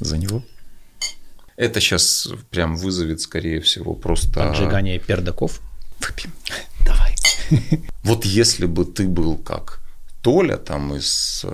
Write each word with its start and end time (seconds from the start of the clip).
за 0.00 0.18
него. 0.18 0.42
Это 1.56 1.80
сейчас 1.80 2.28
прям 2.50 2.76
вызовет, 2.76 3.20
скорее 3.20 3.60
всего, 3.60 3.94
просто... 3.94 4.48
Поджигание 4.48 4.98
пердаков. 4.98 5.60
Выпьем. 6.00 6.32
Давай. 6.84 7.14
Вот 8.02 8.24
если 8.24 8.66
бы 8.66 8.84
ты 8.84 9.08
был 9.08 9.36
как 9.36 9.80
Толя 10.22 10.56
там 10.56 10.94
из... 10.94 11.44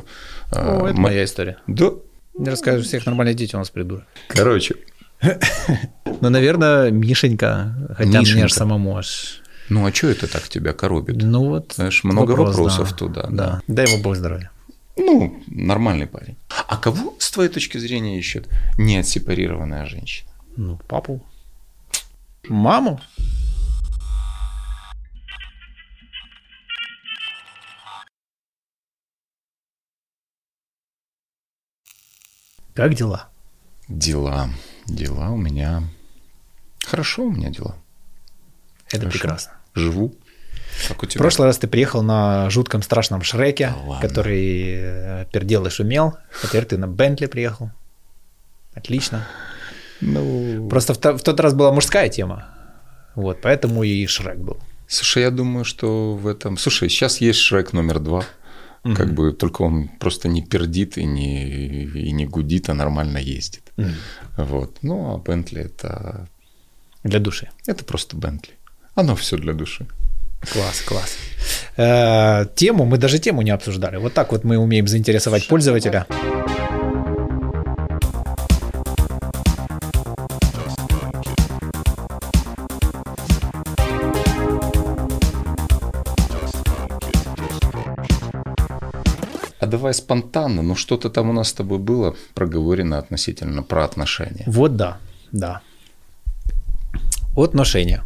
О, 0.50 0.86
это 0.86 0.94
мо- 0.94 1.00
моя 1.00 1.24
история. 1.24 1.58
Да. 1.66 1.92
Не 2.36 2.50
расскажешь, 2.50 2.86
всех 2.86 3.06
нормальных 3.06 3.36
детей 3.36 3.56
у 3.56 3.58
нас 3.58 3.70
придурок. 3.70 4.04
Короче, 4.28 4.74
Ну, 6.20 6.30
наверное, 6.30 6.90
Мишенька, 6.90 7.74
хотя 7.96 8.08
мне 8.08 8.20
Мишенька. 8.20 8.48
же 8.48 8.54
самому 8.54 8.96
аж... 8.96 9.42
ну 9.68 9.84
а 9.86 9.92
что 9.92 10.08
это 10.08 10.26
так 10.26 10.48
тебя 10.48 10.72
коробит? 10.72 11.16
Ну 11.16 11.48
вот. 11.48 11.72
Знаешь, 11.74 12.04
много 12.04 12.30
вопрос, 12.30 12.56
вопросов 12.56 12.90
да. 12.90 12.96
туда, 12.96 13.22
да. 13.22 13.30
Да. 13.30 13.60
Дай 13.66 13.90
ему 13.90 14.02
бог 14.02 14.16
здоровья. 14.16 14.50
Ну, 15.04 15.42
нормальный 15.48 16.06
парень. 16.06 16.36
А 16.68 16.76
кого, 16.76 17.14
с 17.18 17.30
твоей 17.32 17.50
точки 17.50 17.78
зрения, 17.78 18.18
ищет 18.18 18.48
неотсепарированная 18.78 19.84
женщина? 19.86 20.30
Ну, 20.56 20.78
папу. 20.86 21.20
Маму? 22.48 23.00
Как 32.74 32.94
дела? 32.94 33.28
Дела. 33.88 34.48
Дела 34.86 35.30
у 35.30 35.36
меня... 35.36 35.82
Хорошо 36.86 37.24
у 37.24 37.30
меня 37.30 37.50
дела. 37.50 37.76
Это 38.86 39.00
Хорошо. 39.00 39.10
прекрасно. 39.10 39.52
Живу. 39.74 40.14
Как 40.88 41.02
у 41.02 41.06
В 41.06 41.08
тебя? 41.08 41.20
прошлый 41.20 41.46
раз 41.46 41.58
ты 41.58 41.66
приехал 41.68 42.02
на 42.02 42.50
жутком 42.50 42.82
страшном 42.82 43.22
Шреке, 43.22 43.72
Да 43.88 44.00
который 44.00 44.74
э, 44.74 45.26
пердел 45.32 45.66
и 45.66 45.70
шумел. 45.70 46.14
А 46.42 46.46
теперь 46.46 46.64
ты 46.64 46.78
на 46.78 46.88
Бентли 46.88 47.26
приехал. 47.26 47.70
Отлично. 48.74 49.26
Ну... 50.00 50.68
Просто 50.68 50.94
в, 50.94 50.98
в 50.98 51.22
тот 51.22 51.40
раз 51.40 51.54
была 51.54 51.72
мужская 51.72 52.08
тема. 52.08 52.48
Вот, 53.14 53.40
поэтому 53.42 53.82
и 53.82 54.06
Шрек 54.06 54.38
был. 54.38 54.58
Слушай, 54.88 55.22
я 55.22 55.30
думаю, 55.30 55.64
что 55.64 56.14
в 56.14 56.26
этом... 56.26 56.56
Слушай, 56.58 56.88
сейчас 56.88 57.20
есть 57.20 57.38
Шрек 57.38 57.72
номер 57.72 57.98
два. 57.98 58.24
Как 58.82 59.14
бы 59.14 59.32
только 59.32 59.62
он 59.62 59.88
просто 59.88 60.28
не 60.28 60.42
пердит 60.42 60.98
и 60.98 61.04
не, 61.04 61.84
и 61.84 62.10
не 62.10 62.26
гудит, 62.26 62.68
а 62.68 62.74
нормально 62.74 63.18
ездит. 63.18 63.72
Вот. 64.36 64.78
Ну, 64.82 65.14
а 65.14 65.18
Бентли 65.18 65.62
это... 65.62 66.26
Для 67.04 67.20
души. 67.20 67.48
Это 67.66 67.84
просто 67.84 68.16
Бентли. 68.16 68.54
Оно 68.94 69.14
все 69.14 69.36
для 69.36 69.52
души. 69.52 69.86
Класс, 70.50 70.80
класс. 70.82 71.16
Э, 71.76 72.46
тему, 72.54 72.84
мы 72.84 72.98
даже 72.98 73.18
тему 73.18 73.42
не 73.42 73.50
обсуждали. 73.50 73.96
Вот 73.96 74.12
так 74.14 74.32
вот 74.32 74.44
мы 74.44 74.58
умеем 74.58 74.86
заинтересовать 74.86 75.46
пользователя. 75.48 76.06
А 89.60 89.66
давай 89.66 89.94
спонтанно, 89.94 90.62
ну 90.62 90.74
что-то 90.74 91.08
там 91.08 91.30
у 91.30 91.32
нас 91.32 91.48
с 91.48 91.52
тобой 91.52 91.78
было 91.78 92.16
проговорено 92.34 92.98
относительно 92.98 93.62
про 93.62 93.84
отношения. 93.84 94.42
Вот 94.46 94.76
да, 94.76 94.98
да. 95.30 95.60
Отношения. 97.36 98.02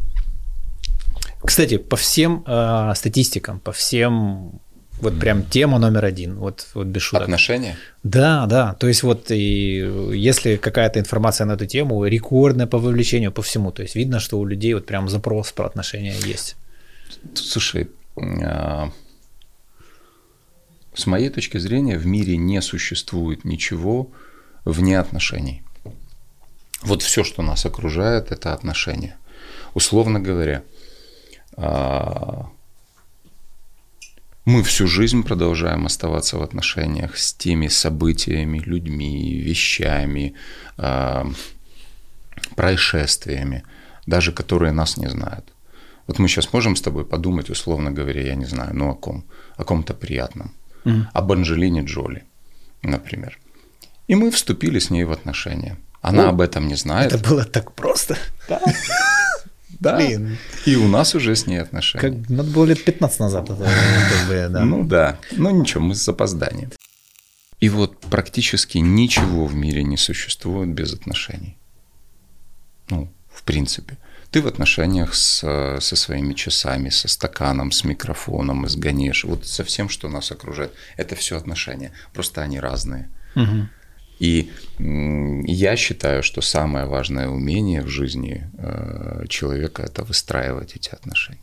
Кстати, 1.47 1.79
по 1.79 1.97
всем 1.97 2.43
э, 2.47 2.93
статистикам, 2.97 3.61
по 3.61 3.71
всем, 3.71 4.61
вот 5.01 5.19
прям 5.19 5.45
тема 5.45 5.79
номер 5.79 6.05
один, 6.05 6.35
вот, 6.35 6.67
вот 6.75 6.87
без 6.89 7.03
шуток. 7.03 7.23
Отношения? 7.23 7.77
Да, 8.03 8.47
да. 8.47 8.75
То 8.75 8.89
есть 8.89 9.03
вот 9.05 9.31
и 9.31 9.89
если 10.13 10.57
какая-то 10.57 10.99
информация 10.99 11.47
на 11.47 11.53
эту 11.53 11.67
тему, 11.67 12.05
рекордная 12.05 12.67
по 12.67 12.79
вовлечению, 12.79 13.31
по 13.31 13.43
всему. 13.43 13.71
То 13.71 13.83
есть 13.83 13.95
видно, 13.95 14.19
что 14.19 14.41
у 14.41 14.45
людей 14.45 14.75
вот 14.75 14.87
прям 14.87 15.09
запрос 15.09 15.53
про 15.53 15.67
отношения 15.67 16.15
есть. 16.25 16.57
Слушай, 17.35 17.91
а, 18.17 18.91
с 20.95 21.07
моей 21.07 21.29
точки 21.29 21.59
зрения, 21.59 21.97
в 21.97 22.07
мире 22.07 22.37
не 22.37 22.61
существует 22.63 23.45
ничего 23.45 24.11
вне 24.65 24.99
отношений. 24.99 25.63
Вот 26.83 27.03
все, 27.03 27.23
что 27.23 27.43
нас 27.43 27.67
окружает, 27.67 28.33
это 28.33 28.53
отношения. 28.53 29.17
Условно 29.75 30.21
говоря, 30.21 30.63
мы 34.47 34.63
всю 34.63 34.87
жизнь 34.87 35.23
продолжаем 35.23 35.87
оставаться 35.87 36.39
в 36.39 36.43
отношениях 36.43 37.17
с 37.17 37.35
теми 37.35 37.69
событиями, 37.69 38.59
людьми, 38.59 39.41
вещами, 39.41 40.35
а, 40.77 41.27
происшествиями, 42.55 43.65
даже 44.07 44.33
которые 44.33 44.73
нас 44.73 44.97
не 44.97 45.09
знают. 45.09 45.53
Вот 46.07 46.19
мы 46.21 46.29
сейчас 46.29 46.53
можем 46.53 46.77
с 46.77 46.83
тобой 46.83 47.05
подумать, 47.05 47.51
условно 47.51 47.91
говоря, 47.91 48.23
я 48.23 48.37
не 48.37 48.45
знаю, 48.45 48.71
ну 48.75 48.91
о 48.91 48.95
ком, 48.95 49.25
о 49.57 49.65
ком-то 49.65 49.95
приятном, 49.95 50.53
об 51.13 51.33
Анджелине 51.33 51.83
Джоли, 51.83 52.23
например. 52.83 53.39
И 54.07 54.15
мы 54.15 54.31
вступили 54.31 54.79
с 54.79 54.91
ней 54.91 55.03
в 55.05 55.11
отношения. 55.11 55.77
Она 56.01 56.27
О, 56.27 56.29
об 56.29 56.41
этом 56.41 56.69
не 56.69 56.77
знает. 56.77 57.13
Это 57.13 57.29
было 57.29 57.45
так 57.45 57.73
просто. 57.73 58.17
Да. 58.49 58.61
Блин. 59.81 60.39
И 60.65 60.77
у 60.77 60.89
нас 60.89 61.15
уже 61.15 61.35
с 61.35 61.47
ней 61.47 61.59
отношения. 61.59 62.01
Как, 62.01 62.31
надо 62.31 62.51
было 62.51 62.65
лет 62.65 62.85
15 62.85 63.21
назад. 63.21 63.51
Это, 63.51 63.65
как 63.65 64.29
бы, 64.29 64.49
да. 64.51 64.65
Ну 64.65 64.85
да. 64.85 65.19
Ну 65.33 65.51
ничего, 65.51 65.83
мы 65.83 65.95
с 65.95 66.05
запозданием. 66.05 66.71
И 67.61 67.69
вот 67.69 68.01
практически 68.01 68.79
ничего 68.79 69.47
в 69.47 69.55
мире 69.55 69.83
не 69.83 69.97
существует 69.97 70.71
без 70.71 70.93
отношений. 70.93 71.57
Ну, 72.91 73.13
в 73.33 73.43
принципе. 73.43 73.97
Ты 74.31 74.43
в 74.43 74.47
отношениях 74.47 75.15
с, 75.15 75.39
со 75.81 75.97
своими 75.97 76.35
часами, 76.35 76.91
со 76.91 77.09
стаканом, 77.09 77.73
с 77.73 77.85
микрофоном, 77.85 78.69
с 78.69 78.77
Ганеш, 78.77 79.25
вот 79.25 79.47
со 79.47 79.65
всем, 79.65 79.89
что 79.89 80.09
нас 80.09 80.31
окружает. 80.31 80.73
Это 80.97 81.15
все 81.15 81.37
отношения. 81.37 81.93
Просто 82.13 82.43
они 82.43 82.61
разные. 82.61 83.09
Мгм. 83.35 83.71
И 84.19 84.51
я 84.79 85.77
считаю, 85.77 86.23
что 86.23 86.41
самое 86.41 86.87
важное 86.87 87.29
умение 87.29 87.83
в 87.83 87.89
жизни 87.89 88.51
э, 88.57 89.27
человека 89.29 89.83
это 89.83 90.05
выстраивать 90.05 90.75
эти 90.75 90.91
отношения. 90.91 91.41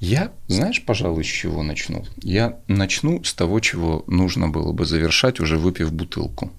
Я, 0.00 0.32
знаешь, 0.48 0.82
пожалуй, 0.84 1.24
с 1.24 1.28
чего 1.28 1.62
начну? 1.62 2.04
Я 2.22 2.58
начну 2.66 3.22
с 3.22 3.34
того, 3.34 3.60
чего 3.60 4.02
нужно 4.06 4.48
было 4.48 4.72
бы 4.72 4.86
завершать, 4.86 5.40
уже 5.40 5.58
выпив 5.58 5.92
бутылку. 5.92 6.50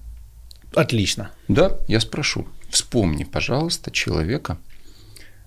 Отлично. 0.74 1.30
Да, 1.48 1.78
я 1.88 2.00
спрошу. 2.00 2.46
Вспомни, 2.70 3.24
пожалуйста, 3.24 3.90
человека 3.90 4.58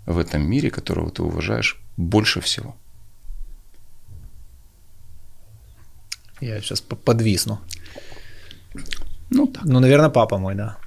в 0.06 0.20
этом 0.20 0.48
мире, 0.48 0.70
которого 0.70 1.10
ты 1.10 1.24
уважаешь 1.24 1.82
больше 1.98 2.42
всего. 2.42 2.76
Я 6.42 6.60
сейчас 6.60 6.82
подвисну. 6.82 7.60
Ну 9.36 9.48
так, 9.48 9.66
Ну, 9.66 9.80
наверное, 9.80 10.10
папа 10.10 10.38
мой, 10.38 10.56
да. 10.56 10.78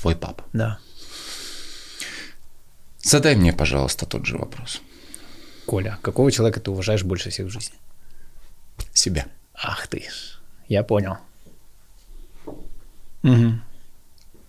твой 0.00 0.14
папа. 0.14 0.44
Да. 0.52 0.78
Задай 3.02 3.34
мне, 3.34 3.52
пожалуйста, 3.52 4.06
тот 4.06 4.26
же 4.26 4.38
вопрос. 4.38 4.80
Коля, 5.66 5.98
какого 6.02 6.30
человека 6.30 6.60
ты 6.60 6.70
уважаешь 6.70 7.02
больше 7.02 7.30
всех 7.30 7.46
в 7.46 7.50
жизни? 7.50 7.74
Себя. 8.92 9.26
Ах 9.54 9.88
ты 9.88 9.98
ж. 10.00 10.40
Я 10.68 10.84
понял. 10.84 11.16
Мгм. 13.22 13.62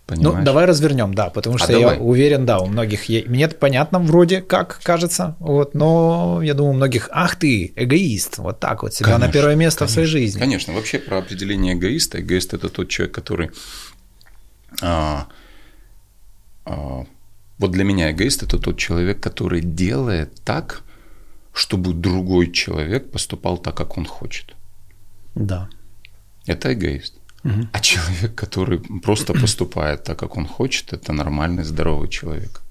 Понимаешь? 0.08 0.38
Ну, 0.40 0.46
давай 0.46 0.64
развернем, 0.66 1.14
да, 1.14 1.30
потому 1.30 1.58
А 1.58 1.60
что 1.60 1.74
я 1.74 1.80
давай. 1.80 1.98
уверен, 2.00 2.46
да, 2.46 2.60
у 2.60 2.68
многих 2.68 3.10
е- 3.10 3.26
мне 3.28 3.44
это 3.44 3.56
понятно 3.56 4.00
вроде 4.00 4.42
как 4.42 4.80
кажется, 4.82 5.36
вот, 5.40 5.76
но 5.76 6.40
я 6.42 6.54
думаю, 6.54 6.72
у 6.72 6.76
многих, 6.78 7.10
ах 7.12 7.36
ты, 7.36 7.74
эгоист, 7.76 8.38
вот 8.38 8.58
так 8.62 8.84
вот 8.84 8.94
себя 8.94 9.10
на 9.10 9.14
Конечно, 9.20 9.34
первое 9.34 9.56
место 9.56 9.86
в 9.86 9.90
своей 9.90 10.08
конечно, 10.08 10.20
жизни. 10.20 10.40
Конечно, 10.40 10.74
вообще 10.74 11.00
про 11.00 11.18
определение 11.18 11.74
эгоиста. 11.74 12.22
Эгоист 12.22 12.54
это 12.54 12.70
тот 12.70 12.88
человек, 12.88 13.14
который... 13.16 13.52
а, 14.82 15.28
а, 16.66 17.06
вот 17.60 17.72
для 17.72 17.84
меня 17.84 18.10
эгоист 18.12 18.44
это 18.44 18.60
тот 18.60 18.78
человек, 18.78 19.20
который 19.20 19.60
делает 19.62 20.32
так, 20.46 20.84
чтобы 21.52 21.94
другой 21.94 22.52
человек 22.52 23.12
поступал 23.12 23.58
так, 23.58 23.76
как 23.76 23.98
он 23.98 24.06
хочет. 24.06 24.56
Да. 25.36 25.68
Это 26.46 26.72
эгоист. 26.72 27.16
А 27.72 27.80
человек, 27.80 28.36
который 28.36 28.80
просто 29.04 29.34
поступает 29.42 30.04
так, 30.04 30.18
как 30.20 30.38
он 30.38 30.46
хочет, 30.48 30.94
это 30.94 31.14
нормальный, 31.14 31.64
здоровый 31.64 32.10
человек. 32.10 32.62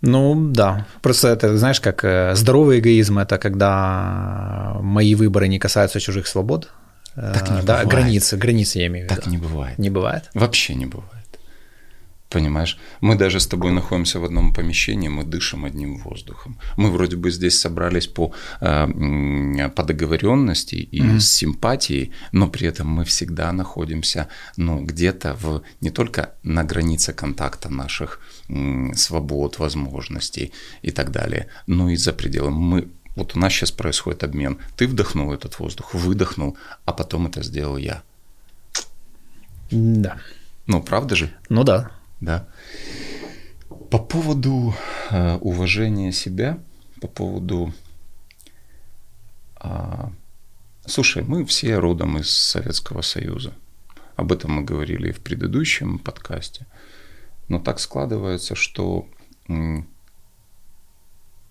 Ну 0.00 0.50
да, 0.52 0.86
просто 1.02 1.28
это, 1.28 1.56
знаешь, 1.58 1.80
как 1.80 2.04
э, 2.04 2.34
здоровый 2.36 2.78
эгоизм 2.78 3.18
это 3.18 3.36
когда 3.38 4.76
мои 4.80 5.14
выборы 5.16 5.48
не 5.48 5.58
касаются 5.58 5.98
чужих 6.00 6.26
свобод. 6.28 6.68
Э, 7.16 7.32
Так 7.34 7.50
не 7.50 7.62
да, 7.62 7.82
бывает. 7.82 7.88
границы, 7.88 8.36
границы 8.36 8.78
я 8.78 8.86
имею 8.86 9.06
в 9.06 9.10
виду. 9.10 9.20
Так 9.20 9.30
не 9.30 9.38
бывает. 9.38 9.78
Не 9.78 9.90
бывает. 9.90 10.30
Вообще 10.34 10.74
не 10.74 10.86
бывает. 10.86 11.17
Понимаешь? 12.30 12.78
Мы 13.00 13.16
даже 13.16 13.40
с 13.40 13.46
тобой 13.46 13.72
находимся 13.72 14.20
в 14.20 14.24
одном 14.24 14.52
помещении, 14.52 15.08
мы 15.08 15.24
дышим 15.24 15.64
одним 15.64 15.96
воздухом. 15.96 16.58
Мы 16.76 16.90
вроде 16.90 17.16
бы 17.16 17.30
здесь 17.30 17.58
собрались 17.58 18.06
по, 18.06 18.32
э, 18.60 19.68
по 19.74 19.82
договоренности 19.82 20.74
и 20.74 21.00
mm-hmm. 21.00 21.20
с 21.20 21.32
симпатией, 21.32 22.12
но 22.32 22.48
при 22.48 22.68
этом 22.68 22.86
мы 22.88 23.04
всегда 23.04 23.50
находимся 23.52 24.28
ну, 24.58 24.84
где-то 24.84 25.34
в, 25.40 25.62
не 25.80 25.90
только 25.90 26.34
на 26.42 26.64
границе 26.64 27.14
контакта 27.14 27.70
наших 27.70 28.20
свобод, 28.94 29.58
возможностей 29.58 30.52
и 30.82 30.90
так 30.90 31.10
далее, 31.10 31.46
но 31.66 31.88
и 31.88 31.96
за 31.96 32.12
пределом. 32.12 32.54
Мы, 32.54 32.88
вот 33.16 33.36
у 33.36 33.38
нас 33.38 33.52
сейчас 33.54 33.70
происходит 33.70 34.22
обмен. 34.22 34.58
Ты 34.76 34.86
вдохнул 34.86 35.32
этот 35.32 35.58
воздух, 35.58 35.94
выдохнул, 35.94 36.58
а 36.84 36.92
потом 36.92 37.26
это 37.26 37.42
сделал 37.42 37.78
я. 37.78 38.02
Да. 39.70 40.18
Ну, 40.66 40.82
правда 40.82 41.16
же? 41.16 41.30
Ну 41.48 41.64
да. 41.64 41.90
Да. 42.20 42.48
По 43.90 43.98
поводу 43.98 44.74
э, 45.10 45.36
уважения 45.36 46.12
себя, 46.12 46.58
по 47.00 47.08
поводу... 47.08 47.72
Э, 49.62 50.08
слушай, 50.84 51.22
мы 51.22 51.44
все 51.44 51.78
родом 51.78 52.18
из 52.18 52.30
Советского 52.30 53.02
Союза. 53.02 53.52
Об 54.16 54.32
этом 54.32 54.52
мы 54.52 54.64
говорили 54.64 55.10
и 55.10 55.12
в 55.12 55.20
предыдущем 55.20 55.98
подкасте. 55.98 56.66
Но 57.46 57.60
так 57.60 57.78
складывается, 57.78 58.54
что 58.56 59.06
м, 59.46 59.88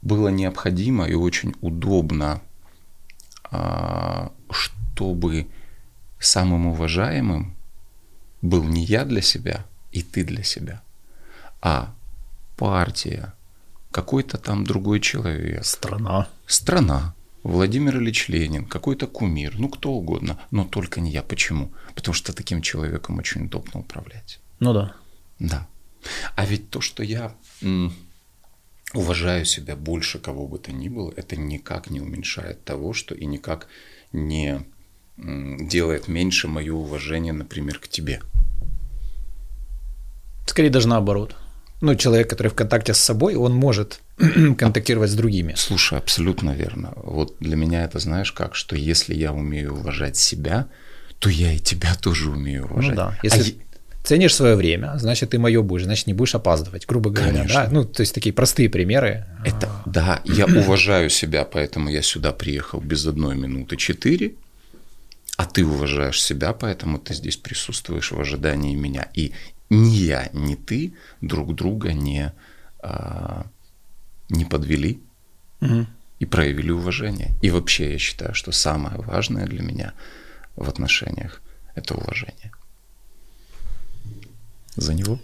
было 0.01 0.27
необходимо 0.27 1.05
и 1.05 1.13
очень 1.13 1.55
удобно, 1.61 2.41
э, 3.51 4.29
чтобы 4.51 5.47
самым 6.19 6.67
уважаемым 6.67 7.55
был 8.41 8.63
не 8.65 8.83
я 8.83 9.05
для 9.05 9.21
себя– 9.21 9.65
и 9.97 10.03
ты 10.03 10.23
для 10.23 10.43
себя, 10.43 10.81
а 11.59 11.93
партия, 12.55 13.33
какой-то 13.91 14.37
там 14.37 14.63
другой 14.63 14.99
человек. 14.99 15.65
Страна. 15.65 16.27
Страна. 16.45 17.15
Владимир 17.41 17.97
Ильич 17.97 18.27
Ленин, 18.29 18.65
какой-то 18.65 19.07
кумир, 19.07 19.55
ну 19.57 19.69
кто 19.69 19.91
угодно, 19.91 20.39
но 20.51 20.65
только 20.65 21.01
не 21.01 21.11
я. 21.11 21.23
Почему? 21.23 21.71
Потому 21.95 22.13
что 22.13 22.33
таким 22.33 22.61
человеком 22.61 23.17
очень 23.17 23.45
удобно 23.45 23.79
управлять. 23.79 24.39
Ну 24.59 24.73
да. 24.73 24.93
Да. 25.39 25.67
А 26.35 26.45
ведь 26.45 26.69
то, 26.69 26.79
что 26.79 27.03
я 27.03 27.33
м, 27.63 27.91
уважаю 28.93 29.45
себя 29.45 29.75
больше 29.75 30.19
кого 30.19 30.47
бы 30.47 30.59
то 30.59 30.71
ни 30.71 30.89
было, 30.89 31.11
это 31.15 31.35
никак 31.35 31.89
не 31.89 32.01
уменьшает 32.01 32.63
того, 32.63 32.93
что 32.93 33.15
и 33.15 33.25
никак 33.25 33.67
не 34.11 34.63
м, 35.17 35.67
делает 35.67 36.07
меньше 36.07 36.47
мое 36.47 36.73
уважение, 36.73 37.33
например, 37.33 37.79
к 37.79 37.87
тебе. 37.87 38.21
Скорее 40.47 40.69
даже 40.69 40.87
наоборот. 40.87 41.35
Ну, 41.79 41.95
человек, 41.95 42.29
который 42.29 42.47
в 42.47 42.55
контакте 42.55 42.93
с 42.93 42.97
собой, 42.97 43.35
он 43.35 43.53
может 43.53 44.01
контактировать 44.57 45.11
с 45.11 45.13
другими. 45.13 45.53
Слушай, 45.55 45.99
абсолютно 45.99 46.51
верно. 46.51 46.93
Вот 46.95 47.35
для 47.39 47.55
меня 47.55 47.83
это 47.83 47.99
знаешь 47.99 48.31
как, 48.31 48.55
что 48.55 48.75
если 48.75 49.13
я 49.13 49.31
умею 49.31 49.75
уважать 49.75 50.17
себя, 50.17 50.67
то 51.19 51.29
я 51.29 51.51
и 51.51 51.59
тебя 51.59 51.93
тоже 51.95 52.31
умею 52.31 52.63
ну 52.63 52.73
уважать. 52.73 52.91
Ну 52.91 52.95
да. 52.95 53.19
Если 53.21 53.51
а 53.51 54.07
ценишь 54.07 54.33
свое 54.33 54.55
время, 54.55 54.93
значит, 54.97 55.31
ты 55.31 55.39
мое 55.39 55.61
будешь, 55.61 55.83
значит, 55.83 56.07
не 56.07 56.13
будешь 56.13 56.33
опаздывать, 56.33 56.87
грубо 56.87 57.11
говоря. 57.11 57.33
Конечно. 57.33 57.65
Да? 57.65 57.69
Ну, 57.71 57.85
то 57.85 58.01
есть 58.01 58.15
такие 58.15 58.33
простые 58.33 58.69
примеры. 58.69 59.25
Это, 59.45 59.69
да, 59.85 60.21
я 60.25 60.45
уважаю 60.61 61.11
себя, 61.11 61.45
поэтому 61.45 61.89
я 61.89 62.01
сюда 62.01 62.31
приехал 62.31 62.79
без 62.79 63.05
одной 63.05 63.35
минуты 63.35 63.77
четыре, 63.77 64.33
а 65.37 65.45
ты 65.45 65.63
уважаешь 65.63 66.19
себя, 66.19 66.53
поэтому 66.53 66.97
ты 66.97 67.13
здесь 67.13 67.37
присутствуешь 67.37 68.11
в 68.11 68.19
ожидании 68.19 68.73
меня. 68.73 69.07
И 69.13 69.33
ни 69.69 69.89
я, 69.89 70.29
ни 70.33 70.55
ты 70.55 70.93
друг 71.21 71.55
друга 71.55 71.93
не, 71.93 72.33
а, 72.79 73.47
не 74.29 74.45
подвели 74.45 75.01
угу. 75.61 75.87
и 76.19 76.25
проявили 76.25 76.71
уважение. 76.71 77.35
И 77.41 77.49
вообще 77.49 77.93
я 77.93 77.97
считаю, 77.97 78.33
что 78.33 78.51
самое 78.51 78.97
важное 78.97 79.45
для 79.45 79.61
меня 79.61 79.93
в 80.55 80.69
отношениях– 80.69 81.41
это 81.75 81.95
уважение. 81.95 82.51
За 84.75 84.93
него? 84.93 85.19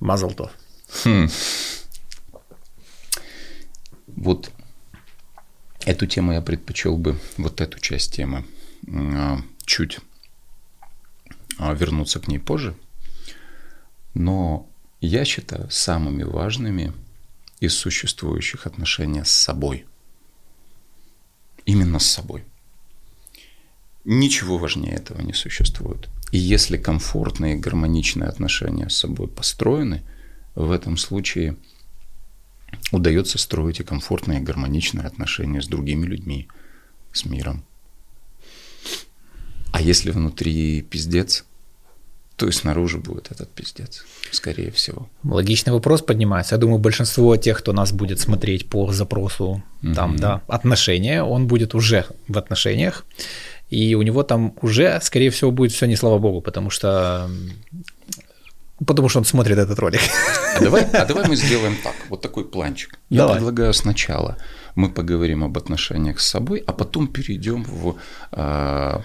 Мазалтов. 0.00 0.52
Хм. 1.04 1.28
Вот 4.06 4.50
эту 5.84 6.06
тему 6.06 6.32
я 6.32 6.40
предпочел 6.40 6.96
бы, 6.96 7.18
вот 7.36 7.60
эту 7.60 7.78
часть 7.78 8.14
темы, 8.14 8.44
а, 8.90 9.38
чуть 9.64 9.98
вернуться 11.58 12.20
к 12.20 12.28
ней 12.28 12.38
позже. 12.38 12.74
Но 14.14 14.68
я 15.00 15.24
считаю 15.24 15.70
самыми 15.70 16.22
важными 16.22 16.92
из 17.60 17.74
существующих 17.74 18.66
отношения 18.66 19.24
с 19.24 19.30
собой. 19.30 19.86
Именно 21.64 21.98
с 21.98 22.06
собой. 22.06 22.44
Ничего 24.04 24.58
важнее 24.58 24.94
этого 24.94 25.20
не 25.20 25.34
существует. 25.34 26.08
И 26.30 26.38
если 26.38 26.76
комфортные 26.76 27.56
и 27.56 27.58
гармоничные 27.58 28.28
отношения 28.28 28.88
с 28.88 28.96
собой 28.96 29.28
построены, 29.28 30.02
в 30.54 30.70
этом 30.70 30.96
случае 30.96 31.56
удается 32.92 33.38
строить 33.38 33.80
и 33.80 33.84
комфортные 33.84 34.40
и 34.40 34.42
гармоничные 34.42 35.06
отношения 35.06 35.60
с 35.60 35.66
другими 35.66 36.06
людьми, 36.06 36.48
с 37.12 37.24
миром. 37.24 37.64
А 39.72 39.80
если 39.80 40.10
внутри 40.10 40.82
пиздец, 40.82 41.44
то 42.38 42.46
и 42.46 42.52
снаружи 42.52 42.98
будет 42.98 43.32
этот 43.32 43.50
пиздец, 43.50 44.04
скорее 44.30 44.70
всего. 44.70 45.08
Логичный 45.24 45.72
вопрос 45.72 46.02
поднимается. 46.02 46.54
Я 46.54 46.60
думаю, 46.60 46.78
большинство 46.78 47.36
тех, 47.36 47.58
кто 47.58 47.72
нас 47.72 47.90
будет 47.92 48.20
смотреть 48.20 48.68
по 48.68 48.92
запросу 48.92 49.60
там, 49.82 50.14
mm-hmm. 50.14 50.18
да, 50.18 50.42
отношения, 50.46 51.24
он 51.24 51.48
будет 51.48 51.74
уже 51.74 52.06
в 52.28 52.38
отношениях, 52.38 53.04
и 53.70 53.96
у 53.96 54.02
него 54.02 54.22
там 54.22 54.54
уже, 54.62 55.00
скорее 55.02 55.30
всего, 55.30 55.50
будет 55.50 55.72
все 55.72 55.86
не 55.86 55.96
слава 55.96 56.18
богу, 56.18 56.40
потому 56.40 56.70
что 56.70 57.28
Потому 58.86 59.08
что 59.08 59.18
он 59.18 59.24
смотрит 59.24 59.58
этот 59.58 59.78
ролик. 59.78 60.00
А 60.54 60.60
давай, 60.60 60.84
а 60.84 61.04
давай 61.04 61.28
мы 61.28 61.36
сделаем 61.36 61.76
так, 61.82 61.94
вот 62.08 62.20
такой 62.20 62.44
планчик. 62.44 62.98
Я 63.10 63.18
давай. 63.18 63.36
предлагаю 63.36 63.72
сначала 63.74 64.36
мы 64.78 64.90
поговорим 64.90 65.42
об 65.42 65.58
отношениях 65.58 66.20
с 66.20 66.28
собой, 66.28 66.62
а 66.66 66.72
потом 66.72 67.08
перейдем 67.08 67.64
в 67.64 67.96
э, 68.32 69.00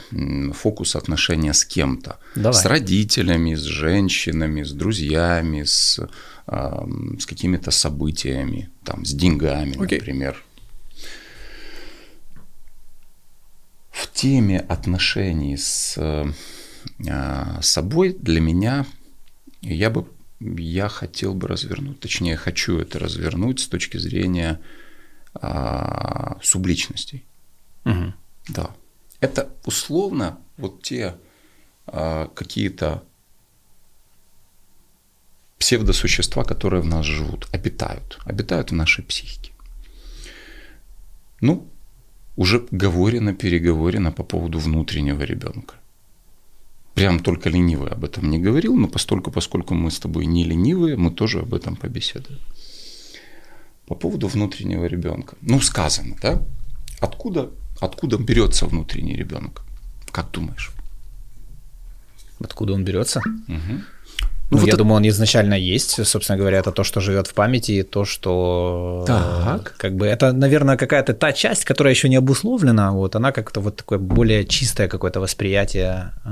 фокус 0.53 0.95
отношения 0.95 1.53
с 1.53 1.65
кем-то. 1.65 2.17
Давай. 2.35 2.53
С 2.53 2.65
родителями, 2.65 3.55
с 3.55 3.63
женщинами, 3.63 4.61
с 4.63 4.71
друзьями, 4.71 5.63
с, 5.63 5.99
э, 6.47 6.87
с 7.19 7.25
какими-то 7.25 7.71
событиями, 7.71 8.69
там, 8.83 9.03
с 9.03 9.13
деньгами, 9.13 9.83
Окей. 9.83 9.99
например. 9.99 10.43
В 13.89 14.11
теме 14.13 14.59
отношений 14.59 15.57
с 15.57 15.95
э, 15.97 16.31
собой 17.61 18.15
для 18.21 18.41
меня 18.41 18.85
я 19.63 19.89
бы 19.89 20.07
я 20.39 20.89
хотел 20.89 21.33
бы 21.33 21.47
развернуть, 21.47 21.99
точнее 21.99 22.35
хочу 22.35 22.77
это 22.77 22.99
развернуть 22.99 23.61
с 23.61 23.67
точки 23.67 23.97
зрения 23.97 24.59
а, 25.35 26.37
субличностей. 26.41 27.23
Угу. 27.85 28.13
Да. 28.49 28.75
Это 29.21 29.49
условно 29.65 30.37
вот 30.57 30.81
те 30.83 31.15
а, 31.87 32.27
какие-то 32.27 33.03
псевдосущества, 35.57 36.43
которые 36.43 36.81
в 36.81 36.85
нас 36.85 37.05
живут, 37.05 37.47
обитают, 37.53 38.19
обитают 38.25 38.71
в 38.71 38.75
нашей 38.75 39.03
психике. 39.03 39.53
Ну, 41.39 41.69
уже 42.35 42.65
говорено, 42.71 43.33
переговорено 43.33 44.11
по 44.11 44.23
поводу 44.23 44.59
внутреннего 44.59 45.23
ребенка. 45.23 45.75
Прям 46.93 47.19
только 47.19 47.49
ленивый 47.49 47.89
об 47.91 48.03
этом 48.03 48.29
не 48.29 48.37
говорил, 48.37 48.75
но 48.75 48.87
постольку, 48.87 49.31
поскольку 49.31 49.73
мы 49.73 49.89
с 49.89 49.99
тобой 49.99 50.25
не 50.27 50.43
ленивые, 50.43 50.95
мы 50.95 51.11
тоже 51.11 51.39
об 51.39 51.53
этом 51.53 51.75
побеседуем. 51.75 52.39
По 53.87 53.95
поводу 53.95 54.27
внутреннего 54.27 54.85
ребенка. 54.85 55.35
Ну, 55.41 55.59
сказано, 55.59 56.15
да? 56.21 56.41
Откуда, 56.99 57.49
откуда 57.81 58.17
берется 58.17 58.65
внутренний 58.67 59.15
ребенок? 59.15 59.63
Как 60.11 60.31
думаешь? 60.31 60.71
Откуда 62.39 62.73
он 62.73 62.83
берется? 62.83 63.19
Угу. 63.47 63.83
Ну, 64.53 64.57
ну 64.57 64.57
вот 64.57 64.67
я 64.67 64.73
это... 64.73 64.77
думаю, 64.77 64.97
он 64.97 65.07
изначально 65.07 65.55
есть, 65.55 66.05
собственно 66.05 66.37
говоря, 66.37 66.59
это 66.59 66.71
то, 66.71 66.83
что 66.83 67.01
живет 67.01 67.27
в 67.27 67.33
памяти, 67.33 67.83
то, 67.83 68.05
что 68.05 69.03
так. 69.07 69.75
как 69.77 69.95
бы 69.95 70.05
это, 70.05 70.31
наверное, 70.31 70.77
какая-то 70.77 71.13
та 71.13 71.33
часть, 71.33 71.65
которая 71.65 71.93
еще 71.93 72.07
не 72.07 72.17
обусловлена, 72.17 72.91
вот 72.91 73.15
она 73.15 73.31
как-то 73.31 73.61
вот 73.61 73.77
такое 73.77 73.97
более 73.97 74.45
чистое 74.45 74.87
какое-то 74.87 75.19
восприятие 75.19 76.13
э, 76.25 76.29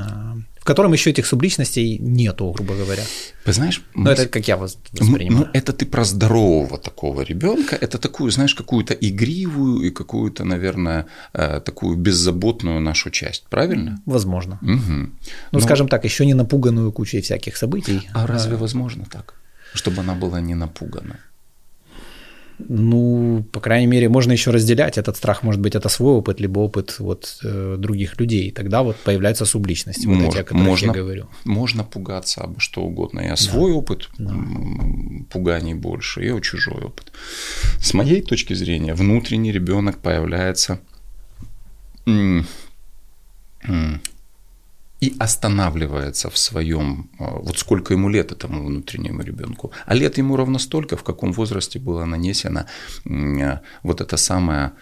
в 0.61 0.63
котором 0.63 0.93
еще 0.93 1.09
этих 1.09 1.25
субличностей 1.25 1.97
нету, 1.97 2.51
грубо 2.51 2.75
говоря. 2.75 3.03
Вы 3.45 3.53
знаешь, 3.53 3.81
ну 3.95 4.11
это 4.11 4.27
как 4.27 4.47
я 4.47 4.57
воспринимаю. 4.57 5.31
Ну 5.31 5.47
это 5.53 5.73
ты 5.73 5.87
про 5.87 6.03
здорового 6.03 6.77
такого 6.77 7.21
ребенка, 7.23 7.75
это 7.75 7.97
такую, 7.97 8.31
знаешь, 8.31 8.53
какую-то 8.53 8.93
игривую 8.93 9.87
и 9.87 9.89
какую-то, 9.89 10.43
наверное, 10.43 11.07
э, 11.33 11.61
такую 11.61 11.97
беззаботную 11.97 12.79
нашу 12.79 13.09
часть, 13.09 13.45
правильно? 13.49 14.01
Возможно. 14.05 14.59
Угу. 14.61 14.69
Ну, 14.71 15.09
Но... 15.51 15.59
скажем 15.59 15.87
так, 15.87 16.05
еще 16.05 16.27
не 16.27 16.35
напуганную 16.35 16.91
кучей 16.91 17.21
всяких 17.21 17.57
событий. 17.57 18.07
А 18.13 18.27
разве 18.27 18.55
возможно 18.55 19.05
так, 19.11 19.33
чтобы 19.73 20.01
она 20.01 20.13
была 20.13 20.41
не 20.41 20.53
напугана? 20.53 21.19
Ну, 22.69 23.45
по 23.51 23.59
крайней 23.59 23.87
мере, 23.87 24.09
можно 24.09 24.31
еще 24.31 24.51
разделять 24.51 24.97
этот 24.97 25.17
страх, 25.17 25.43
может 25.43 25.61
быть, 25.61 25.75
это 25.75 25.89
свой 25.89 26.13
опыт, 26.13 26.39
либо 26.39 26.59
опыт 26.59 26.99
вот 26.99 27.39
э, 27.43 27.75
других 27.77 28.19
людей. 28.19 28.51
Тогда 28.51 28.81
вот 28.83 28.95
появляется 28.97 29.45
субличность, 29.45 30.05
вот 30.05 30.15
Мож, 30.17 30.33
эти, 30.33 30.37
о 30.41 30.43
которых 30.43 30.67
можно, 30.67 30.87
я 30.87 30.93
говорю. 30.93 31.27
Можно 31.45 31.83
пугаться 31.83 32.41
об 32.41 32.59
что 32.59 32.81
угодно. 32.81 33.21
Я 33.21 33.35
свой 33.35 33.71
опыт 33.71 34.09
Да. 34.17 34.35
пуганий 35.29 35.73
больше, 35.73 36.25
и 36.25 36.41
чужой 36.41 36.81
опыт. 36.83 37.11
С 37.79 37.93
моей 37.93 38.21
точки 38.21 38.53
зрения, 38.53 38.93
внутренний 38.93 39.51
ребенок 39.51 39.97
появляется 39.99 40.79
и 45.01 45.15
останавливается 45.19 46.29
в 46.29 46.37
своем, 46.37 47.09
вот 47.19 47.57
сколько 47.57 47.93
ему 47.93 48.09
лет 48.09 48.31
этому 48.31 48.65
внутреннему 48.65 49.23
ребенку. 49.23 49.71
А 49.87 49.95
лет 49.95 50.17
ему 50.19 50.35
ровно 50.37 50.59
столько, 50.59 50.95
в 50.95 51.03
каком 51.03 51.31
возрасте 51.33 51.79
была 51.79 52.05
нанесена 52.05 52.67
м, 53.05 53.59
вот 53.83 54.01
эта 54.01 54.17
самая 54.17 54.73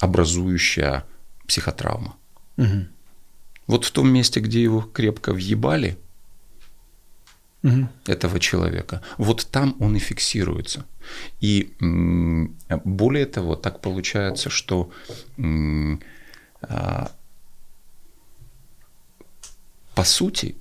образующая 0.00 1.04
психотравма. 1.46 2.14
Мгм. 2.56 2.88
Вот 3.66 3.84
в 3.84 3.90
том 3.90 4.08
месте, 4.08 4.40
где 4.40 4.62
его 4.62 4.80
крепко 4.80 5.32
въебали, 5.34 5.96
Мгм. 7.62 7.88
этого 8.06 8.38
человека, 8.38 9.02
вот 9.18 9.48
там 9.50 9.74
он 9.80 9.96
и 9.96 9.98
фиксируется. 9.98 10.84
И 11.40 11.74
более 12.84 13.26
того, 13.26 13.56
так 13.56 13.80
получается, 13.80 14.50
что 14.50 14.90
а, 16.62 17.10
по 19.98 20.04
сути 20.04 20.54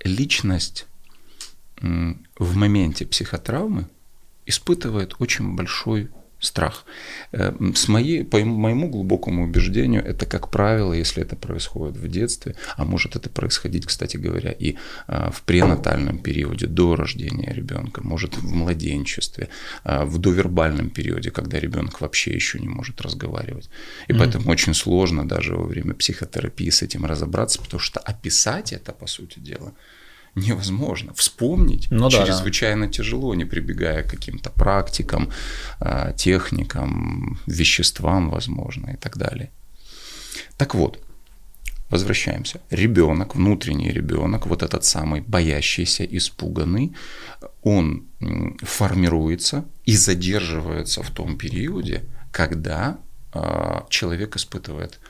личность 0.00 0.86
в 1.80 2.54
моменте 2.54 3.06
психотравмы 3.06 3.88
испытывает 4.44 5.14
очень 5.20 5.54
большой 5.56 6.10
страх. 6.44 6.84
Э, 7.32 7.52
С 7.74 7.88
моей, 7.88 8.24
по 8.24 8.38
моему 8.44 8.88
глубокому 8.88 9.44
убеждению, 9.44 10.04
это, 10.04 10.26
как 10.26 10.50
правило, 10.50 10.92
если 10.92 11.22
это 11.22 11.36
происходит 11.36 11.96
в 11.96 12.08
детстве, 12.08 12.54
а 12.76 12.84
может 12.84 13.16
это 13.16 13.28
происходить, 13.30 13.86
кстати 13.86 14.16
говоря, 14.16 14.50
и 14.52 14.76
а, 15.06 15.30
в 15.30 15.42
пренатальном 15.42 16.18
периоде, 16.18 16.66
до 16.66 16.96
рождения 16.96 17.52
ребенка, 17.52 18.02
может 18.02 18.36
в 18.36 18.54
младенчестве, 18.54 19.48
а, 19.84 20.04
в 20.04 20.18
довербальном 20.18 20.90
периоде, 20.90 21.30
когда 21.30 21.58
ребенок 21.60 22.00
вообще 22.00 22.34
еще 22.34 22.58
не 22.58 22.68
может 22.68 23.00
разговаривать. 23.00 23.70
И 24.08 24.12
Мгм. 24.12 24.18
поэтому 24.20 24.50
очень 24.50 24.74
сложно 24.74 25.26
даже 25.28 25.54
во 25.54 25.64
время 25.64 25.94
психотерапии 25.94 26.70
с 26.70 26.82
этим 26.82 27.04
разобраться, 27.06 27.60
потому 27.60 27.80
что 27.80 28.00
описать 28.00 28.72
это, 28.72 28.92
по 28.92 29.06
сути 29.06 29.38
дела, 29.40 29.72
невозможно. 30.34 31.12
Вспомнить 31.14 31.88
Ну 31.90 32.08
да, 32.08 32.18
да. 32.18 32.26
чрезвычайно 32.26 32.88
тяжело, 32.88 33.34
не 33.34 33.44
прибегая 33.44 34.02
к 34.02 34.10
каким-то 34.10 34.50
практикам, 34.50 35.30
а, 35.80 36.12
техникам, 36.12 37.38
веществам, 37.46 38.30
возможно, 38.30 38.90
и 38.90 38.96
так 38.96 39.16
далее. 39.16 39.50
Так 40.56 40.74
вот, 40.74 41.00
возвращаемся. 41.90 42.60
Ребенок, 42.70 43.34
внутренний 43.36 43.92
ребенок, 43.92 44.46
вот 44.46 44.62
этот 44.62 44.84
самый 44.84 45.20
боящийся, 45.20 46.04
испуганный, 46.04 46.94
он 47.62 48.04
формируется 48.62 49.64
и 49.84 49.96
задерживается 49.96 51.02
в 51.02 51.10
том 51.10 51.36
периоде, 51.36 52.04
когда 52.32 52.98
а, 53.32 53.86
человек 53.88 54.36
испытывает 54.36 55.00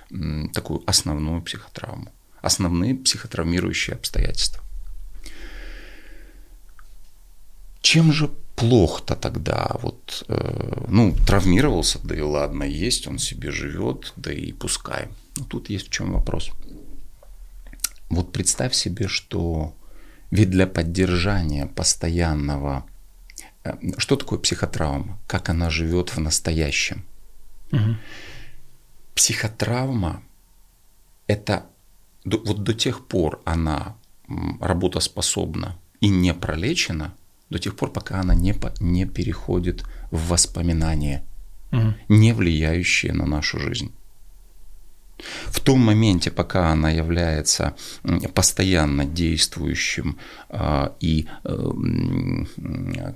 такую 0.52 0.82
основную 0.86 1.42
психотравму, 1.42 2.12
основные 2.42 2.94
психотравмирующие 2.94 3.96
обстоятельства. 3.96 4.63
Чем 7.84 8.12
же 8.12 8.30
плохо-то 8.56 9.14
тогда? 9.14 9.76
Вот, 9.82 10.24
э, 10.28 10.84
ну, 10.88 11.14
травмировался, 11.26 11.98
да 12.02 12.16
и 12.16 12.22
ладно, 12.22 12.64
есть, 12.64 13.06
он 13.06 13.18
себе 13.18 13.50
живет, 13.50 14.14
да 14.16 14.32
и 14.32 14.52
пускай. 14.52 15.08
Но 15.36 15.44
тут 15.44 15.68
есть 15.68 15.88
в 15.88 15.90
чем 15.90 16.12
вопрос. 16.14 16.50
Вот 18.08 18.32
представь 18.32 18.74
себе, 18.74 19.06
что 19.06 19.74
ведь 20.30 20.48
для 20.48 20.66
поддержания 20.66 21.66
постоянного... 21.66 22.86
э, 23.64 23.74
Что 23.98 24.16
такое 24.16 24.38
психотравма? 24.38 25.18
Как 25.26 25.50
она 25.50 25.68
живет 25.68 26.16
в 26.16 26.20
настоящем? 26.20 27.04
Мгм. 27.70 27.98
Психотравма– 29.14 30.22
это 31.26 31.66
вот 32.24 32.62
до 32.62 32.72
тех 32.72 33.06
пор 33.06 33.42
она 33.44 33.94
работоспособна 34.60 35.76
и 36.00 36.08
не 36.08 36.32
пролечена, 36.32 37.12
до 37.50 37.58
тех 37.58 37.76
пор, 37.76 37.92
пока 37.92 38.20
она 38.20 38.34
не, 38.34 38.52
по- 38.54 38.72
не 38.80 39.06
переходит 39.06 39.84
в 40.10 40.28
воспоминания, 40.28 41.22
Мгм. 41.70 41.94
не 42.08 42.32
влияющие 42.32 43.12
на 43.12 43.26
нашу 43.26 43.58
жизнь. 43.58 43.92
В 45.46 45.60
том 45.60 45.80
моменте, 45.80 46.30
пока 46.30 46.72
она 46.72 46.90
является 46.90 47.74
постоянно 48.34 49.04
действующим 49.04 50.16
а, 50.48 50.94
и, 51.00 51.26
э, 51.44 51.70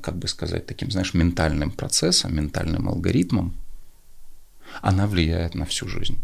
как 0.03 0.17
бы 0.17 0.29
сказать, 0.29 0.67
таким, 0.67 0.91
знаешь, 0.91 1.15
ментальным 1.15 1.71
процессом, 1.71 2.35
ментальным 2.37 2.89
алгоритмом, 2.89 3.55
она 4.83 5.07
влияет 5.07 5.55
на 5.55 5.65
всю 5.65 5.89
жизнь. 5.89 6.19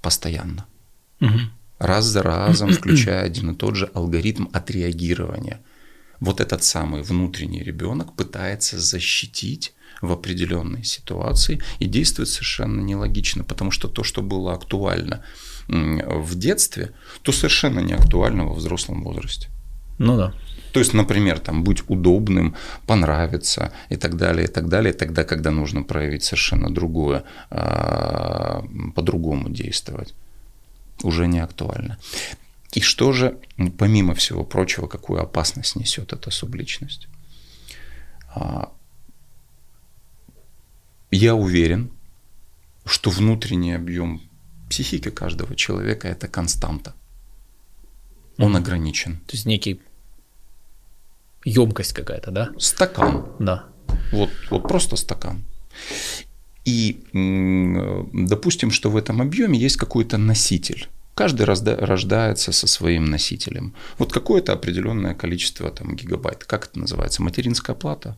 Постоянно. 0.00 0.66
Мгм. 1.20 1.50
Раз 1.78 2.04
за 2.04 2.22
разом, 2.22 2.70
включая 2.70 3.24
один 3.24 3.50
и 3.50 3.54
тот 3.56 3.74
же 3.76 3.90
алгоритм 3.94 4.46
отреагирования. 4.52 5.60
Вот 6.22 6.40
этот 6.40 6.62
самый 6.62 7.02
внутренний 7.02 7.64
ребенок 7.64 8.14
пытается 8.14 8.78
защитить 8.78 9.72
в 10.00 10.12
определенной 10.12 10.84
ситуации 10.84 11.60
и 11.80 11.86
действует 11.86 12.28
совершенно 12.28 12.80
нелогично, 12.80 13.42
потому 13.42 13.72
что 13.72 13.88
то, 13.88 14.04
что 14.04 14.22
было 14.22 14.54
актуально 14.54 15.24
в 15.68 16.34
детстве, 16.34 16.90
то 17.22 17.32
совершенно 17.32 17.80
не 17.80 17.94
актуально 17.94 18.44
во 18.44 18.54
взрослом 18.54 19.02
возрасте. 19.02 19.48
Ну 19.98 20.16
да. 20.16 20.32
То 20.72 20.80
есть, 20.80 20.94
например, 20.94 21.40
там, 21.40 21.64
быть 21.64 21.82
удобным, 21.88 22.54
понравиться 22.86 23.72
и 23.90 23.96
так 23.96 24.16
далее, 24.16 24.44
и 24.44 24.48
так 24.48 24.68
далее, 24.68 24.92
тогда, 24.92 25.24
когда 25.24 25.50
нужно 25.50 25.82
проявить 25.82 26.22
совершенно 26.22 26.72
другое, 26.72 27.24
а, 27.50 28.62
по-другому 28.94 29.50
действовать, 29.50 30.14
уже 31.02 31.26
не 31.26 31.40
актуально. 31.40 31.98
И 32.72 32.80
что 32.80 33.12
же, 33.12 33.38
помимо 33.78 34.14
всего 34.14 34.44
прочего, 34.44 34.86
какую 34.86 35.20
опасность 35.22 35.76
несет 35.76 36.12
эта 36.12 36.30
субличность? 36.30 37.06
А, 38.34 38.72
Я 41.10 41.34
уверен, 41.34 41.90
что 42.86 43.10
внутренний 43.10 43.72
объем 43.74 44.22
психики 44.70 45.10
каждого 45.10 45.54
человека– 45.54 46.08
это 46.08 46.26
константа. 46.28 46.94
Он 48.38 48.56
ограничен. 48.56 49.18
То 49.26 49.36
есть 49.36 49.44
некий 49.44 49.82
емкость 51.44 51.92
какая-то, 51.92 52.30
да? 52.30 52.50
Стакан. 52.58 53.26
Да. 53.38 53.66
Вот, 54.10 54.30
вот 54.50 54.62
просто 54.62 54.96
стакан. 54.96 55.44
И 56.64 57.04
допустим, 57.12 58.70
что 58.70 58.90
в 58.90 58.96
этом 58.96 59.20
объеме 59.20 59.58
есть 59.58 59.76
какой-то 59.76 60.16
носитель. 60.16 60.88
Каждый 61.22 61.46
разда- 61.46 61.76
рождается 61.76 62.50
со 62.50 62.66
своим 62.66 63.04
носителем. 63.04 63.74
Вот 63.98 64.12
какое-то 64.12 64.52
определенное 64.52 65.14
количество 65.14 65.70
там, 65.70 65.94
гигабайт. 65.94 66.42
Как 66.44 66.64
это 66.66 66.80
называется? 66.80 67.22
Материнская 67.22 67.76
плата? 67.76 68.16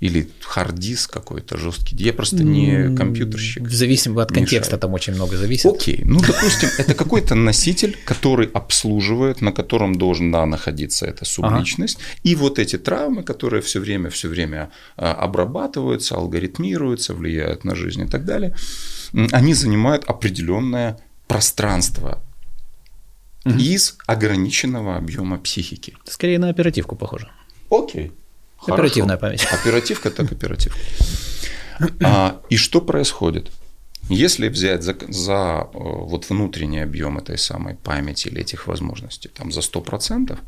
Или 0.00 0.30
хард-диск 0.40 1.12
какой-то 1.12 1.58
жесткий? 1.58 1.96
Я 1.96 2.14
просто 2.14 2.42
не 2.42 2.96
компьютерщик. 2.96 3.64
В 3.64 3.74
зависимости 3.74 4.22
от 4.22 4.32
контекста 4.32 4.70
Мешает. 4.70 4.80
там 4.80 4.94
очень 4.94 5.12
много 5.12 5.36
зависит. 5.36 5.66
Окей, 5.66 6.00
ну 6.02 6.20
допустим, 6.20 6.70
это 6.78 6.94
какой-то 6.94 7.34
носитель, 7.34 7.98
который 8.06 8.46
обслуживает, 8.54 9.42
на 9.42 9.52
котором 9.52 9.96
должна 9.96 10.46
находиться 10.46 11.04
эта 11.04 11.26
субличность, 11.26 11.98
и 12.22 12.34
вот 12.34 12.58
эти 12.58 12.78
травмы, 12.78 13.22
которые 13.22 13.60
все 13.60 13.80
время, 13.80 14.08
все 14.08 14.28
время 14.28 14.70
а, 14.96 15.12
обрабатываются, 15.12 16.14
алгоритмируются, 16.14 17.12
влияют 17.12 17.64
на 17.64 17.74
жизнь 17.74 18.00
и 18.00 18.06
так 18.06 18.24
далее, 18.24 18.54
они 19.32 19.52
занимают 19.52 20.04
определенное 20.06 20.96
пространство 21.28 22.22
из 23.44 23.96
ограниченного 24.06 24.96
объема 24.96 25.38
психики. 25.38 25.96
Скорее 26.04 26.38
на 26.38 26.48
оперативку 26.48 26.96
похоже. 26.96 27.30
Окей. 27.70 28.12
Оперативная 28.66 29.16
Хорошо. 29.16 29.38
память. 29.38 29.52
Оперативка 29.60 30.10
так 30.10 30.32
оперативка. 30.32 30.78
А, 32.04 32.40
и 32.50 32.56
что 32.56 32.80
происходит? 32.80 33.50
Если 34.08 34.48
взять 34.48 34.82
за, 34.82 34.96
за 35.08 35.68
вот 35.72 36.28
внутренний 36.28 36.80
объем 36.80 37.18
этой 37.18 37.38
самой 37.38 37.74
памяти 37.74 38.28
или 38.28 38.40
этих 38.40 38.66
возможностей 38.66 39.28
там 39.28 39.52
за 39.52 39.60
100%, 39.60 40.38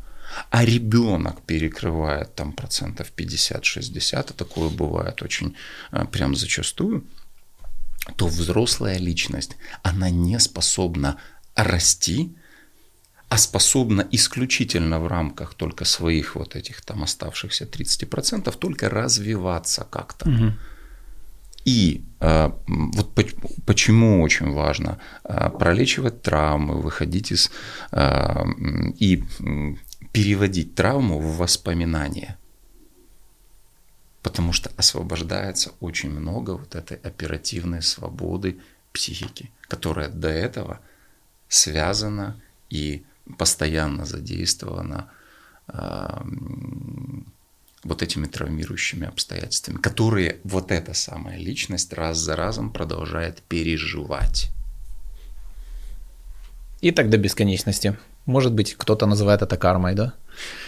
а 0.49 0.65
ребенок 0.65 1.41
перекрывает 1.41 2.35
там 2.35 2.53
процентов 2.53 3.11
50-60, 3.15 4.15
а 4.15 4.33
такое 4.33 4.69
бывает 4.69 5.21
очень 5.21 5.55
прям 6.11 6.35
зачастую, 6.35 7.05
то 8.15 8.27
взрослая 8.27 8.97
личность, 8.97 9.55
она 9.81 10.09
не 10.09 10.39
способна 10.39 11.17
расти, 11.55 12.35
а 13.33 13.37
способна 13.37 14.07
исключительно 14.11 14.99
в 14.99 15.07
рамках 15.07 15.55
только 15.55 15.85
своих 15.85 16.35
вот 16.35 16.55
этих 16.55 16.81
там 16.81 17.01
оставшихся 17.01 17.65
30% 17.65 18.55
только 18.59 18.89
развиваться 18.89 19.87
как-то. 19.89 20.29
Угу. 20.29 20.51
И 21.65 22.03
э, 22.19 22.51
вот 22.67 23.09
почему 23.65 24.21
очень 24.21 24.51
важно 24.51 24.99
э, 25.23 25.49
пролечивать 25.49 26.21
травмы, 26.21 26.79
выходить 26.79 27.31
из 27.31 27.49
э, 27.91 28.43
и 28.99 29.23
переводить 30.11 30.75
травму 30.75 31.19
в 31.19 31.37
воспоминания 31.37 32.37
потому 34.21 34.53
что 34.53 34.71
освобождается 34.77 35.71
очень 35.79 36.11
много 36.11 36.51
вот 36.51 36.75
этой 36.75 36.97
оперативной 36.97 37.81
свободы 37.81 38.59
психики, 38.93 39.49
которая 39.67 40.09
до 40.09 40.29
этого 40.29 40.79
связана 41.49 42.39
и 42.69 43.03
постоянно 43.37 44.05
задействована 44.05 45.11
э, 45.67 46.21
вот 47.83 48.01
этими 48.01 48.25
травмирующими 48.25 49.07
обстоятельствами, 49.07 49.77
которые 49.77 50.37
вот 50.43 50.71
эта 50.71 50.93
самая 50.93 51.37
личность 51.37 51.93
раз 51.93 52.17
за 52.17 52.35
разом 52.35 52.71
продолжает 52.71 53.41
переживать. 53.41 54.49
И 56.81 56.91
так 56.91 57.09
до 57.09 57.17
бесконечности. 57.17 57.97
Может 58.25 58.53
быть, 58.53 58.75
кто-то 58.77 59.05
называет 59.05 59.41
это 59.41 59.57
кармой, 59.57 59.95
да? 59.95 60.13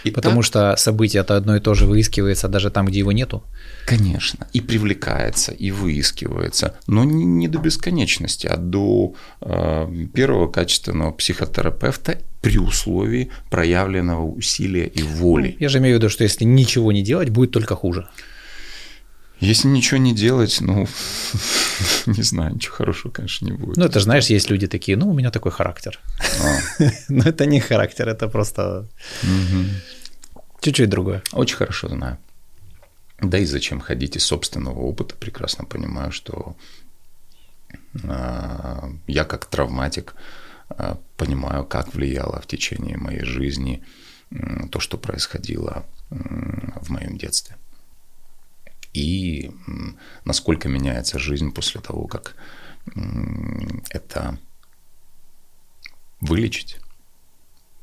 И 0.04 0.10
Потому 0.10 0.36
так, 0.36 0.44
что 0.44 0.76
событие 0.76 1.22
это 1.22 1.36
одно 1.36 1.56
и 1.56 1.60
то 1.60 1.74
же 1.74 1.86
выискивается 1.86 2.48
даже 2.48 2.70
там, 2.70 2.86
где 2.86 3.00
его 3.00 3.12
нету. 3.12 3.42
Конечно. 3.86 4.46
И 4.52 4.60
привлекается, 4.60 5.52
и 5.52 5.70
выискивается. 5.70 6.78
Но 6.86 7.04
не, 7.04 7.24
не 7.24 7.48
до 7.48 7.58
бесконечности, 7.58 8.46
а 8.46 8.56
до 8.56 9.14
э, 9.40 10.06
первого 10.14 10.50
качественного 10.50 11.12
психотерапевта 11.12 12.18
при 12.46 12.58
условии 12.58 13.28
проявленного 13.50 14.24
усилия 14.24 14.86
и 14.86 15.02
воли. 15.02 15.56
Я 15.58 15.68
же 15.68 15.78
имею 15.78 15.96
в 15.96 15.98
виду, 15.98 16.08
что 16.08 16.22
если 16.22 16.44
ничего 16.44 16.92
не 16.92 17.02
делать, 17.02 17.30
будет 17.30 17.50
только 17.50 17.74
хуже. 17.74 18.06
Если 19.40 19.66
ничего 19.66 19.98
не 19.98 20.14
делать, 20.14 20.60
ну, 20.60 20.86
не 22.06 22.22
знаю, 22.22 22.54
ничего 22.54 22.76
хорошего, 22.76 23.10
конечно, 23.10 23.46
не 23.46 23.52
будет. 23.52 23.76
Ну, 23.76 23.84
это 23.84 23.98
же, 23.98 24.04
знаешь, 24.04 24.26
есть 24.26 24.48
люди 24.48 24.68
такие, 24.68 24.96
ну, 24.96 25.10
у 25.10 25.14
меня 25.14 25.30
такой 25.32 25.50
характер. 25.50 25.98
А. 26.40 26.58
Но 27.08 27.24
это 27.24 27.46
не 27.46 27.58
характер, 27.58 28.08
это 28.08 28.28
просто 28.28 28.86
чуть-чуть 30.60 30.88
другое. 30.88 31.22
Очень 31.32 31.56
хорошо 31.56 31.88
знаю. 31.88 32.16
Да 33.20 33.38
и 33.38 33.44
зачем 33.44 33.80
ходить 33.80 34.16
из 34.16 34.24
собственного 34.24 34.78
опыта, 34.78 35.16
прекрасно 35.16 35.64
понимаю, 35.64 36.12
что 36.12 36.54
а, 38.04 38.88
я 39.08 39.24
как 39.24 39.46
травматик 39.46 40.14
понимаю, 41.16 41.64
как 41.64 41.94
влияло 41.94 42.40
в 42.40 42.46
течение 42.46 42.96
моей 42.96 43.24
жизни 43.24 43.82
то, 44.70 44.80
что 44.80 44.98
происходило 44.98 45.86
в 46.10 46.90
моем 46.90 47.16
детстве 47.16 47.56
и 48.96 49.50
насколько 50.24 50.68
меняется 50.68 51.18
жизнь 51.18 51.52
после 51.52 51.80
того, 51.80 52.06
как 52.06 52.34
это 53.90 54.38
вылечить, 56.20 56.78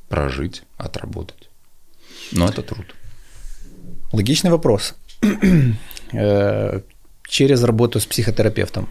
прожить, 0.08 0.64
отработать. 0.76 1.48
Но 2.32 2.48
это 2.48 2.62
труд. 2.62 2.94
Логичный 4.12 4.50
вопрос. 4.50 4.94
Э, 6.12 6.82
через 7.26 7.64
работу 7.64 7.98
с 7.98 8.06
психотерапевтом, 8.06 8.88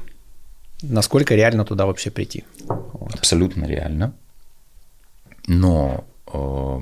насколько 0.84 1.36
реально 1.36 1.66
туда 1.66 1.86
вообще 1.86 2.12
прийти? 2.12 2.44
Вот. 2.68 3.16
Абсолютно 3.16 3.66
реально. 3.66 4.14
Но 5.48 6.04
э, 6.28 6.80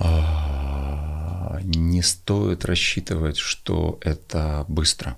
э, 0.00 1.60
не 1.62 2.02
стоит 2.02 2.64
рассчитывать, 2.64 3.36
что 3.38 3.98
это 4.00 4.64
быстро. 4.68 5.16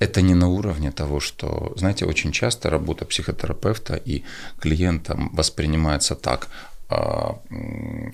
Это 0.00 0.22
не 0.22 0.34
на 0.34 0.48
уровне 0.48 0.92
того, 0.92 1.20
что, 1.20 1.72
знаете, 1.76 2.04
очень 2.04 2.32
часто 2.32 2.70
работа 2.70 3.04
психотерапевта 3.04 3.96
и 3.96 4.22
клиентом 4.60 5.30
воспринимается 5.34 6.14
так. 6.14 6.48
А, 6.90 7.38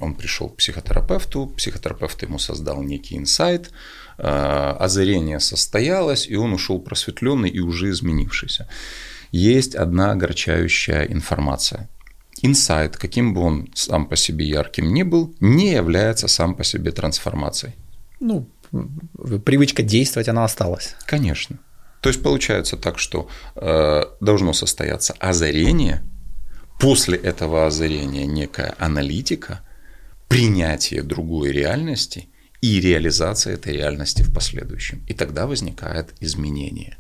он 0.00 0.14
пришел 0.14 0.48
к 0.48 0.56
психотерапевту, 0.56 1.46
психотерапевт 1.56 2.22
ему 2.22 2.38
создал 2.38 2.82
некий 2.82 3.16
инсайт, 3.16 3.70
а, 4.18 4.76
озарение 4.80 5.40
состоялось, 5.40 6.26
и 6.26 6.36
он 6.36 6.52
ушел 6.52 6.80
просветленный 6.80 7.50
и 7.50 7.60
уже 7.60 7.90
изменившийся. 7.90 8.68
Есть 9.30 9.74
одна 9.74 10.12
огорчающая 10.12 11.04
информация. 11.04 11.88
Инсайт, 12.42 12.96
каким 12.96 13.32
бы 13.32 13.40
он 13.40 13.68
сам 13.74 14.06
по 14.06 14.16
себе 14.16 14.46
ярким 14.46 14.92
ни 14.92 15.02
был, 15.02 15.34
не 15.40 15.72
является 15.72 16.28
сам 16.28 16.54
по 16.54 16.64
себе 16.64 16.90
трансформацией. 16.90 17.74
Ну, 18.20 18.48
привычка 19.44 19.82
действовать, 19.82 20.28
она 20.28 20.44
осталась. 20.44 20.94
Конечно. 21.06 21.58
То 22.00 22.10
есть 22.10 22.22
получается 22.22 22.76
так, 22.76 22.98
что 22.98 23.28
э, 23.56 24.02
должно 24.20 24.52
состояться 24.52 25.14
озарение, 25.20 26.02
после 26.78 27.18
этого 27.18 27.66
озарения 27.66 28.26
некая 28.26 28.74
аналитика, 28.78 29.60
принятие 30.28 31.02
другой 31.02 31.52
реальности 31.52 32.28
и 32.60 32.80
реализация 32.80 33.54
этой 33.54 33.74
реальности 33.74 34.22
в 34.22 34.32
последующем. 34.32 35.02
И 35.06 35.14
тогда 35.14 35.46
возникает 35.46 36.14
изменение. 36.20 36.96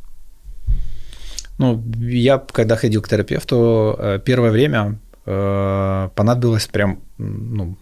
Ну, 1.58 1.82
я 2.00 2.38
когда 2.38 2.76
ходил 2.76 3.02
к 3.02 3.08
терапевту, 3.08 3.96
э, 3.98 4.20
первое 4.24 4.50
время 4.50 4.98
Э, 5.26 6.10
понадобилось 6.14 6.66
прям, 6.66 7.00
ну, 7.18 7.76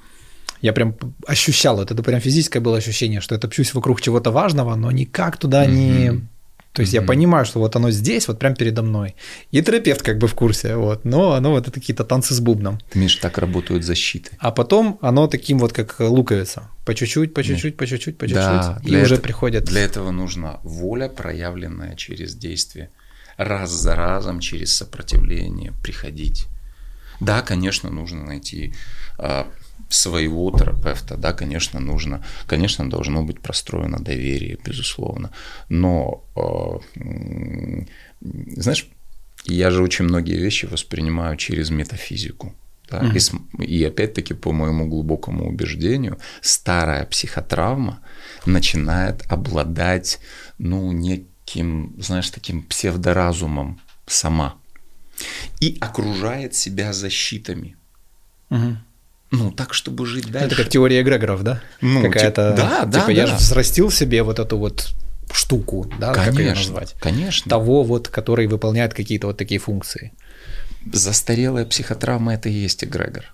я 0.60 0.72
прям 0.72 0.94
ощущал 1.26 1.80
это, 1.80 1.94
это 1.94 2.02
прям 2.02 2.20
физическое 2.20 2.60
было 2.60 2.76
ощущение, 2.76 3.20
что 3.20 3.34
это 3.34 3.48
пчусь 3.48 3.74
вокруг 3.74 4.00
чего-то 4.00 4.30
важного, 4.30 4.76
но 4.76 4.90
никак 4.92 5.36
туда 5.36 5.66
mm-hmm. 5.66 5.70
не... 5.70 6.28
То 6.72 6.80
есть 6.80 6.94
mm-hmm. 6.94 7.00
я 7.00 7.02
понимаю, 7.02 7.44
что 7.44 7.58
вот 7.58 7.76
оно 7.76 7.90
здесь, 7.90 8.28
вот 8.28 8.38
прям 8.38 8.54
передо 8.54 8.82
мной. 8.82 9.14
И 9.50 9.60
терапевт 9.60 10.02
как 10.02 10.18
бы 10.18 10.26
в 10.26 10.34
курсе, 10.34 10.76
вот, 10.76 11.04
но 11.04 11.32
оно 11.32 11.50
вот 11.50 11.68
это 11.68 11.80
какие-то 11.80 12.04
танцы 12.04 12.32
с 12.34 12.40
бубном. 12.40 12.78
Миш, 12.94 13.16
так 13.16 13.36
работают 13.38 13.84
защиты. 13.84 14.30
А 14.38 14.50
потом 14.50 14.98
оно 15.02 15.26
таким 15.26 15.58
вот 15.58 15.74
как 15.74 15.96
луковица. 16.00 16.70
По 16.86 16.94
чуть-чуть, 16.94 17.34
по 17.34 17.42
чуть-чуть, 17.42 17.76
по 17.76 17.86
чуть-чуть, 17.86 18.16
по 18.16 18.26
чуть-чуть. 18.26 18.34
Да, 18.34 18.80
и 18.84 18.96
уже 18.96 19.14
это, 19.14 19.22
приходят. 19.22 19.64
Для 19.64 19.82
этого 19.82 20.10
нужна 20.10 20.60
воля, 20.62 21.08
проявленная 21.08 21.94
через 21.94 22.34
действие. 22.34 22.88
Раз 23.36 23.70
за 23.70 23.94
разом, 23.94 24.40
через 24.40 24.74
сопротивление 24.74 25.72
приходить. 25.82 26.46
Да, 27.20 27.42
конечно, 27.42 27.90
нужно 27.90 28.24
найти 28.24 28.74
а, 29.18 29.46
своего 29.88 30.50
терапевта, 30.50 31.16
да, 31.16 31.32
конечно, 31.32 31.80
нужно, 31.80 32.24
конечно, 32.46 32.88
должно 32.88 33.22
быть 33.22 33.40
простроено 33.40 33.98
доверие, 33.98 34.58
безусловно, 34.64 35.30
но, 35.68 36.24
а, 36.36 36.80
знаешь, 38.56 38.88
я 39.44 39.70
же 39.70 39.82
очень 39.82 40.04
многие 40.04 40.36
вещи 40.36 40.66
воспринимаю 40.66 41.36
через 41.36 41.70
метафизику. 41.70 42.54
Да? 42.90 43.00
Mm-hmm. 43.00 43.64
И, 43.64 43.78
и 43.78 43.84
опять-таки, 43.84 44.34
по 44.34 44.52
моему 44.52 44.86
глубокому 44.86 45.48
убеждению, 45.48 46.18
старая 46.40 47.06
психотравма 47.06 48.00
начинает 48.46 49.22
обладать, 49.28 50.20
ну, 50.58 50.92
неким, 50.92 51.94
знаешь, 51.98 52.30
таким 52.30 52.62
псевдоразумом 52.62 53.80
сама 54.06 54.56
и 55.60 55.76
окружает 55.80 56.54
себя 56.54 56.92
защитами. 56.92 57.76
Угу. 58.50 58.76
Ну, 59.32 59.50
так, 59.50 59.72
чтобы 59.74 60.06
жить 60.06 60.30
дальше. 60.30 60.46
Это 60.46 60.56
как 60.56 60.68
теория 60.68 61.00
эгрегоров, 61.00 61.42
да? 61.42 61.62
Ну, 61.80 62.02
Какая-то, 62.02 62.50
типа, 62.50 62.56
да, 62.56 62.84
да, 62.84 63.00
типа, 63.00 63.06
да. 63.06 63.12
я 63.12 63.26
же 63.26 63.34
взрастил 63.36 63.90
себе 63.90 64.22
вот 64.22 64.38
эту 64.38 64.58
вот 64.58 64.92
штуку, 65.32 65.90
да, 65.98 66.12
конечно, 66.12 66.32
как 66.32 66.40
ее 66.40 66.54
назвать? 66.54 66.94
Конечно. 67.00 67.48
Того 67.48 67.82
вот, 67.82 68.08
который 68.08 68.46
выполняет 68.46 68.92
какие-то 68.92 69.28
вот 69.28 69.38
такие 69.38 69.58
функции. 69.58 70.12
Застарелая 70.92 71.64
психотравма– 71.64 72.34
это 72.34 72.50
и 72.50 72.52
есть 72.52 72.84
эгрегор 72.84 73.24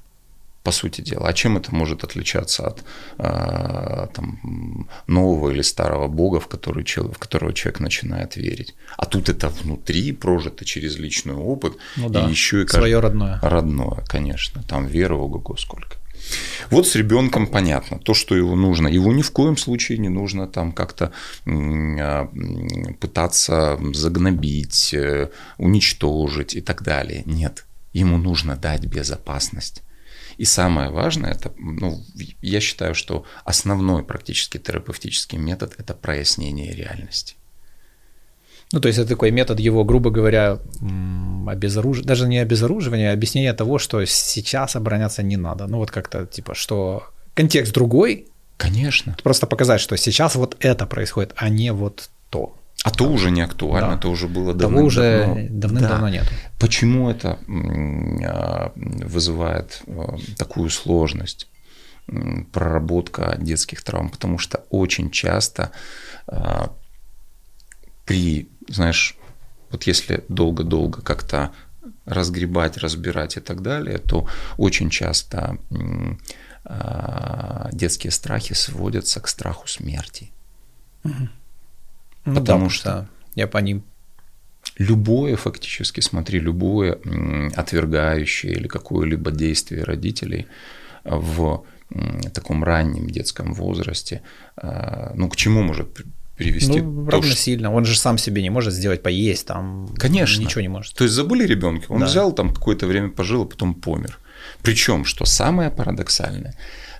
по 0.69 0.73
сути 0.73 1.01
дела. 1.01 1.29
А 1.29 1.33
чем 1.33 1.57
это 1.57 1.75
может 1.75 2.05
отличаться 2.05 2.67
от 2.67 2.85
э, 3.19 4.09
там, 4.15 4.87
нового 5.07 5.51
или 5.51 5.63
старого 5.63 6.09
бога, 6.09 6.41
в, 6.41 6.47
который, 6.47 6.85
в 6.85 7.19
которого 7.19 7.55
человек 7.55 7.81
начинает 7.81 8.37
верить? 8.37 8.75
А 8.99 9.07
тут 9.07 9.31
это 9.31 9.49
внутри, 9.49 10.13
прожито 10.13 10.65
через 10.65 10.99
личный 10.99 11.35
опыт, 11.35 11.73
ну 11.97 12.11
да, 12.11 12.27
и 12.27 12.31
еще 12.31 12.63
и 12.63 12.69
свое 12.69 13.01
родное. 13.01 13.39
Родное, 13.43 14.05
конечно. 14.07 14.63
Там 14.63 14.87
вера, 14.87 15.15
ого-го, 15.15 15.57
сколько. 15.57 15.97
Вот 16.71 16.87
с 16.87 16.97
ребенком 16.97 17.47
понятно, 17.47 17.99
то, 17.99 18.13
что 18.13 18.37
его 18.37 18.55
нужно. 18.55 18.89
Его 18.89 19.15
ни 19.15 19.23
в 19.23 19.31
коем 19.31 19.57
случае 19.57 19.99
не 19.99 20.11
нужно 20.11 20.47
там 20.47 20.73
как-то 20.73 21.13
а, 21.47 22.29
пытаться 23.01 23.79
загнобить, 23.95 24.93
э, 24.93 25.31
уничтожить 25.57 26.57
и 26.57 26.61
так 26.61 26.83
далее. 26.83 27.23
Нет, 27.25 27.65
ему 27.95 28.19
нужно 28.19 28.55
дать 28.57 28.85
безопасность. 28.85 29.83
И 30.38 30.44
самое 30.44 30.90
важное, 30.90 31.33
это, 31.33 31.53
ну, 31.59 32.01
я 32.42 32.61
считаю, 32.61 32.94
что 32.94 33.24
основной 33.44 34.05
практически 34.05 34.59
терапевтический 34.59 35.37
метод– 35.37 35.74
это 35.79 35.94
прояснение 35.94 36.72
реальности. 36.72 37.35
Ну, 38.72 38.81
то 38.81 38.88
есть 38.88 39.01
это 39.01 39.09
такой 39.09 39.33
метод 39.33 39.59
его, 39.59 39.85
грубо 39.85 40.11
говоря, 40.11 40.59
обезоруж... 41.46 42.03
даже 42.03 42.29
не 42.29 42.38
обезоруживания, 42.38 43.11
а 43.11 43.14
объяснение 43.14 43.53
того, 43.53 43.79
что 43.79 44.05
сейчас 44.05 44.77
обороняться 44.77 45.22
не 45.22 45.37
надо. 45.37 45.66
Ну, 45.66 45.79
вот 45.79 45.90
как-то 45.90 46.24
типа, 46.27 46.55
что 46.55 47.03
контекст 47.35 47.72
другой. 47.72 48.27
Конечно. 48.59 49.16
Просто 49.22 49.46
показать, 49.46 49.81
что 49.81 49.96
сейчас 49.96 50.37
вот 50.37 50.57
это 50.61 50.87
происходит, 50.87 51.33
а 51.37 51.48
не 51.48 51.72
вот 51.72 52.11
то. 52.31 52.55
А 52.85 52.91
то 52.91 53.11
уже 53.11 53.31
не 53.31 53.41
актуально, 53.43 53.95
да. 53.95 53.99
то 53.99 54.11
уже 54.11 54.29
было 54.29 54.55
давным-давно. 54.55 54.77
Того 54.77 54.87
уже 54.87 55.49
давным-давно 55.51 56.07
да. 56.07 56.11
нет. 56.11 56.33
Почему 56.61 57.11
это 57.11 57.38
а, 58.25 58.73
вызывает 58.77 59.83
а, 59.87 60.17
такую 60.37 60.71
сложность? 60.71 61.49
Проработка 62.53 63.37
детских 63.38 63.83
травм, 63.83 64.09
потому 64.09 64.38
что 64.38 64.64
очень 64.71 65.11
часто 65.11 65.73
а, 66.27 66.73
при, 68.07 68.49
знаешь, 68.69 69.17
вот 69.71 69.83
если 69.83 70.25
долго-долго 70.29 71.03
как-то 71.03 71.53
разгребать, 72.07 72.79
разбирать 72.79 73.37
и 73.37 73.41
так 73.41 73.61
далее, 73.61 73.99
то 73.99 74.27
очень 74.57 74.88
часто 74.88 75.59
детские 77.73 78.11
страхи 78.11 78.55
сводятся 78.55 79.21
к 79.21 79.29
страху 79.29 79.67
смерти. 79.69 80.31
Угу. 81.05 81.29
Ну, 82.29 82.41
Потому 82.41 82.64
да, 82.64 82.71
что 82.71 83.09
я 83.35 83.47
по 83.47 83.59
ним 83.59 83.83
любое 84.77 85.37
фактически, 85.37 86.01
смотри, 86.01 86.38
любое 86.38 86.99
отвергающее 87.55 88.53
или 88.53 88.69
какое-либо 88.69 89.31
действие 89.31 89.85
родителей 89.85 90.47
в 91.05 91.64
таком 92.35 92.64
раннем 92.64 93.09
детском 93.09 93.55
возрасте, 93.55 94.21
а, 94.57 95.12
ну, 95.14 95.29
к 95.31 95.37
чему 95.37 95.62
может 95.62 95.88
привести? 96.37 96.83
Ну, 96.83 97.09
равно 97.09 97.29
что... 97.29 97.37
сильно. 97.37 97.73
Он 97.73 97.87
же 97.87 97.99
сам 97.99 98.19
себе 98.19 98.43
не 98.43 98.51
может 98.51 98.75
сделать 98.75 99.03
поесть, 99.03 99.47
там 99.47 99.88
Конечно. 99.97 100.41
ничего 100.41 100.61
не 100.61 100.69
может. 100.69 100.95
То 100.95 101.05
есть 101.05 101.14
забыли 101.14 101.47
ребенка, 101.47 101.87
он 101.88 102.01
да. 102.01 102.07
взял 102.07 102.33
там 102.33 102.53
какое-то 102.53 102.87
время 102.87 103.09
пожил, 103.09 103.43
а 103.43 103.47
потом 103.47 103.75
помер. 103.75 104.19
Причем, 104.62 105.07
что 105.07 105.25
самое 105.25 105.71
парадоксальное, 105.71 106.55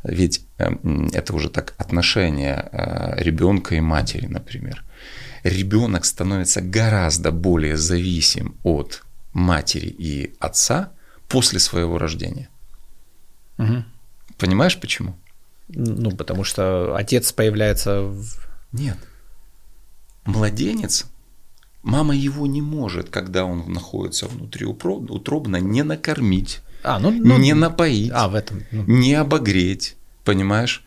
ведь 0.05 0.41
эм, 0.57 1.11
это 1.13 1.35
уже 1.35 1.51
так 1.51 1.75
отношение 1.77 2.69
э, 2.73 3.23
ребенка 3.23 3.75
и 3.75 3.81
матери, 3.81 4.27
например 4.27 4.85
ребенок 5.43 6.05
становится 6.05 6.61
гораздо 6.61 7.31
более 7.31 7.77
зависим 7.77 8.57
от 8.63 9.03
матери 9.33 9.89
и 9.89 10.35
отца 10.39 10.93
после 11.29 11.59
своего 11.59 11.99
рождения. 11.99 12.49
Угу. 13.59 13.85
Понимаешь 14.39 14.81
почему? 14.81 15.17
Ну, 15.69 16.13
потому 16.13 16.45
что 16.45 16.95
отец 16.97 17.33
появляется 17.33 18.03
в... 18.03 18.25
Нет. 18.73 18.97
Младенец, 20.25 21.07
мама 21.83 22.15
его 22.15 22.47
не 22.47 22.63
может, 22.63 23.11
когда 23.11 23.45
он 23.45 23.73
находится 23.73 24.27
внутри 24.27 24.67
утробно, 24.67 25.57
не 25.57 25.83
накормить, 25.83 26.61
а, 26.83 26.99
ну, 26.99 27.11
ну, 27.11 27.39
не 27.39 27.55
напоить, 27.55 28.11
а, 28.15 28.29
в 28.29 28.35
этом, 28.35 28.63
ну. 28.71 28.85
не 28.87 29.15
обогреть, 29.15 29.97
понимаешь? 30.25 30.85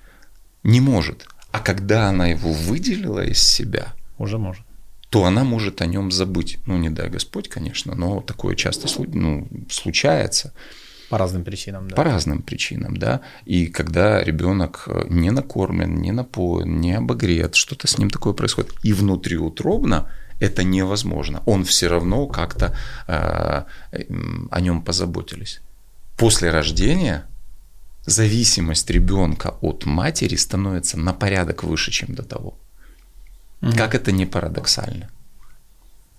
Не 0.64 0.80
может. 0.80 1.28
А 1.52 1.60
когда 1.60 2.08
она 2.08 2.28
его 2.28 2.54
выделила 2.54 3.26
из 3.26 3.42
себя, 3.44 3.94
уже 4.22 4.38
может 4.38 4.66
то 5.12 5.26
она 5.26 5.44
может 5.44 5.82
о 5.82 5.86
нем 5.88 6.10
забыть. 6.10 6.58
Ну, 6.66 6.78
не 6.78 6.90
дай 6.90 7.10
Господь, 7.10 7.50
конечно, 7.50 7.96
но 7.96 8.22
такое 8.22 8.56
часто 8.56 8.88
ну, 9.14 9.46
случается. 9.70 10.54
По 11.10 11.18
разным 11.18 11.44
причинам, 11.44 11.90
да. 11.90 11.96
По 11.98 12.06
разным 12.06 12.42
причинам, 12.42 12.96
да. 12.96 13.20
И 13.44 13.68
когда 13.68 14.24
ребенок 14.24 14.88
не 15.10 15.30
накормлен, 15.30 15.96
не 15.96 16.14
напоен, 16.14 16.80
не 16.80 16.94
обогрет, 16.94 17.56
что-то 17.56 17.88
с 17.88 17.98
ним 17.98 18.10
такое 18.10 18.32
происходит, 18.32 18.74
и 18.84 18.94
внутриутробно 18.94 20.10
это 20.40 20.64
невозможно. 20.64 21.44
Он 21.46 21.66
все 21.66 21.90
равно 21.90 22.28
как-то 22.28 22.74
э, 23.08 23.64
о 24.52 24.62
нем 24.62 24.82
позаботились. 24.82 25.60
После 26.16 26.52
рождения 26.52 27.26
зависимость 28.06 28.90
ребенка 28.90 29.56
от 29.60 29.86
матери 29.86 30.38
становится 30.38 30.98
на 30.98 31.12
порядок 31.12 31.66
выше, 31.66 31.92
чем 31.92 32.16
до 32.16 32.24
того. 32.24 32.58
Угу. 33.62 33.78
Как 33.78 33.96
это 33.96 34.12
не 34.12 34.26
парадоксально? 34.26 35.10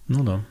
Ну 0.09 0.25
да. 0.25 0.45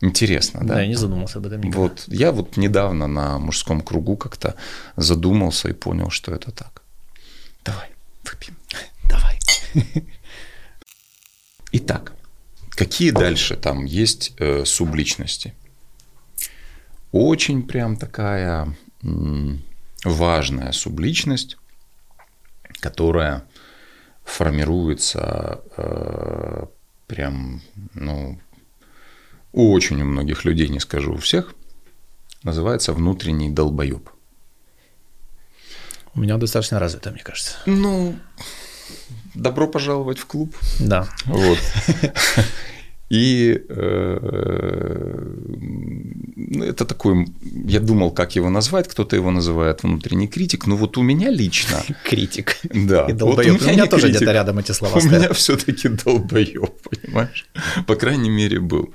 Интересно, 0.00 0.60
да? 0.60 0.74
Да, 0.74 0.80
я 0.82 0.86
не 0.86 0.94
задумался 0.94 1.38
об 1.38 1.46
этом 1.46 1.60
никогда. 1.60 1.78
Вот 1.78 2.04
я 2.06 2.30
вот 2.32 2.56
недавно 2.56 3.06
на 3.08 3.38
мужском 3.38 3.80
кругу 3.80 4.16
как-то 4.16 4.54
задумался 4.96 5.68
и 5.68 5.72
понял, 5.72 6.10
что 6.10 6.32
это 6.32 6.52
так. 6.52 6.82
Давай, 7.64 7.90
выпьем. 8.24 8.56
Давай. 9.04 9.38
Итак, 11.72 12.12
какие 12.70 13.10
дальше 13.10 13.56
там 13.56 13.84
есть 13.84 14.32
э, 14.38 14.64
субличности? 14.64 15.54
Очень 17.10 17.66
прям 17.66 17.96
такая 17.96 18.76
м, 19.02 19.62
важная 20.04 20.72
субличность, 20.72 21.56
которая 22.80 23.42
формируется 24.28 25.62
э, 25.76 26.66
прям, 27.06 27.62
ну, 27.94 28.38
у 29.52 29.72
очень 29.72 30.02
у 30.02 30.04
многих 30.04 30.44
людей, 30.44 30.68
не 30.68 30.80
скажу 30.80 31.14
у 31.14 31.18
всех, 31.18 31.54
называется 32.42 32.92
внутренний 32.92 33.50
долбоеб. 33.50 34.10
У 36.14 36.20
меня 36.20 36.36
достаточно 36.36 36.78
развито, 36.78 37.10
мне 37.10 37.22
кажется. 37.22 37.56
Ну, 37.66 38.16
добро 39.34 39.66
пожаловать 39.66 40.18
в 40.18 40.26
клуб. 40.26 40.54
Да. 40.78 41.08
Вот. 41.24 41.58
И 43.10 43.64
э, 43.68 44.18
ну, 46.36 46.64
это 46.64 46.84
такой, 46.84 47.26
я 47.66 47.80
думал, 47.80 48.10
как 48.10 48.36
его 48.36 48.50
назвать, 48.50 48.88
кто-то 48.88 49.16
его 49.16 49.30
называет 49.30 49.82
внутренний 49.82 50.28
критик, 50.28 50.66
но 50.66 50.76
вот 50.76 50.98
у 50.98 51.02
меня 51.02 51.30
лично... 51.30 51.82
Критик. 52.04 52.58
Да. 52.64 53.06
И 53.06 53.12
Вот 53.12 53.38
у 53.38 53.42
меня, 53.42 53.54
у 53.54 53.70
меня 53.70 53.86
тоже 53.86 54.08
где-то 54.10 54.32
рядом 54.32 54.58
эти 54.58 54.72
слова 54.72 54.96
У 54.96 55.00
стоят. 55.00 55.22
меня 55.22 55.32
все-таки 55.32 55.88
долбоеб, 55.88 56.70
понимаешь? 56.82 57.46
По 57.86 57.96
крайней 57.96 58.30
мере, 58.30 58.60
был. 58.60 58.92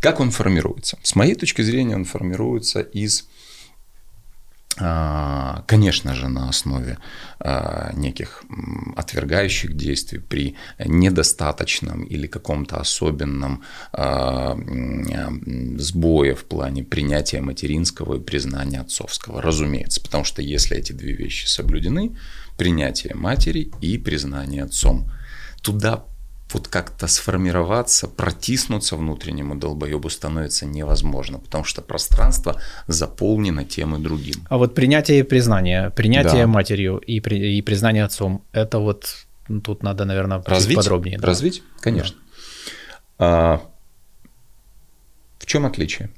Как 0.00 0.20
он 0.20 0.30
формируется? 0.30 0.98
С 1.02 1.14
моей 1.14 1.34
точки 1.34 1.62
зрения, 1.62 1.94
он 1.94 2.04
формируется 2.04 2.80
из 2.80 3.28
конечно 4.76 6.14
же, 6.14 6.28
на 6.28 6.48
основе 6.48 6.98
а, 7.38 7.92
неких 7.94 8.44
отвергающих 8.96 9.76
действий 9.76 10.18
при 10.18 10.56
недостаточном 10.84 12.02
или 12.02 12.26
каком-то 12.26 12.78
особенном 12.78 13.62
а, 13.92 14.58
сбое 15.78 16.34
в 16.34 16.44
плане 16.44 16.82
принятия 16.82 17.40
материнского 17.40 18.16
и 18.16 18.20
признания 18.20 18.80
отцовского. 18.80 19.40
Разумеется, 19.40 20.00
потому 20.00 20.24
что 20.24 20.42
если 20.42 20.76
эти 20.76 20.92
две 20.92 21.12
вещи 21.12 21.46
соблюдены, 21.46 22.16
принятие 22.56 23.14
матери 23.14 23.70
и 23.80 23.98
признание 23.98 24.64
отцом, 24.64 25.10
туда 25.62 26.04
вот 26.54 26.68
как-то 26.68 27.06
сформироваться, 27.06 28.08
протиснуться 28.08 28.96
внутреннему 28.96 29.56
долбоебу 29.56 30.08
становится 30.08 30.66
невозможно, 30.66 31.38
потому 31.38 31.64
что 31.64 31.82
пространство 31.82 32.60
заполнено 32.86 33.64
тем 33.64 33.96
и 33.96 33.98
другим. 33.98 34.46
А 34.48 34.56
вот 34.56 34.74
принятие 34.74 35.20
и 35.20 35.22
признание, 35.22 35.90
принятие 35.90 36.42
да. 36.42 36.46
матерью 36.46 36.98
и, 36.98 37.20
при, 37.20 37.58
и 37.58 37.62
признание 37.62 38.04
отцом, 38.04 38.44
это 38.52 38.78
вот 38.78 39.26
ну, 39.48 39.60
тут 39.60 39.82
надо, 39.82 40.04
наверное, 40.04 40.42
развить 40.46 40.76
подробнее. 40.76 41.18
Да. 41.18 41.26
Развить, 41.26 41.62
конечно. 41.80 42.16
Да. 43.18 43.26
А, 43.26 43.62
в 45.38 45.46
чем 45.46 45.66
отличие? 45.66 46.10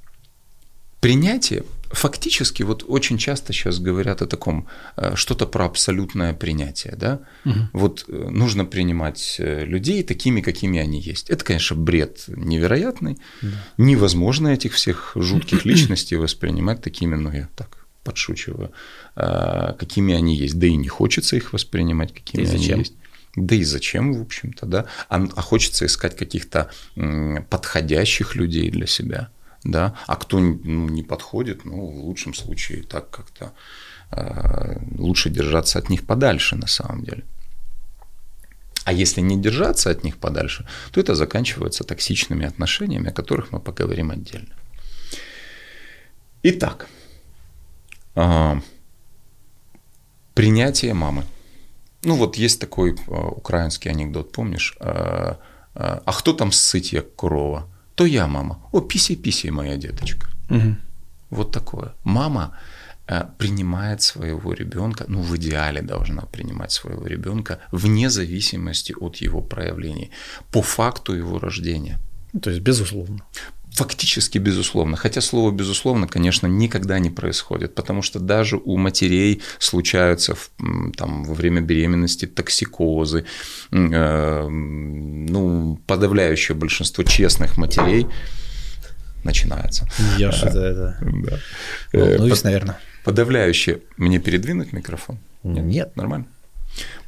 Принятие 1.00 1.64
фактически 1.96 2.62
вот 2.62 2.84
очень 2.86 3.18
часто 3.18 3.52
сейчас 3.52 3.78
говорят 3.78 4.22
о 4.22 4.26
таком 4.26 4.66
э, 4.96 5.16
что-то 5.16 5.46
про 5.46 5.64
абсолютное 5.64 6.34
принятие, 6.34 6.94
да? 6.96 7.20
Угу. 7.44 7.58
Вот 7.72 8.04
э, 8.08 8.28
нужно 8.30 8.64
принимать 8.64 9.36
э, 9.38 9.64
людей 9.64 10.02
такими, 10.02 10.40
какими 10.40 10.78
они 10.78 11.00
есть. 11.00 11.30
Это, 11.30 11.44
конечно, 11.44 11.76
бред 11.76 12.24
невероятный. 12.28 13.18
Да. 13.42 13.48
Невозможно 13.78 14.48
этих 14.48 14.74
всех 14.74 15.12
жутких 15.14 15.64
личностей 15.64 16.16
воспринимать 16.16 16.82
такими, 16.82 17.14
ну 17.14 17.32
я 17.32 17.48
так 17.56 17.86
подшучиваю, 18.04 18.70
какими 19.16 20.14
они 20.14 20.36
есть. 20.36 20.58
Да 20.60 20.66
и 20.68 20.76
не 20.76 20.86
хочется 20.86 21.34
их 21.34 21.52
воспринимать, 21.52 22.14
какими 22.14 22.44
и 22.44 22.46
они 22.46 22.64
есть. 22.64 22.94
Да 23.34 23.56
и 23.56 23.64
зачем, 23.64 24.12
в 24.12 24.22
общем-то, 24.22 24.64
да? 24.66 24.84
А, 25.08 25.26
а 25.36 25.42
хочется 25.42 25.86
искать 25.86 26.16
каких-то 26.16 26.70
подходящих 27.50 28.36
людей 28.36 28.70
для 28.70 28.86
себя 28.86 29.30
да, 29.70 29.94
а 30.06 30.16
кто 30.16 30.38
ну, 30.38 30.88
не 30.88 31.02
подходит, 31.02 31.64
ну, 31.64 31.86
в 31.86 32.04
лучшем 32.04 32.34
случае 32.34 32.82
так 32.82 33.10
как-то 33.10 33.52
э, 34.12 34.78
лучше 34.98 35.30
держаться 35.30 35.78
от 35.78 35.90
них 35.90 36.06
подальше 36.06 36.56
на 36.56 36.66
самом 36.66 37.04
деле. 37.04 37.24
А 38.84 38.92
если 38.92 39.20
не 39.20 39.36
держаться 39.40 39.90
от 39.90 40.04
них 40.04 40.16
подальше, 40.16 40.66
то 40.92 41.00
это 41.00 41.14
заканчивается 41.14 41.84
токсичными 41.84 42.46
отношениями, 42.46 43.10
о 43.10 43.12
которых 43.12 43.52
мы 43.52 43.58
поговорим 43.60 44.10
отдельно. 44.10 44.54
Итак, 46.42 46.86
э, 48.14 48.60
принятие 50.34 50.94
мамы. 50.94 51.24
Ну 52.04 52.14
вот 52.14 52.36
есть 52.36 52.60
такой 52.60 52.92
э, 52.92 53.10
украинский 53.10 53.90
анекдот, 53.90 54.30
помнишь? 54.30 54.76
Э, 54.78 55.34
э, 55.74 56.00
а 56.04 56.12
кто 56.12 56.32
там 56.32 56.52
сытья 56.52 57.02
корова? 57.02 57.68
То 57.96 58.06
я 58.06 58.26
мама. 58.28 58.60
О, 58.72 58.80
писи-писи, 58.80 59.50
моя 59.50 59.76
деточка. 59.76 60.28
Угу. 60.50 60.76
Вот 61.30 61.50
такое. 61.50 61.92
Мама 62.04 62.56
принимает 63.38 64.02
своего 64.02 64.52
ребенка, 64.52 65.04
ну 65.08 65.22
в 65.22 65.36
идеале 65.36 65.80
должна 65.82 66.22
принимать 66.22 66.72
своего 66.72 67.06
ребенка 67.06 67.58
вне 67.72 68.10
зависимости 68.10 68.94
от 69.00 69.16
его 69.16 69.40
проявлений, 69.40 70.10
по 70.50 70.60
факту 70.60 71.14
его 71.14 71.38
рождения. 71.38 71.98
То 72.42 72.50
есть 72.50 72.62
безусловно. 72.62 73.20
Фактически 73.76 74.38
безусловно. 74.38 74.96
Хотя 74.96 75.20
слово 75.20 75.50
безусловно, 75.50 76.08
конечно, 76.08 76.46
никогда 76.46 76.98
не 76.98 77.10
происходит, 77.10 77.74
потому 77.74 78.00
что 78.00 78.18
даже 78.18 78.56
у 78.56 78.78
матерей 78.78 79.42
случаются 79.58 80.34
там, 80.96 81.24
во 81.24 81.34
время 81.34 81.60
беременности 81.60 82.24
токсикозы. 82.24 83.26
Э, 83.70 84.48
ну, 84.48 85.78
подавляющее 85.86 86.56
большинство 86.56 87.04
честных 87.04 87.58
матерей 87.58 88.06
начинается. 89.24 89.86
Я 90.16 90.32
что-то 90.32 90.60
это... 90.60 90.98
Да. 91.02 91.38
Волнуюсь, 91.92 92.44
наверное. 92.44 92.78
Подавляющее... 93.04 93.80
Мне 93.98 94.18
передвинуть 94.18 94.72
микрофон? 94.72 95.18
Нет. 95.42 95.64
Нет. 95.64 95.96
Нормально? 95.96 96.26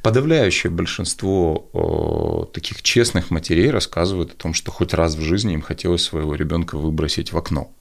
Подавляющее 0.01 0.71
большинство 0.71 2.49
таких 2.53 2.81
честных 2.81 3.31
матерей 3.31 3.69
рассказывают 3.69 4.31
о 4.31 4.35
том, 4.35 4.53
что 4.53 4.71
хоть 4.71 4.93
раз 4.93 5.15
в 5.15 5.21
жизни 5.21 5.53
им 5.53 5.61
хотелось 5.61 6.03
своего 6.03 6.35
ребенка 6.35 6.77
выбросить 6.77 7.33
в 7.33 7.37
окно. 7.37 7.71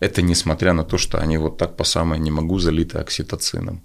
Это 0.00 0.22
несмотря 0.22 0.72
на 0.72 0.84
то, 0.84 0.98
что 0.98 1.18
они 1.18 1.38
вот 1.38 1.56
так 1.56 1.76
по 1.76 1.84
самое 1.84 2.20
не 2.20 2.30
могу 2.30 2.58
залиты 2.58 2.98
окситоцином. 2.98 3.82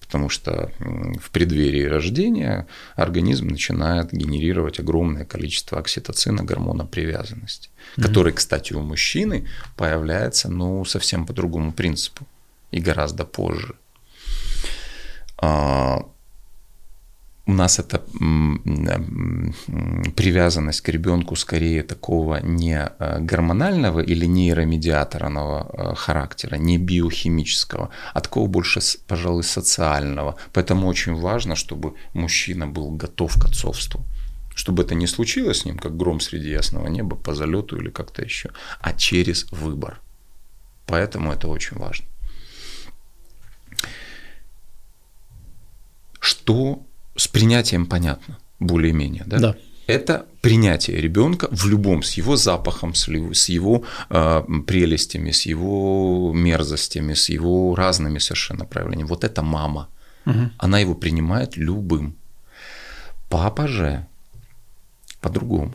Потому 0.00 0.28
что 0.28 0.70
в 0.78 1.30
преддверии 1.30 1.84
рождения 1.84 2.66
организм 2.96 3.48
начинает 3.48 4.12
генерировать 4.12 4.78
огромное 4.80 5.24
количество 5.24 5.78
окситоцина, 5.78 6.42
гормона 6.42 6.84
привязанности, 6.84 7.70
mm-hmm. 7.70 8.02
который, 8.02 8.32
кстати, 8.32 8.74
у 8.74 8.80
мужчины 8.80 9.48
появляется 9.76 10.50
ну, 10.50 10.84
совсем 10.84 11.24
по 11.24 11.32
другому 11.32 11.72
принципу 11.72 12.26
и 12.72 12.80
гораздо 12.80 13.24
позже. 13.24 13.76
У 17.44 17.52
нас 17.52 17.80
эта 17.80 17.98
привязанность 20.16 20.80
к 20.80 20.88
ребенку 20.88 21.34
скорее 21.34 21.82
такого 21.82 22.40
не 22.40 22.78
э, 22.78 23.18
гормонального 23.18 23.98
или 23.98 24.26
нейромедиаторного 24.26 25.70
э, 25.72 25.94
характера, 25.96 26.54
не 26.54 26.78
биохимического, 26.78 27.90
а 28.14 28.20
такого 28.20 28.46
больше, 28.46 28.80
пожалуй, 29.08 29.42
социального. 29.42 30.36
Поэтому 30.52 30.86
очень 30.86 31.14
важно, 31.14 31.56
чтобы 31.56 31.94
мужчина 32.14 32.68
был 32.68 32.90
готов 32.90 33.34
к 33.34 33.44
отцовству. 33.46 34.04
Чтобы 34.54 34.84
это 34.84 34.94
не 34.94 35.08
случилось 35.08 35.62
с 35.62 35.64
ним, 35.64 35.78
как 35.78 35.96
гром 35.96 36.20
среди 36.20 36.50
ясного 36.50 36.86
неба, 36.86 37.16
по 37.16 37.34
залету 37.34 37.76
или 37.76 37.90
как-то 37.90 38.22
еще, 38.22 38.50
а 38.80 38.92
через 38.92 39.50
выбор. 39.50 40.00
Поэтому 40.86 41.32
это 41.32 41.48
очень 41.48 41.76
важно. 41.76 42.06
Что 46.20 46.86
с 47.16 47.28
принятием 47.28 47.86
понятно, 47.86 48.38
более-менее, 48.58 49.24
да? 49.26 49.38
Да. 49.38 49.56
Это 49.86 50.26
принятие 50.40 51.00
ребенка 51.00 51.48
в 51.50 51.66
любом, 51.66 52.02
с 52.02 52.12
его 52.14 52.36
запахом, 52.36 52.94
с 52.94 53.08
его 53.48 53.84
э, 54.10 54.42
прелестями, 54.66 55.32
с 55.32 55.42
его 55.42 56.32
мерзостями, 56.34 57.14
с 57.14 57.28
его 57.28 57.74
разными 57.74 58.18
совершенно 58.18 58.64
проявлениями. 58.64 59.08
Вот 59.08 59.24
это 59.24 59.42
мама. 59.42 59.88
Угу. 60.24 60.50
Она 60.58 60.78
его 60.78 60.94
принимает 60.94 61.56
любым. 61.56 62.16
Папа 63.28 63.66
же 63.66 64.06
по-другому. 65.20 65.74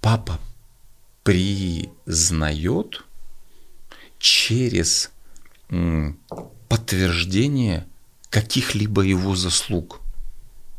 Папа 0.00 0.38
признает 1.22 3.04
через 4.18 5.10
подтверждение 6.68 7.86
каких-либо 8.30 9.02
его 9.02 9.34
заслуг 9.34 10.00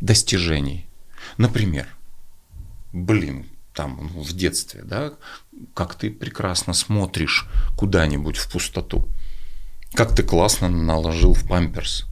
достижений. 0.02 0.88
Например, 1.38 1.88
блин, 2.94 3.46
там 3.74 4.10
ну, 4.14 4.24
в 4.24 4.34
детстве, 4.34 4.82
да, 4.84 5.14
как 5.74 5.96
ты 5.96 6.12
прекрасно 6.12 6.74
смотришь 6.74 7.48
куда-нибудь 7.78 8.38
в 8.38 8.52
пустоту, 8.52 9.08
как 9.94 10.16
ты 10.16 10.24
классно 10.24 10.70
наложил 10.70 11.34
в 11.34 11.48
памперс, 11.48 12.06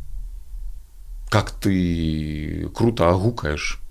как 1.29 1.51
ты 1.51 2.69
круто 2.73 3.09
огукаешь, 3.09 3.81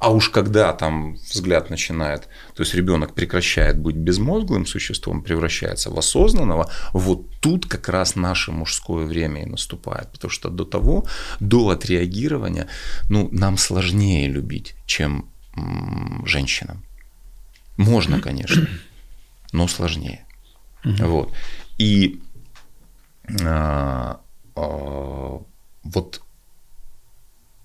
а 0.00 0.10
уж 0.10 0.30
когда 0.30 0.72
там 0.72 1.14
взгляд 1.14 1.70
начинает, 1.70 2.28
то 2.54 2.62
есть 2.62 2.74
ребенок 2.74 3.14
прекращает 3.14 3.78
быть 3.78 3.96
безмозглым 3.96 4.66
существом, 4.66 5.22
превращается 5.22 5.90
в 5.90 5.98
осознанного, 5.98 6.70
вот 6.92 7.28
тут 7.40 7.66
как 7.66 7.88
раз 7.88 8.16
наше 8.16 8.52
мужское 8.52 9.06
время 9.06 9.42
и 9.42 9.46
наступает. 9.46 10.10
Потому 10.12 10.30
что 10.30 10.50
до 10.50 10.64
того, 10.64 11.06
до 11.40 11.70
отреагирования, 11.70 12.68
ну, 13.08 13.28
нам 13.32 13.58
сложнее 13.58 14.28
любить, 14.28 14.74
чем 14.86 15.28
м- 15.56 16.24
женщинам. 16.26 16.84
Можно, 17.76 18.20
конечно, 18.20 18.68
но 19.52 19.68
сложнее. 19.68 20.24
Вот. 20.84 21.32
И 21.78 22.20
а, 23.44 24.20
а, 24.54 25.40
вот 25.82 26.22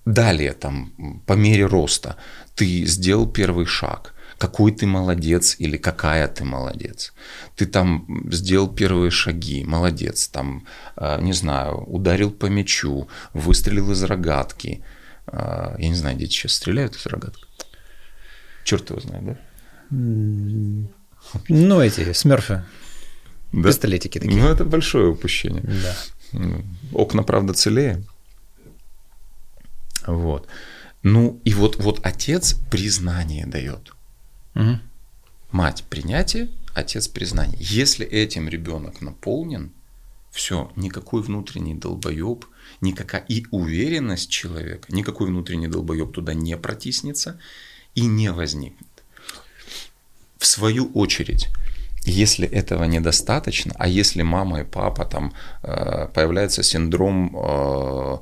Далее, 0.04 0.52
там, 0.52 0.92
по 1.26 1.32
мере 1.32 1.66
роста, 1.66 2.16
ты 2.54 2.84
сделал 2.86 3.26
первый 3.26 3.64
шаг, 3.66 4.14
какой 4.38 4.72
ты 4.72 4.86
молодец 4.86 5.56
или 5.58 5.78
какая 5.78 6.28
ты 6.28 6.44
молодец. 6.44 7.14
Ты 7.56 7.66
там 7.66 8.06
сделал 8.30 8.68
первые 8.68 9.10
шаги, 9.10 9.64
молодец, 9.64 10.28
там, 10.28 10.66
э, 10.96 11.20
не 11.22 11.32
знаю, 11.32 11.84
ударил 11.86 12.30
по 12.30 12.46
мячу, 12.46 13.08
выстрелил 13.32 13.92
из 13.92 14.02
рогатки. 14.02 14.84
Э, 15.26 15.76
я 15.78 15.88
не 15.88 15.94
знаю, 15.94 16.18
дети 16.18 16.32
сейчас 16.32 16.52
стреляют 16.52 16.96
из 16.96 17.06
рогатки. 17.06 17.44
Черт 18.64 18.90
его 18.90 19.00
знает, 19.00 19.24
да? 19.24 19.38
Ну, 21.48 21.80
эти 21.80 22.12
смерфы. 22.12 22.64
Да? 23.52 23.68
Пистолетики 23.68 24.18
такие. 24.18 24.42
Ну, 24.42 24.48
это 24.48 24.64
большое 24.64 25.08
упущение. 25.08 25.62
Да. 25.62 26.40
Окна, 26.92 27.22
правда, 27.22 27.54
целее. 27.54 28.02
Вот. 30.06 30.48
Ну 31.02 31.40
и 31.44 31.52
вот, 31.54 31.76
вот 31.76 32.00
отец 32.02 32.56
признание 32.70 33.46
дает. 33.46 33.92
Угу. 34.54 34.78
Мать 35.52 35.84
принятие, 35.88 36.48
отец 36.74 37.08
признание. 37.08 37.58
Если 37.60 38.06
этим 38.06 38.48
ребенок 38.48 39.00
наполнен, 39.00 39.72
все, 40.30 40.72
никакой 40.74 41.22
внутренний 41.22 41.74
долбоеб, 41.74 42.44
никакая 42.80 43.24
и 43.28 43.46
уверенность 43.50 44.30
человека, 44.30 44.92
никакой 44.92 45.28
внутренний 45.28 45.68
долбоеб 45.68 46.12
туда 46.12 46.34
не 46.34 46.56
протиснется 46.56 47.38
и 47.94 48.06
не 48.06 48.32
возникнет. 48.32 48.88
В 50.38 50.46
свою 50.46 50.90
очередь, 50.92 51.48
если 52.04 52.46
этого 52.46 52.84
недостаточно, 52.84 53.74
а 53.78 53.88
если 53.88 54.22
мама 54.22 54.60
и 54.60 54.64
папа 54.64 55.04
там 55.04 55.32
э, 55.62 56.08
появляется 56.14 56.62
синдром 56.62 57.34
э, 57.36 58.18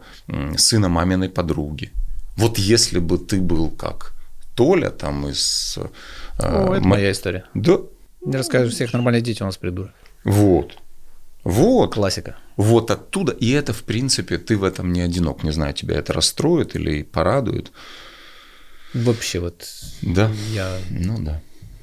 сына 0.57 0.89
маминой 0.89 1.29
подруги, 1.29 1.91
вот 2.37 2.59
если 2.59 2.99
бы 2.99 3.19
ты 3.19 3.41
был 3.41 3.71
как 3.71 4.13
Толя 4.55 4.91
там 4.91 5.29
из... 5.29 5.79
Э, 6.39 6.69
О, 6.69 6.75
это 6.75 6.87
моя 6.87 7.11
история. 7.11 7.45
Да. 7.55 7.79
Не 8.25 8.37
расскажешь, 8.37 8.75
всех 8.75 8.93
нормальных 8.93 9.23
дети 9.23 9.43
у 9.43 9.47
нас 9.47 9.57
придурок. 9.57 9.93
Вот. 10.25 10.79
Вот. 11.45 11.95
Классика. 11.95 12.37
Вот 12.57 12.91
оттуда. 12.91 13.33
И 13.33 13.51
это, 13.51 13.73
в 13.73 13.83
принципе, 13.83 14.39
ты 14.39 14.57
в 14.57 14.63
этом 14.63 14.93
не 14.93 15.01
одинок. 15.01 15.43
Не 15.43 15.51
знаю, 15.51 15.75
тебя 15.75 15.97
это 15.97 16.13
расстроит 16.13 16.77
или 16.77 17.03
порадует. 17.03 17.73
Вообще 18.95 19.41
вот. 19.41 19.67
Да. 20.03 20.31
Я... 20.53 20.79
Ну 20.91 21.19
да. 21.19 21.41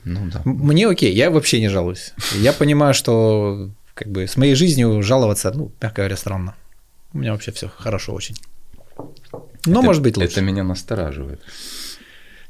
Ну 0.10 0.26
да. 0.26 0.42
Мне 0.44 0.88
окей, 0.88 1.14
я 1.14 1.30
вообще 1.30 1.60
не 1.60 1.70
жалуюсь. 1.70 2.14
Я 2.34 2.52
понимаю, 2.52 2.94
что 2.94 3.70
как 3.94 4.10
бы 4.10 4.28
с 4.28 4.38
моей 4.38 4.56
жизнью 4.56 5.04
жаловаться, 5.04 5.52
ну, 5.52 5.72
мягко 5.82 5.98
говоря, 6.02 6.18
странно. 6.18 6.56
У 7.14 7.20
меня 7.20 7.32
вообще 7.34 7.52
все 7.52 7.70
хорошо 7.70 8.14
очень. 8.14 8.36
Но 9.66 9.80
это, 9.80 9.82
может 9.82 10.02
быть 10.02 10.18
лучше. 10.18 10.32
Это 10.32 10.42
меня 10.42 10.64
настораживает. 10.64 11.42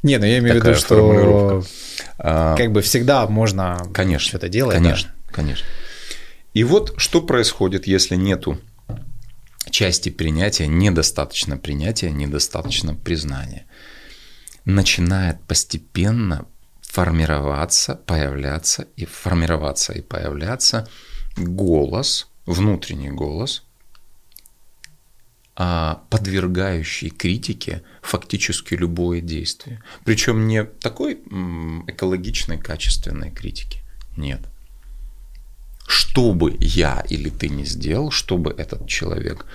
Не, 0.04 0.18
ну 0.18 0.26
я 0.26 0.40
имею 0.40 0.62
в 0.62 0.64
виду, 0.64 0.76
что 0.76 1.64
а, 2.18 2.56
как 2.56 2.72
бы 2.72 2.82
всегда 2.82 3.28
можно 3.28 3.78
конечно, 3.94 4.30
что-то 4.30 4.48
делать. 4.48 4.78
Конечно, 4.78 5.12
да. 5.28 5.34
Конечно. 5.34 5.68
И 6.54 6.64
вот 6.64 6.94
что 6.98 7.22
происходит, 7.22 7.88
если 7.88 8.16
нету 8.16 8.58
части 9.70 10.10
принятия, 10.10 10.68
недостаточно 10.68 11.58
принятия, 11.58 12.12
недостаточно 12.12 12.96
признания. 12.96 13.66
Начинает 14.66 15.42
постепенно 15.44 16.46
формироваться, 16.90 17.96
появляться 17.96 18.88
и 18.98 19.06
формироваться 19.06 19.94
и 19.94 20.02
появляться 20.02 20.90
голос, 21.38 22.28
внутренний 22.48 23.12
голос, 23.12 23.64
а, 25.56 26.02
подвергающий 26.10 27.10
критике 27.10 27.84
фактически 28.02 28.74
любое 28.74 29.22
действие. 29.22 29.84
Причем 30.04 30.48
не 30.48 30.64
такой 30.64 31.14
экологичной, 31.88 32.58
качественной 32.58 33.30
критики. 33.30 33.82
Нет. 34.18 34.42
Что 35.88 36.34
бы 36.34 36.58
я 36.60 37.06
или 37.08 37.30
ты 37.30 37.50
не 37.50 37.66
сделал, 37.66 38.10
чтобы 38.10 38.52
этот 38.52 38.88
человек, 38.88 39.46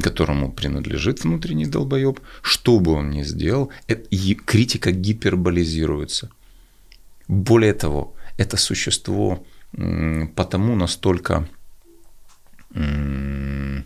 которому 0.00 0.52
принадлежит 0.52 1.22
внутренний 1.22 1.66
долбоеб, 1.66 2.20
что 2.40 2.80
бы 2.80 2.92
он 2.92 3.10
ни 3.10 3.22
сделал, 3.22 3.70
критика 4.46 4.90
гиперболизируется. 4.90 6.30
Более 7.28 7.74
того, 7.74 8.14
это 8.36 8.56
существо 8.56 9.44
потому 10.34 10.76
настолько, 10.76 11.48
ну, 12.70 13.82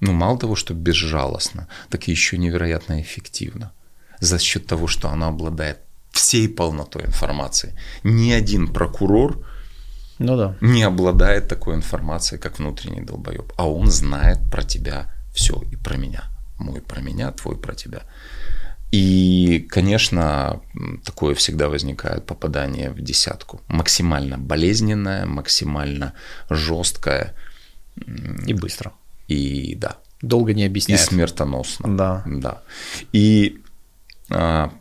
мало 0.00 0.38
того, 0.38 0.56
что 0.56 0.74
безжалостно, 0.74 1.68
так 1.88 2.08
и 2.08 2.10
еще 2.10 2.38
невероятно 2.38 3.00
эффективно 3.00 3.72
за 4.20 4.38
счет 4.38 4.66
того, 4.66 4.86
что 4.86 5.08
оно 5.08 5.28
обладает 5.28 5.78
всей 6.10 6.48
полнотой 6.48 7.04
информации. 7.04 7.74
Ни 8.04 8.32
один 8.32 8.68
прокурор 8.68 9.44
ну 10.18 10.36
да. 10.36 10.56
не 10.60 10.82
обладает 10.82 11.48
такой 11.48 11.74
информацией, 11.74 12.40
как 12.40 12.58
внутренний 12.58 13.02
долбоеб, 13.02 13.52
а 13.56 13.68
он 13.68 13.90
знает 13.90 14.38
про 14.50 14.62
тебя 14.62 15.12
все 15.34 15.62
и 15.72 15.76
про 15.76 15.96
меня. 15.96 16.24
Мой 16.58 16.80
про 16.80 17.00
меня, 17.00 17.32
твой 17.32 17.56
про 17.56 17.74
тебя. 17.74 18.02
И, 18.94 19.66
конечно, 19.70 20.60
такое 21.04 21.34
всегда 21.34 21.68
возникает 21.68 22.26
попадание 22.26 22.90
в 22.90 23.00
десятку. 23.00 23.60
Максимально 23.66 24.38
болезненное, 24.38 25.26
максимально 25.26 26.12
жесткое. 26.48 27.34
И 28.46 28.52
быстро. 28.54 28.92
И 29.26 29.74
да. 29.74 29.96
Долго 30.22 30.54
не 30.54 30.64
объясняет. 30.64 31.00
И 31.00 31.04
смертоносно. 31.04 31.96
Да. 31.96 32.22
Да. 32.24 32.62
И 33.12 33.58
а, 34.30 34.72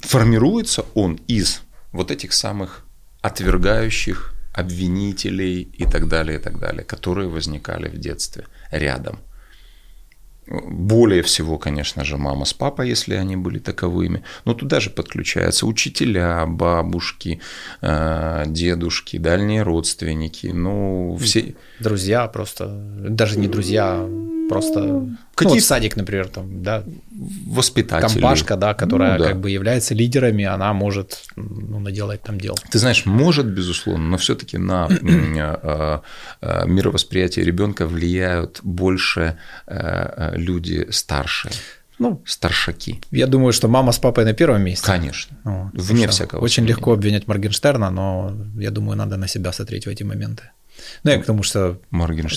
формируется 0.00 0.84
он 0.94 1.20
из 1.28 1.62
вот 1.92 2.10
этих 2.10 2.32
самых 2.32 2.84
отвергающих 3.22 4.34
обвинителей 4.52 5.62
и 5.62 5.84
так 5.84 6.08
далее, 6.08 6.40
и 6.40 6.42
так 6.42 6.58
далее, 6.58 6.82
которые 6.82 7.28
возникали 7.28 7.88
в 7.88 7.96
детстве 7.96 8.48
рядом. 8.72 9.20
Более 10.46 11.22
всего, 11.22 11.58
конечно 11.58 12.04
же, 12.04 12.16
мама 12.16 12.44
с 12.44 12.54
папой, 12.54 12.88
если 12.88 13.14
они 13.14 13.36
были 13.36 13.58
таковыми. 13.58 14.22
Но 14.44 14.54
туда 14.54 14.80
же 14.80 14.90
подключаются 14.90 15.66
учителя, 15.66 16.46
бабушки, 16.46 17.40
э, 17.80 18.44
дедушки, 18.46 19.18
дальние 19.18 19.62
родственники. 19.62 20.46
Ну, 20.48 21.18
все... 21.20 21.54
Друзья 21.80 22.26
просто. 22.28 22.68
Даже 22.68 23.38
не 23.38 23.48
друзья, 23.48 24.06
просто 24.48 25.06
Какие... 25.34 25.48
Ну, 25.48 25.54
вот 25.54 25.64
садик, 25.64 25.96
например, 25.96 26.28
там, 26.28 26.62
да. 26.62 26.82
Воспитатели. 27.46 28.20
Компашка, 28.20 28.56
да, 28.56 28.74
которая 28.74 29.18
ну, 29.18 29.24
да. 29.24 29.30
как 29.30 29.40
бы 29.40 29.50
является 29.50 29.94
лидерами, 29.94 30.44
она 30.44 30.72
может 30.72 31.24
ну, 31.36 31.78
наделать 31.78 32.22
там 32.22 32.40
дел. 32.40 32.56
Ты 32.70 32.78
знаешь, 32.78 33.06
может, 33.06 33.46
безусловно, 33.46 34.08
но 34.08 34.16
все-таки 34.16 34.58
на 34.58 34.86
а, 35.36 36.02
а, 36.40 36.64
мировосприятие 36.66 37.44
ребенка 37.44 37.86
влияют 37.86 38.60
больше 38.62 39.36
э, 39.66 40.36
люди 40.36 40.86
старшие. 40.90 41.52
Ну, 41.98 42.22
старшаки. 42.26 43.00
Я 43.10 43.26
думаю, 43.26 43.52
что 43.52 43.68
мама 43.68 43.92
с 43.92 43.98
папой 43.98 44.24
на 44.24 44.34
первом 44.34 44.62
месте. 44.62 44.86
Конечно. 44.86 45.36
Вот, 45.44 45.70
Вне 45.72 46.06
всякого. 46.08 46.40
Очень 46.40 46.56
сомнения. 46.56 46.76
легко 46.76 46.92
обвинять 46.92 47.26
Моргенштерна, 47.26 47.90
но 47.90 48.36
я 48.58 48.70
думаю, 48.70 48.98
надо 48.98 49.16
на 49.16 49.28
себя 49.28 49.52
смотреть 49.52 49.86
в 49.86 49.88
эти 49.88 50.02
моменты. 50.02 50.42
Ну, 51.02 51.10
я 51.10 51.18
к 51.18 51.24
тому, 51.24 51.42
что 51.42 51.78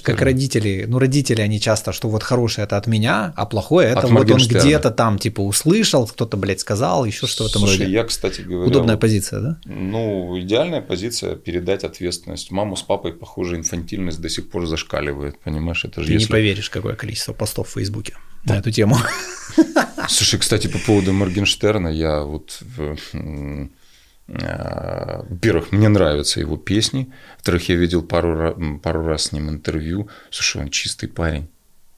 как 0.03 0.21
родители, 0.21 0.85
ну, 0.87 0.99
родители, 0.99 1.41
они 1.41 1.59
часто, 1.59 1.91
что 1.91 2.09
вот 2.09 2.23
хорошее 2.23 2.65
это 2.65 2.77
от 2.77 2.87
меня, 2.87 3.33
а 3.35 3.45
плохое 3.45 3.89
это 3.89 4.01
от 4.01 4.09
вот 4.11 4.31
он 4.31 4.39
где-то 4.39 4.91
там, 4.91 5.19
типа, 5.19 5.41
услышал, 5.41 6.07
кто-то, 6.07 6.37
блядь, 6.37 6.59
сказал, 6.59 7.05
еще 7.05 7.27
что 7.27 7.43
в 7.43 7.47
этом 7.47 7.61
Слушай, 7.61 7.81
роде. 7.81 7.91
я, 7.91 8.03
кстати 8.03 8.41
говоря... 8.41 8.69
Удобная 8.69 8.95
вот, 8.95 9.01
позиция, 9.01 9.39
да? 9.39 9.57
Ну, 9.65 10.39
идеальная 10.39 10.81
позиция– 10.81 11.35
передать 11.35 11.83
ответственность. 11.83 12.51
Маму 12.51 12.75
с 12.75 12.81
папой, 12.81 13.13
похоже, 13.13 13.57
инфантильность 13.57 14.21
до 14.21 14.29
сих 14.29 14.49
пор 14.49 14.67
зашкаливает, 14.67 15.39
понимаешь? 15.39 15.83
Это 15.85 16.01
же 16.01 16.07
Ты 16.07 16.13
если... 16.13 16.27
не 16.27 16.31
поверишь, 16.31 16.69
какое 16.69 16.95
количество 16.95 17.33
постов 17.33 17.69
в 17.69 17.73
Фейсбуке 17.73 18.15
на 18.45 18.57
эту 18.57 18.71
тему. 18.71 18.97
Слушай, 20.07 20.39
кстати, 20.39 20.67
по 20.67 20.79
поводу 20.79 21.13
Моргенштерна, 21.13 21.89
я 21.89 22.23
вот 22.23 22.63
Э, 23.13 23.67
во-первых, 24.29 25.71
мне 25.71 25.89
нравятся 25.89 26.39
его 26.39 26.57
песни. 26.57 27.11
Во-вторых, 27.37 27.69
я 27.69 27.75
видел 27.75 28.03
пару, 28.03 28.79
пару 28.83 29.05
раз 29.05 29.23
с 29.23 29.31
ним 29.31 29.49
интервью. 29.49 30.09
Слушай, 30.29 30.61
он 30.61 30.69
чистый 30.69 31.07
парень. 31.07 31.47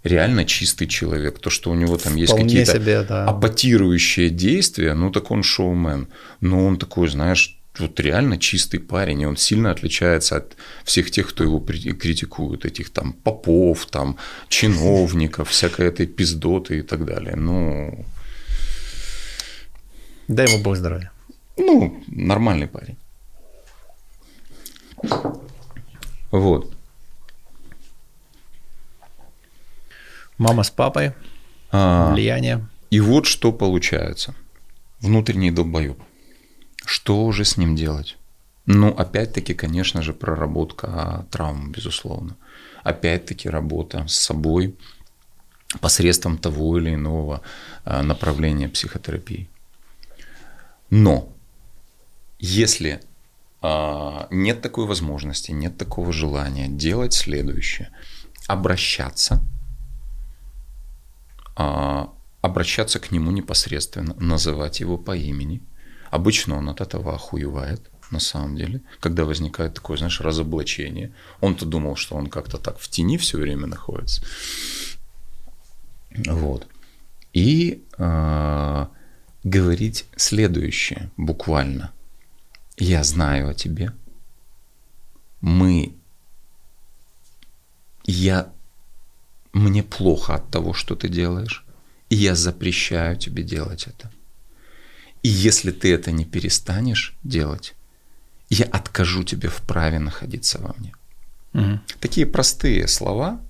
Реально 0.04 0.46
чистый 0.46 0.88
человек. 0.88 1.40
То, 1.40 1.50
что 1.50 1.70
у 1.72 1.76
него 1.76 1.98
там 1.98 2.16
есть 2.16 2.36
какие-то 2.36 2.74
себе, 2.74 3.04
да. 3.04 3.26
апатирующие 3.26 4.30
действия, 4.30 4.94
ну 4.96 5.12
так 5.12 5.30
он 5.32 5.44
шоумен. 5.44 6.08
Но 6.40 6.66
он 6.66 6.78
такой, 6.78 7.08
знаешь, 7.10 7.62
вот 7.78 8.00
реально 8.00 8.38
чистый 8.38 8.80
парень, 8.80 9.22
и 9.22 9.26
он 9.26 9.38
сильно 9.38 9.72
отличается 9.72 10.38
от 10.38 10.58
всех 10.84 11.12
тех, 11.12 11.30
кто 11.30 11.44
его 11.44 11.60
критикует, 11.60 12.66
этих 12.66 12.90
там 12.90 13.14
попов, 13.14 13.86
там 13.86 14.18
чиновников, 14.50 15.50
всякой 15.50 15.88
этой 15.88 16.08
пиздоты 16.08 16.80
и 16.80 16.82
так 16.82 17.06
далее. 17.06 17.36
Ну, 17.36 18.06
дай 20.28 20.48
ему 20.48 20.64
бог 20.64 20.78
здоровья. 20.78 21.12
Ну, 21.58 22.04
нормальный 22.08 22.68
парень. 22.68 22.98
Вот. 26.32 26.74
Мама 30.38 30.64
с 30.64 30.72
папой, 30.72 31.14
а, 31.72 32.14
влияние. 32.14 32.68
И 32.90 33.00
вот 33.00 33.26
что 33.26 33.52
получается. 33.52 34.34
Внутренний 35.00 35.52
долбоеб. 35.52 36.00
Что 36.86 37.26
уже 37.26 37.46
с 37.46 37.58
ним 37.58 37.76
делать? 37.76 38.18
Ну, 38.66 38.90
опять-таки, 38.90 39.54
конечно 39.54 40.02
же, 40.02 40.14
проработка 40.14 41.26
травм, 41.32 41.72
безусловно. 41.72 42.36
Опять-таки, 42.84 43.50
работа 43.50 44.08
с 44.08 44.16
собой 44.16 44.76
посредством 45.80 46.38
того 46.38 46.78
или 46.78 46.94
иного 46.94 47.42
а, 47.86 48.04
направления 48.04 48.70
психотерапии. 48.70 49.50
Но 50.90 51.30
если 52.42 53.00
э, 53.62 54.28
нет 54.32 54.62
такой 54.62 54.88
возможности, 54.88 55.52
нет 55.52 55.78
такого 55.78 56.12
желания 56.12 56.68
делать 56.68 57.14
следующее, 57.14 57.92
обращаться, 58.48 59.40
э, 61.56 62.06
обращаться 62.42 63.00
к 63.00 63.12
нему 63.12 63.30
непосредственно, 63.30 64.16
называть 64.16 64.80
его 64.80 64.98
по 64.98 65.16
имени. 65.16 65.62
Обычно 66.10 66.58
он 66.58 66.68
от 66.70 66.82
этого 66.82 67.14
охуевает, 67.14 67.92
на 68.10 68.20
самом 68.20 68.58
деле, 68.58 68.82
когда 69.00 69.24
возникает 69.24 69.76
такое, 69.76 69.98
знаешь, 69.98 70.20
разоблачение. 70.20 71.14
Он-то 71.42 71.68
думал, 71.68 71.96
что 71.96 72.16
он 72.16 72.28
как-то 72.28 72.58
так 72.58 72.80
в 72.80 72.90
тени 72.90 73.18
все 73.18 73.38
время 73.38 73.68
находится. 73.68 74.24
Вот. 76.26 76.68
И 77.34 77.86
э, 78.00 78.86
говорить 79.44 80.06
следующее 80.18 81.12
буквально– 81.18 81.92
я 82.84 83.04
знаю 83.04 83.50
о 83.50 83.54
тебе. 83.54 83.92
Мы... 85.42 85.94
Я... 88.06 88.52
Мне 89.54 89.84
плохо 89.84 90.36
от 90.36 90.50
того, 90.50 90.74
что 90.74 90.96
ты 90.96 91.10
делаешь, 91.10 91.66
и 92.10 92.16
я 92.16 92.36
запрещаю 92.36 93.18
тебе 93.18 93.44
делать 93.44 93.88
это. 93.88 94.10
И 95.24 95.30
если 95.30 95.72
ты 95.72 95.94
это 95.94 96.12
не 96.12 96.26
перестанешь 96.26 97.14
делать, 97.24 97.76
я 98.50 98.66
откажу 98.66 99.24
тебе 99.24 99.50
в 99.50 99.62
праве 99.62 100.00
находиться 100.00 100.60
во 100.60 100.74
мне. 100.78 100.94
Угу. 101.54 101.80
Такие 102.00 102.26
простые 102.26 102.88
слова, 102.88 103.42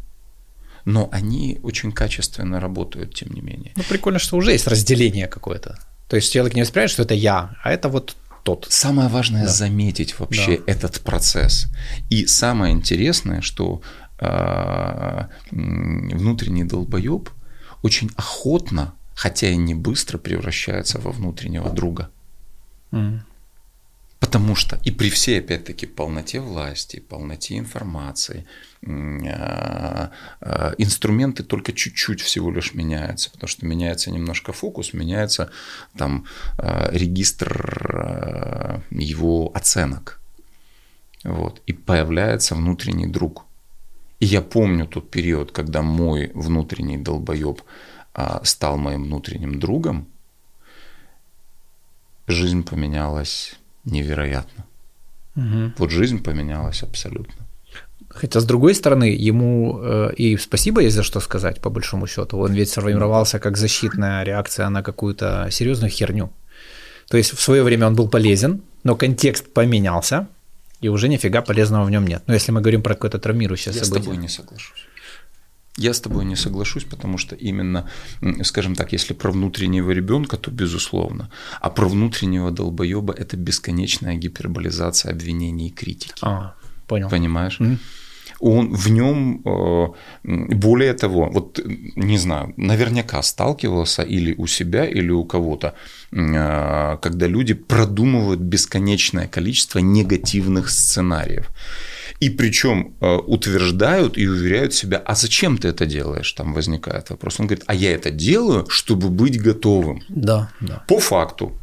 но 0.85 1.07
они 1.11 1.59
очень 1.63 1.91
качественно 1.91 2.59
работают, 2.59 3.13
тем 3.13 3.31
не 3.31 3.41
менее. 3.41 3.71
Ну, 3.75 3.83
прикольно, 3.83 4.19
что 4.19 4.37
уже 4.37 4.51
есть 4.51 4.67
разделение 4.67 5.27
какое-то. 5.27 5.79
То 6.07 6.17
есть 6.17 6.33
человек 6.33 6.55
не 6.55 6.61
воспринимает, 6.61 6.91
что 6.91 7.03
это 7.03 7.13
я, 7.13 7.55
а 7.63 7.71
это 7.71 7.87
вот 7.87 8.15
тот. 8.43 8.67
Самое 8.69 9.09
важное 9.09 9.43
да. 9.43 9.49
заметить 9.49 10.19
вообще 10.19 10.57
да. 10.57 10.63
этот 10.67 11.01
процесс. 11.01 11.67
И 12.09 12.25
самое 12.25 12.73
интересное, 12.73 13.41
что 13.41 13.81
э, 14.19 15.27
внутренний 15.51 16.63
долбоеб 16.63 17.29
очень 17.81 18.09
охотно, 18.15 18.93
хотя 19.15 19.49
и 19.49 19.55
не 19.55 19.73
быстро, 19.73 20.17
превращается 20.17 20.99
во 20.99 21.11
внутреннего 21.11 21.69
друга. 21.69 22.09
Mm. 22.91 23.19
Потому 24.21 24.55
что 24.55 24.79
и 24.85 24.91
при 24.91 25.09
всей, 25.09 25.39
опять-таки, 25.39 25.87
полноте 25.87 26.39
власти, 26.39 26.99
полноте 26.99 27.57
информации, 27.57 28.45
а, 28.85 30.11
а, 30.39 30.73
инструменты 30.77 31.43
только 31.43 31.73
чуть-чуть 31.73 32.21
всего 32.21 32.51
лишь 32.51 32.75
меняются, 32.75 33.31
потому 33.31 33.47
что 33.47 33.65
меняется 33.65 34.11
немножко 34.11 34.53
фокус, 34.53 34.93
меняется 34.93 35.49
там 35.97 36.25
а, 36.59 36.91
регистр 36.93 38.83
его 38.91 39.51
оценок. 39.55 40.21
Вот. 41.23 41.63
И 41.65 41.73
появляется 41.73 42.53
внутренний 42.53 43.07
друг. 43.07 43.45
И 44.19 44.27
я 44.27 44.41
помню 44.41 44.85
тот 44.85 45.09
период, 45.09 45.51
когда 45.51 45.81
мой 45.81 46.31
внутренний 46.35 46.99
долбоеб 46.99 47.63
стал 48.43 48.77
моим 48.77 49.05
внутренним 49.05 49.59
другом, 49.59 50.07
жизнь 52.27 52.63
поменялась 52.63 53.55
невероятно. 53.85 54.65
Угу. 55.35 55.73
Вот 55.77 55.91
жизнь 55.91 56.23
поменялась 56.23 56.83
абсолютно. 56.83 57.47
Хотя, 58.09 58.41
с 58.41 58.45
другой 58.45 58.75
стороны, 58.75 59.05
ему 59.05 59.79
э, 59.81 60.13
и 60.17 60.35
спасибо 60.37 60.81
есть 60.81 60.95
за 60.95 61.03
что 61.03 61.21
сказать, 61.21 61.61
по 61.61 61.69
большому 61.69 62.07
счету. 62.07 62.37
Он 62.37 62.53
ведь 62.53 62.69
сформировался 62.69 63.39
как 63.39 63.57
защитная 63.57 64.23
реакция 64.23 64.67
на 64.69 64.83
какую-то 64.83 65.47
серьезную 65.49 65.89
херню. 65.89 66.29
То 67.07 67.17
есть 67.17 67.33
в 67.33 67.41
свое 67.41 67.63
время 67.63 67.87
он 67.87 67.95
был 67.95 68.09
полезен, 68.09 68.61
но 68.83 68.95
контекст 68.95 69.53
поменялся, 69.53 70.27
и 70.81 70.89
уже 70.89 71.07
нифига 71.07 71.41
полезного 71.41 71.85
в 71.85 71.91
нем 71.91 72.05
нет. 72.05 72.23
Но 72.27 72.33
если 72.33 72.51
мы 72.51 72.59
говорим 72.59 72.81
про 72.81 72.95
какое-то 72.95 73.19
травмирующее 73.19 73.73
Я 73.73 73.83
событие. 73.83 73.97
Я 73.97 74.01
с 74.01 74.05
тобой 74.05 74.17
не 74.17 74.27
соглашусь. 74.27 74.87
Я 75.77 75.93
с 75.93 76.01
тобой 76.01 76.25
не 76.25 76.35
соглашусь, 76.35 76.83
потому 76.83 77.17
что 77.17 77.35
именно, 77.35 77.89
скажем 78.43 78.75
так, 78.75 78.93
если 78.93 79.13
про 79.13 79.31
внутреннего 79.31 79.91
ребенка, 79.91 80.37
то 80.37 80.51
безусловно. 80.51 81.29
А 81.61 81.69
про 81.69 81.87
внутреннего 81.87 82.51
долбоеба 82.51 83.13
это 83.13 83.37
бесконечная 83.37 84.15
гиперболизация 84.15 85.13
обвинений 85.13 85.67
и 85.67 85.71
критики. 85.71 86.13
А, 86.21 86.55
понял. 86.87 87.09
Понимаешь? 87.09 87.59
Mm-hmm 87.59 87.77
он 88.41 88.73
в 88.73 88.89
нем, 88.89 89.41
э, 89.45 89.87
более 90.23 90.93
того, 90.93 91.29
вот 91.29 91.59
не 91.95 92.17
знаю, 92.17 92.53
наверняка 92.57 93.21
сталкивался 93.21 94.01
или 94.01 94.33
у 94.37 94.47
себя, 94.47 94.85
или 94.85 95.11
у 95.11 95.23
кого-то, 95.23 95.73
э, 96.11 96.97
когда 97.01 97.27
люди 97.27 97.53
продумывают 97.53 98.39
бесконечное 98.39 99.27
количество 99.27 99.79
негативных 99.79 100.69
сценариев. 100.69 101.49
И 102.19 102.29
причем 102.29 102.95
э, 103.01 103.15
утверждают 103.15 104.17
и 104.17 104.27
уверяют 104.27 104.73
себя, 104.73 104.97
а 104.97 105.15
зачем 105.15 105.57
ты 105.57 105.69
это 105.69 105.85
делаешь? 105.85 106.31
Там 106.33 106.53
возникает 106.53 107.09
вопрос. 107.09 107.39
Он 107.39 107.47
говорит, 107.47 107.63
а 107.67 107.73
я 107.73 107.91
это 107.93 108.11
делаю, 108.11 108.67
чтобы 108.69 109.09
быть 109.09 109.41
готовым. 109.41 110.03
Да, 110.09 110.51
да. 110.59 110.83
По 110.87 110.99
факту, 110.99 111.57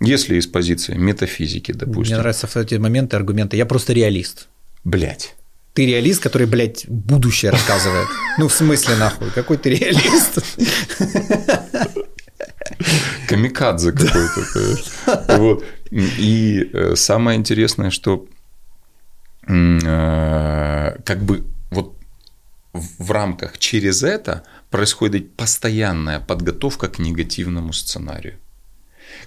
если 0.00 0.36
из 0.36 0.46
позиции 0.46 0.94
метафизики, 0.94 1.72
допустим. 1.72 2.14
Мне 2.14 2.18
нравятся 2.18 2.48
эти 2.60 2.76
моменты 2.76 3.16
аргументы. 3.16 3.56
Я 3.56 3.66
просто 3.66 3.92
реалист. 3.92 4.48
Блять. 4.84 5.34
Ты 5.74 5.86
реалист, 5.86 6.22
который, 6.22 6.46
блядь, 6.46 6.86
будущее 6.88 7.50
рассказывает. 7.50 8.08
Ну, 8.38 8.48
в 8.48 8.52
смысле, 8.52 8.96
нахуй? 8.96 9.30
Какой 9.30 9.58
ты 9.58 9.70
реалист? 9.70 10.38
Камикадзе 13.28 13.92
какой-то. 13.92 15.38
Вот. 15.38 15.64
И 15.90 16.70
э, 16.72 16.96
самое 16.96 17.38
интересное, 17.38 17.90
что 17.90 18.26
как 19.48 21.22
бы 21.22 21.44
вот 21.70 21.96
в 22.72 23.10
рамках 23.10 23.58
через 23.58 24.02
это 24.02 24.42
происходит 24.70 25.34
постоянная 25.36 26.20
подготовка 26.20 26.88
к 26.88 26.98
негативному 26.98 27.72
сценарию. 27.72 28.38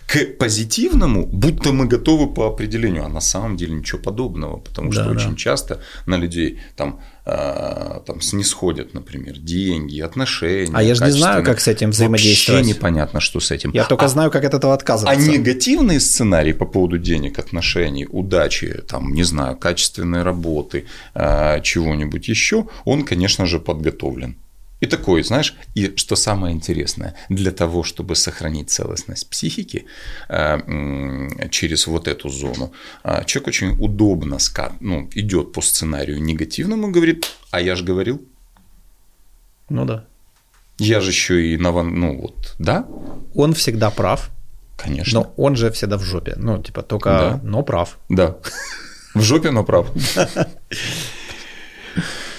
К 0.07 0.25
позитивному, 0.37 1.25
будто 1.25 1.71
мы 1.71 1.87
готовы 1.87 2.33
по 2.33 2.47
определению, 2.47 3.05
а 3.05 3.09
на 3.09 3.21
самом 3.21 3.57
деле 3.57 3.73
ничего 3.73 4.01
подобного, 4.01 4.57
потому 4.57 4.91
да, 4.91 4.93
что 4.93 5.03
да. 5.05 5.11
очень 5.11 5.35
часто 5.35 5.81
на 6.05 6.17
людей 6.17 6.59
там 6.75 6.99
Э, 7.23 7.99
там 8.07 8.19
снисходят, 8.19 8.95
например, 8.95 9.37
деньги, 9.37 9.99
отношения. 10.01 10.71
А 10.73 10.81
я 10.81 10.95
же 10.95 11.03
не 11.05 11.11
знаю, 11.11 11.43
как 11.43 11.59
с 11.59 11.67
этим 11.67 11.91
взаимодействовать. 11.91 12.61
Вообще 12.65 12.75
непонятно, 12.75 13.19
что 13.19 13.39
с 13.39 13.51
этим. 13.51 13.71
Я 13.73 13.85
только 13.85 14.05
а, 14.05 14.07
знаю, 14.07 14.31
как 14.31 14.43
от 14.43 14.55
этого 14.55 14.73
отказываться. 14.73 15.19
А 15.19 15.31
негативные 15.31 15.99
сценарии 15.99 16.53
по 16.53 16.65
поводу 16.65 16.97
денег, 16.97 17.37
отношений, 17.37 18.07
удачи, 18.09 18.81
там, 18.87 19.13
не 19.13 19.23
знаю, 19.23 19.55
качественной 19.55 20.23
работы, 20.23 20.85
э, 21.13 21.61
чего-нибудь 21.61 22.27
еще, 22.27 22.67
он, 22.85 23.05
конечно 23.05 23.45
же, 23.45 23.59
подготовлен. 23.59 24.35
И 24.81 24.87
такой, 24.87 25.23
знаешь, 25.23 25.55
и 25.75 25.93
что 25.95 26.15
самое 26.15 26.55
интересное, 26.55 27.13
для 27.29 27.51
того, 27.51 27.83
чтобы 27.83 28.15
сохранить 28.15 28.69
целостность 28.71 29.29
психики 29.29 29.85
э, 30.27 31.49
через 31.49 31.87
вот 31.87 32.07
эту 32.07 32.29
зону, 32.29 32.73
э, 33.03 33.23
человек 33.25 33.47
очень 33.47 33.77
удобно 33.79 34.37
ну, 34.79 35.07
идет 35.13 35.53
по 35.53 35.61
сценарию 35.61 36.21
негативному, 36.21 36.91
говорит, 36.91 37.31
а 37.51 37.61
я 37.61 37.75
же 37.75 37.83
говорил. 37.83 38.21
Ну 39.69 39.85
да. 39.85 40.05
Я 40.79 40.99
же 40.99 41.11
еще 41.11 41.53
и 41.53 41.57
на 41.57 41.71
ну 41.83 42.19
вот, 42.19 42.55
да? 42.57 42.87
Он 43.35 43.53
всегда 43.53 43.91
прав. 43.91 44.31
Конечно. 44.77 45.19
Но 45.19 45.33
он 45.37 45.55
же 45.55 45.69
всегда 45.69 45.97
в 45.97 46.03
жопе. 46.03 46.33
Ну, 46.37 46.57
типа, 46.57 46.81
только, 46.81 47.09
да. 47.09 47.39
но 47.43 47.61
прав. 47.61 47.99
Да. 48.09 48.37
В 49.13 49.21
жопе, 49.21 49.51
но 49.51 49.63
прав. 49.63 49.91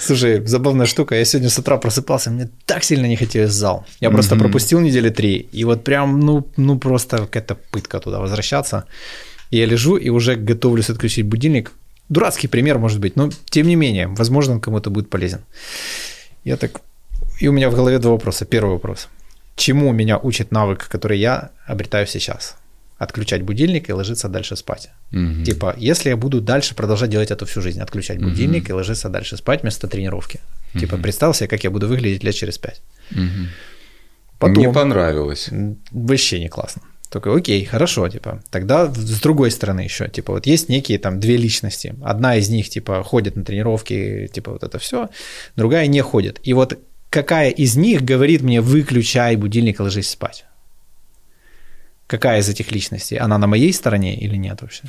Слушай, 0.07 0.47
забавная 0.47 0.87
штука. 0.87 1.15
Я 1.15 1.25
сегодня 1.25 1.49
с 1.49 1.59
утра 1.59 1.77
просыпался, 1.77 2.31
мне 2.31 2.49
так 2.67 2.85
сильно 2.85 3.07
не 3.07 3.17
хотелось 3.17 3.53
зал. 3.53 3.85
Я 4.01 4.09
mm-hmm. 4.09 4.13
просто 4.13 4.37
пропустил 4.37 4.81
недели 4.81 5.11
три, 5.11 5.49
и 5.53 5.65
вот 5.65 5.85
прям, 5.85 6.21
ну, 6.21 6.45
ну 6.57 6.79
просто 6.79 7.19
какая-то 7.19 7.55
пытка 7.71 8.01
туда 8.01 8.19
возвращаться. 8.19 8.85
Я 9.51 9.67
лежу 9.67 9.97
и 9.97 10.11
уже 10.11 10.35
готовлюсь 10.35 10.91
отключить 10.91 11.27
будильник. 11.27 11.71
Дурацкий 12.09 12.49
пример, 12.49 12.79
может 12.79 12.99
быть, 12.99 13.17
но 13.17 13.31
тем 13.51 13.69
не 13.69 13.77
менее, 13.77 14.09
возможно, 14.09 14.55
он 14.55 14.61
кому-то 14.61 14.91
будет 14.91 15.09
полезен. 15.09 15.41
Я 16.45 16.57
так... 16.57 16.81
И 17.41 17.49
у 17.49 17.53
меня 17.53 17.71
в 17.71 17.75
голове 17.75 17.99
два 17.99 18.11
вопроса. 18.11 18.45
Первый 18.45 18.73
вопрос. 18.73 19.09
Чему 19.55 19.93
меня 19.93 20.19
учит 20.19 20.53
навык, 20.53 20.89
который 20.89 21.19
я 21.19 21.51
обретаю 21.69 22.07
сейчас? 22.07 22.57
Отключать 23.03 23.43
будильник 23.43 23.89
и 23.89 23.93
ложиться 23.93 24.29
дальше 24.29 24.57
спать. 24.57 24.91
Угу. 25.13 25.45
Типа, 25.45 25.75
если 25.77 26.11
я 26.11 26.17
буду 26.17 26.41
дальше 26.41 26.75
продолжать 26.75 27.11
делать 27.11 27.31
это 27.31 27.45
всю 27.47 27.61
жизнь, 27.61 27.81
отключать 27.81 28.19
угу. 28.19 28.29
будильник 28.29 28.71
и 28.71 28.73
ложиться 28.73 29.09
дальше 29.09 29.37
спать 29.37 29.63
вместо 29.63 29.89
тренировки. 29.89 30.41
Угу. 30.75 30.81
Типа, 30.81 30.97
представь 30.97 31.37
себе, 31.37 31.49
как 31.49 31.65
я 31.65 31.71
буду 31.71 31.89
выглядеть 31.89 32.25
лет 32.25 32.35
через 32.35 32.59
пять. 32.59 32.81
Угу. 33.11 33.49
Потом, 34.39 34.57
не 34.57 34.73
понравилось. 34.73 35.51
Вообще 35.91 36.41
не 36.41 36.49
классно. 36.49 36.83
Только 37.11 37.35
окей, 37.35 37.65
хорошо, 37.65 38.09
типа. 38.09 38.43
Тогда 38.51 38.87
с 38.87 39.21
другой 39.21 39.51
стороны 39.51 39.81
еще, 39.81 40.09
типа, 40.09 40.33
вот 40.33 40.47
есть 40.47 40.69
некие 40.69 40.99
там 40.99 41.21
две 41.21 41.37
личности. 41.37 41.95
Одна 42.03 42.37
из 42.37 42.49
них, 42.49 42.71
типа, 42.71 43.03
ходит 43.03 43.37
на 43.37 43.45
тренировки, 43.45 44.31
типа, 44.33 44.53
вот 44.53 44.63
это 44.63 44.79
все, 44.79 45.11
другая 45.57 45.89
не 45.89 46.01
ходит. 46.01 46.41
И 46.43 46.55
вот 46.55 46.79
какая 47.11 47.51
из 47.51 47.77
них 47.77 48.03
говорит 48.03 48.43
мне, 48.43 48.61
выключай 48.61 49.37
будильник 49.37 49.81
и 49.81 49.83
ложись 49.83 50.09
спать? 50.09 50.47
Какая 52.07 52.41
из 52.41 52.49
этих 52.49 52.71
личностей, 52.73 53.17
она 53.17 53.39
на 53.39 53.47
моей 53.47 53.73
стороне 53.73 54.17
или 54.17 54.37
нет 54.37 54.63
вообще? 54.63 54.85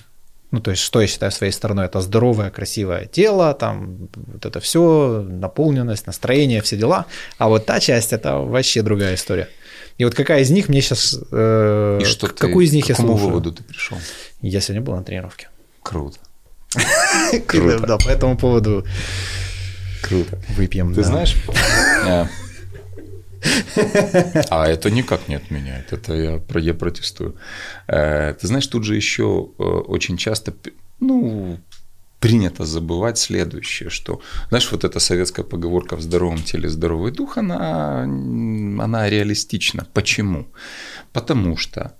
Ну, 0.51 0.59
то 0.61 0.71
есть, 0.71 0.83
что 0.83 1.01
я 1.01 1.07
считаю 1.07 1.31
своей 1.31 1.51
стороной? 1.51 1.85
Это 1.85 1.99
здоровое, 2.01 2.51
красивое 2.51 3.05
тело, 3.05 3.53
там, 3.55 4.07
вот 4.15 4.45
это 4.45 4.59
все, 4.59 5.25
наполненность, 5.27 6.05
настроение, 6.05 6.61
все 6.61 6.77
дела. 6.77 7.05
А 7.39 7.47
вот 7.47 7.65
та 7.65 7.79
часть– 7.79 8.13
это 8.13 8.35
вообще 8.37 8.83
другая 8.83 9.15
история. 9.15 9.49
И 9.97 10.05
вот 10.05 10.13
какая 10.13 10.41
из 10.41 10.51
них 10.51 10.69
мне 10.69 10.81
сейчас… 10.81 11.17
Э, 11.31 11.99
И 12.01 12.05
что 12.05 12.27
какую 12.27 12.65
ты, 12.65 12.69
из 12.69 12.73
них 12.73 12.89
я 12.89 12.95
слушаю? 12.95 13.17
выводу 13.29 13.51
ты 13.51 13.63
пришел? 13.63 13.97
Я 14.41 14.61
сегодня 14.61 14.81
был 14.81 14.95
на 14.95 15.03
тренировке. 15.03 15.47
Круто. 15.81 16.19
Круто. 17.47 17.79
Да, 17.87 17.97
по 17.97 18.09
этому 18.09 18.37
поводу 18.37 18.85
Круто. 20.03 20.37
Выпьем. 20.49 20.93
Ты 20.93 21.03
знаешь, 21.03 21.35
э, 22.05 22.25
а 24.49 24.67
это 24.67 24.89
никак 24.89 25.27
не 25.27 25.35
отменяет, 25.35 25.93
это 25.93 26.13
я, 26.13 26.59
я 26.59 26.73
протестую. 26.73 27.35
Э, 27.87 28.33
ты 28.33 28.47
знаешь, 28.47 28.67
тут 28.67 28.83
же 28.83 28.95
еще 28.95 29.49
э, 29.59 29.63
очень 29.63 30.17
часто, 30.17 30.53
ну, 30.99 31.59
принято 32.19 32.65
забывать 32.65 33.17
следующее, 33.17 33.89
что, 33.89 34.21
знаешь, 34.49 34.71
вот 34.71 34.83
эта 34.83 34.99
советская 34.99 35.45
поговорка 35.45 35.97
«в 35.97 36.01
здоровом 36.01 36.41
теле 36.41 36.69
здоровый 36.69 37.11
дух», 37.11 37.37
она, 37.37 38.03
она 38.03 39.09
реалистична. 39.09 39.85
Почему? 39.93 40.47
Потому 41.11 41.57
что 41.57 41.95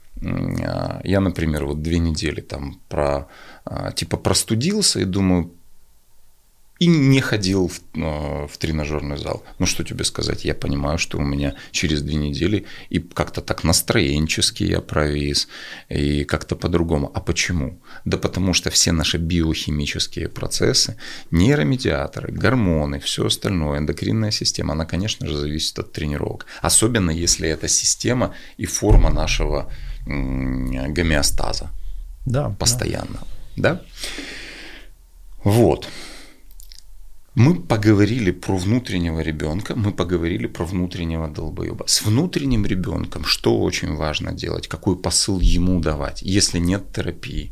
я, 1.04 1.20
например, 1.20 1.66
вот 1.66 1.82
две 1.82 2.00
недели 2.00 2.40
там 2.40 2.80
про, 2.88 3.28
типа 3.96 4.16
простудился 4.16 5.02
и 5.02 5.06
думаю, 5.06 5.52
и 6.84 6.88
не 6.88 7.22
ходил 7.22 7.68
в, 7.68 7.80
э, 7.96 8.48
в 8.48 8.58
тренажерный 8.58 9.18
зал. 9.18 9.44
Ну, 9.60 9.66
что 9.66 9.84
тебе 9.84 10.04
сказать, 10.04 10.46
я 10.46 10.54
понимаю, 10.54 10.98
что 10.98 11.18
у 11.18 11.22
меня 11.22 11.54
через 11.72 12.02
две 12.02 12.16
недели 12.16 12.66
и 12.92 13.00
как-то 13.00 13.42
так 13.42 13.64
настроенчески 13.64 14.64
я 14.64 14.82
провис, 14.82 15.48
и 15.88 16.26
как-то 16.26 16.56
по-другому. 16.58 17.10
А 17.16 17.22
почему? 17.22 17.80
Да 18.06 18.18
потому 18.18 18.54
что 18.54 18.70
все 18.70 18.92
наши 18.92 19.18
биохимические 19.18 20.28
процессы, 20.28 20.98
нейромедиаторы, 21.32 22.34
гормоны, 22.34 23.00
все 23.00 23.26
остальное, 23.26 23.80
эндокринная 23.80 24.32
система, 24.32 24.74
она, 24.74 24.86
конечно 24.86 25.28
же, 25.28 25.38
зависит 25.38 25.80
от 25.80 25.94
тренировок. 25.94 26.46
Особенно 26.62 27.12
если 27.12 27.48
это 27.48 27.70
система 27.70 28.34
и 28.58 28.66
форма 28.66 29.10
нашего 29.10 29.72
гомеостаза. 30.06 31.70
Да. 32.26 32.50
Постоянно. 32.60 33.20
Да. 33.56 33.76
Да? 33.76 33.82
Вот. 35.44 35.88
Мы 37.36 37.56
поговорили 37.56 38.32
про 38.32 38.58
внутреннего 38.58 39.20
ребенка, 39.20 39.74
мы 39.76 39.92
поговорили 39.92 40.46
про 40.48 40.66
внутреннего 40.66 41.28
долбоеба. 41.28 41.86
С 41.88 42.06
внутренним 42.06 42.66
ребенком 42.66 43.26
что 43.26 43.60
очень 43.60 43.96
важно 43.96 44.34
делать, 44.34 44.68
какой 44.68 44.96
посыл 44.96 45.40
ему 45.40 45.80
давать, 45.80 46.22
если 46.22 46.60
нет 46.60 46.94
терапии. 46.94 47.52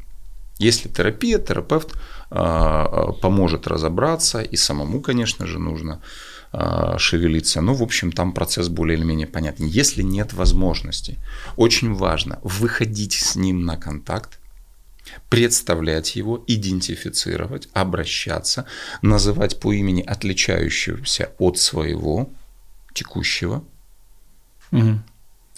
Если 0.60 0.90
терапия, 0.90 1.40
терапевт 1.40 1.96
э, 2.30 3.14
поможет 3.22 3.68
разобраться, 3.68 4.42
и 4.42 4.56
самому, 4.56 5.02
конечно 5.02 5.48
же, 5.48 5.58
нужно 5.58 6.00
э, 6.54 6.98
шевелиться. 7.00 7.62
Но, 7.62 7.74
в 7.74 7.82
общем, 7.82 8.12
там 8.12 8.34
процесс 8.34 8.70
более 8.70 9.00
или 9.00 9.04
менее 9.04 9.26
понятен. 9.26 9.66
Если 9.66 10.04
нет 10.04 10.34
возможности, 10.34 11.18
очень 11.58 11.96
важно 11.96 12.40
выходить 12.44 13.14
с 13.14 13.36
ним 13.36 13.66
на 13.66 13.78
контакт, 13.78 14.41
представлять 15.30 16.16
его, 16.16 16.44
идентифицировать, 16.48 17.68
обращаться, 17.74 18.66
называть 19.02 19.60
по 19.60 19.74
имени 19.74 20.02
отличающегося 20.02 21.32
от 21.38 21.58
своего 21.58 22.30
текущего. 22.94 23.64
Угу. 24.72 25.00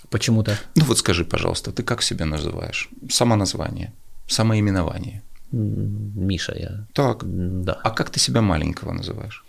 Почему 0.10 0.44
то 0.44 0.58
Ну 0.76 0.86
вот 0.86 0.98
скажи, 0.98 1.26
пожалуйста, 1.26 1.72
ты 1.72 1.84
как 1.84 2.02
себя 2.02 2.26
называешь? 2.26 2.90
Самоназвание, 3.10 3.94
самоименование. 4.28 5.22
Миша 5.52 6.54
я. 6.56 6.88
Так. 6.94 7.24
Да. 7.64 7.74
А 7.84 7.92
как 7.92 8.10
ты 8.10 8.20
себя 8.20 8.42
маленького 8.42 8.92
называешь? 8.92 9.44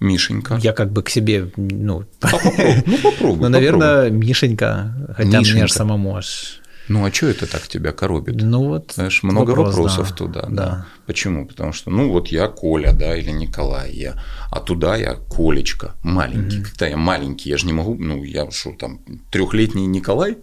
Мишенька. 0.00 0.58
Я 0.62 0.72
как 0.72 0.92
бы 0.92 1.02
к 1.02 1.08
себе, 1.08 1.50
ну, 1.56 2.04
А 2.20 2.28
попробуй, 2.28 2.82
ну 2.86 2.98
попробуй. 2.98 3.40
ну, 3.40 3.48
наверное, 3.48 4.10
Мишенька, 4.10 5.14
хотя 5.16 5.40
мне 5.40 5.66
же 5.66 5.72
самому 5.72 6.16
аж, 6.16 6.60
Ну 6.88 7.04
а 7.06 7.10
что 7.12 7.26
это 7.28 7.46
так 7.46 7.66
тебя 7.66 7.92
коробит? 7.92 8.36
ну 8.42 8.68
вот. 8.68 8.92
Знаешь, 8.94 9.22
много 9.22 9.50
вопрос, 9.50 9.74
вопросов 9.74 10.10
да. 10.10 10.14
туда. 10.16 10.42
Да. 10.42 10.48
Да. 10.50 10.86
Почему? 11.06 11.46
Потому 11.46 11.72
что, 11.72 11.90
ну 11.90 12.10
вот 12.12 12.28
я 12.28 12.46
Коля, 12.48 12.92
да, 12.92 13.16
или 13.16 13.30
Николай, 13.30 13.90
я, 13.92 14.22
а 14.50 14.60
туда 14.60 14.96
я 14.96 15.14
Колечка, 15.14 15.94
маленький. 16.02 16.62
Когда 16.62 16.86
я 16.88 16.96
маленький, 16.96 17.48
я 17.50 17.56
же 17.56 17.66
не 17.66 17.72
могу, 17.72 17.94
ну 17.94 18.22
я 18.22 18.50
что 18.50 18.72
там, 18.72 19.00
трехлетний 19.30 19.86
Николай 19.86 20.36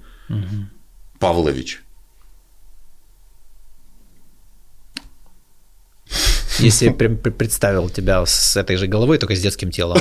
Павлович. 1.19 1.83
Если 6.59 6.85
я 6.85 6.91
прям 6.93 7.17
пр- 7.17 7.31
представил 7.33 7.89
тебя 7.89 8.25
с 8.25 8.55
этой 8.57 8.75
же 8.77 8.87
головой, 8.87 9.17
только 9.17 9.35
с 9.35 9.41
детским 9.41 9.71
телом. 9.71 9.99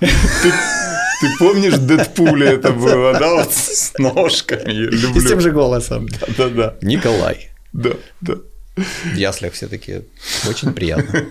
Ты 0.00 1.28
помнишь 1.38 1.74
Дэдпуле 1.78 2.46
это 2.54 2.72
было, 2.72 3.12
да, 3.12 3.34
вот 3.34 3.52
с 3.52 3.92
ножками, 3.98 4.72
я 4.72 4.88
И 4.88 4.96
с 4.96 5.00
тем 5.02 5.14
люблю. 5.14 5.40
же 5.40 5.50
голосом. 5.50 6.08
Да-да, 6.36 6.76
Николай. 6.82 7.50
да, 7.72 7.90
да. 8.20 8.34
В 8.76 9.14
яслях 9.16 9.52
все 9.52 9.66
таки 9.68 10.02
очень 10.48 10.72
приятно. 10.72 11.24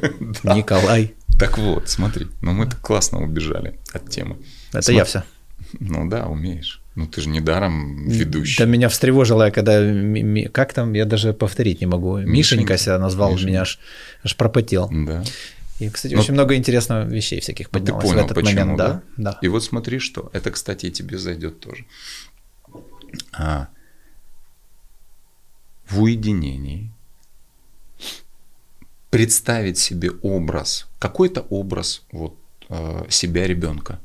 Николай. 0.44 1.16
Так 1.40 1.58
вот, 1.58 1.90
смотри, 1.90 2.28
ну 2.42 2.52
мы 2.52 2.66
так 2.68 2.80
классно 2.82 3.20
убежали 3.24 3.80
от 3.94 4.10
темы. 4.10 4.38
Это 4.72 4.82
Смотри. 4.84 4.96
я 4.98 5.06
все. 5.06 5.24
Ну 5.80 6.08
да, 6.10 6.28
умеешь. 6.28 6.79
Ну 6.96 7.08
ты 7.08 7.22
же 7.22 7.30
недаром 7.30 8.08
ведущий. 8.10 8.58
Да 8.58 8.66
меня 8.66 8.90
встревожило, 8.90 9.44
я 9.44 9.52
когда... 9.52 9.80
Как 10.52 10.74
там, 10.74 10.94
я 10.94 11.06
даже 11.06 11.34
повторить 11.34 11.82
не 11.82 11.88
могу. 11.88 12.18
Мишенька 12.18 12.78
себя 12.78 13.00
назвал, 13.00 13.32
Мишенька. 13.32 13.50
меня 13.50 13.62
аж, 13.62 13.80
аж 14.24 14.36
пропотел. 14.36 14.90
Да. 14.92 15.24
И, 15.80 15.90
кстати, 15.90 16.14
Ну, 16.14 16.20
очень 16.20 16.34
много 16.34 16.56
интересных 16.56 17.08
вещей 17.10 17.40
всяких 17.40 17.68
Ну, 17.72 17.80
ты 17.80 17.80
поднялось 17.80 18.04
понял, 18.04 18.22
в 18.22 18.26
этот 18.26 18.36
почему, 18.36 18.60
момент. 18.62 18.78
да? 18.78 18.88
Да, 19.18 19.32
да. 19.32 19.40
И 19.42 19.48
вот 19.48 19.64
смотри, 19.64 20.00
что. 20.00 20.30
Это, 20.34 20.52
кстати, 20.52 20.88
и 20.88 20.92
тебе 20.92 21.18
зайдет 21.18 21.60
тоже. 21.62 21.86
А, 23.34 23.68
в 25.88 26.02
уединении 26.02 26.92
представить 29.10 29.78
себе 29.78 30.12
образ, 30.22 30.88
какой-то 31.00 31.42
образ 31.50 32.04
вот, 32.12 32.36
э, 32.70 33.06
себя 33.10 33.48
ребенка, 33.48 34.00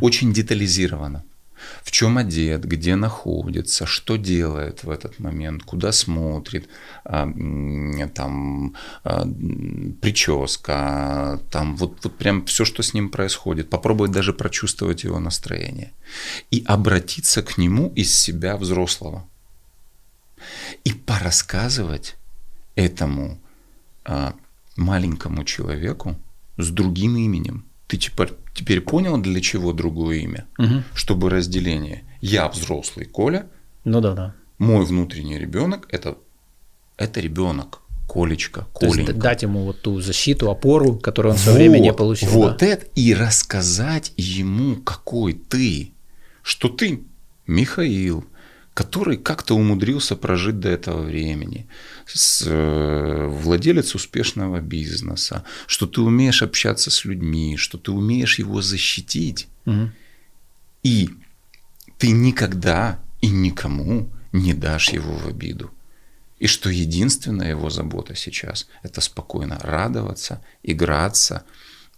очень 0.00 0.32
детализированно. 0.32 1.24
В 1.82 1.90
чем 1.90 2.18
одет, 2.18 2.64
где 2.64 2.96
находится, 2.96 3.86
что 3.86 4.16
делает 4.16 4.84
в 4.84 4.90
этот 4.90 5.18
момент, 5.18 5.62
куда 5.62 5.92
смотрит, 5.92 6.68
а, 7.04 7.28
там 8.14 8.74
а, 9.04 9.26
прическа, 10.00 11.40
там 11.50 11.76
вот, 11.76 11.98
вот 12.02 12.16
прям 12.16 12.44
все, 12.46 12.64
что 12.64 12.82
с 12.82 12.94
ним 12.94 13.10
происходит. 13.10 13.70
Попробовать 13.70 14.12
даже 14.12 14.32
прочувствовать 14.32 15.04
его 15.04 15.18
настроение. 15.18 15.92
И 16.50 16.64
обратиться 16.66 17.42
к 17.42 17.58
нему 17.58 17.92
из 17.96 18.14
себя 18.14 18.56
взрослого. 18.56 19.26
И 20.84 20.92
порассказывать 20.92 22.16
этому 22.74 23.38
а, 24.04 24.34
маленькому 24.76 25.44
человеку 25.44 26.16
с 26.56 26.70
другим 26.70 27.16
именем. 27.16 27.69
Ты 27.90 27.96
теперь, 27.96 28.28
теперь 28.54 28.80
понял, 28.80 29.18
для 29.20 29.40
чего 29.40 29.72
другое 29.72 30.18
имя? 30.18 30.46
Мгм. 30.58 30.84
Чтобы 30.94 31.28
разделение. 31.28 32.04
Я 32.20 32.48
взрослый 32.48 33.04
Коля, 33.04 33.46
Ну 33.84 34.00
да, 34.00 34.12
да. 34.14 34.34
мой 34.58 34.84
внутренний 34.84 35.36
ребенок 35.38 35.88
это, 35.90 36.16
это 36.96 37.18
ребенок. 37.20 37.80
Колечка, 38.08 38.66
То 38.78 38.86
есть 38.86 38.96
Коленька. 38.96 39.12
дать 39.14 39.42
ему 39.42 39.64
вот 39.64 39.82
ту 39.82 40.00
защиту, 40.00 40.50
опору, 40.50 40.96
которую 40.98 41.32
он 41.32 41.38
в 41.38 41.40
свое 41.40 41.58
время 41.58 41.78
не 41.80 41.90
Вот, 41.90 41.96
получил. 41.98 42.28
Вот 42.30 42.58
да. 42.58 42.66
это 42.66 42.86
и 42.94 43.12
рассказать 43.14 44.12
ему, 44.16 44.76
какой 44.76 45.32
ты, 45.34 45.90
что 46.42 46.68
ты 46.68 47.02
Михаил, 47.48 48.24
который 48.80 49.18
как-то 49.18 49.54
умудрился 49.56 50.16
прожить 50.16 50.58
до 50.58 50.70
этого 50.70 51.02
времени, 51.02 51.66
с, 52.06 52.42
э, 52.46 53.26
владелец 53.28 53.94
успешного 53.94 54.60
бизнеса, 54.60 55.44
что 55.66 55.86
ты 55.86 56.00
умеешь 56.00 56.42
общаться 56.42 56.90
с 56.90 57.04
людьми, 57.04 57.58
что 57.58 57.76
ты 57.76 57.92
умеешь 57.92 58.38
его 58.38 58.62
защитить, 58.62 59.48
Мгм. 59.66 59.92
и 60.82 61.10
ты 61.98 62.10
никогда 62.10 62.98
и 63.20 63.28
никому 63.28 64.08
не 64.32 64.54
дашь 64.54 64.94
его 64.94 65.12
в 65.14 65.26
обиду. 65.26 65.70
И 66.38 66.46
что 66.46 66.70
единственная 66.70 67.50
его 67.50 67.68
забота 67.68 68.14
сейчас– 68.14 68.66
это 68.82 69.02
спокойно 69.02 69.58
радоваться, 69.62 70.42
играться 70.62 71.42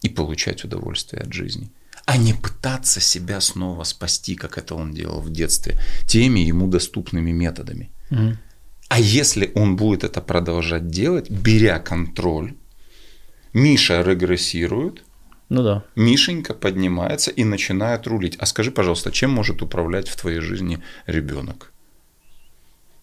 и 0.02 0.08
получать 0.08 0.64
удовольствие 0.64 1.22
от 1.22 1.32
жизни. 1.32 1.70
А 2.04 2.16
не 2.16 2.32
пытаться 2.34 3.00
себя 3.00 3.40
снова 3.40 3.84
спасти, 3.84 4.34
как 4.34 4.58
это 4.58 4.74
он 4.74 4.92
делал 4.92 5.20
в 5.20 5.30
детстве, 5.30 5.78
теми 6.06 6.40
ему 6.40 6.66
доступными 6.66 7.30
методами. 7.32 7.90
Мгм. 8.10 8.38
А 8.88 9.00
если 9.00 9.52
он 9.54 9.76
будет 9.76 10.04
это 10.04 10.20
продолжать 10.20 10.88
делать, 10.88 11.30
беря 11.30 11.78
контроль, 11.78 12.54
Миша 13.54 14.02
регрессирует, 14.02 15.02
Ну 15.48 15.62
да. 15.62 15.84
Мишенька 15.96 16.54
поднимается 16.54 17.30
и 17.30 17.44
начинает 17.44 18.06
рулить. 18.06 18.36
А 18.38 18.46
скажи, 18.46 18.70
пожалуйста, 18.70 19.10
чем 19.10 19.30
может 19.30 19.62
управлять 19.62 20.08
в 20.08 20.16
твоей 20.16 20.40
жизни 20.40 20.78
ребенок? 21.06 21.72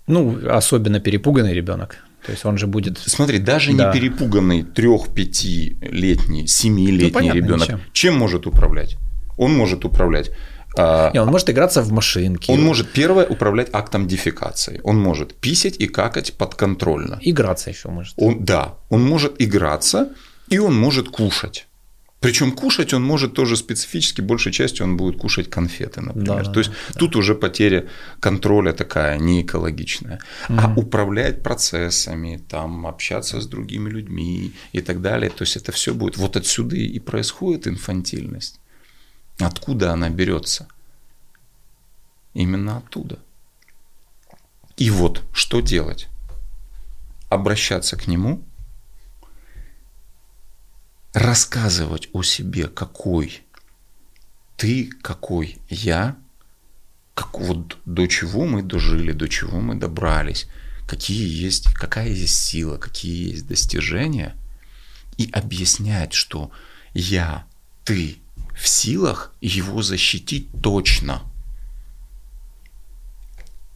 Ну, 0.08 0.40
особенно 0.50 1.00
перепуганный 1.00 1.54
ребенок. 1.54 1.98
То 2.26 2.32
есть 2.32 2.46
он 2.46 2.58
же 2.58 2.68
будет... 2.68 2.98
Смотри, 3.00 3.40
даже 3.40 3.74
Да. 3.74 3.88
не 3.88 3.94
перепуганный 4.00 4.64
трех-пятилетний, 4.64 6.48
семилетний 6.48 7.30
Ну, 7.30 7.34
ребенок, 7.34 7.62
ничем. 7.68 7.82
чем 7.94 8.18
может 8.18 8.46
управлять? 8.48 8.98
Он 9.38 9.54
может 9.54 9.86
управлять. 9.86 10.32
а, 10.78 11.12
Не, 11.14 11.22
он 11.22 11.30
может 11.30 11.50
играться 11.50 11.82
в 11.82 11.92
машинки. 11.92 12.52
он 12.52 12.62
может 12.62 12.92
первое 12.92 13.26
управлять 13.26 13.70
актом 13.74 14.08
дефекации. 14.08 14.80
Он 14.84 14.98
может 15.00 15.34
писать 15.36 15.78
и 15.80 15.88
какать 15.88 16.34
подконтрольно. 16.34 17.18
Играться 17.22 17.70
еще 17.70 17.90
может. 17.90 18.14
Он, 18.18 18.44
да, 18.46 18.76
он 18.90 19.04
может 19.04 19.34
играться 19.42 20.10
и 20.50 20.60
он 20.60 20.76
может 20.76 21.10
кушать. 21.10 21.68
Причем 22.20 22.52
кушать 22.52 22.94
он 22.94 23.04
может 23.04 23.34
тоже 23.34 23.56
специфически, 23.56 24.20
большей 24.20 24.52
частью 24.52 24.86
он 24.86 24.98
будет 24.98 25.18
кушать 25.18 25.50
конфеты, 25.50 26.02
например. 26.02 26.46
Да, 26.46 26.52
То 26.52 26.60
есть 26.60 26.72
да, 26.90 27.00
тут 27.00 27.16
уже 27.16 27.34
потеря 27.34 27.88
контроля 28.20 28.74
такая 28.74 29.18
не 29.18 29.42
экологичная. 29.42 30.20
А 30.50 30.74
управлять 30.76 31.44
процессами, 31.44 32.44
там, 32.50 32.86
общаться 32.86 33.40
с 33.40 33.48
другими 33.48 33.90
людьми 33.90 34.52
и 34.74 34.82
так 34.82 35.02
далее, 35.02 35.30
то 35.30 35.44
есть 35.44 35.56
это 35.56 35.72
все 35.72 35.94
будет. 35.94 36.18
Вот 36.18 36.36
отсюда 36.36 36.76
и 36.76 37.00
происходит 37.00 37.68
инфантильность. 37.68 38.60
Откуда 39.40 39.94
она 39.94 40.10
берется? 40.10 40.68
Именно 42.34 42.78
оттуда. 42.78 43.20
И 44.76 44.90
вот 44.90 45.24
что 45.34 45.62
делать? 45.62 46.08
Обращаться 47.30 47.96
к 47.96 48.08
нему, 48.08 48.44
рассказывать 51.14 52.10
о 52.14 52.24
себе, 52.24 52.68
какой 52.68 53.44
ты, 54.58 54.90
какой 55.02 55.58
я, 55.70 56.18
как 57.14 57.40
вот 57.40 57.78
до 57.86 58.08
чего 58.08 58.46
мы 58.46 58.62
дожили, 58.62 59.12
до 59.12 59.28
чего 59.28 59.60
мы 59.60 59.76
добрались, 59.76 60.48
какие 60.88 61.28
есть, 61.28 61.74
какая 61.74 62.10
есть 62.10 62.36
сила, 62.36 62.78
какие 62.78 63.32
есть 63.32 63.48
достижения, 63.48 64.36
и 65.18 65.30
объяснять, 65.32 66.14
что 66.14 66.52
я, 66.94 67.46
ты 67.84 68.18
в 68.56 68.68
силах 68.68 69.34
его 69.42 69.82
защитить 69.82 70.48
точно. 70.62 71.24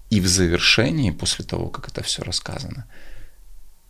И 0.10 0.20
в 0.20 0.28
завершении, 0.28 1.12
после 1.12 1.44
того, 1.46 1.70
как 1.70 1.88
это 1.88 2.04
все 2.04 2.22
рассказано, 2.24 2.86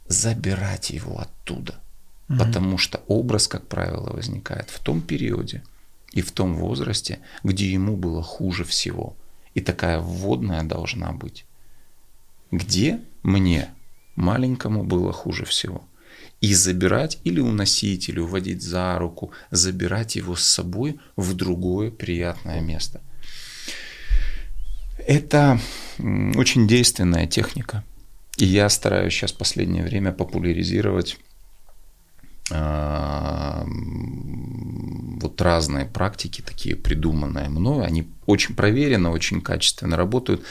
забирать 0.08 0.92
его 0.92 1.20
оттуда. 1.20 1.83
Угу. 2.30 2.38
Потому 2.38 2.78
что 2.78 3.02
образ, 3.08 3.48
как 3.48 3.68
правило, 3.68 4.12
возникает 4.12 4.70
в 4.70 4.80
том 4.80 5.02
периоде 5.02 5.64
и 6.12 6.22
в 6.22 6.32
том 6.32 6.56
возрасте, 6.56 7.20
где 7.44 7.72
ему 7.72 7.98
было 7.98 8.22
хуже 8.22 8.64
всего. 8.64 9.16
И 9.54 9.62
такая 9.62 10.00
вводная 10.00 10.64
должна 10.64 11.12
быть. 11.12 11.46
Где 12.52 13.02
мне, 13.24 13.70
маленькому, 14.16 14.84
было 14.84 15.12
хуже 15.12 15.46
всего. 15.46 15.84
И 16.42 16.54
забирать 16.54 17.20
или 17.24 17.40
уносить, 17.40 18.10
или 18.10 18.20
уводить 18.20 18.62
за 18.62 18.98
руку, 19.00 19.32
забирать 19.50 20.16
его 20.16 20.36
с 20.36 20.44
собой 20.44 21.00
в 21.16 21.34
другое 21.34 21.90
приятное 21.90 22.62
место. 22.62 23.02
Это 24.98 25.60
очень 25.98 26.68
действенная 26.68 27.28
техника. 27.28 27.84
И 28.38 28.46
я 28.46 28.70
стараюсь 28.70 29.14
сейчас 29.14 29.32
в 29.32 29.38
последнее 29.38 29.84
время 29.84 30.12
популяризировать 30.12 31.18
вот 35.22 35.42
разные 35.42 35.86
практики, 35.86 36.42
такие 36.42 36.76
придуманные 36.76 37.50
мною, 37.50 37.84
они 37.84 38.08
очень 38.26 38.56
проверенно, 38.56 39.12
очень 39.12 39.42
качественно 39.42 39.96
работают. 39.96 40.44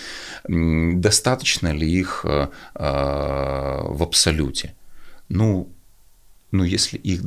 Достаточно 0.48 1.72
ли 1.72 1.88
их 1.88 2.24
а, 2.24 2.50
а, 2.74 3.82
в 3.84 4.02
абсолюте? 4.02 4.74
Ну, 5.28 5.68
ну 6.50 6.64
если 6.64 6.96
их 6.96 7.22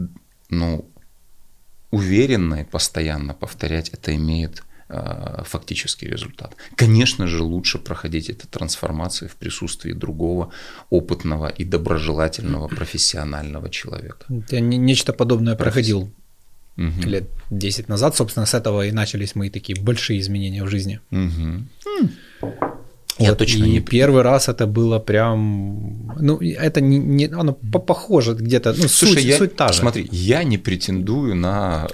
ну, 0.49 0.89
уверенно 1.91 2.55
и 2.61 2.63
постоянно 2.63 3.33
повторять, 3.33 3.89
это 3.89 4.15
имеет 4.15 4.61
Э, 4.61 4.64
фактический 4.87 6.07
результат. 6.07 6.55
Конечно 6.75 7.27
же, 7.27 7.41
лучше 7.41 7.79
проходить 7.79 8.29
эту 8.29 8.47
трансформацию 8.47 9.29
в 9.29 9.35
присутствии 9.35 9.93
другого 9.93 10.51
опытного 10.89 11.47
и 11.47 11.65
доброжелательного 11.65 12.67
профессионального 12.75 13.69
человека. 13.69 14.25
Я 14.49 14.59
нечто 14.59 15.13
подобное 15.13 15.55
проходил 15.55 16.11
угу. 16.77 17.01
лет 17.03 17.29
10 17.49 17.89
назад. 17.89 18.15
Собственно, 18.15 18.45
с 18.45 18.53
этого 18.53 18.85
и 18.85 18.91
начались 18.91 19.35
мои 19.35 19.49
такие 19.49 19.81
большие 19.81 20.19
изменения 20.19 20.63
в 20.63 20.67
жизни. 20.67 20.99
Угу. 21.11 22.09
Я 23.17 23.29
вот, 23.29 23.37
точно 23.37 23.63
и 23.63 23.69
не 23.69 23.79
первый 23.79 24.23
раз 24.23 24.49
это 24.49 24.67
было 24.67 24.99
прям, 24.99 26.11
ну 26.19 26.37
это 26.41 26.81
не, 26.81 26.97
не 26.97 27.25
оно 27.25 27.53
похоже 27.53 28.33
где-то, 28.33 28.73
ну 28.73 28.87
Слушай, 28.89 29.13
суть, 29.15 29.23
я, 29.23 29.37
суть 29.37 29.55
та 29.55 29.69
же. 29.69 29.79
Смотри, 29.79 30.09
я 30.11 30.43
не 30.43 30.57
претендую 30.57 31.35
на 31.35 31.87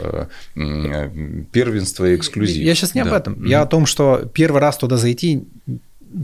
э, 0.56 1.46
первенство 1.52 2.06
и 2.06 2.16
эксклюзив. 2.16 2.64
Я 2.64 2.74
сейчас 2.74 2.96
не 2.96 3.04
да. 3.04 3.10
об 3.10 3.16
этом, 3.16 3.34
mm-hmm. 3.34 3.50
я 3.50 3.62
о 3.62 3.68
том, 3.68 3.86
что 3.86 4.30
первый 4.34 4.62
раз 4.62 4.78
туда 4.78 4.98
зайти 4.98 5.44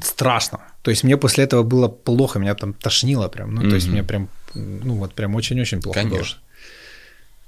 страшно. 0.03 0.59
То 0.81 0.89
есть 0.89 1.03
мне 1.03 1.15
после 1.15 1.43
этого 1.43 1.61
было 1.61 1.87
плохо, 1.89 2.39
меня 2.39 2.55
там 2.55 2.73
тошнило 2.73 3.27
прям, 3.27 3.53
ну 3.53 3.61
mm-hmm. 3.61 3.69
то 3.69 3.75
есть 3.75 3.87
мне 3.87 4.03
прям, 4.03 4.29
ну 4.55 4.95
вот 4.95 5.13
прям 5.13 5.35
очень-очень 5.35 5.79
плохо 5.79 5.99
Конечно. 5.99 6.37
было. 6.37 6.46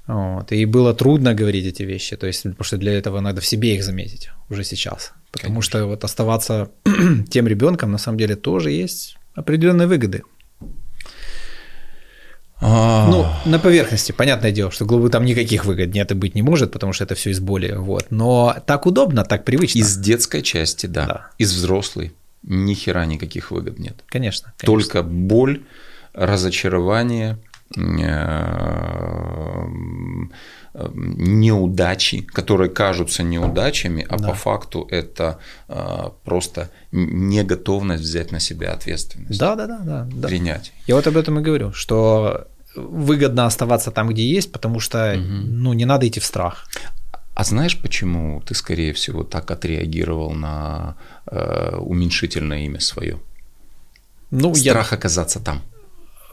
Вот. 0.10 0.51
И 0.51 0.66
было 0.66 0.95
трудно 0.95 1.36
говорить 1.36 1.68
эти 1.68 1.84
вещи, 1.84 2.18
то 2.18 2.26
есть, 2.26 2.41
потому 2.41 2.64
что 2.64 2.78
для 2.78 2.93
этого 2.93 3.20
надо 3.20 3.41
в 3.41 3.45
себе 3.45 3.76
их 3.76 3.84
заметить 3.84 4.32
уже 4.49 4.64
сейчас. 4.64 5.14
Потому 5.32 5.53
Конечно. 5.53 5.62
что 5.62 5.86
вот 5.86 6.03
оставаться 6.03 6.72
тем 7.30 7.47
ребенком 7.47 7.91
на 7.91 7.99
самом 7.99 8.18
деле 8.18 8.36
тоже 8.36 8.72
есть 8.72 9.18
определенные 9.36 9.88
выгоды. 9.88 10.24
А. 12.60 13.07
Ну, 13.07 13.51
на 13.51 13.60
поверхности, 13.60 14.12
понятное 14.12 14.51
дело, 14.51 14.72
что 14.72 14.86
глубоко 14.86 15.10
там 15.10 15.26
никаких 15.26 15.66
выгод 15.66 15.93
нет 15.93 16.12
и 16.12 16.16
быть 16.16 16.34
не 16.34 16.41
может, 16.41 16.72
потому 16.72 16.91
что 16.91 17.03
это 17.03 17.14
все 17.14 17.30
из 17.30 17.39
боли. 17.39 17.76
Вот. 17.78 18.07
Но 18.10 18.55
так 18.66 18.88
удобно, 18.88 19.24
так 19.24 19.45
привычно. 19.45 19.78
Из 19.78 19.95
детской 19.95 20.41
части, 20.41 20.88
да. 20.88 21.05
да. 21.05 21.30
Из 21.38 21.53
взрослой 21.53 22.14
ни 22.41 22.74
хера 22.74 23.05
никаких 23.05 23.51
выгод 23.51 23.78
нет. 23.78 24.03
Конечно. 24.07 24.53
конечно. 24.57 24.66
Только 24.66 25.03
боль, 25.03 25.62
разочарование, 26.14 27.38
неудачи, 30.93 32.22
которые 32.22 32.70
кажутся 32.70 33.24
неудачами, 33.24 34.05
а 34.09 34.17
да. 34.17 34.30
по 34.30 34.34
факту 34.34 34.88
это 34.89 35.39
э, 35.67 36.09
просто 36.24 36.70
неготовность 36.91 38.03
взять 38.03 38.32
на 38.32 38.39
себя 38.39 38.74
ответственность. 38.74 39.39
Да, 39.39 39.55
да, 39.55 39.67
да, 39.67 40.07
да. 40.11 40.28
Принять. 40.28 40.74
Я 40.88 40.95
вот 40.95 41.07
об 41.07 41.17
этом 41.17 41.39
и 41.39 41.41
говорю, 41.41 41.74
что 41.74 42.47
выгодно 42.76 43.45
оставаться 43.45 43.91
там, 43.91 44.09
где 44.09 44.24
есть, 44.28 44.51
потому 44.51 44.80
что 44.80 45.13
угу. 45.13 45.22
ну, 45.22 45.74
не 45.74 45.86
надо 45.86 46.07
идти 46.07 46.20
в 46.20 46.26
страх. 46.26 46.67
А 47.36 47.43
знаешь, 47.43 47.78
почему 47.80 48.41
ты, 48.41 48.53
скорее 48.53 48.93
всего, 48.93 49.24
так 49.24 49.49
отреагировал 49.51 50.32
на 50.32 50.95
э, 51.26 51.78
уменьшительное 51.78 52.65
имя 52.65 52.80
свое? 52.80 53.17
Ну, 54.32 54.53
Страх 54.53 54.91
я... 54.91 54.97
оказаться 54.97 55.39
там. 55.39 55.61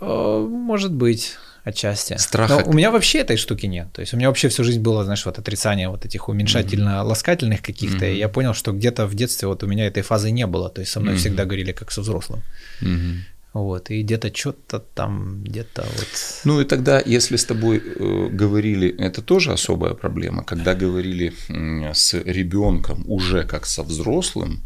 Э, 0.01 0.47
может 0.49 0.93
быть, 0.93 1.37
отчасти. 1.65 2.17
Страх. 2.19 2.51
Но 2.51 2.63
у 2.65 2.73
меня 2.73 2.91
вообще 2.91 3.19
этой 3.19 3.37
штуки 3.37 3.67
нет. 3.67 3.89
То 3.93 4.01
есть 4.01 4.15
у 4.15 4.17
меня 4.17 4.29
вообще 4.29 4.49
всю 4.49 4.65
жизнь 4.65 4.81
было, 4.81 5.05
знаешь, 5.05 5.27
вот 5.27 5.39
отрицание 5.39 5.89
вот 5.89 6.05
этих 6.05 6.29
уменьшательно-ласкательных 6.29 7.61
каких-то. 7.61 8.05
Mm-hmm. 8.05 8.15
И 8.15 8.19
я 8.19 8.29
понял, 8.29 8.55
что 8.55 8.73
где-то 8.73 9.07
в 9.07 9.15
детстве 9.15 9.49
вот 9.49 9.63
у 9.63 9.67
меня 9.67 9.87
этой 9.87 10.03
фазы 10.03 10.31
не 10.31 10.47
было. 10.47 10.69
То 10.69 10.81
есть 10.81 10.93
со 10.93 11.01
мной 11.01 11.15
mm-hmm. 11.15 11.19
всегда 11.19 11.45
говорили 11.45 11.73
как 11.73 11.91
со 11.91 12.01
взрослым. 12.01 12.43
Mm-hmm. 12.83 13.15
Вот, 13.57 13.91
и 13.91 14.03
где-то 14.03 14.37
что-то 14.37 14.81
там, 14.81 15.43
где-то 15.43 15.83
вот. 15.83 16.09
Ну 16.45 16.61
и 16.61 16.65
тогда, 16.67 17.03
если 17.07 17.37
с 17.37 17.45
тобой 17.47 17.79
э, 17.79 18.29
говорили, 18.31 18.95
это 18.99 19.23
тоже 19.23 19.53
особая 19.53 19.95
проблема, 19.95 20.45
когда 20.45 20.75
говорили 20.75 21.33
э, 21.49 21.95
с 21.95 22.13
ребенком 22.13 23.11
уже 23.11 23.45
как 23.45 23.65
со 23.65 23.83
взрослым, 23.83 24.61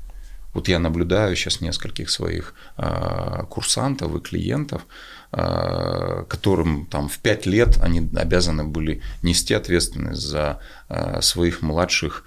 вот 0.54 0.68
я 0.68 0.80
наблюдаю 0.80 1.36
сейчас 1.36 1.60
нескольких 1.60 2.10
своих 2.10 2.54
э, 2.78 3.44
курсантов 3.48 4.16
и 4.16 4.20
клиентов, 4.20 4.82
которым 5.30 6.86
там 6.86 7.08
в 7.08 7.18
5 7.18 7.46
лет 7.46 7.78
они 7.80 8.08
обязаны 8.16 8.64
были 8.64 9.00
нести 9.22 9.54
ответственность 9.54 10.22
за 10.22 10.58
э, 10.88 11.20
своих 11.22 11.62
младших 11.62 12.24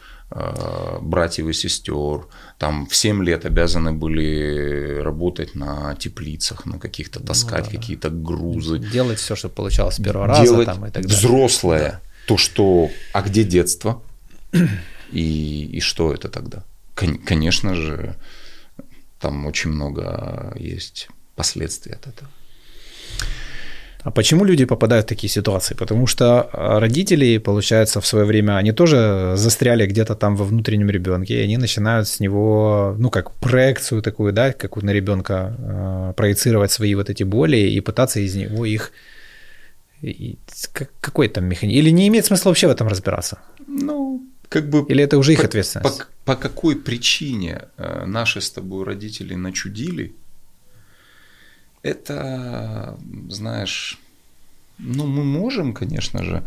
братьев 1.00 1.46
и 1.46 1.54
сестер, 1.54 2.26
там 2.58 2.88
в 2.88 2.96
7 2.96 3.24
лет 3.24 3.46
обязаны 3.46 3.92
были 3.92 5.00
работать 5.04 5.54
на 5.54 5.96
теплицах, 5.96 6.66
на 6.66 6.80
каких-то 6.80 7.20
ну 7.20 7.26
таскать 7.28 7.66
ну, 7.66 7.72
да, 7.72 7.78
какие-то 7.78 8.10
грузы. 8.10 8.80
Делать 8.80 9.20
все, 9.20 9.36
что 9.36 9.50
получалось 9.50 9.96
с 9.96 10.02
первого 10.02 10.26
раза. 10.26 10.44
Делать 10.44 10.66
там, 10.66 10.88
и 10.88 10.90
так 10.90 11.04
далее. 11.04 11.18
взрослое, 11.18 11.92
да. 11.92 12.02
то, 12.26 12.38
что... 12.38 12.90
А 13.12 13.22
где 13.22 13.44
детство? 13.44 14.02
И, 15.12 15.66
и 15.72 15.80
что 15.82 16.12
это 16.12 16.30
тогда? 16.30 16.64
конечно 16.96 17.76
же, 17.76 18.16
там 19.20 19.46
очень 19.46 19.72
много 19.72 20.54
есть 20.56 21.08
последствий 21.36 21.94
от 21.94 22.08
этого. 22.08 22.30
А 24.04 24.12
почему 24.12 24.44
люди 24.46 24.66
попадают 24.66 25.06
в 25.06 25.10
такие 25.10 25.30
ситуации? 25.30 25.76
Потому 25.76 26.08
что 26.08 26.50
а, 26.52 26.80
родители, 26.80 27.38
получается, 27.38 28.02
в 28.02 28.06
свое 28.06 28.26
время, 28.26 28.58
они 28.58 28.74
тоже 28.74 29.34
застряли 29.36 29.86
где-то 29.86 30.16
там 30.16 30.36
во 30.36 30.44
внутреннем 30.44 30.90
ребенке, 30.90 31.40
и 31.40 31.44
они 31.44 31.58
начинают 31.58 32.08
с 32.08 32.20
него, 32.20 32.96
ну, 33.00 33.10
как 33.10 33.32
проекцию 33.32 34.02
такую, 34.02 34.34
да, 34.34 34.52
как 34.52 34.76
на 34.84 34.94
ребенка 34.94 35.56
э, 35.58 36.14
проецировать 36.18 36.72
свои 36.72 36.96
вот 36.96 37.10
эти 37.10 37.24
боли 37.24 37.58
и 37.58 37.80
пытаться 37.80 38.20
из 38.20 38.36
него 38.36 38.66
их 38.66 38.92
какой 41.00 41.30
там 41.30 41.46
механизм? 41.46 41.80
Или 41.80 41.92
не 41.92 42.08
имеет 42.08 42.26
смысла 42.26 42.50
вообще 42.50 42.68
в 42.68 42.72
этом 42.72 42.88
разбираться? 42.88 43.40
Ну, 43.68 44.22
как 44.50 44.70
бы... 44.70 44.86
Или 44.90 45.04
это 45.04 45.18
уже 45.18 45.32
их 45.32 45.46
ответственность? 45.46 46.00
По, 46.26 46.34
по 46.34 46.36
какой 46.36 46.76
причине 46.76 47.62
э, 47.78 48.06
наши 48.06 48.42
с 48.42 48.52
тобой 48.52 48.84
родители 48.84 49.36
начудили, 49.36 50.14
это, 51.84 52.98
знаешь, 53.30 54.00
ну, 54.80 55.06
мы 55.06 55.24
можем, 55.24 55.74
конечно 55.74 56.24
же, 56.24 56.44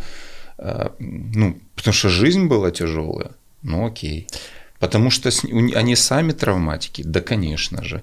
э, 0.59 0.91
ну, 0.99 1.59
потому 1.74 1.95
что 1.95 2.09
жизнь 2.09 2.47
была 2.47 2.70
тяжелая, 2.70 3.30
ну, 3.62 3.87
окей. 3.87 4.26
Потому 4.80 5.11
что 5.11 5.30
они 5.74 5.97
сами 5.97 6.32
травматики, 6.32 7.03
да, 7.03 7.20
конечно 7.20 7.84
же. 7.84 8.03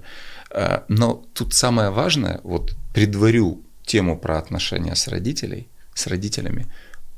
Э, 0.50 0.80
но 0.88 1.22
тут 1.34 1.54
самое 1.54 1.90
важное, 1.90 2.40
вот 2.44 2.76
предварю 2.94 3.60
тему 3.84 4.18
про 4.18 4.38
отношения 4.38 4.94
с 4.94 5.08
родителей, 5.08 5.68
с 5.94 6.06
родителями, 6.06 6.66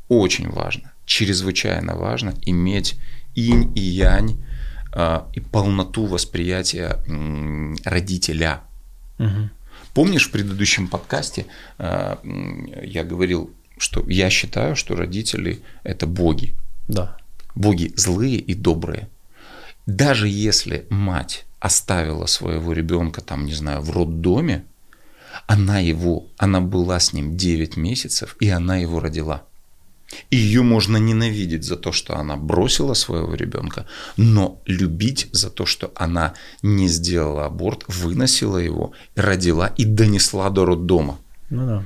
очень 0.08 0.50
важно 0.50 0.92
чрезвычайно 1.06 1.94
важно 1.96 2.34
иметь 2.44 2.98
инь 3.34 3.72
и 3.74 3.80
янь 3.80 4.44
а, 4.92 5.28
и 5.32 5.40
полноту 5.40 6.06
восприятия 6.06 6.98
родителя. 7.84 8.60
Угу. 9.18 9.50
Помнишь 9.96 10.28
в 10.28 10.30
предыдущем 10.30 10.88
подкасте 10.88 11.46
а, 11.78 12.20
я 12.82 13.02
говорил, 13.02 13.50
что 13.78 14.04
я 14.06 14.28
считаю, 14.28 14.76
что 14.76 14.94
родители 14.94 15.62
это 15.84 16.06
боги. 16.06 16.54
Да. 16.86 17.16
Боги 17.54 17.94
злые 17.96 18.36
и 18.36 18.52
добрые. 18.52 19.08
Даже 19.86 20.28
если 20.28 20.84
мать 20.90 21.46
оставила 21.60 22.26
своего 22.26 22.74
ребенка 22.74 23.22
там, 23.22 23.46
не 23.46 23.54
знаю, 23.54 23.80
в 23.80 23.90
роддоме, 23.90 24.66
она 25.46 25.78
его, 25.78 26.26
она 26.36 26.60
была 26.60 27.00
с 27.00 27.14
ним 27.14 27.34
9 27.38 27.78
месяцев, 27.78 28.36
и 28.38 28.50
она 28.50 28.76
его 28.76 29.00
родила. 29.00 29.44
И 30.30 30.36
ее 30.36 30.62
можно 30.62 30.96
ненавидеть 30.98 31.64
за 31.64 31.76
то, 31.76 31.92
что 31.92 32.16
она 32.16 32.36
бросила 32.36 32.94
своего 32.94 33.34
ребенка, 33.34 33.86
но 34.16 34.60
любить 34.64 35.28
за 35.32 35.50
то, 35.50 35.66
что 35.66 35.92
она 35.96 36.34
не 36.62 36.88
сделала 36.88 37.46
аборт, 37.46 37.84
выносила 37.88 38.58
его, 38.58 38.92
родила 39.16 39.66
и 39.66 39.84
донесла 39.84 40.50
до 40.50 40.64
роддома. 40.64 41.18
Ну 41.50 41.66
да. 41.66 41.84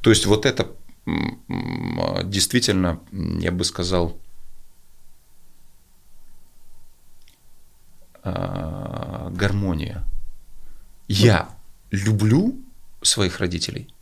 То 0.00 0.10
есть 0.10 0.26
вот 0.26 0.46
это 0.46 0.68
действительно, 2.24 3.00
я 3.12 3.52
бы 3.52 3.64
сказал, 3.64 4.18
а, 8.22 9.30
гармония. 9.30 10.04
Я 11.08 11.48
люблю 11.90 12.54
своих 13.02 13.40
родителей 13.40 13.92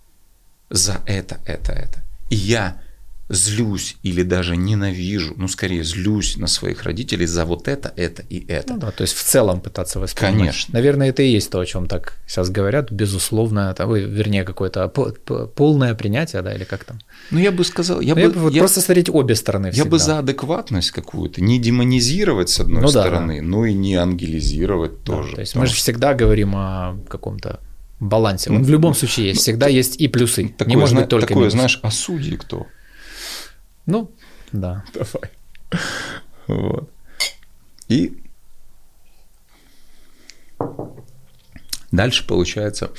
за 0.71 1.01
это, 1.07 1.41
это, 1.47 1.73
это. 1.73 2.03
И 2.29 2.37
я 2.37 2.83
злюсь 3.29 3.97
или 4.03 4.22
даже 4.22 4.57
ненавижу, 4.57 5.35
ну 5.37 5.49
скорее 5.49 5.85
злюсь 5.85 6.37
на 6.37 6.47
своих 6.47 6.83
родителей 6.85 7.26
за 7.26 7.45
вот 7.45 7.68
это, 7.68 7.93
это 7.97 8.22
и 8.22 8.45
это. 8.49 8.74
Ну 8.74 8.81
да, 8.81 8.91
то 8.91 9.03
есть 9.03 9.14
в 9.14 9.22
целом 9.22 9.61
пытаться 9.61 10.01
воспринимать. 10.01 10.39
Конечно. 10.39 10.74
Наверное, 10.74 11.11
это 11.11 11.22
и 11.22 11.31
есть 11.31 11.51
то, 11.51 11.61
о 11.61 11.66
чем 11.66 11.87
так 11.87 12.14
сейчас 12.26 12.51
говорят, 12.51 12.91
безусловно, 12.91 13.70
это, 13.70 13.85
вернее, 13.85 14.45
какое-то 14.45 14.89
полное 14.89 15.95
принятие, 15.95 16.43
да, 16.43 16.55
или 16.55 16.64
как 16.64 16.85
там. 16.85 17.01
Ну 17.31 17.39
я 17.39 17.53
бы 17.53 17.64
сказал, 17.64 18.01
я, 18.01 18.14
ну, 18.14 18.29
бы, 18.29 18.35
я 18.35 18.43
бы 18.45 18.51
я, 18.53 18.61
просто 18.61 18.81
смотреть 18.81 19.11
обе 19.11 19.35
стороны. 19.35 19.70
Всегда. 19.70 19.85
Я 19.85 19.91
бы 19.91 19.99
за 19.99 20.18
адекватность 20.18 20.91
какую-то, 20.91 21.43
не 21.43 21.59
демонизировать 21.59 22.49
с 22.49 22.61
одной 22.61 22.83
ну, 22.83 22.89
стороны, 22.89 23.37
да, 23.37 23.43
да. 23.43 23.47
но 23.47 23.66
и 23.66 23.74
не 23.74 23.97
ангелизировать 23.97 25.03
да, 25.05 25.12
тоже. 25.12 25.35
То 25.35 25.41
есть 25.41 25.55
мы 25.55 25.66
же 25.66 25.74
всегда 25.74 26.14
говорим 26.14 26.55
о 26.57 26.97
каком-то 27.09 27.61
балансе. 28.01 28.51
Он 28.51 28.62
в 28.62 28.70
любом 28.70 28.95
случае 28.95 29.29
есть. 29.29 29.41
Всегда 29.41 29.66
есть 29.66 30.01
и 30.01 30.09
плюсы. 30.09 30.49
Такое, 30.49 30.70
не 30.70 30.76
может 30.76 30.97
быть 30.97 31.09
только 31.09 31.26
такое, 31.26 31.45
минус. 31.45 31.53
знаешь, 31.53 31.81
а 31.83 31.91
судьи 31.91 32.37
кто? 32.37 32.66
Ну, 33.89 34.11
да. 34.53 34.84
Давай. 34.93 35.30
Вот. 36.47 36.91
И 37.89 38.22
дальше 41.91 42.26
получается, 42.26 42.91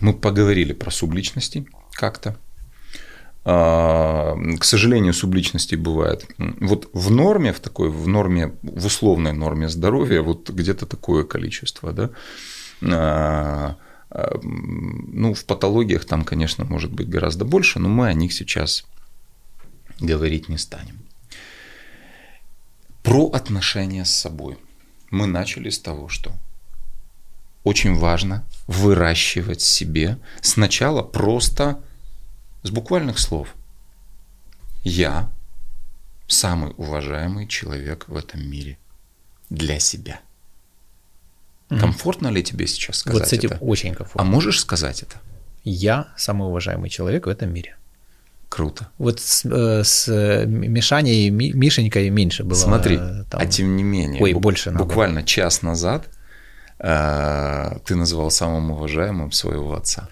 мы 0.00 0.14
поговорили 0.14 0.72
про 0.72 0.90
субличности 0.90 1.66
как-то. 1.92 2.38
А, 3.44 4.34
к 4.58 4.64
сожалению, 4.64 5.12
субличности 5.12 5.74
бывает. 5.74 6.26
Вот 6.38 6.88
в 6.94 7.10
норме, 7.10 7.52
в 7.52 7.60
такой, 7.60 7.90
в 7.90 8.08
норме, 8.08 8.54
в 8.62 8.86
условной 8.86 9.34
норме 9.34 9.68
здоровья, 9.68 10.22
вот 10.22 10.48
где-то 10.48 10.86
такое 10.86 11.24
количество, 11.24 11.92
да, 11.92 12.10
а, 12.80 13.76
ну, 14.42 15.34
в 15.34 15.44
патологиях 15.44 16.04
там, 16.04 16.24
конечно, 16.24 16.64
может 16.64 16.92
быть 16.92 17.08
гораздо 17.08 17.44
больше, 17.44 17.78
но 17.78 17.88
мы 17.88 18.08
о 18.08 18.12
них 18.12 18.32
сейчас 18.32 18.84
говорить 20.00 20.48
не 20.48 20.58
станем. 20.58 21.00
Про 23.02 23.26
отношения 23.28 24.04
с 24.04 24.10
собой. 24.10 24.58
Мы 25.10 25.26
начали 25.26 25.70
с 25.70 25.78
того, 25.78 26.08
что 26.08 26.32
очень 27.64 27.94
важно 27.94 28.44
выращивать 28.66 29.60
себе 29.60 30.18
сначала 30.40 31.02
просто 31.02 31.82
с 32.62 32.70
буквальных 32.70 33.18
слов. 33.18 33.54
Я 34.84 35.30
самый 36.26 36.72
уважаемый 36.76 37.46
человек 37.46 38.08
в 38.08 38.16
этом 38.16 38.48
мире 38.48 38.78
для 39.50 39.78
себя– 39.78 40.20
Комфортно 41.78 42.28
ли 42.28 42.42
тебе 42.42 42.66
сейчас 42.66 42.98
сказать 42.98 43.20
вот 43.20 43.28
с 43.28 43.32
этим 43.32 43.50
это? 43.50 43.64
очень 43.64 43.94
комфортно. 43.94 44.22
А 44.22 44.24
можешь 44.24 44.60
сказать 44.60 45.02
это? 45.02 45.16
Я 45.64 46.08
самый 46.16 46.48
уважаемый 46.48 46.90
человек 46.90 47.26
в 47.26 47.28
этом 47.28 47.52
мире. 47.52 47.76
Круто. 48.48 48.88
Вот 48.98 49.18
с, 49.20 49.44
э, 49.46 49.82
с 49.82 50.44
Мишаней, 50.46 51.30
Мишенькой 51.30 52.10
меньше 52.10 52.44
было. 52.44 52.58
Смотри, 52.58 52.98
там... 53.30 53.40
а 53.40 53.46
тем 53.46 53.76
не 53.76 53.82
менее, 53.82 54.22
Ой, 54.22 54.34
больше 54.34 54.70
буквально 54.70 55.14
наоборот. 55.14 55.28
час 55.28 55.62
назад 55.62 56.08
э, 56.78 57.78
ты 57.86 57.94
называл 57.94 58.30
самым 58.30 58.72
уважаемым 58.72 59.32
своего 59.32 59.74
отца. 59.74 60.08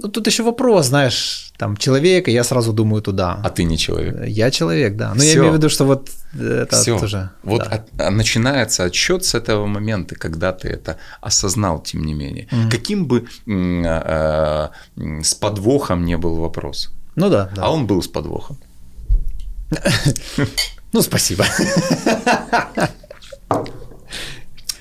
Ну, 0.00 0.08
тут 0.08 0.26
еще 0.28 0.44
вопрос, 0.44 0.86
знаешь, 0.86 1.52
там, 1.58 1.76
человек, 1.76 2.28
и 2.28 2.32
я 2.32 2.44
сразу 2.44 2.72
думаю 2.72 3.02
туда. 3.02 3.40
А 3.42 3.50
ты 3.50 3.64
не 3.64 3.76
человек? 3.76 4.28
Я 4.28 4.50
человек, 4.50 4.96
да. 4.96 5.12
Но 5.14 5.20
Всё. 5.20 5.26
я 5.26 5.34
имею 5.34 5.52
в 5.52 5.56
виду, 5.56 5.68
что 5.68 5.84
вот 5.84 6.10
это 6.34 6.76
Всё. 6.80 6.98
тоже... 7.00 7.30
Вот 7.42 7.62
да. 7.62 7.70
от, 7.76 8.00
а 8.00 8.10
начинается 8.10 8.84
отсчет 8.84 9.24
с 9.24 9.34
этого 9.34 9.66
момента, 9.66 10.14
когда 10.14 10.52
ты 10.52 10.68
это 10.68 10.98
осознал, 11.20 11.82
тем 11.82 12.04
не 12.04 12.14
менее. 12.14 12.46
Mm-hmm. 12.50 12.70
Каким 12.70 13.06
бы 13.06 13.26
э, 13.46 14.70
э, 14.96 15.22
с 15.22 15.34
подвохом 15.34 16.04
не 16.04 16.16
был 16.16 16.36
вопрос. 16.36 16.90
Ну 17.16 17.28
да. 17.28 17.50
да. 17.56 17.62
А 17.64 17.72
он 17.72 17.86
был 17.86 18.00
с 18.00 18.08
подвохом. 18.08 18.56
Ну, 20.92 21.02
спасибо. 21.02 21.44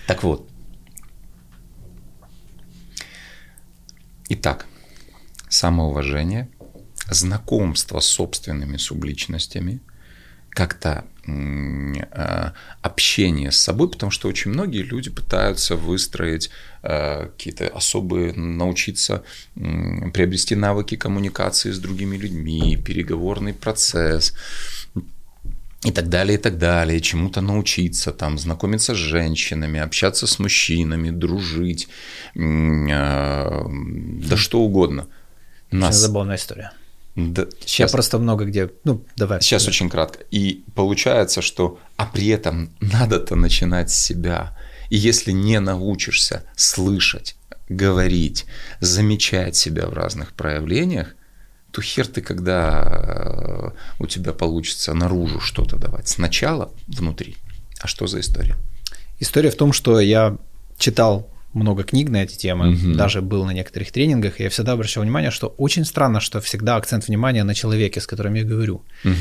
Так 0.07 0.23
вот. 0.23 0.47
Итак, 4.29 4.65
самоуважение, 5.49 6.49
знакомство 7.09 7.99
с 7.99 8.05
собственными 8.05 8.77
субличностями, 8.77 9.79
как-то 10.49 11.05
э, 11.27 12.51
общение 12.81 13.51
с 13.51 13.59
собой, 13.59 13.89
потому 13.89 14.11
что 14.11 14.27
очень 14.27 14.51
многие 14.51 14.81
люди 14.81 15.11
пытаются 15.11 15.75
выстроить 15.75 16.49
э, 16.81 17.27
какие-то 17.27 17.67
особые, 17.67 18.33
научиться 18.33 19.23
приобрести 19.55 20.55
навыки 20.55 20.95
коммуникации 20.95 21.71
с 21.71 21.77
другими 21.77 22.17
людьми, 22.17 22.75
переговорный 22.75 23.53
процесс 23.53 24.33
и 25.85 25.91
так 25.91 26.09
далее, 26.09 26.39
и 26.39 26.41
так 26.41 26.57
далее, 26.57 27.01
чему-то 27.01 27.41
научиться, 27.41 28.11
там, 28.11 28.39
знакомиться 28.39 28.95
с 28.95 28.97
женщинами, 28.97 29.79
общаться 29.79 30.25
с 30.25 30.39
мужчинами, 30.39 31.11
дружить, 31.11 31.87
э, 32.33 33.65
да 34.25 34.37
что 34.37 34.59
угодно– 34.61 35.07
нас... 35.71 35.95
Очень 35.95 36.01
забавная 36.07 36.35
история. 36.35 36.71
Да, 37.15 37.47
сейчас... 37.61 37.89
Я 37.89 37.93
просто 37.93 38.19
много 38.19 38.45
где, 38.45 38.69
ну, 38.83 39.03
давай. 39.15 39.41
Сейчас 39.41 39.63
да. 39.65 39.69
очень 39.69 39.89
кратко. 39.89 40.23
И 40.29 40.63
получается, 40.75 41.41
что, 41.41 41.79
а 41.95 42.05
при 42.05 42.27
этом 42.27 42.69
надо-то 42.79 43.35
начинать 43.35 43.89
с 43.89 43.97
себя. 43.97 44.55
И 44.89 44.97
если 44.97 45.31
не 45.31 45.59
научишься 45.59 46.43
слышать, 46.55 47.35
говорить, 47.69 48.45
замечать 48.81 49.55
себя 49.55 49.87
в 49.87 49.93
разных 49.93 50.33
проявлениях, 50.33 51.15
то 51.71 51.81
хер 51.81 52.07
ты, 52.07 52.21
когда 52.21 53.73
э, 53.97 54.03
у 54.03 54.07
тебя 54.07 54.33
получится 54.33 54.93
наружу 54.93 55.39
что-то 55.39 55.77
давать. 55.77 56.07
Сначала 56.07 56.71
внутри. 56.87 57.35
А 57.79 57.87
что 57.87 58.07
за 58.07 58.19
история? 58.19 58.55
История 59.19 59.49
в 59.49 59.55
том, 59.55 59.73
что 59.73 59.99
я 59.99 60.37
читал 60.77 61.29
много 61.53 61.83
книг 61.83 62.09
на 62.09 62.23
эти 62.23 62.37
темы, 62.37 62.73
угу. 62.73 62.93
даже 62.93 63.21
был 63.21 63.45
на 63.45 63.51
некоторых 63.51 63.91
тренингах, 63.91 64.39
и 64.39 64.43
я 64.43 64.49
всегда 64.49 64.73
обращал 64.73 65.03
внимание, 65.03 65.31
что 65.31 65.47
очень 65.57 65.85
странно, 65.85 66.19
что 66.19 66.39
всегда 66.39 66.75
акцент 66.75 67.07
внимания 67.07 67.43
на 67.43 67.53
человеке, 67.53 67.99
с 67.99 68.07
которым 68.07 68.35
я 68.35 68.43
говорю. 68.43 68.81
Угу. 69.05 69.13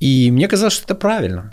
И 0.00 0.30
мне 0.30 0.48
казалось, 0.48 0.74
что 0.74 0.84
это 0.84 0.94
правильно. 0.94 1.52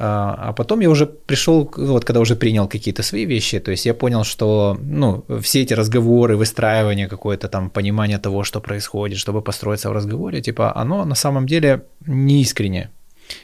А, 0.00 0.34
а 0.48 0.52
потом 0.52 0.80
я 0.80 0.90
уже 0.90 1.06
пришел, 1.06 1.70
вот 1.76 2.04
когда 2.04 2.20
уже 2.20 2.36
принял 2.36 2.68
какие-то 2.68 3.02
свои 3.02 3.24
вещи, 3.24 3.58
то 3.58 3.70
есть 3.70 3.86
я 3.86 3.94
понял, 3.94 4.24
что 4.24 4.78
ну, 4.80 5.24
все 5.40 5.62
эти 5.62 5.74
разговоры, 5.74 6.36
выстраивание 6.36 7.08
какое-то 7.08 7.48
там 7.48 7.68
понимание 7.68 8.18
того, 8.18 8.44
что 8.44 8.60
происходит, 8.60 9.18
чтобы 9.18 9.42
построиться 9.42 9.90
в 9.90 9.92
разговоре, 9.92 10.40
типа 10.40 10.76
оно 10.76 11.04
на 11.04 11.14
самом 11.14 11.46
деле 11.46 11.82
не 12.06 12.42
искренне. 12.42 12.90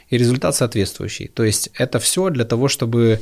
И 0.09 0.17
результат 0.17 0.55
соответствующий. 0.55 1.27
То 1.27 1.43
есть 1.43 1.69
это 1.73 1.99
все 1.99 2.29
для 2.29 2.45
того, 2.45 2.69
чтобы 2.69 3.19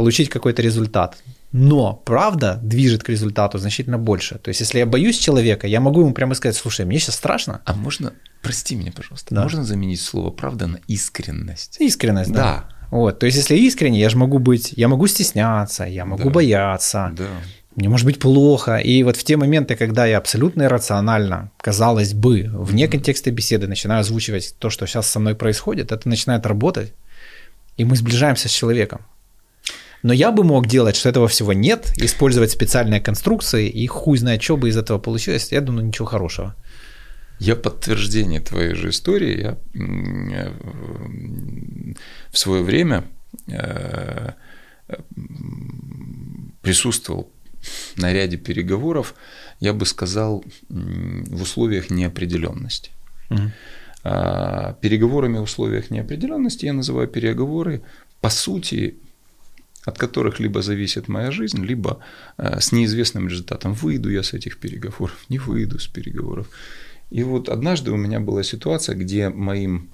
получить 0.00 0.30
какой-то 0.30 0.62
результат. 0.62 1.18
Но 1.52 1.92
правда 1.92 2.58
движет 2.62 3.02
к 3.02 3.10
результату 3.10 3.58
значительно 3.58 3.98
больше. 3.98 4.38
То 4.38 4.48
есть, 4.48 4.60
если 4.60 4.78
я 4.78 4.86
боюсь 4.86 5.18
человека, 5.18 5.66
я 5.66 5.80
могу 5.80 6.00
ему 6.00 6.14
прямо 6.14 6.34
сказать, 6.34 6.56
слушай, 6.56 6.86
мне 6.86 6.98
сейчас 6.98 7.16
страшно. 7.16 7.60
А 7.66 7.74
можно, 7.74 8.14
прости 8.40 8.76
меня, 8.76 8.92
пожалуйста, 8.92 9.34
да. 9.34 9.42
можно 9.42 9.62
заменить 9.62 10.00
слово 10.00 10.30
правда 10.30 10.68
на 10.68 10.78
искренность? 10.88 11.76
Искренность, 11.80 12.32
да. 12.32 12.42
да. 12.42 12.68
Вот, 12.90 13.18
то 13.18 13.26
есть, 13.26 13.36
если 13.36 13.56
искренне, 13.56 14.00
я 14.00 14.08
же 14.08 14.16
могу 14.16 14.38
быть, 14.38 14.72
я 14.74 14.88
могу 14.88 15.06
стесняться, 15.06 15.84
я 15.84 16.06
могу 16.06 16.24
да. 16.24 16.30
бояться. 16.30 17.12
Да. 17.14 17.26
Мне 17.76 17.90
может 17.90 18.06
быть 18.06 18.18
плохо. 18.18 18.78
И 18.78 19.02
вот 19.02 19.16
в 19.16 19.24
те 19.24 19.36
моменты, 19.36 19.76
когда 19.76 20.06
я 20.06 20.16
абсолютно 20.16 20.62
иррационально, 20.62 21.50
казалось 21.58 22.14
бы, 22.14 22.48
вне 22.54 22.88
контекста 22.88 23.30
беседы 23.30 23.66
начинаю 23.68 24.00
озвучивать 24.00 24.54
то, 24.58 24.70
что 24.70 24.86
сейчас 24.86 25.10
со 25.10 25.20
мной 25.20 25.34
происходит, 25.34 25.92
это 25.92 26.08
начинает 26.08 26.46
работать, 26.46 26.94
и 27.76 27.84
мы 27.84 27.96
сближаемся 27.96 28.48
с 28.48 28.52
человеком. 28.52 29.02
Но 30.02 30.12
я 30.12 30.32
бы 30.32 30.44
мог 30.44 30.66
делать, 30.66 30.96
что 30.96 31.08
этого 31.08 31.28
всего 31.28 31.52
нет, 31.52 31.92
использовать 31.96 32.50
специальные 32.50 33.00
конструкции, 33.00 33.68
и 33.68 33.86
хуй 33.86 34.18
знает, 34.18 34.42
что 34.42 34.56
бы 34.56 34.68
из 34.68 34.76
этого 34.76 34.98
получилось. 34.98 35.52
Я 35.52 35.60
думаю, 35.60 35.86
ничего 35.86 36.06
хорошего. 36.06 36.54
Я 37.38 37.56
подтверждение 37.56 38.40
твоей 38.40 38.74
же 38.74 38.90
истории. 38.90 39.38
Я 39.40 40.52
в 42.30 42.38
свое 42.38 42.62
время 42.62 43.04
э, 43.46 44.32
присутствовал 46.62 47.30
на 47.96 48.12
ряде 48.12 48.36
переговоров, 48.36 49.14
я 49.58 49.72
бы 49.72 49.86
сказал, 49.86 50.44
в 50.68 51.42
условиях 51.42 51.90
неопределенности. 51.90 52.90
Угу. 53.30 53.50
Переговорами 54.80 55.38
в 55.38 55.42
условиях 55.42 55.90
неопределенности 55.90 56.64
я 56.64 56.72
называю 56.72 57.06
переговоры, 57.06 57.82
по 58.20 58.30
сути, 58.30 58.94
от 59.84 59.98
которых 59.98 60.40
либо 60.40 60.62
зависит 60.62 61.08
моя 61.08 61.30
жизнь, 61.30 61.64
либо 61.64 62.00
э, 62.36 62.60
с 62.60 62.72
неизвестным 62.72 63.28
результатом. 63.28 63.72
Выйду 63.72 64.10
я 64.10 64.22
с 64.22 64.34
этих 64.34 64.58
переговоров, 64.58 65.16
не 65.28 65.38
выйду 65.38 65.78
с 65.78 65.86
переговоров. 65.86 66.48
И 67.10 67.22
вот 67.22 67.48
однажды 67.48 67.90
у 67.90 67.96
меня 67.96 68.20
была 68.20 68.42
ситуация, 68.42 68.94
где 68.94 69.30
моим 69.30 69.88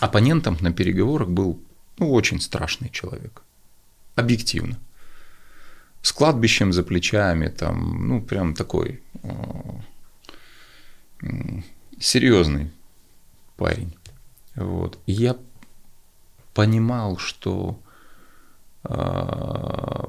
оппонентом 0.00 0.56
на 0.60 0.72
переговорах 0.72 1.28
был 1.28 1.60
ну, 1.98 2.12
очень 2.12 2.40
страшный 2.40 2.88
человек. 2.90 3.42
Объективно. 4.14 4.78
С 6.02 6.12
кладбищем 6.12 6.72
за 6.72 6.82
плечами, 6.82 7.48
там, 7.48 8.08
ну, 8.08 8.22
прям 8.22 8.54
такой 8.54 9.02
э, 9.22 9.30
серьезный 11.98 12.70
парень. 13.56 13.96
Вот. 14.54 14.98
И 15.06 15.12
я 15.12 15.36
понимал, 16.54 17.18
что 17.18 17.78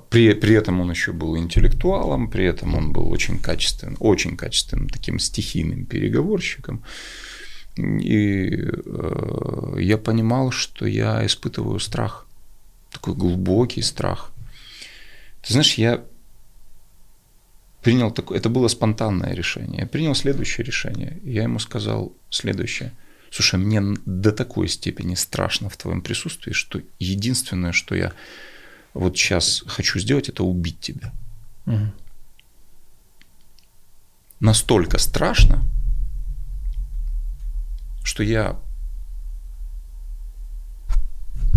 при, 0.09 0.33
при 0.33 0.53
этом 0.53 0.81
он 0.81 0.91
еще 0.91 1.11
был 1.11 1.37
интеллектуалом, 1.37 2.29
при 2.29 2.45
этом 2.45 2.75
он 2.75 2.91
был 2.91 3.09
очень 3.11 3.39
качественным, 3.39 3.97
очень 3.99 4.37
качественным 4.37 4.89
таким 4.89 5.19
стихийным 5.19 5.85
переговорщиком. 5.85 6.83
И 7.77 8.49
э, 8.49 9.75
я 9.79 9.97
понимал, 9.97 10.51
что 10.51 10.85
я 10.85 11.25
испытываю 11.25 11.79
страх, 11.79 12.25
такой 12.91 13.13
глубокий 13.13 13.83
страх. 13.83 14.31
Ты 15.45 15.53
знаешь, 15.53 15.75
я 15.75 16.03
принял 17.81 18.11
такое, 18.11 18.39
это 18.39 18.49
было 18.49 18.67
спонтанное 18.67 19.33
решение. 19.33 19.81
Я 19.81 19.87
принял 19.87 20.15
следующее 20.15 20.65
решение. 20.65 21.19
Я 21.23 21.43
ему 21.43 21.59
сказал 21.59 22.13
следующее. 22.29 22.91
Слушай, 23.31 23.59
мне 23.59 23.81
до 24.05 24.31
такой 24.31 24.67
степени 24.67 25.15
страшно 25.15 25.69
в 25.69 25.77
твоем 25.77 26.01
присутствии, 26.01 26.53
что 26.53 26.81
единственное, 26.99 27.71
что 27.71 27.95
я 27.95 28.13
вот 28.97 29.17
сейчас 29.17 29.63
хочу 29.67 29.99
сделать, 29.99 30.29
это 30.29 30.43
убить 30.43 30.79
тебя. 30.79 31.13
Угу. 31.65 31.91
Настолько 34.39 34.97
страшно, 34.97 35.63
что 38.03 38.23
я 38.23 38.59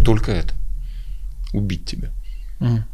только 0.04 0.32
это 0.32 0.54
убить 1.52 1.86
тебя. 1.86 2.10
Угу. 2.60 2.84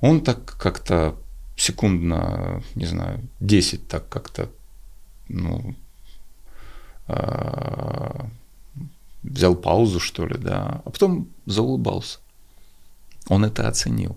Он 0.00 0.20
так 0.24 0.56
как-то 0.58 1.16
секундно, 1.56 2.62
не 2.74 2.86
знаю, 2.86 3.28
10 3.40 3.88
так 3.88 4.08
как-то, 4.08 4.50
ну, 5.28 5.76
э, 7.08 8.26
взял 9.22 9.54
паузу, 9.54 10.00
что 10.00 10.26
ли, 10.26 10.36
да, 10.38 10.82
а 10.84 10.90
потом 10.90 11.28
заулыбался. 11.46 12.18
Он 13.32 13.44
это 13.44 13.68
оценил. 13.68 14.16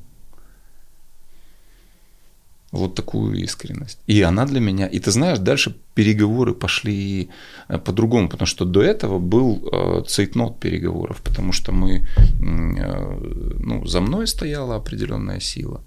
Вот 2.72 2.96
такую 2.96 3.44
искренность. 3.44 4.00
И 4.10 4.22
она 4.22 4.46
для 4.46 4.60
меня, 4.60 4.88
и 4.88 5.00
ты 5.00 5.12
знаешь, 5.12 5.40
дальше 5.40 5.74
переговоры 5.96 6.54
пошли 6.54 7.30
э, 7.70 7.78
по-другому, 7.78 8.30
потому 8.30 8.48
что 8.48 8.66
до 8.66 8.82
этого 8.82 9.20
был 9.20 9.70
э, 9.72 10.04
цейтнот 10.08 10.60
переговоров, 10.60 11.22
потому 11.24 11.54
что 11.54 11.72
мы, 11.72 12.06
э, 12.42 13.60
ну, 13.60 13.86
за 13.86 14.02
мной 14.02 14.28
стояла 14.28 14.76
определенная 14.76 15.40
сила, 15.40 15.82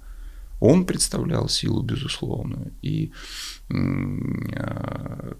он 0.60 0.84
представлял 0.86 1.48
силу 1.48 1.82
безусловную, 1.82 2.70
и 2.82 3.12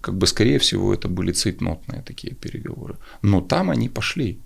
как 0.01 0.13
бы 0.13 0.27
скорее 0.27 0.59
всего 0.59 0.93
это 0.93 1.07
были 1.07 1.31
цейтнотные 1.31 2.03
такие 2.03 2.35
переговоры, 2.35 2.95
но 3.23 3.41
там 3.41 3.69
они 3.69 3.89
пошли, 3.89 4.37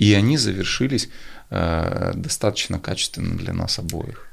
и 0.00 0.14
они 0.14 0.38
завершились 0.38 1.08
достаточно 1.50 2.78
качественно 2.78 3.36
для 3.36 3.52
нас 3.52 3.78
обоих. 3.78 4.26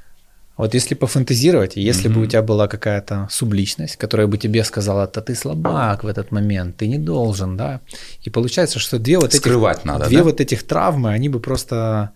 Вот 0.56 0.74
если 0.74 0.94
пофантазировать, 0.94 1.76
если 1.76 2.08
mm-hmm. 2.08 2.14
бы 2.14 2.22
у 2.22 2.26
тебя 2.26 2.42
была 2.42 2.68
какая-то 2.68 3.26
субличность, 3.30 3.96
которая 3.96 4.28
бы 4.28 4.38
тебе 4.38 4.62
сказала, 4.62 5.10
да 5.12 5.20
ты 5.20 5.34
слабак 5.34 6.04
в 6.04 6.06
этот 6.06 6.30
момент, 6.30 6.76
ты 6.76 6.86
не 6.86 6.98
должен, 6.98 7.56
да, 7.56 7.80
и 8.22 8.30
получается, 8.30 8.78
что 8.78 8.98
две 9.00 9.18
вот 9.18 9.32
Скрывать 9.32 9.78
этих, 9.78 9.86
надо, 9.86 10.06
две 10.06 10.18
да? 10.18 10.24
вот 10.24 10.40
этих 10.40 10.62
травмы, 10.62 11.10
они 11.10 11.28
бы 11.28 11.40
просто 11.40 12.12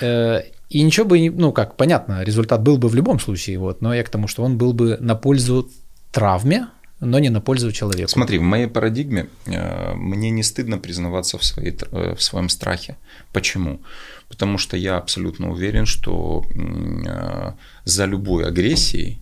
э, 0.00 0.42
и 0.70 0.82
ничего 0.82 1.06
бы, 1.06 1.18
не, 1.18 1.30
ну 1.30 1.52
как, 1.52 1.76
понятно, 1.76 2.22
результат 2.22 2.62
был 2.62 2.78
бы 2.78 2.88
в 2.88 2.94
любом 2.94 3.18
случае, 3.18 3.58
вот, 3.58 3.82
но 3.82 3.92
я 3.92 4.04
к 4.04 4.08
тому, 4.08 4.28
что 4.28 4.44
он 4.44 4.56
был 4.56 4.72
бы 4.72 4.96
на 5.00 5.16
пользу 5.16 5.68
травме, 6.12 6.68
но 7.00 7.18
не 7.18 7.30
на 7.30 7.40
пользу 7.40 7.72
человеку. 7.72 8.10
Смотри, 8.10 8.38
в 8.38 8.42
моей 8.42 8.66
парадигме 8.66 9.28
э, 9.46 9.94
мне 9.94 10.30
не 10.30 10.42
стыдно 10.42 10.78
признаваться 10.78 11.38
в, 11.38 11.44
своей, 11.44 11.76
э, 11.92 12.14
в 12.14 12.22
своем 12.22 12.48
страхе. 12.48 12.96
Почему? 13.32 13.80
Потому 14.28 14.58
что 14.58 14.76
я 14.76 14.96
абсолютно 14.96 15.50
уверен, 15.50 15.86
что 15.86 16.44
э, 16.54 17.52
за 17.84 18.04
любой 18.06 18.46
агрессией, 18.46 19.18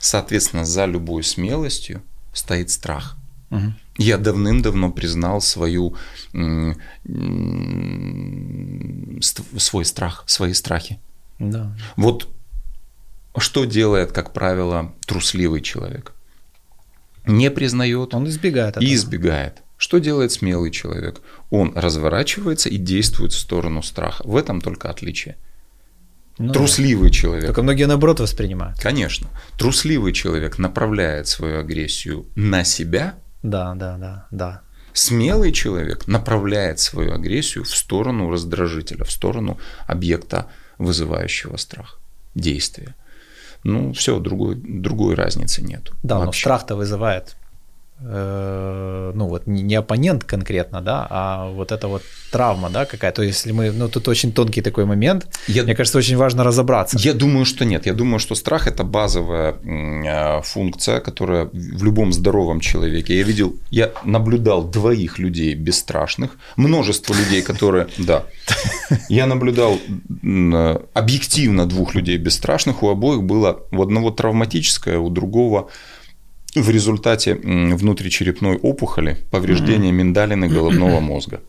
соответственно, 0.00 0.64
за 0.64 0.86
любой 0.86 1.24
смелостью 1.24 2.02
стоит 2.32 2.70
страх. 2.70 3.16
Угу. 3.50 3.72
Я 3.98 4.18
давным-давно 4.18 4.90
признал 4.90 5.40
свою, 5.40 5.96
свой 9.58 9.84
страх, 9.84 10.24
свои 10.26 10.52
страхи. 10.52 10.98
Да. 11.38 11.76
Вот 11.96 12.28
что 13.38 13.64
делает, 13.64 14.12
как 14.12 14.32
правило, 14.32 14.92
трусливый 15.06 15.60
человек? 15.60 16.12
Не 17.26 17.50
признает. 17.50 18.14
Он 18.14 18.28
избегает. 18.28 18.76
Этого. 18.76 18.84
И 18.84 18.94
избегает. 18.94 19.62
Что 19.76 19.98
делает 19.98 20.32
смелый 20.32 20.70
человек? 20.70 21.20
Он 21.50 21.72
разворачивается 21.74 22.68
и 22.68 22.76
действует 22.76 23.32
в 23.32 23.38
сторону 23.38 23.82
страха. 23.82 24.22
В 24.24 24.36
этом 24.36 24.60
только 24.60 24.90
отличие. 24.90 25.36
Ну, 26.38 26.52
Трусливый 26.52 27.10
человек. 27.10 27.46
Только 27.46 27.62
многие 27.62 27.86
наоборот 27.86 28.20
воспринимают. 28.20 28.78
Конечно. 28.78 29.28
Трусливый 29.58 30.12
человек 30.12 30.58
направляет 30.58 31.28
свою 31.28 31.60
агрессию 31.60 32.26
на 32.34 32.64
себя. 32.64 33.14
Да, 33.42 33.74
да, 33.74 33.96
да, 33.98 34.26
да. 34.30 34.62
Смелый 34.92 35.52
человек 35.52 36.06
направляет 36.06 36.78
свою 36.78 37.12
агрессию 37.12 37.64
в 37.64 37.68
сторону 37.68 38.30
раздражителя, 38.30 39.04
в 39.04 39.10
сторону 39.10 39.58
объекта, 39.86 40.48
вызывающего 40.78 41.56
страх, 41.56 41.98
действия 42.34 42.94
ну 43.64 43.92
все, 43.92 44.18
другой, 44.20 44.54
другой 44.54 45.14
разницы 45.14 45.62
нет. 45.62 45.90
Да, 46.02 46.18
вообще. 46.18 46.26
но 46.26 46.32
страх-то 46.32 46.76
вызывает 46.76 47.36
Э, 48.00 48.93
ну 49.14 49.28
вот 49.28 49.46
не 49.46 49.74
оппонент 49.74 50.24
конкретно, 50.24 50.80
да, 50.80 51.06
а 51.10 51.50
вот 51.50 51.72
это 51.72 51.88
вот 51.88 52.02
травма, 52.30 52.70
да, 52.70 52.84
какая-то. 52.84 53.22
Если 53.22 53.52
мы, 53.52 53.70
ну 53.70 53.88
тут 53.88 54.08
очень 54.08 54.32
тонкий 54.32 54.62
такой 54.62 54.84
момент. 54.84 55.26
Я, 55.46 55.62
Мне 55.62 55.74
кажется, 55.74 55.98
очень 55.98 56.16
важно 56.16 56.44
разобраться. 56.44 56.98
Я 56.98 57.14
думаю, 57.14 57.44
что 57.44 57.64
нет. 57.64 57.86
Я 57.86 57.94
думаю, 57.94 58.18
что 58.18 58.34
страх 58.34 58.66
это 58.66 58.84
базовая 58.84 59.52
э, 59.52 60.42
функция, 60.42 61.00
которая 61.00 61.48
в 61.52 61.84
любом 61.84 62.12
здоровом 62.12 62.60
человеке. 62.60 63.16
Я 63.16 63.22
видел, 63.22 63.56
я 63.70 63.92
наблюдал 64.04 64.64
двоих 64.64 65.18
людей 65.18 65.54
бесстрашных, 65.54 66.36
множество 66.56 67.14
людей, 67.14 67.42
которые, 67.42 67.86
да, 67.98 68.24
я 69.08 69.26
наблюдал 69.26 69.78
объективно 70.94 71.66
двух 71.66 71.94
людей 71.94 72.16
бесстрашных. 72.16 72.82
У 72.82 72.88
обоих 72.88 73.22
было 73.22 73.60
у 73.70 73.82
одного 73.82 74.10
травматическое, 74.10 74.98
у 74.98 75.08
другого 75.10 75.68
в 76.54 76.70
результате 76.70 77.34
внутричерепной 77.34 78.56
опухоли 78.56 79.16
повреждения 79.30 79.90
mm-hmm. 79.90 79.92
миндалины 79.92 80.48
головного 80.48 81.00
мозга. 81.00 81.40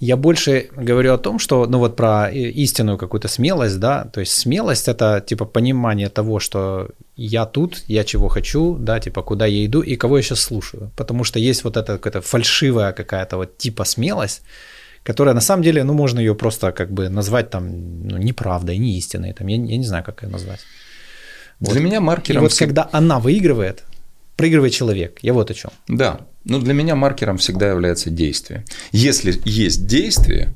Я 0.00 0.16
больше 0.16 0.68
говорю 0.76 1.14
о 1.14 1.18
том, 1.18 1.38
что, 1.38 1.66
ну 1.66 1.78
вот 1.78 1.96
про 1.96 2.28
истинную 2.30 2.98
какую-то 2.98 3.28
смелость, 3.28 3.78
да, 3.78 4.04
то 4.04 4.20
есть 4.20 4.32
смелость 4.32 4.88
это 4.88 5.24
типа 5.24 5.44
понимание 5.44 6.08
того, 6.08 6.40
что 6.40 6.90
я 7.16 7.46
тут, 7.46 7.84
я 7.86 8.04
чего 8.04 8.28
хочу, 8.28 8.76
да, 8.78 8.98
типа 9.00 9.22
куда 9.22 9.46
я 9.46 9.64
иду 9.64 9.82
и 9.82 9.96
кого 9.96 10.16
я 10.16 10.22
сейчас 10.22 10.40
слушаю, 10.40 10.90
потому 10.96 11.24
что 11.24 11.38
есть 11.38 11.64
вот 11.64 11.76
эта 11.76 11.92
какая-то 11.92 12.20
фальшивая 12.20 12.92
какая-то 12.92 13.36
вот 13.36 13.56
типа 13.56 13.84
смелость, 13.84 14.42
которая 15.04 15.34
на 15.34 15.40
самом 15.40 15.62
деле, 15.62 15.84
ну 15.84 15.94
можно 15.94 16.18
ее 16.18 16.34
просто 16.34 16.72
как 16.72 16.92
бы 16.92 17.08
назвать 17.08 17.50
там 17.50 18.08
ну, 18.08 18.18
неправдой, 18.18 18.78
не 18.78 18.98
истиной, 18.98 19.32
там 19.32 19.46
я, 19.46 19.56
я 19.56 19.76
не 19.76 19.86
знаю, 19.86 20.04
как 20.04 20.22
ее 20.22 20.28
назвать. 20.28 20.60
Для 21.60 21.74
вот. 21.74 21.80
меня 21.82 22.00
маркером... 22.00 22.42
И 22.42 22.42
вот 22.42 22.58
когда 22.58 22.88
она 22.92 23.20
выигрывает, 23.20 23.84
проигрывает 24.36 24.72
человек. 24.72 25.18
Я 25.22 25.32
вот 25.32 25.50
о 25.50 25.54
чем. 25.54 25.70
Да. 25.88 26.26
Но 26.44 26.60
для 26.60 26.74
меня 26.74 26.94
маркером 26.94 27.38
всегда 27.38 27.68
является 27.68 28.10
действие. 28.10 28.64
Если 28.92 29.40
есть 29.44 29.86
действие, 29.86 30.52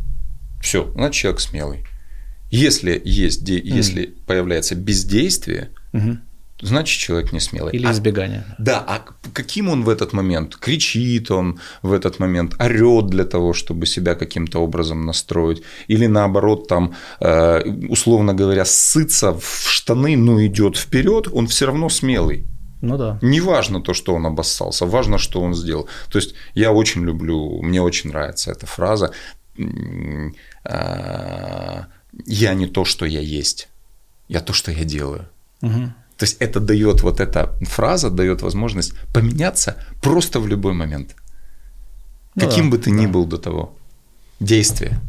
все, 0.61 0.91
значит 0.95 1.15
человек 1.15 1.41
смелый. 1.41 1.85
Если 2.51 3.01
есть, 3.05 3.45
де... 3.45 3.59
mm. 3.59 3.79
если 3.79 4.15
появляется 4.27 4.75
бездействие, 4.75 5.71
mm-hmm. 5.93 6.17
значит 6.63 6.99
человек 6.99 7.33
не 7.33 7.41
смелый. 7.41 7.75
Или 7.75 7.87
А- 7.87 7.93
избегание. 7.93 8.45
да, 8.59 8.85
а 8.87 9.05
каким 9.33 9.69
он 9.69 9.85
в 9.85 9.89
этот 9.89 10.13
момент? 10.13 10.57
Кричит 10.57 11.31
он 11.31 11.61
в 11.83 11.93
этот 11.93 12.19
момент, 12.19 12.55
орет 12.59 13.07
для 13.07 13.25
того, 13.25 13.53
чтобы 13.53 13.87
себя 13.87 14.15
каким-то 14.15 14.61
образом 14.61 15.07
настроить, 15.07 15.63
или 15.89 16.07
наоборот, 16.07 16.69
там, 16.69 16.95
э, 17.21 17.63
условно 17.89 18.35
говоря, 18.35 18.65
ссыться 18.65 19.33
в 19.33 19.69
штаны, 19.69 20.17
но 20.17 20.45
идет 20.45 20.77
вперед, 20.77 21.29
он 21.33 21.47
все 21.47 21.67
равно 21.67 21.89
смелый. 21.89 22.45
Ну 22.81 22.97
да. 22.97 23.19
Не 23.23 23.41
важно 23.41 23.81
то, 23.81 23.95
что 23.95 24.15
он 24.15 24.27
обоссался, 24.27 24.87
важно, 24.87 25.19
что 25.19 25.41
он 25.41 25.55
сделал. 25.55 25.89
То 26.11 26.19
есть 26.19 26.35
я 26.55 26.73
очень 26.73 27.05
люблю, 27.05 27.61
мне 27.63 27.83
очень 27.83 28.11
нравится 28.11 28.51
эта 28.53 28.67
фраза. 28.67 29.13
а, 30.65 31.87
Я 32.27 32.55
не 32.55 32.67
то, 32.67 32.85
что 32.85 33.07
я 33.07 33.21
есть, 33.21 33.69
я 34.29 34.41
то, 34.41 34.53
что 34.53 34.71
я 34.73 34.85
делаю. 34.85 35.29
Мгм. 35.61 35.95
То 36.17 36.25
есть 36.25 36.37
это 36.41 36.61
дает, 36.61 37.03
вот 37.03 37.21
эта 37.21 37.57
фраза 37.63 38.11
дает 38.11 38.43
возможность 38.43 38.93
поменяться 39.13 39.75
просто 40.03 40.41
в 40.41 40.49
любой 40.49 40.73
момент. 40.73 41.15
Ну 42.35 42.45
Каким 42.49 42.71
да, 42.71 42.77
бы 42.77 42.83
ты 42.83 42.91
ни 42.91 43.07
да. 43.07 43.13
был 43.13 43.25
до 43.27 43.39
того. 43.39 43.77
Действие. 44.41 45.01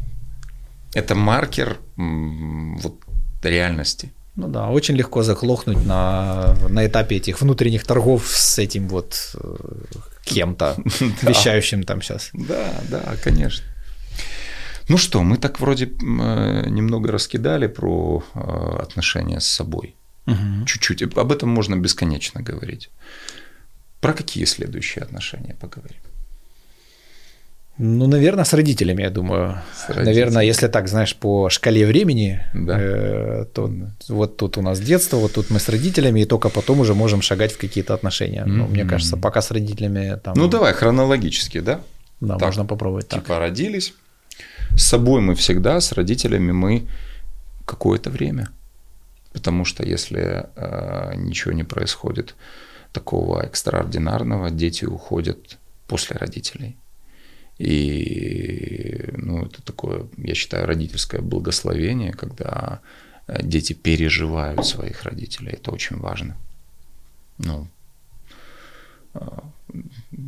Это 0.94 1.14
маркер 1.14 1.78
вот, 1.96 2.94
реальности. 3.42 4.12
Ну 4.40 4.48
да, 4.48 4.70
очень 4.70 4.96
легко 4.96 5.22
заглохнуть 5.22 5.84
на, 5.84 6.56
на 6.70 6.86
этапе 6.86 7.16
этих 7.16 7.42
внутренних 7.42 7.84
торгов 7.84 8.26
с 8.26 8.58
этим 8.58 8.88
вот 8.88 9.34
э, 9.34 9.56
кем-то, 10.24 10.76
вещающим 11.22 11.82
там 11.82 12.00
сейчас. 12.00 12.30
Да, 12.32 12.72
да, 12.90 13.02
конечно. 13.22 13.66
Ну 14.88 14.96
что, 14.96 15.22
мы 15.22 15.36
так 15.36 15.60
вроде 15.60 15.84
э, 15.84 16.70
немного 16.70 17.12
раскидали 17.12 17.66
про 17.66 18.24
э, 18.34 18.78
отношения 18.82 19.40
с 19.40 19.46
собой. 19.46 19.94
Чуть-чуть. 20.64 21.02
Об 21.02 21.32
этом 21.32 21.50
можно 21.50 21.76
бесконечно 21.76 22.40
говорить. 22.40 22.88
Про 24.00 24.14
какие 24.14 24.46
следующие 24.46 25.04
отношения 25.04 25.54
поговорим? 25.60 26.00
Ну, 27.82 28.06
наверное, 28.06 28.44
с 28.44 28.52
родителями, 28.52 29.02
я 29.02 29.10
думаю. 29.10 29.54
С 29.74 29.88
родителями. 29.88 30.06
Наверное, 30.06 30.44
если 30.44 30.68
так, 30.68 30.88
знаешь, 30.88 31.16
по 31.16 31.48
шкале 31.48 31.86
времени, 31.86 32.40
Да. 32.54 32.78
э, 32.78 33.44
то 33.54 33.70
вот 34.08 34.36
тут 34.36 34.58
у 34.58 34.62
нас 34.62 34.80
детство, 34.80 35.18
вот 35.18 35.32
тут 35.32 35.50
мы 35.50 35.58
с 35.58 35.68
родителями, 35.68 36.20
и 36.20 36.26
только 36.26 36.50
потом 36.50 36.80
уже 36.80 36.94
можем 36.94 37.22
шагать 37.22 37.52
в 37.52 37.58
какие-то 37.58 37.94
отношения. 37.94 38.44
Ну, 38.46 38.66
мне 38.66 38.84
кажется, 38.84 39.16
пока 39.16 39.40
с 39.40 39.50
родителями 39.50 40.18
там... 40.22 40.34
Ну 40.36 40.48
давай 40.48 40.74
хронологически, 40.74 41.60
да? 41.60 41.80
Да, 42.20 42.34
так. 42.34 42.48
можно 42.48 42.66
попробовать 42.66 43.08
так. 43.08 43.22
Типа 43.22 43.38
родились. 43.38 43.94
С 44.76 44.82
собой 44.82 45.20
мы 45.20 45.34
всегда, 45.34 45.80
с 45.80 45.92
родителями 45.92 46.52
мы 46.52 46.82
какое-то 47.64 48.10
время. 48.10 48.48
Потому 49.32 49.64
что 49.64 49.86
если 49.86 50.44
э, 50.56 51.14
ничего 51.16 51.54
не 51.54 51.64
происходит 51.64 52.34
такого 52.92 53.42
экстраординарного, 53.42 54.50
дети 54.50 54.84
уходят 54.84 55.56
после 55.86 56.16
родителей. 56.16 56.76
И 57.60 59.10
ну, 59.18 59.44
это 59.44 59.60
такое, 59.60 60.06
я 60.16 60.34
считаю, 60.34 60.66
родительское 60.66 61.20
благословение, 61.20 62.12
когда 62.12 62.80
э, 63.26 63.42
дети 63.42 63.74
переживают 63.74 64.64
своих 64.66 65.02
родителей. 65.02 65.52
Это 65.52 65.70
очень 65.70 65.98
важно. 65.98 66.38
Ну, 67.36 67.68
э, 69.12 69.20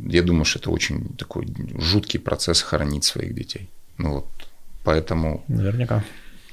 я 0.09 0.21
думаю, 0.21 0.45
что 0.45 0.59
это 0.59 0.69
очень 0.69 1.15
такой 1.15 1.47
жуткий 1.79 2.19
процесс 2.19 2.61
хоронить 2.61 3.03
своих 3.03 3.33
детей. 3.33 3.67
Ну 3.97 4.13
вот, 4.13 4.27
поэтому, 4.83 5.43
Наверняка. 5.47 6.03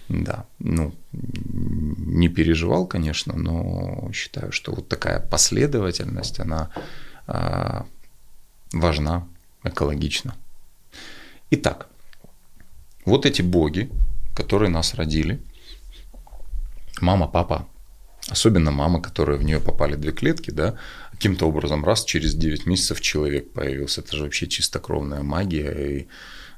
да, 0.09 0.47
ну, 0.59 0.95
не 1.13 2.31
переживал, 2.31 2.87
конечно, 2.87 3.35
но 3.37 4.11
считаю, 4.15 4.51
что 4.51 4.73
вот 4.73 4.89
такая 4.89 5.21
последовательность, 5.21 6.41
она 6.41 6.71
а, 7.27 7.85
важна, 8.73 9.27
экологична. 9.63 10.35
Итак, 11.53 11.89
вот 13.05 13.27
эти 13.27 13.43
боги, 13.43 13.91
которые 14.37 14.71
нас 14.71 14.95
родили, 14.95 15.43
мама, 17.01 17.27
папа, 17.27 17.67
особенно 18.29 18.71
мама, 18.71 19.03
которая 19.03 19.37
в 19.37 19.43
нее 19.43 19.59
попали 19.59 19.97
две 19.97 20.13
клетки, 20.13 20.51
да, 20.53 20.79
каким-то 21.11 21.47
образом 21.47 21.85
раз 21.85 22.05
через 22.05 22.35
9 22.35 22.67
месяцев 22.67 23.01
человек 23.01 23.53
появился. 23.53 24.01
Это 24.01 24.17
же 24.17 24.23
вообще 24.23 24.47
чистокровная 24.47 25.23
магия, 25.23 25.73
и 25.73 26.09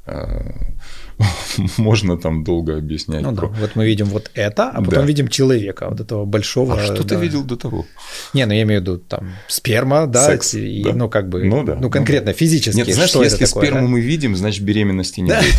можно 1.79 2.17
там 2.17 2.45
долго 2.45 2.77
объяснять. 2.77 3.23
Ну 3.23 3.33
да, 3.33 3.41
про- 3.43 3.49
вот 3.49 3.77
мы 3.77 3.87
видим 3.87 4.07
вот 4.07 4.31
это, 4.35 4.71
а 4.71 4.79
потом 4.83 5.01
Да. 5.01 5.03
видим 5.03 5.29
человека, 5.29 5.89
вот 5.89 6.01
этого 6.01 6.25
большого. 6.25 6.75
А 6.75 6.85
что 6.85 7.03
ты 7.03 7.15
да. 7.15 7.21
видел 7.21 7.45
до 7.45 7.57
того? 7.57 7.87
Не, 8.35 8.47
ну 8.47 8.53
я 8.53 8.63
имею 8.63 8.81
в 8.81 8.83
виду 8.83 8.99
там 8.99 9.33
сперма, 9.49 10.07
да, 10.07 10.27
Секс, 10.27 10.55
и, 10.55 10.83
да. 10.83 10.93
ну 10.93 11.09
как 11.09 11.29
бы, 11.29 11.45
Ну 11.45 11.63
да, 11.65 11.75
ну 11.75 11.83
ну 11.83 11.91
конкретно 11.91 12.33
физически. 12.33 12.77
Нет, 12.77 12.93
знаешь, 12.93 13.11
что 13.11 13.23
если 13.23 13.45
такое, 13.45 13.65
сперму 13.65 13.87
да? 13.87 13.93
мы 13.93 14.01
видим, 14.01 14.35
значит 14.35 14.65
беременности 14.65 15.21
не 15.21 15.31
будет. 15.31 15.55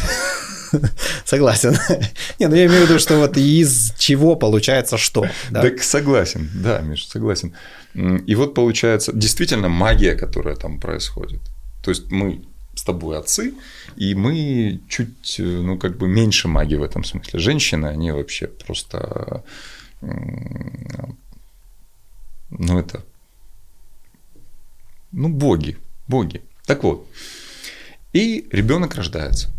Согласен. 1.26 1.78
Не, 2.40 2.48
ну 2.48 2.56
я 2.56 2.66
имею 2.66 2.86
в 2.86 2.90
виду, 2.90 3.00
что 3.00 3.18
вот 3.18 3.38
из 3.38 3.94
чего 3.98 4.36
получается 4.36 4.98
что. 4.98 5.26
Да? 5.52 5.62
Так 5.62 5.84
согласен, 5.84 6.50
да, 6.54 6.80
Миш, 6.80 7.08
согласен. 7.08 7.54
И 7.94 8.36
вот 8.36 8.56
получается 8.56 9.12
действительно 9.14 9.70
магия, 9.70 10.16
которая 10.16 10.56
там 10.56 10.80
происходит. 10.80 11.42
То 11.84 11.92
есть 11.92 12.12
мы 12.12 12.42
с 12.76 12.84
тобой 12.84 13.18
отцы, 13.18 13.54
и 13.96 14.16
мы 14.16 14.82
чуть, 14.90 15.40
э, 15.40 15.44
ну, 15.44 15.78
как 15.78 15.98
бы 15.98 16.08
меньше 16.08 16.48
магии 16.48 16.76
в 16.76 16.84
этом 16.84 17.04
смысле. 17.04 17.40
Женщины, 17.40 17.88
они 17.88 18.12
вообще 18.12 18.48
просто, 18.48 19.44
ну, 20.02 21.20
это, 22.80 23.04
ну, 25.12 25.30
боги, 25.30 25.78
боги. 26.08 26.42
Так 26.66 26.84
вот, 26.84 27.08
и 28.14 28.48
ребенок 28.52 28.96
рождается. 28.96 29.50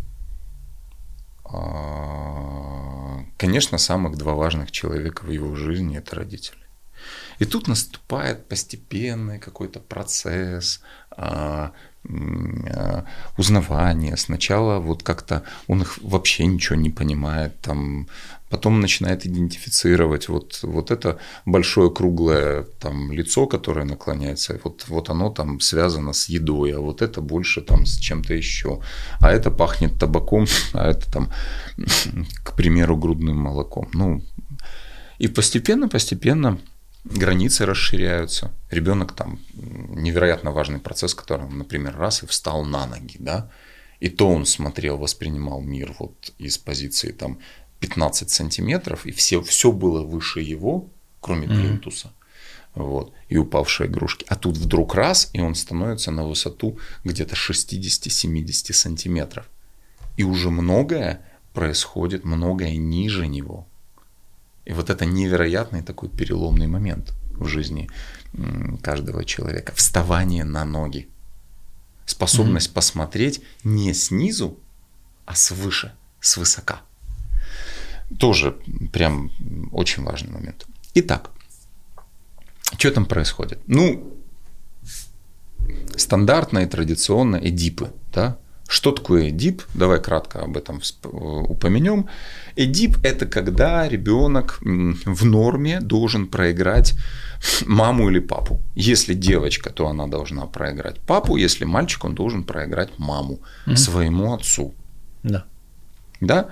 А, 1.45 2.85
Конечно, 3.37 3.77
самых 3.77 4.17
два 4.17 4.33
важных 4.33 4.71
человека 4.71 5.25
в 5.25 5.29
его 5.29 5.55
жизни– 5.55 5.97
это 5.99 6.15
родители. 6.15 6.59
И 7.39 7.45
тут 7.45 7.67
наступает 7.67 8.47
постепенный 8.47 9.39
какой-то 9.39 9.79
процесс 9.81 10.81
а, 12.07 13.05
узнавания. 13.37 14.17
Сначала 14.17 14.79
вот 14.79 15.03
как-то 15.03 15.43
он 15.67 15.81
их 15.81 15.99
вообще 16.01 16.45
ничего 16.45 16.75
не 16.75 16.89
понимает, 16.89 17.59
там, 17.61 18.07
потом 18.49 18.79
начинает 18.79 19.25
идентифицировать 19.25 20.29
вот, 20.29 20.59
вот 20.63 20.91
это 20.91 21.17
большое 21.45 21.89
круглое 21.89 22.63
там, 22.79 23.11
лицо, 23.11 23.47
которое 23.47 23.85
наклоняется, 23.85 24.59
вот, 24.63 24.85
вот 24.87 25.09
оно 25.09 25.29
там 25.29 25.59
связано 25.59 26.13
с 26.13 26.29
едой, 26.29 26.75
а 26.75 26.79
вот 26.79 27.01
это 27.01 27.21
больше 27.21 27.61
там 27.61 27.85
с 27.85 27.97
чем-то 27.97 28.33
еще, 28.33 28.81
а 29.19 29.31
это 29.31 29.51
пахнет 29.51 29.99
табаком, 29.99 30.45
а 30.73 30.89
это 30.89 31.11
там, 31.11 31.29
к 32.43 32.55
примеру, 32.55 32.97
грудным 32.97 33.37
молоком. 33.37 33.89
Ну, 33.93 34.21
и 35.17 35.27
постепенно-постепенно 35.27 36.59
границы 37.05 37.65
расширяются. 37.65 38.51
Ребенок 38.69 39.13
там 39.13 39.39
невероятно 39.53 40.51
важный 40.51 40.79
процесс, 40.79 41.13
который, 41.13 41.47
например, 41.47 41.95
раз 41.97 42.23
и 42.23 42.25
встал 42.25 42.65
на 42.65 42.85
ноги, 42.87 43.17
да, 43.19 43.49
и 43.99 44.09
то 44.09 44.29
он 44.29 44.45
смотрел, 44.45 44.97
воспринимал 44.97 45.61
мир 45.61 45.95
вот 45.99 46.33
из 46.37 46.57
позиции 46.57 47.11
там 47.11 47.39
15 47.79 48.29
сантиметров, 48.29 49.05
и 49.05 49.11
все, 49.11 49.41
все 49.41 49.71
было 49.71 50.03
выше 50.03 50.41
его, 50.41 50.89
кроме 51.21 51.47
плинтуса, 51.47 52.11
вот, 52.73 53.13
и 53.29 53.37
упавшие 53.37 53.87
игрушки. 53.87 54.25
А 54.27 54.35
тут 54.35 54.57
вдруг 54.57 54.95
раз, 54.95 55.29
и 55.33 55.39
он 55.39 55.55
становится 55.55 56.11
на 56.11 56.27
высоту 56.27 56.77
где-то 57.03 57.35
60-70 57.35 58.73
сантиметров. 58.73 59.45
И 60.17 60.23
уже 60.23 60.49
многое 60.49 61.25
происходит, 61.53 62.25
многое 62.25 62.75
ниже 62.75 63.27
него. 63.27 63.67
И 64.65 64.73
вот 64.73 64.89
это 64.89 65.05
невероятный 65.05 65.83
такой 65.83 66.09
переломный 66.09 66.67
момент 66.67 67.13
в 67.31 67.47
жизни 67.47 67.89
каждого 68.81 69.23
человека. 69.23 69.73
Вставание 69.75 70.43
на 70.43 70.65
ноги. 70.65 71.07
Способность 72.05 72.73
посмотреть 72.73 73.41
не 73.63 73.93
снизу, 73.93 74.59
а 75.25 75.35
свыше, 75.35 75.93
свысока. 76.19 76.81
Тоже 78.19 78.57
прям 78.91 79.31
очень 79.71 80.03
важный 80.03 80.31
момент. 80.31 80.65
Итак, 80.93 81.31
что 82.77 82.91
там 82.91 83.05
происходит? 83.05 83.59
Ну, 83.67 84.13
стандартно 85.95 86.59
и 86.59 86.67
традиционно 86.67 87.37
Эдипы, 87.37 87.91
да? 88.13 88.37
Что 88.67 88.91
такое 88.91 89.29
Эдип? 89.29 89.61
Давай 89.75 90.01
кратко 90.01 90.39
об 90.41 90.57
этом 90.57 90.77
всп- 90.77 91.07
упомянем. 91.49 92.07
Эдип– 92.55 92.97
это 93.03 93.25
когда 93.27 93.87
ребенок 93.87 94.59
в 94.61 95.25
норме 95.25 95.79
должен 95.81 96.27
проиграть 96.27 96.93
маму 97.67 98.09
или 98.09 98.19
папу. 98.19 98.59
Если 98.75 99.13
девочка, 99.13 99.69
то 99.69 99.87
она 99.87 100.07
должна 100.07 100.45
проиграть 100.47 100.99
папу, 100.99 101.37
если 101.37 101.65
мальчик, 101.65 102.05
он 102.05 102.15
должен 102.15 102.43
проиграть 102.43 102.89
маму 102.97 103.39
Мгм. 103.67 103.77
своему 103.77 104.33
отцу. 104.33 104.73
Да. 105.23 105.43
Да? 106.21 106.49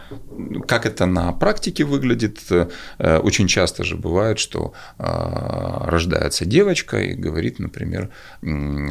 Как 0.68 0.86
это 0.86 1.06
на 1.06 1.32
практике 1.32 1.84
выглядит? 1.86 2.40
Э, 2.52 3.18
очень 3.18 3.48
часто 3.48 3.84
же 3.84 3.96
бывает, 3.96 4.40
что 4.40 4.74
э, 4.98 5.04
рождается 5.04 6.46
девочка 6.46 7.00
и 7.00 7.14
говорит, 7.14 7.60
например, 7.60 8.10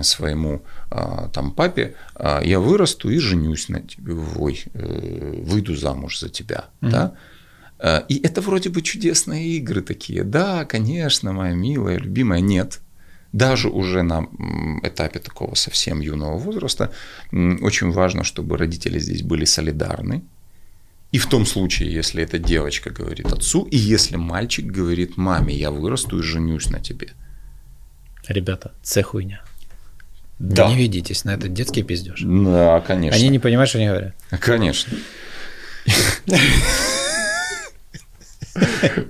своему 0.03 0.63
э, 0.91 1.29
там, 1.33 1.53
папе, 1.53 1.95
я 2.43 2.61
вырасту 2.61 3.11
и 3.11 3.19
женюсь 3.19 3.69
на 3.69 3.81
тебе, 3.81 4.15
ой, 4.15 4.65
выйду 4.75 5.77
замуж 5.77 6.19
за 6.21 6.29
тебя. 6.29 6.67
Mm-hmm. 6.81 6.91
Да? 6.91 7.15
И 8.09 8.21
это 8.23 8.41
вроде 8.41 8.71
бы 8.71 8.81
чудесные 8.81 9.57
игры 9.57 9.83
такие. 9.83 10.23
Да, 10.23 10.65
конечно, 10.65 11.33
моя 11.33 11.55
милая, 11.55 11.99
любимая. 11.99 12.41
Нет, 12.41 12.81
даже 13.33 13.69
уже 13.69 14.03
на 14.03 14.29
этапе 14.83 15.19
такого 15.19 15.55
совсем 15.55 16.01
юного 16.01 16.39
возраста 16.39 16.93
очень 17.33 17.91
важно, 17.91 18.25
чтобы 18.25 18.57
родители 18.57 18.99
здесь 18.99 19.23
были 19.23 19.45
солидарны, 19.45 20.23
и 21.13 21.19
в 21.19 21.27
том 21.27 21.47
случае, 21.47 21.93
если 21.93 22.23
эта 22.23 22.39
девочка 22.39 22.91
говорит 22.91 23.27
отцу, 23.27 23.69
и 23.71 23.77
если 23.77 24.17
мальчик 24.17 24.65
говорит 24.65 25.17
маме, 25.17 25.55
я 25.55 25.71
вырасту 25.71 26.19
и 26.19 26.23
женюсь 26.23 26.71
на 26.71 26.81
тебе. 26.81 27.09
Ребята, 28.29 28.71
це 28.83 29.03
хуйня. 29.03 29.45
Да. 30.39 30.69
Не 30.69 30.77
ведитесь 30.77 31.25
на 31.25 31.35
этот 31.35 31.53
детский 31.53 31.83
пиздеж. 31.83 32.23
Да, 32.25 32.81
конечно. 32.81 33.21
Они 33.21 33.29
не 33.29 33.39
понимают, 33.39 33.69
что 33.69 33.79
они 33.79 33.89
говорят. 33.89 34.15
Конечно. 34.41 34.99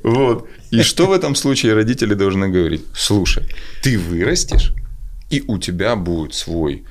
Вот. 0.03 0.49
И 0.71 0.83
что 0.83 1.07
в 1.07 1.13
этом 1.13 1.35
случае 1.35 1.75
родители 1.75 2.15
должны 2.15 2.49
говорить? 2.49 2.83
Слушай, 2.95 3.45
ты 3.83 3.99
вырастешь, 3.99 4.73
и 5.31 5.43
у 5.47 5.59
тебя 5.59 5.97
будет 5.97 6.35
свой 6.35 6.85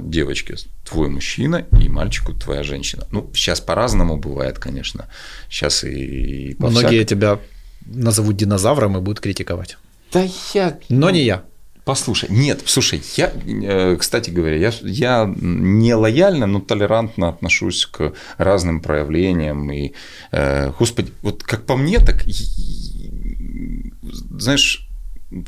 девочке 0.00 0.56
твой 0.84 1.08
мужчина 1.08 1.66
и 1.80 1.88
мальчику 1.88 2.32
твоя 2.32 2.62
женщина. 2.62 3.06
Ну, 3.10 3.30
сейчас 3.34 3.60
по-разному 3.60 4.16
бывает, 4.16 4.58
конечно. 4.58 5.08
Сейчас 5.48 5.84
и 5.84 6.54
по 6.54 6.70
Многие 6.70 7.04
тебя 7.04 7.38
назовут 7.86 8.36
динозавром 8.36 8.96
и 8.96 9.00
будут 9.00 9.20
критиковать. 9.20 9.76
Да 10.12 10.26
я... 10.54 10.78
Но 10.88 11.10
не 11.10 11.22
я. 11.24 11.44
Послушай, 11.84 12.28
нет, 12.30 12.60
слушай, 12.66 13.02
я, 13.16 13.32
э, 13.34 13.96
кстати 13.96 14.30
говоря, 14.30 14.56
я, 14.56 14.72
я 14.82 15.34
не 15.40 15.94
лояльно, 15.94 16.46
но 16.46 16.60
толерантно 16.60 17.28
отношусь 17.28 17.86
к 17.86 18.12
разным 18.36 18.80
проявлениям. 18.80 19.70
И, 19.72 19.92
э, 20.30 20.72
господи, 20.78 21.12
вот 21.22 21.42
как 21.42 21.64
по 21.64 21.76
мне, 21.76 21.98
так, 21.98 22.22
знаешь, 24.30 24.88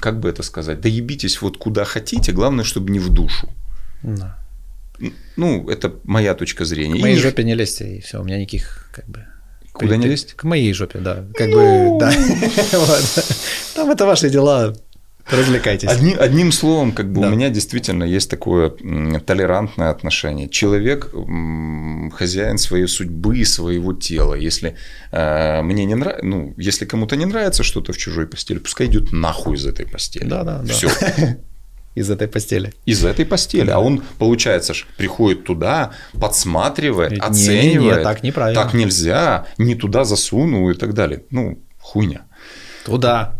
как 0.00 0.20
бы 0.20 0.28
это 0.28 0.42
сказать, 0.42 0.80
да 0.80 0.88
ебитесь 0.88 1.42
вот 1.42 1.58
куда 1.58 1.84
хотите, 1.84 2.32
главное, 2.32 2.64
чтобы 2.64 2.90
не 2.90 2.98
в 2.98 3.10
душу. 3.10 3.48
Да. 4.02 4.38
Ну, 5.36 5.68
это 5.68 5.94
моя 6.04 6.34
точка 6.34 6.64
зрения. 6.64 6.98
К 6.98 7.02
моей 7.02 7.16
и... 7.16 7.20
жопе 7.20 7.44
не 7.44 7.54
лезьте, 7.54 7.96
и 7.96 8.00
все, 8.00 8.20
у 8.20 8.24
меня 8.24 8.38
никаких 8.38 8.90
как 8.92 9.06
бы 9.08 9.26
Куда 9.72 9.96
не 9.96 10.06
лезть? 10.06 10.34
К 10.34 10.44
моей 10.44 10.72
жопе, 10.74 10.98
да. 10.98 11.24
Как 11.34 11.50
бы, 11.50 11.96
да. 11.98 12.12
Там 13.74 13.90
это 13.90 14.04
ваши 14.04 14.28
дела. 14.28 14.74
Развлекайтесь. 15.30 15.88
Одни, 15.88 16.14
одним 16.14 16.52
словом, 16.52 16.92
как 16.92 17.10
бы 17.10 17.20
да. 17.20 17.28
у 17.28 17.30
меня 17.30 17.48
действительно 17.48 18.04
есть 18.04 18.28
такое 18.28 18.70
толерантное 18.70 19.90
отношение. 19.90 20.48
Человек 20.48 21.10
хозяин 22.12 22.58
своей 22.58 22.86
судьбы 22.86 23.38
и 23.38 23.44
своего 23.44 23.92
тела. 23.94 24.34
Если 24.34 24.74
э, 25.12 25.62
мне 25.62 25.84
не 25.84 25.94
нравится, 25.94 26.26
ну, 26.26 26.54
если 26.58 26.84
кому-то 26.84 27.16
не 27.16 27.24
нравится 27.24 27.62
что-то 27.62 27.92
в 27.92 27.96
чужой 27.96 28.26
постели, 28.26 28.58
пускай 28.58 28.88
идет 28.88 29.12
нахуй 29.12 29.56
из 29.56 29.64
этой 29.64 29.86
постели. 29.86 30.24
Да, 30.24 30.42
да, 30.42 30.62
да. 30.62 31.38
Из 31.94 32.10
этой 32.10 32.26
постели. 32.26 32.72
Из 32.86 33.04
этой 33.04 33.26
постели. 33.26 33.66
Да. 33.66 33.76
А 33.76 33.78
он, 33.80 34.02
получается, 34.18 34.72
ж, 34.72 34.86
приходит 34.96 35.44
туда, 35.44 35.92
подсматривает, 36.18 37.12
не, 37.12 37.18
оценивает. 37.18 37.98
Не, 37.98 38.04
так 38.04 38.22
неправильно. 38.22 38.62
Так 38.62 38.74
нельзя, 38.74 39.46
не 39.58 39.74
туда 39.74 40.04
засунул 40.04 40.70
и 40.70 40.74
так 40.74 40.94
далее. 40.94 41.24
Ну, 41.30 41.58
хуйня. 41.78 42.22
Туда. 42.84 43.38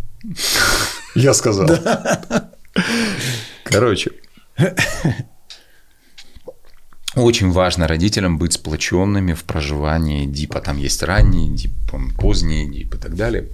Я 1.14 1.32
сказал. 1.34 1.68
Короче. 3.64 4.10
Очень 7.14 7.50
важно 7.50 7.88
родителям 7.88 8.38
быть 8.38 8.54
сплоченными 8.54 9.34
в 9.34 9.44
проживании 9.44 10.26
дипа. 10.26 10.60
Там 10.60 10.78
есть 10.78 11.02
ранний 11.02 11.54
дип, 11.54 11.72
поздний 12.18 12.70
дип 12.70 12.94
и 12.94 12.98
так 12.98 13.16
далее. 13.16 13.48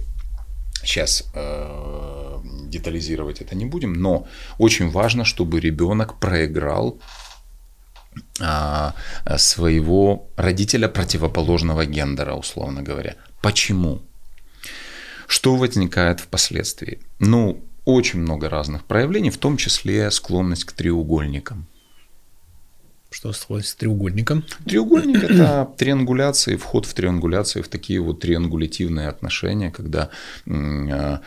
Сейчас 0.81 1.25
э, 1.33 2.18
детализировать 2.69 3.41
это 3.41 3.55
не 3.55 3.65
будем, 3.65 3.93
но 3.93 4.27
очень 4.57 4.89
важно, 4.89 5.25
чтобы 5.25 5.59
ребенок 5.59 6.19
проиграл 6.19 6.99
а, 8.39 8.93
своего 9.37 10.27
родителя 10.35 10.87
противоположного 10.87 11.85
гендера, 11.85 12.33
условно 12.33 12.81
говоря. 12.81 13.15
Почему? 13.41 14.01
Что 15.27 15.55
возникает 15.55 16.19
впоследствии? 16.19 16.99
Ну, 17.19 17.63
очень 17.85 18.19
много 18.19 18.49
разных 18.49 18.83
проявлений, 18.85 19.29
в 19.29 19.37
том 19.37 19.57
числе 19.57 20.11
склонность 20.11 20.65
к 20.65 20.71
треугольникам. 20.71 21.67
Что 23.11 23.33
с 23.33 23.75
треугольником? 23.75 24.43
Треугольник– 24.65 25.23
это 25.29 25.67
триангуляция, 25.77 26.57
вход 26.57 26.85
в 26.85 26.93
триангуляцию, 26.93 27.63
в 27.63 27.67
такие 27.67 27.99
вот 27.99 28.19
триангулятивные 28.19 29.07
отношения, 29.07 29.71
когда 29.71 30.09
а, 30.47 31.19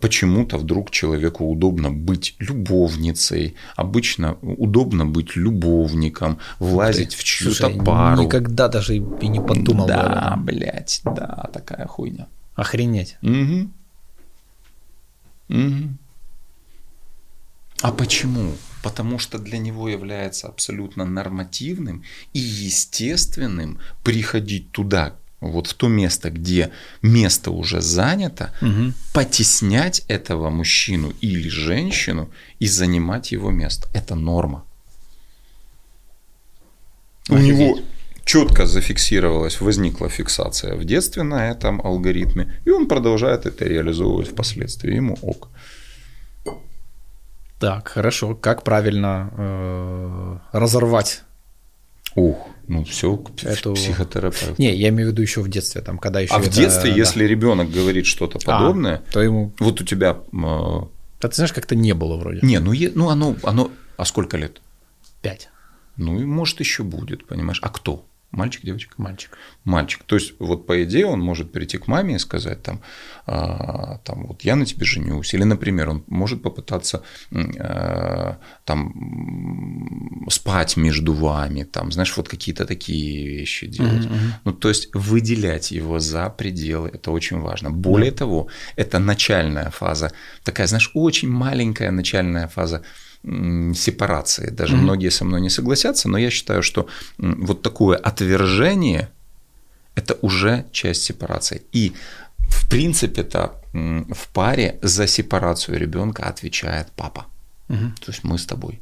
почему-то 0.00 0.58
вдруг 0.58 0.90
человеку 0.90 1.44
удобно 1.44 1.92
быть 1.92 2.34
любовницей, 2.40 3.54
обычно 3.76 4.36
удобно 4.42 5.06
быть 5.06 5.36
любовником, 5.36 6.38
влазить 6.58 7.10
Ты, 7.10 7.16
в 7.16 7.24
чью-то 7.24 7.70
пару. 7.84 8.22
Никогда 8.22 8.66
даже 8.66 8.96
и 8.96 9.28
не 9.28 9.40
подумал 9.40 9.86
да, 9.86 10.34
блядь, 10.38 11.00
да, 11.04 11.48
такая 11.52 11.86
хуйня. 11.86 12.26
Охренеть. 12.56 13.16
Угу. 13.22 13.70
Угу. 15.50 15.88
А 17.82 17.92
почему? 17.92 18.54
Потому 18.82 19.18
что 19.18 19.38
для 19.38 19.58
него 19.58 19.88
является 19.88 20.48
абсолютно 20.48 21.04
нормативным 21.04 22.04
и 22.32 22.38
естественным 22.38 23.78
приходить 24.02 24.70
туда, 24.72 25.16
вот 25.40 25.68
в 25.68 25.74
то 25.74 25.88
место, 25.88 26.30
где 26.30 26.70
место 27.02 27.50
уже 27.50 27.80
занято, 27.80 28.52
угу. 28.60 28.92
потеснять 29.12 30.04
этого 30.08 30.50
мужчину 30.50 31.12
или 31.20 31.48
женщину 31.48 32.30
и 32.58 32.66
занимать 32.66 33.32
его 33.32 33.50
место. 33.50 33.88
Это 33.94 34.14
норма. 34.14 34.64
Офигеть. 37.28 37.30
У 37.30 37.38
него 37.38 37.80
четко 38.24 38.66
зафиксировалась, 38.66 39.60
возникла 39.60 40.08
фиксация 40.08 40.74
в 40.74 40.84
детстве 40.84 41.22
на 41.22 41.50
этом 41.50 41.80
алгоритме, 41.80 42.60
и 42.66 42.70
он 42.70 42.88
продолжает 42.88 43.46
это 43.46 43.64
реализовывать 43.64 44.28
впоследствии. 44.28 44.96
Ему 44.96 45.16
ок. 45.22 45.48
Так, 47.58 47.88
хорошо. 47.88 48.34
Как 48.34 48.62
правильно 48.62 49.32
э, 49.36 50.38
разорвать? 50.52 51.22
Ух, 52.14 52.48
ну 52.66 52.84
все, 52.84 53.22
эту... 53.42 53.74
психотерапевт. 53.74 54.58
Не, 54.58 54.74
я 54.74 54.88
имею 54.88 55.08
в 55.08 55.12
виду 55.12 55.22
еще 55.22 55.40
в 55.40 55.48
детстве, 55.48 55.80
там, 55.80 55.98
когда 55.98 56.20
еще. 56.20 56.34
А 56.34 56.40
это... 56.40 56.50
в 56.50 56.52
детстве, 56.54 56.90
да. 56.90 56.96
если 56.96 57.24
ребенок 57.24 57.70
говорит 57.70 58.06
что-то 58.06 58.38
а, 58.38 58.46
подобное, 58.46 58.96
а, 58.96 59.12
то 59.12 59.22
ему. 59.22 59.52
Вот 59.58 59.80
у 59.80 59.84
тебя. 59.84 60.18
Э... 60.32 60.36
А 61.20 61.28
ты 61.28 61.34
знаешь, 61.34 61.52
как-то 61.52 61.74
не 61.74 61.94
было 61.94 62.16
вроде. 62.16 62.40
Не, 62.42 62.60
ну, 62.60 62.72
е... 62.72 62.92
ну 62.94 63.08
оно, 63.08 63.36
оно. 63.42 63.70
А 63.96 64.04
сколько 64.04 64.36
лет? 64.36 64.60
Пять. 65.22 65.48
Ну 65.96 66.20
и 66.20 66.24
может 66.24 66.60
еще 66.60 66.84
будет, 66.84 67.26
понимаешь? 67.26 67.58
А 67.62 67.68
кто? 67.68 68.04
Мальчик, 68.30 68.62
девочка? 68.62 68.94
Мальчик. 68.98 69.38
Мальчик. 69.64 70.02
То 70.04 70.16
есть, 70.16 70.34
вот 70.38 70.66
по 70.66 70.82
идее, 70.84 71.06
он 71.06 71.20
может 71.20 71.50
прийти 71.50 71.78
к 71.78 71.86
маме 71.86 72.16
и 72.16 72.18
сказать, 72.18 72.62
там, 72.62 72.82
а, 73.26 73.98
там 74.04 74.26
вот 74.26 74.42
я 74.42 74.54
на 74.54 74.66
тебе 74.66 74.84
женюсь. 74.84 75.32
Или, 75.32 75.44
например, 75.44 75.88
он 75.88 76.04
может 76.08 76.42
попытаться 76.42 77.02
а, 77.58 78.38
там 78.64 80.26
спать 80.30 80.76
между 80.76 81.14
вами, 81.14 81.62
там, 81.62 81.90
знаешь, 81.90 82.14
вот 82.16 82.28
какие-то 82.28 82.66
такие 82.66 83.38
вещи 83.38 83.66
делать. 83.66 84.04
Uh-huh. 84.04 84.32
Ну, 84.44 84.52
то 84.52 84.68
есть, 84.68 84.94
выделять 84.94 85.70
его 85.70 85.98
за 85.98 86.28
пределы, 86.28 86.90
это 86.92 87.10
очень 87.10 87.40
важно. 87.40 87.70
Более 87.70 88.10
yeah. 88.10 88.16
того, 88.16 88.48
это 88.76 88.98
начальная 88.98 89.70
фаза, 89.70 90.12
такая, 90.44 90.66
знаешь, 90.66 90.90
очень 90.92 91.30
маленькая 91.30 91.90
начальная 91.90 92.46
фаза 92.46 92.82
сепарации. 93.24 94.50
Даже 94.50 94.74
mm-hmm. 94.74 94.80
многие 94.80 95.10
со 95.10 95.24
мной 95.24 95.40
не 95.40 95.50
согласятся, 95.50 96.08
но 96.08 96.18
я 96.18 96.30
считаю, 96.30 96.62
что 96.62 96.88
вот 97.18 97.62
такое 97.62 97.96
отвержение– 97.96 99.08
это 99.94 100.16
уже 100.22 100.64
часть 100.72 101.02
сепарации. 101.02 101.62
И 101.72 101.92
в 102.48 102.68
принципе 102.68 103.22
это 103.22 103.52
в 103.72 104.28
паре 104.32 104.78
за 104.82 105.06
сепарацию 105.06 105.78
ребенка 105.78 106.22
отвечает 106.22 106.88
папа. 106.96 107.26
Угу. 107.68 107.92
То 108.00 108.12
есть 108.12 108.24
мы 108.24 108.38
с 108.38 108.46
тобой. 108.46 108.80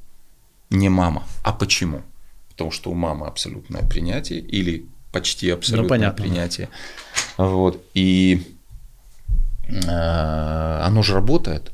Не 0.70 0.88
мама. 0.88 1.22
А 1.42 1.52
почему? 1.52 2.02
Потому 2.50 2.70
что 2.70 2.90
у 2.90 2.94
мамы 2.94 3.26
абсолютное 3.26 3.82
принятие 3.82 4.40
или 4.40 4.86
почти 5.12 5.50
абсолютное 5.50 6.08
ну, 6.08 6.14
принятие. 6.14 6.68
Вот. 7.38 7.82
И 7.94 8.42
э, 9.68 10.80
оно 10.86 11.02
же 11.02 11.14
работает. 11.14 11.72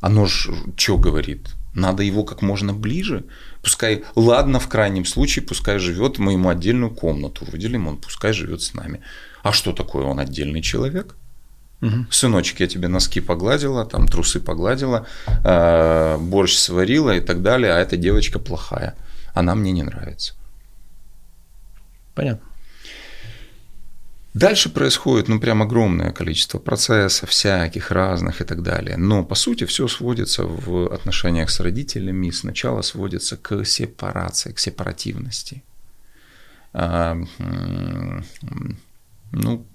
Оно 0.00 0.26
же 0.26 0.54
что 0.76 0.98
говорит? 0.98 1.48
Надо 1.74 2.02
его 2.02 2.24
как 2.24 2.42
можно 2.42 2.74
ближе. 2.74 3.24
Пускай, 3.62 4.04
ладно, 4.14 4.58
в 4.60 4.68
крайнем 4.68 5.04
случае, 5.04 5.44
пускай 5.44 5.78
живет, 5.78 6.18
мы 6.18 6.32
ему 6.32 6.50
отдельную 6.50 6.90
комнату 6.90 7.46
выделим, 7.50 7.86
он 7.86 7.96
пускай 7.96 8.32
живет 8.32 8.62
с 8.62 8.74
нами. 8.74 9.00
А 9.42 9.52
что 9.52 9.72
такое 9.72 10.04
он 10.04 10.18
отдельный 10.20 10.60
человек? 10.60 11.14
Угу. 11.80 12.06
Сыночек, 12.10 12.60
я 12.60 12.68
тебе 12.68 12.88
носки 12.88 13.20
погладила, 13.20 13.84
там 13.84 14.06
трусы 14.06 14.38
погладила, 14.38 15.06
э, 15.44 16.18
борщ 16.18 16.54
сварила 16.54 17.16
и 17.16 17.20
так 17.20 17.42
далее, 17.42 17.72
а 17.72 17.78
эта 17.78 17.96
девочка 17.96 18.38
плохая. 18.38 18.94
Она 19.34 19.54
мне 19.54 19.72
не 19.72 19.82
нравится. 19.82 20.34
Понятно. 22.14 22.51
Дальше 24.34 24.70
происходит, 24.70 25.28
ну, 25.28 25.38
прям 25.38 25.60
огромное 25.60 26.10
количество 26.10 26.58
процессов, 26.58 27.28
всяких, 27.28 27.90
разных 27.90 28.40
и 28.40 28.44
так 28.44 28.62
далее. 28.62 28.96
Но, 28.96 29.24
по 29.24 29.34
сути, 29.34 29.64
все 29.64 29.88
сводится 29.88 30.44
в 30.44 30.92
отношениях 30.92 31.50
с 31.50 31.60
родителями, 31.60 32.30
сначала 32.30 32.80
сводится 32.80 33.36
к 33.36 33.64
сепарации, 33.64 34.52
к 34.52 34.58
сепаративности. 34.58 35.62
А, 36.72 37.18
ну, 39.32 39.66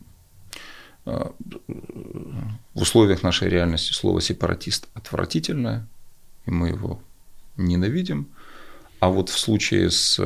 а, 1.06 1.32
в 2.74 2.82
условиях 2.82 3.22
нашей 3.22 3.50
реальности 3.50 3.94
слово 3.94 4.22
сепаратист 4.22 4.88
отвратительное, 4.96 5.88
и 6.48 6.52
мы 6.52 6.70
его 6.70 7.00
ненавидим. 7.58 8.30
А 9.00 9.10
вот 9.10 9.30
в 9.30 9.38
случае 9.38 9.92
с 9.92 10.18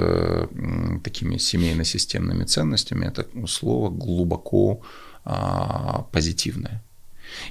такими 1.03 1.37
семейно-системными 1.37 2.45
ценностями 2.45 3.05
это 3.05 3.25
слово 3.47 3.89
глубоко 3.89 4.81
а, 5.25 6.03
позитивное. 6.11 6.81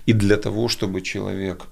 И 0.06 0.12
для 0.12 0.36
того, 0.36 0.68
чтобы 0.68 1.02
человек 1.02 1.66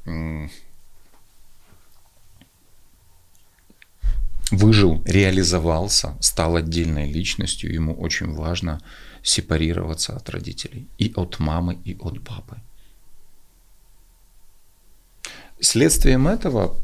выжил, 4.51 5.03
реализовался, 5.05 6.17
стал 6.21 6.57
отдельной 6.57 7.13
личностью, 7.13 7.73
ему 7.73 7.95
очень 7.95 8.33
важно 8.33 8.81
сепарироваться 9.23 10.17
от 10.17 10.31
родителей. 10.31 10.89
И 10.99 11.13
от 11.17 11.39
мамы, 11.39 11.79
и 11.85 11.97
от 12.01 12.23
папы. 12.25 12.57
Следствием 15.61 16.29
этого, 16.29 16.77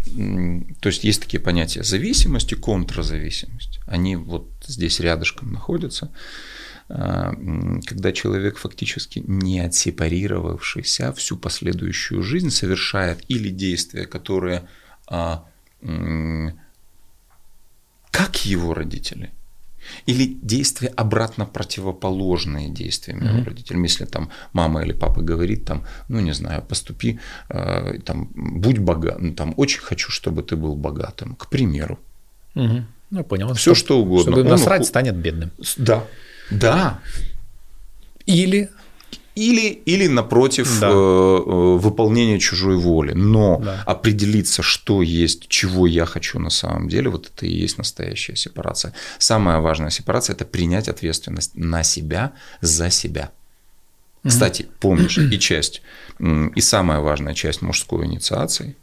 то 0.81 0.89
есть 0.89 1.05
есть 1.05 1.23
такие 1.23 1.41
понятия 1.41 1.85
зависимость 1.85 2.53
и 2.53 2.57
контрзависимость. 2.57 3.81
Они 3.87 4.17
вот 4.17 4.49
здесь 4.67 5.01
рядышком 5.01 5.53
находятся. 5.53 6.11
А, 6.89 7.33
когда 7.87 8.13
человек 8.13 8.59
фактически 8.59 9.23
не 9.27 9.61
отсепарировавшийся 9.61 11.13
всю 11.13 11.37
последующую 11.37 12.23
жизнь 12.23 12.51
совершает 12.51 13.25
или 13.29 13.49
действия, 13.49 14.07
которые 14.07 14.69
а, 15.07 15.47
как 18.11 18.45
его 18.45 18.75
родители– 18.75 19.31
или 20.07 20.37
действия 20.43 20.89
обратно 20.89 21.47
противоположные 21.47 22.69
действиям 22.69 23.21
mm-hmm. 23.21 23.45
родителям. 23.45 23.83
Если 23.85 24.05
там 24.05 24.31
мама 24.53 24.83
или 24.83 24.93
папа 24.93 25.21
говорит, 25.21 25.65
там, 25.65 25.85
ну 26.09 26.21
не 26.21 26.33
знаю, 26.33 26.63
поступи, 26.63 27.19
э, 27.49 27.99
там, 28.05 28.31
будь 28.35 28.79
богатым, 28.79 29.27
ну, 29.29 29.35
там, 29.35 29.55
очень 29.57 29.81
хочу, 29.81 30.11
чтобы 30.11 30.43
ты 30.43 30.57
был 30.57 30.75
богатым, 30.75 31.35
к 31.37 31.49
примеру. 31.49 31.99
Угу. 32.55 32.85
Ну, 33.11 33.25
понял. 33.25 33.55
Все, 33.55 33.75
что 33.75 34.01
угодно. 34.01 34.33
Чтобы 34.33 34.45
насрать, 34.45 34.81
Он, 34.81 34.87
станет 34.87 35.17
бедным. 35.17 35.51
Да. 35.77 36.05
Да. 36.51 37.01
Или 38.27 38.71
или, 39.35 39.83
или 39.87 40.07
напротив 40.07 40.81
да. 40.81 40.89
э, 40.89 40.93
э, 40.93 41.77
выполнения 41.77 42.39
чужой 42.39 42.77
воли. 42.77 43.13
Но 43.13 43.59
да. 43.59 43.83
определиться, 43.87 44.63
что 44.63 45.03
есть, 45.03 45.49
чего 45.49 45.87
я 45.87 46.07
хочу 46.07 46.39
на 46.39 46.51
самом 46.51 46.89
деле, 46.89 47.11
вот 47.11 47.31
это 47.35 47.47
и 47.47 47.51
есть 47.51 47.79
настоящая 47.79 48.37
сепарация. 48.37 48.93
Самая 49.19 49.59
важная 49.59 49.91
сепарация– 49.91 50.35
это 50.37 50.45
принять 50.45 50.89
ответственность 50.89 51.57
на 51.57 51.83
себя 51.83 52.33
за 52.61 52.91
себя. 52.91 53.33
Угу. 54.23 54.31
Кстати, 54.31 54.67
помнишь, 54.81 55.19
и 55.33 55.39
часть, 55.39 55.83
и 56.21 56.61
самая 56.61 57.01
важная 57.01 57.35
часть 57.35 57.61
мужской 57.61 58.07
инициации, 58.07 58.77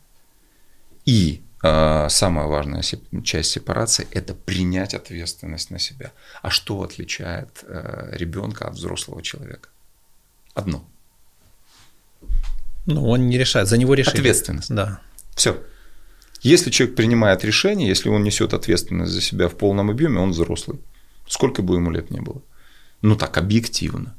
и 1.06 1.42
э, 1.64 2.08
самая 2.10 2.48
важная 2.48 2.84
часть 3.24 3.52
сепарации– 3.52 4.06
это 4.12 4.34
принять 4.34 4.94
ответственность 4.94 5.72
на 5.72 5.80
себя. 5.80 6.12
А 6.42 6.50
что 6.50 6.84
отличает 6.84 7.64
ребенка 8.12 8.68
от 8.68 8.76
взрослого 8.76 9.22
человека? 9.22 9.70
Одно. 10.54 10.86
Ну, 12.86 13.08
он 13.08 13.28
не 13.28 13.38
решает, 13.38 13.68
за 13.68 13.78
него 13.78 13.94
решили. 13.94 14.18
Ответственность. 14.18 14.74
Да. 14.74 15.02
Все. 15.36 15.62
Если 16.42 16.72
человек 16.72 16.96
принимает 16.96 17.46
решение, 17.46 17.88
если 17.88 18.10
он 18.10 18.24
несет 18.24 18.54
ответственность 18.54 19.12
за 19.12 19.22
себя 19.22 19.48
в 19.48 19.56
полном 19.56 19.92
объеме, 19.92 20.20
он 20.20 20.32
взрослый. 20.32 20.80
Сколько 21.28 21.62
бы 21.62 21.76
ему 21.76 21.92
лет 21.92 22.10
не 22.10 22.20
было. 22.20 22.42
Ну 23.02 23.16
так, 23.16 23.38
объективно. 23.38 24.16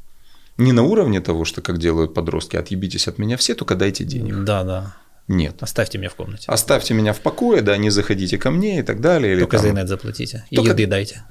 Не 0.58 0.72
на 0.72 0.82
уровне 0.82 1.20
того, 1.20 1.44
что 1.44 1.60
как 1.62 1.78
делают 1.78 2.14
подростки, 2.14 2.56
отъебитесь 2.56 3.08
от 3.08 3.18
меня 3.18 3.36
все, 3.36 3.54
только 3.54 3.74
дайте 3.74 4.04
денег. 4.04 4.44
Да, 4.44 4.62
да. 4.62 4.96
Нет. 5.28 5.56
Оставьте 5.60 5.98
меня 5.98 6.10
в 6.10 6.14
комнате. 6.14 6.44
Оставьте 6.46 6.94
меня 6.94 7.12
в 7.12 7.20
покое, 7.20 7.62
да, 7.62 7.76
не 7.76 7.90
заходите 7.90 8.38
ко 8.38 8.50
мне 8.50 8.80
и 8.80 8.82
так 8.82 9.00
далее. 9.00 9.38
Только 9.38 9.56
или 9.56 9.62
там... 9.62 9.70
за 9.70 9.80
инет 9.80 9.88
заплатите. 9.88 10.44
И 10.50 10.56
Только... 10.56 10.72
еды 10.72 10.86
дайте. 10.86 11.24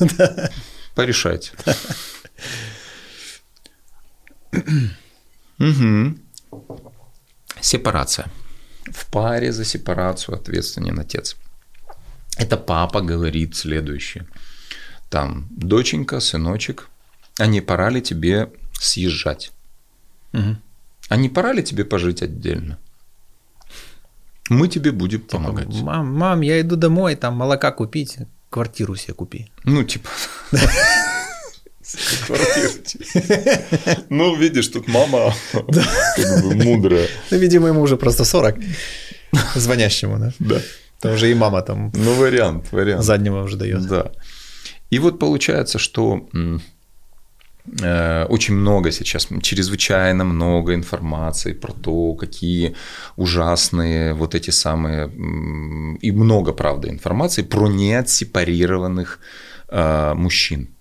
Порешайте. 0.94 1.52
Угу. 5.58 6.14
Сепарация. 7.60 8.26
В 8.84 9.10
паре 9.10 9.52
за 9.52 9.64
сепарацию 9.64 10.36
ответственен 10.36 10.98
отец. 10.98 11.36
Это 12.36 12.56
папа 12.56 13.00
говорит 13.00 13.56
следующее. 13.56 14.26
Там, 15.08 15.46
доченька, 15.50 16.20
сыночек, 16.20 16.88
а 17.38 17.46
не 17.46 17.60
пора 17.60 17.90
ли 17.90 18.02
тебе 18.02 18.50
съезжать? 18.72 19.52
Угу. 20.32 20.56
А 21.08 21.16
не 21.16 21.28
пора 21.28 21.52
ли 21.52 21.62
тебе 21.62 21.84
пожить 21.84 22.22
отдельно? 22.22 22.78
Мы 24.48 24.68
тебе 24.68 24.92
будем 24.92 25.20
типа, 25.20 25.38
помогать. 25.38 25.82
Мам, 25.82 26.14
мам, 26.14 26.40
я 26.42 26.60
иду 26.60 26.76
домой, 26.76 27.16
там 27.16 27.34
молока 27.34 27.72
купить, 27.72 28.18
квартиру 28.50 28.94
себе 28.96 29.14
купи. 29.14 29.50
Ну, 29.64 29.82
типа. 29.82 30.08
Ну, 34.10 34.36
видишь, 34.36 34.68
тут 34.68 34.88
мама 34.88 35.34
мудрая. 36.64 37.08
Ну, 37.30 37.38
видимо, 37.38 37.68
ему 37.68 37.82
уже 37.82 37.96
просто 37.96 38.24
40 38.24 38.56
звонящему, 39.54 40.18
да? 40.18 40.32
Да. 40.38 40.60
Там 41.00 41.14
уже 41.14 41.30
и 41.30 41.34
мама 41.34 41.62
там. 41.62 41.92
Ну, 41.94 42.14
вариант, 42.14 42.72
вариант. 42.72 43.04
Заднего 43.04 43.42
уже 43.42 43.56
дает. 43.56 43.86
Да. 43.86 44.10
И 44.90 44.98
вот 44.98 45.18
получается, 45.18 45.78
что 45.78 46.28
э, 47.82 48.26
очень 48.28 48.54
много 48.54 48.90
сейчас, 48.92 49.28
чрезвычайно 49.42 50.24
много 50.24 50.74
информации 50.74 51.52
про 51.52 51.72
то, 51.72 52.14
какие 52.14 52.74
ужасные 53.16 54.14
вот 54.14 54.34
эти 54.34 54.50
самые, 54.50 55.10
и 56.00 56.12
много, 56.12 56.52
правда, 56.52 56.88
информации 56.88 57.42
про 57.42 57.68
неотсепарированных 57.68 59.18
э, 59.68 60.14
мужчин. 60.14 60.75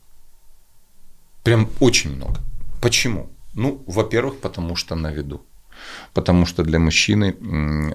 Прям 1.46 1.70
очень 1.80 2.16
много. 2.16 2.40
Почему? 2.82 3.30
Ну, 3.54 3.84
во-первых, 3.88 4.42
потому 4.42 4.76
что 4.76 4.96
на 4.96 5.12
виду. 5.12 5.42
Потому 6.14 6.46
что 6.46 6.64
для 6.64 6.80
мужчины 6.80 7.36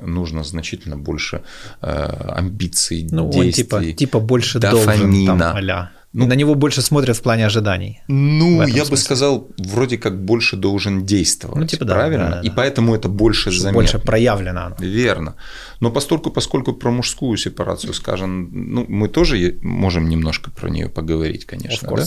нужно 0.06 0.44
значительно 0.44 0.96
больше 0.96 1.42
э, 1.82 2.36
амбиций, 2.38 3.08
ну, 3.10 3.30
действий, 3.32 3.76
он 3.76 3.82
типа, 3.82 3.98
типа 3.98 4.20
больше 4.20 4.58
дофамина. 4.58 5.26
должен, 5.26 5.38
там, 5.38 5.42
а 5.56 5.90
ну, 6.12 6.26
на 6.26 6.34
него 6.34 6.54
больше 6.54 6.82
смотрят 6.82 7.16
в 7.16 7.22
плане 7.22 7.46
ожиданий. 7.46 8.00
Ну, 8.08 8.62
я 8.62 8.66
смысле. 8.66 8.90
бы 8.90 8.96
сказал, 8.96 9.48
вроде 9.58 9.96
как 9.96 10.24
больше 10.24 10.56
должен 10.56 11.06
действовать. 11.06 11.60
Ну, 11.60 11.66
типа, 11.66 11.84
да, 11.84 11.94
правильно? 11.94 12.28
Да, 12.28 12.42
да, 12.42 12.48
И 12.48 12.50
поэтому 12.50 12.94
это 12.94 13.08
больше 13.08 13.50
заметно. 13.50 13.72
Больше 13.72 13.98
проявлено. 13.98 14.76
Верно. 14.80 15.34
Но 15.80 15.90
поскольку, 15.90 16.30
поскольку 16.30 16.72
про 16.72 16.90
мужскую 16.90 17.36
сепарацию 17.36 17.94
скажем, 17.94 18.50
ну, 18.52 18.86
мы 18.88 19.08
тоже 19.08 19.56
можем 19.62 20.08
немножко 20.08 20.50
про 20.50 20.68
нее 20.68 20.88
поговорить, 20.88 21.44
конечно. 21.44 21.88
Да? 21.88 22.04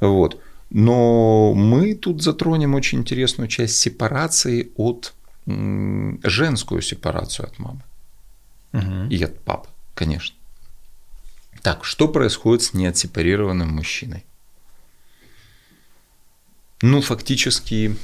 Вот. 0.00 0.40
Но 0.70 1.54
мы 1.54 1.94
тут 1.94 2.22
затронем 2.22 2.74
очень 2.74 2.98
интересную 2.98 3.48
часть 3.48 3.76
сепарации 3.76 4.72
от 4.76 5.14
женскую 5.46 6.80
сепарацию 6.80 7.46
от 7.46 7.58
мамы 7.58 7.82
угу. 8.72 9.08
и 9.10 9.22
от 9.22 9.38
папы, 9.40 9.68
конечно. 9.94 10.36
Так, 11.62 11.84
что 11.84 12.08
происходит 12.08 12.62
с 12.62 12.74
неотсепарированным 12.74 13.68
мужчиной? 13.68 14.24
Ну, 16.82 17.00
фактически, 17.00 17.96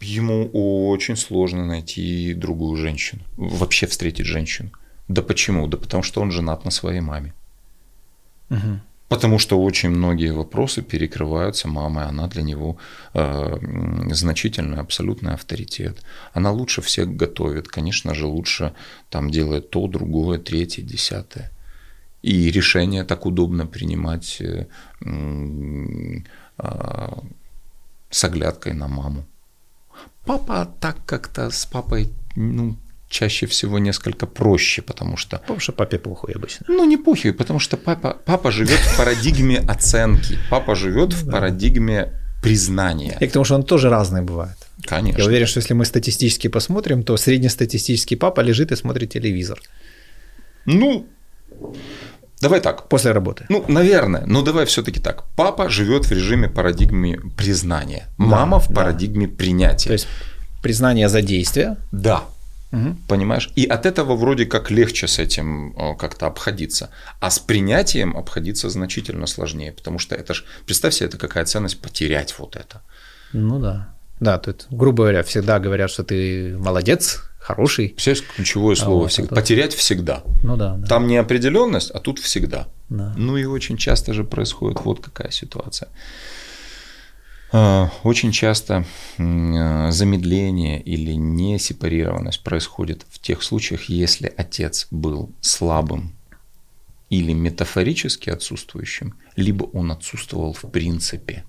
ему 0.00 0.48
очень 0.52 1.16
сложно 1.16 1.66
найти 1.66 2.34
другую 2.34 2.76
женщину, 2.76 3.22
вообще 3.36 3.86
встретить 3.86 4.26
женщину. 4.26 4.70
Да 5.08 5.22
почему? 5.22 5.66
Да 5.68 5.76
потому 5.76 6.02
что 6.02 6.20
он 6.20 6.32
женат 6.32 6.64
на 6.64 6.70
своей 6.70 7.00
маме. 7.00 7.34
Угу. 8.52 8.80
Потому 9.08 9.38
что 9.38 9.62
очень 9.62 9.90
многие 9.90 10.32
вопросы 10.32 10.82
перекрываются 10.82 11.68
мамой, 11.68 12.04
она 12.06 12.28
для 12.28 12.42
него 12.42 12.76
э, 13.14 13.58
значительный, 14.10 14.78
абсолютный 14.78 15.34
авторитет. 15.34 16.02
Она 16.32 16.50
лучше 16.50 16.80
всех 16.80 17.14
готовит, 17.14 17.68
конечно 17.68 18.14
же, 18.14 18.26
лучше 18.26 18.72
там 19.10 19.30
делает 19.30 19.70
то, 19.70 19.86
другое, 19.86 20.38
третье, 20.38 20.82
десятое. 20.82 21.50
И 22.22 22.50
решение 22.50 23.04
так 23.04 23.26
удобно 23.26 23.66
принимать 23.66 24.40
э, 24.40 24.66
э, 26.58 27.08
с 28.10 28.24
оглядкой 28.24 28.72
на 28.72 28.88
маму. 28.88 29.24
Папа 30.24 30.74
так 30.80 30.96
как-то 31.04 31.50
с 31.50 31.66
папой, 31.66 32.08
ну, 32.36 32.76
чаще 33.12 33.46
всего 33.46 33.78
несколько 33.78 34.26
проще, 34.26 34.82
потому 34.82 35.16
что... 35.16 35.36
Потому 35.38 35.60
что 35.60 35.72
папе 35.72 35.98
похуй 35.98 36.32
обычно. 36.34 36.66
Ну, 36.68 36.84
не 36.84 36.96
похуй, 36.96 37.32
потому 37.32 37.60
что 37.60 37.76
папа, 37.76 38.16
папа 38.24 38.50
живет 38.50 38.80
в 38.80 38.96
парадигме 38.96 39.58
оценки, 39.58 40.38
папа 40.50 40.74
живет 40.74 41.12
в 41.12 41.30
парадигме 41.30 42.12
признания. 42.42 43.18
И 43.20 43.26
к 43.26 43.32
тому, 43.32 43.44
что 43.44 43.54
он 43.54 43.62
тоже 43.62 43.90
разный 43.90 44.22
бывает. 44.22 44.56
Конечно. 44.88 45.20
Я 45.20 45.26
уверен, 45.26 45.46
что 45.46 45.60
если 45.60 45.74
мы 45.74 45.84
статистически 45.84 46.48
посмотрим, 46.48 47.02
то 47.02 47.16
среднестатистический 47.16 48.16
папа 48.16 48.40
лежит 48.42 48.72
и 48.72 48.76
смотрит 48.76 49.12
телевизор. 49.12 49.60
Ну, 50.66 51.06
давай 52.40 52.60
так. 52.60 52.88
После 52.88 53.12
работы. 53.12 53.44
Ну, 53.50 53.64
наверное. 53.68 54.24
Но 54.26 54.42
давай 54.42 54.64
все-таки 54.64 55.00
так. 55.00 55.24
Папа 55.36 55.68
живет 55.68 56.06
в 56.06 56.12
режиме 56.12 56.48
парадигмы 56.48 57.18
признания. 57.36 58.08
Мама 58.16 58.58
Да, 58.58 58.64
в 58.64 58.68
да. 58.68 58.74
парадигме 58.74 59.28
принятия. 59.28 59.88
То 59.88 59.92
есть 59.94 60.08
признание 60.62 61.08
за 61.08 61.20
действие. 61.22 61.76
Да. 61.92 62.22
Мгм. 62.72 62.96
Понимаешь? 63.06 63.50
И 63.54 63.64
от 63.66 63.86
этого 63.86 64.16
вроде 64.16 64.46
как 64.46 64.70
легче 64.70 65.06
с 65.06 65.18
этим 65.18 65.76
э, 65.76 65.94
как-то 65.96 66.26
обходиться. 66.26 66.88
А 67.20 67.30
с 67.30 67.38
принятием 67.38 68.16
обходиться 68.16 68.70
значительно 68.70 69.26
сложнее. 69.26 69.72
Потому 69.72 69.98
что 69.98 70.14
это 70.16 70.34
ж, 70.34 70.44
представь 70.66 70.94
себе, 70.94 71.06
это 71.08 71.18
какая 71.18 71.44
ценность 71.44 71.80
потерять 71.80 72.34
вот 72.38 72.56
это. 72.56 72.82
Ну 73.34 73.58
да. 73.60 73.94
Да, 74.20 74.38
тут, 74.38 74.66
грубо 74.70 75.02
говоря, 75.04 75.22
всегда 75.22 75.58
говорят, 75.58 75.90
что 75.90 76.02
ты 76.04 76.56
молодец, 76.58 77.20
хороший. 77.38 77.88
Представляешь, 77.88 78.24
ключевое 78.36 78.76
слово 78.76 79.02
вот, 79.02 79.10
всегда. 79.10 79.26
это- 79.26 79.34
Потерять 79.34 79.74
всегда. 79.74 80.22
Ну 80.42 80.56
да, 80.56 80.76
да. 80.76 80.86
Там 80.86 81.06
неопределенность, 81.08 81.90
а 81.90 81.98
тут 81.98 82.20
всегда. 82.20 82.68
да. 82.88 83.12
Ну 83.16 83.36
и 83.36 83.44
очень 83.44 83.76
часто 83.76 84.14
же 84.14 84.24
происходит 84.24 84.80
вот 84.84 85.00
какая 85.04 85.30
ситуация. 85.30 85.88
А, 87.54 87.90
Очень 88.02 88.32
часто 88.32 88.86
э, 89.18 89.90
замедление 89.90 90.80
или 90.80 91.12
несепарированность 91.12 92.42
происходит 92.42 93.04
в 93.10 93.18
тех 93.18 93.42
случаях, 93.42 93.84
если 93.90 94.32
отец 94.34 94.88
был 94.90 95.30
слабым 95.42 96.14
или 97.10 97.34
метафорически 97.34 98.30
отсутствующим, 98.30 99.14
либо 99.36 99.64
он 99.64 99.92
отсутствовал 99.92 100.54
в 100.54 100.62
принципе. 100.70 101.44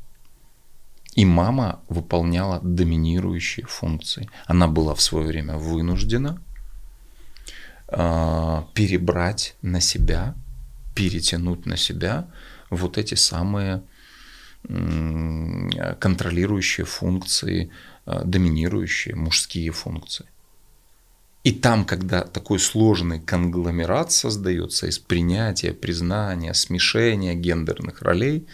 И 1.15 1.23
мама 1.23 1.79
выполняла 1.87 2.59
доминирующие 2.61 3.65
функции. 3.65 4.29
Она 4.45 4.67
была 4.67 4.95
в 4.95 5.01
свое 5.01 5.25
время 5.27 5.55
вынуждена 5.55 6.41
а, 7.87 8.67
перебрать 8.73 9.55
на 9.61 9.79
себя, 9.79 10.35
перетянуть 10.95 11.65
на 11.65 11.77
себя 11.77 12.27
вот 12.69 12.97
эти 12.97 13.15
самые 13.15 13.83
контролирующие 15.99 16.85
функции, 16.85 17.69
а, 18.05 18.23
доминирующие 18.23 19.15
мужские 19.15 19.71
функции. 19.71 20.25
И 21.43 21.51
там, 21.51 21.83
когда 21.83 22.21
такой 22.21 22.59
сложный 22.59 23.19
конгломерат 23.19 24.11
создается 24.11 24.87
из 24.87 24.97
принятия, 24.99 25.73
признания, 25.73 26.53
смешения 26.53 27.33
гендерных 27.33 28.01
ролей 28.01 28.47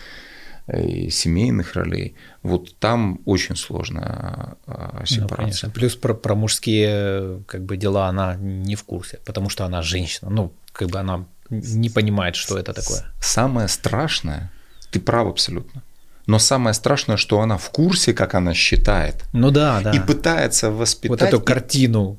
э, 0.65 0.88
и 0.88 1.10
семейных 1.11 1.76
ролей, 1.76 2.15
вот 2.41 2.76
там 2.80 3.19
очень 3.26 3.56
сложная 3.56 4.56
Ну, 4.65 5.06
сепарация. 5.06 5.36
конечно. 5.36 5.69
Плюс 5.69 5.95
про, 5.95 6.15
про 6.15 6.34
мужские 6.34 7.44
как 7.48 7.64
бы 7.64 7.77
дела 7.77 8.07
она 8.07 8.36
не 8.36 8.76
в 8.76 8.84
курсе, 8.84 9.19
потому 9.23 9.49
что 9.49 9.65
она 9.65 9.84
женщина. 9.84 10.31
Ну, 10.31 10.52
как 10.72 10.90
бы 10.90 10.98
она 10.99 11.26
не 11.52 11.90
понимает, 11.90 12.36
что 12.36 12.57
это 12.57 12.73
такое. 12.73 13.06
Самое 13.22 13.68
страшное, 13.68 14.52
ты 14.91 14.99
прав 14.99 15.27
абсолютно, 15.27 15.84
но 16.30 16.39
самое 16.39 16.73
страшное, 16.73 17.18
что 17.18 17.39
она 17.41 17.57
в 17.57 17.69
курсе, 17.72 18.14
как 18.14 18.35
она 18.35 18.53
считает, 18.53 19.15
Ну 19.34 19.51
да, 19.51 19.81
да. 19.81 19.91
и 19.91 19.99
пытается 19.99 20.69
вот 20.69 20.80
воспитать. 20.80 21.22
эту 21.34 21.39
и- 21.41 21.45
картину 21.45 22.18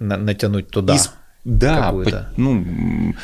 на- 0.00 0.16
натянуть 0.18 0.68
туда. 0.68 0.94
и 0.94 0.98
с- 0.98 1.12
да, 1.44 1.92
по- 1.92 2.28
ну, 2.36 3.14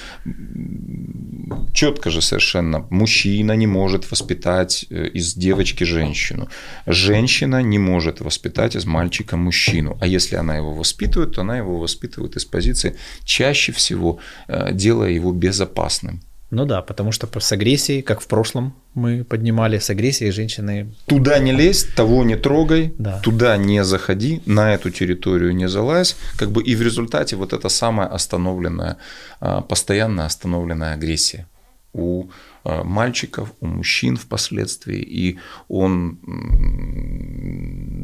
четко 1.72 2.10
же 2.10 2.22
совершенно. 2.22 2.86
Мужчина 2.90 3.52
не 3.56 3.66
может 3.66 4.10
воспитать 4.10 4.86
э, 4.90 5.08
из 5.08 5.34
девочки 5.34 5.84
женщину. 5.84 6.48
Женщина 6.86 7.62
не 7.62 7.78
может 7.78 8.20
воспитать 8.20 8.76
из 8.76 8.84
мальчика 8.86 9.36
мужчину. 9.36 9.98
А 10.00 10.06
если 10.06 10.36
она 10.36 10.56
его 10.56 10.72
воспитывает, 10.72 11.32
то 11.34 11.40
она 11.40 11.58
его 11.58 11.78
воспитывает 11.78 12.36
из 12.36 12.44
позиции 12.44 12.94
чаще 13.24 13.72
всего 13.72 14.18
э, 14.48 14.72
делая 14.72 15.10
его 15.10 15.32
безопасным. 15.32 16.20
Ну 16.52 16.66
да, 16.66 16.82
потому 16.82 17.12
что 17.12 17.26
с 17.40 17.52
агрессией, 17.52 18.02
как 18.02 18.20
в 18.20 18.26
прошлом 18.26 18.74
мы 18.94 19.24
поднимали, 19.24 19.78
с 19.78 19.88
агрессией 19.88 20.32
женщины 20.32 20.86
Туда 21.06 21.38
не 21.38 21.52
лезь, 21.52 21.84
того 21.96 22.24
не 22.24 22.36
трогай, 22.36 22.92
Да. 22.98 23.20
туда 23.20 23.56
не 23.56 23.84
заходи, 23.84 24.42
на 24.46 24.74
эту 24.74 24.90
территорию 24.90 25.54
не 25.54 25.66
залазь. 25.68 26.14
Как 26.36 26.50
бы 26.50 26.62
и 26.62 26.76
в 26.76 26.82
результате 26.82 27.36
вот 27.36 27.54
эта 27.54 27.70
самая 27.70 28.06
остановленная, 28.06 28.96
а, 29.40 29.62
постоянно 29.62 30.26
остановленная 30.26 30.92
агрессия 30.92 31.46
у 31.94 32.24
а, 32.64 32.84
мальчиков, 32.84 33.48
у 33.60 33.66
мужчин 33.66 34.16
впоследствии. 34.16 35.00
И 35.00 35.38
он, 35.68 36.18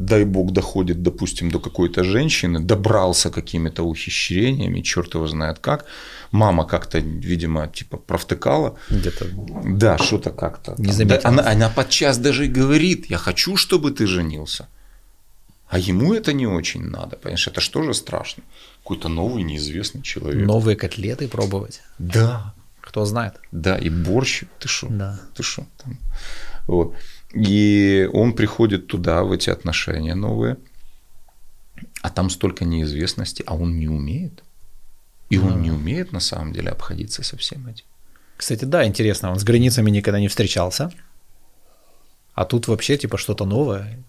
дай 0.05 0.25
бог, 0.25 0.51
доходит, 0.51 1.03
допустим, 1.03 1.51
до 1.51 1.59
какой-то 1.59 2.03
женщины, 2.03 2.59
добрался 2.59 3.29
какими-то 3.29 3.83
ухищрениями, 3.83 4.81
черт 4.81 5.13
его 5.15 5.27
знает 5.27 5.59
как. 5.59 5.85
Мама 6.31 6.65
как-то, 6.65 6.99
видимо, 6.99 7.67
типа 7.67 7.97
провтыкала. 7.97 8.77
где-то 8.89 9.25
Да, 9.65 9.97
что-то 9.97 10.29
как-то. 10.29 10.75
Не. 10.77 11.05
Да, 11.05 11.19
она, 11.23 11.43
она 11.51 11.69
подчас 11.69 12.17
даже 12.17 12.45
и 12.45 12.49
говорит, 12.49 13.09
я 13.09 13.17
хочу, 13.17 13.57
чтобы 13.57 13.91
ты 13.91 14.05
женился. 14.07 14.67
А 15.69 15.77
ему 15.77 16.13
это 16.13 16.33
не 16.33 16.47
очень 16.47 16.83
надо, 16.83 17.15
понимаешь, 17.15 17.47
это 17.47 17.61
что 17.61 17.83
же 17.83 17.93
страшно? 17.93 18.43
Какой-то 18.83 19.07
новый 19.09 19.43
неизвестный 19.43 20.01
человек. 20.01 20.47
новые 20.47 20.75
котлеты 20.75 21.27
пробовать. 21.27 21.81
Да, 21.99 22.53
Кто 22.81 23.05
знает. 23.05 23.33
да, 23.51 23.77
и 23.77 23.89
борщ, 23.89 24.43
ты 24.59 24.67
что? 24.67 24.87
Да. 24.89 25.19
Ты 25.35 25.43
что? 25.43 25.63
Там. 25.83 25.97
Вот. 26.67 26.95
И 27.35 28.09
он 28.13 28.33
приходит 28.33 28.87
туда, 28.87 29.23
в 29.23 29.31
эти 29.31 29.51
отношения 29.51 30.15
новые, 30.15 30.57
а 32.01 32.09
там 32.09 32.29
столько 32.29 32.65
неизвестности, 32.65 33.43
а 33.45 33.55
он 33.55 33.77
не 33.77 33.87
умеет. 33.87 34.43
И 35.29 35.37
он 35.37 35.61
не 35.61 35.71
умеет 35.71 36.11
на 36.11 36.19
самом 36.19 36.53
деле 36.53 36.71
обходиться 36.71 37.23
со 37.23 37.37
всем 37.37 37.67
этим. 37.67 37.85
Кстати, 38.37 38.65
да, 38.65 38.85
интересно, 38.85 39.31
он 39.31 39.39
с 39.39 39.43
границами 39.43 39.91
никогда 39.91 40.19
не 40.19 40.27
встречался, 40.27 40.91
а 42.33 42.45
тут 42.45 42.67
вообще 42.67 42.97
типа 42.97 43.17
что-то 43.17 43.45
новое. 43.45 43.99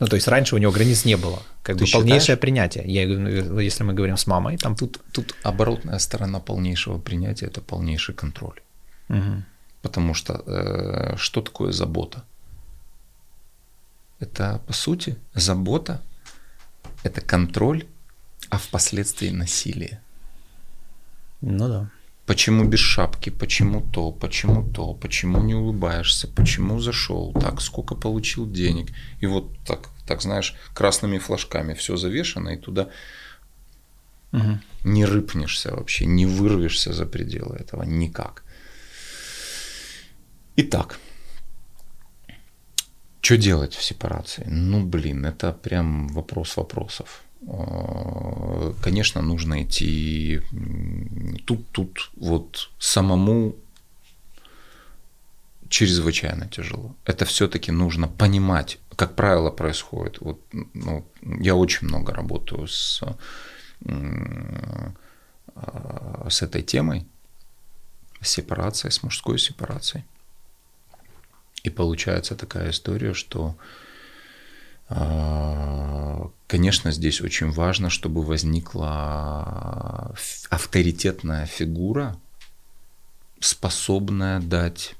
Ну, 0.00 0.06
то 0.06 0.16
есть 0.16 0.28
раньше 0.28 0.54
у 0.54 0.58
него 0.58 0.72
границ 0.72 1.04
не 1.04 1.16
было. 1.16 1.42
Как 1.62 1.76
Ты 1.76 1.84
бы 1.84 1.90
полнейшее 1.90 2.20
считаешь? 2.20 2.40
принятие. 2.40 2.84
Я, 2.86 3.06
говорю, 3.06 3.58
если 3.58 3.84
мы 3.84 3.92
говорим 3.92 4.16
с 4.16 4.26
мамой, 4.26 4.56
там 4.56 4.74
Тут, 4.76 5.00
тут 5.12 5.34
оборотная 5.42 5.98
сторона 5.98 6.40
полнейшего 6.40 6.98
принятия– 6.98 7.46
это 7.48 7.60
полнейший 7.60 8.14
контроль. 8.14 8.60
Мгм. 9.08 9.44
Потому 9.82 10.14
что 10.14 10.42
э, 10.46 11.16
что 11.16 11.42
такое 11.42 11.72
забота? 11.72 12.24
Это, 14.20 14.60
по 14.66 14.72
сути, 14.72 15.16
забота– 15.34 16.02
это 17.02 17.20
контроль, 17.20 17.86
а 18.50 18.58
впоследствии 18.58 19.30
насилие. 19.30 20.00
Ну 21.40 21.68
да. 21.68 21.90
Почему 22.26 22.64
без 22.64 22.78
шапки, 22.78 23.30
почему 23.30 23.80
то, 23.80 24.12
почему 24.12 24.62
то, 24.70 24.94
почему 24.94 25.42
не 25.42 25.54
улыбаешься, 25.54 26.28
почему 26.28 26.78
зашел, 26.78 27.32
так, 27.32 27.60
сколько 27.60 27.96
получил 27.96 28.48
денег. 28.48 28.92
И 29.20 29.26
вот 29.26 29.58
так, 29.66 29.88
так 30.06 30.22
знаешь, 30.22 30.54
красными 30.74 31.18
флажками 31.18 31.74
все 31.74 31.96
завешено, 31.96 32.50
и 32.50 32.56
туда 32.56 32.88
Мгм. 34.32 34.62
не 34.84 35.04
рыпнешься 35.06 35.74
вообще, 35.74 36.06
не 36.06 36.24
вырвешься 36.26 36.92
за 36.92 37.04
пределы 37.04 37.56
этого 37.56 37.82
никак. 37.82 38.44
Итак, 40.56 41.00
что 43.22 43.36
делать 43.36 43.74
в 43.74 43.82
сепарации? 43.82 44.44
Ну, 44.46 44.86
блин, 44.86 45.26
это 45.26 45.52
прям 45.52 46.08
вопрос 46.08 46.56
вопросов. 46.56 47.24
Э, 47.42 48.72
Конечно, 48.82 49.22
нужно 49.22 49.62
идти 49.62 50.40
тут, 51.46 51.68
тут 51.70 52.10
вот 52.16 52.70
самому 52.78 53.54
чрезвычайно 55.68 56.48
тяжело. 56.48 56.94
Это 57.04 57.24
все-таки 57.24 57.72
нужно 57.72 58.08
понимать, 58.08 58.78
как 58.96 59.14
правило, 59.14 59.50
происходит. 59.50 60.20
Вот, 60.20 60.40
ну, 60.74 61.04
я 61.22 61.54
очень 61.54 61.88
много 61.88 62.12
работаю 62.12 62.66
с, 62.66 63.02
а, 65.54 66.26
с 66.28 66.42
этой 66.42 66.62
темой, 66.62 67.06
с 68.20 68.28
сепарацией, 68.30 68.92
с 68.92 69.02
мужской 69.02 69.38
сепарацией. 69.38 70.04
И 71.62 71.70
получается 71.70 72.34
такая 72.34 72.70
история, 72.70 73.14
что, 73.14 73.54
а, 73.58 73.79
конечно, 76.46 76.90
здесь 76.90 77.20
очень 77.20 77.50
важно, 77.50 77.90
чтобы 77.90 78.22
возникла 78.24 80.14
авторитетная 80.48 81.46
фигура, 81.46 82.16
способная 83.38 84.40
дать 84.40 84.96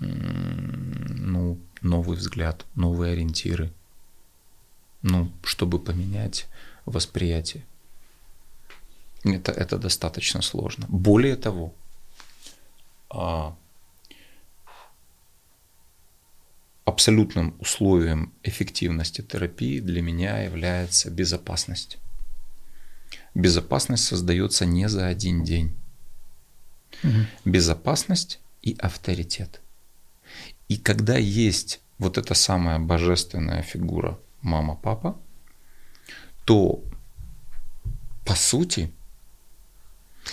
ну, 0.00 1.58
новый 1.82 2.16
взгляд, 2.16 2.66
новые 2.74 3.12
ориентиры, 3.12 3.72
ну, 5.02 5.30
чтобы 5.44 5.78
поменять 5.78 6.48
восприятие. 6.86 7.64
Это, 9.22 9.52
это 9.52 9.78
достаточно 9.78 10.42
сложно. 10.42 10.86
Более 10.88 11.36
того, 11.36 11.74
а, 13.10 13.54
абсолютным 16.90 17.54
условием 17.58 18.32
эффективности 18.42 19.22
терапии 19.22 19.80
для 19.80 20.02
меня 20.02 20.42
является 20.42 21.10
безопасность. 21.10 21.98
Безопасность 23.34 24.04
создается 24.04 24.66
не 24.66 24.88
за 24.88 25.06
один 25.06 25.42
день. 25.44 25.76
Угу. 27.02 27.10
Безопасность 27.44 28.40
и 28.62 28.76
авторитет. 28.78 29.60
И 30.68 30.76
когда 30.76 31.16
есть 31.16 31.80
вот 31.98 32.18
эта 32.18 32.34
самая 32.34 32.78
божественная 32.78 33.62
фигура 33.62 34.18
мама-папа, 34.42 35.18
то 36.44 36.82
по 38.24 38.34
сути 38.34 38.92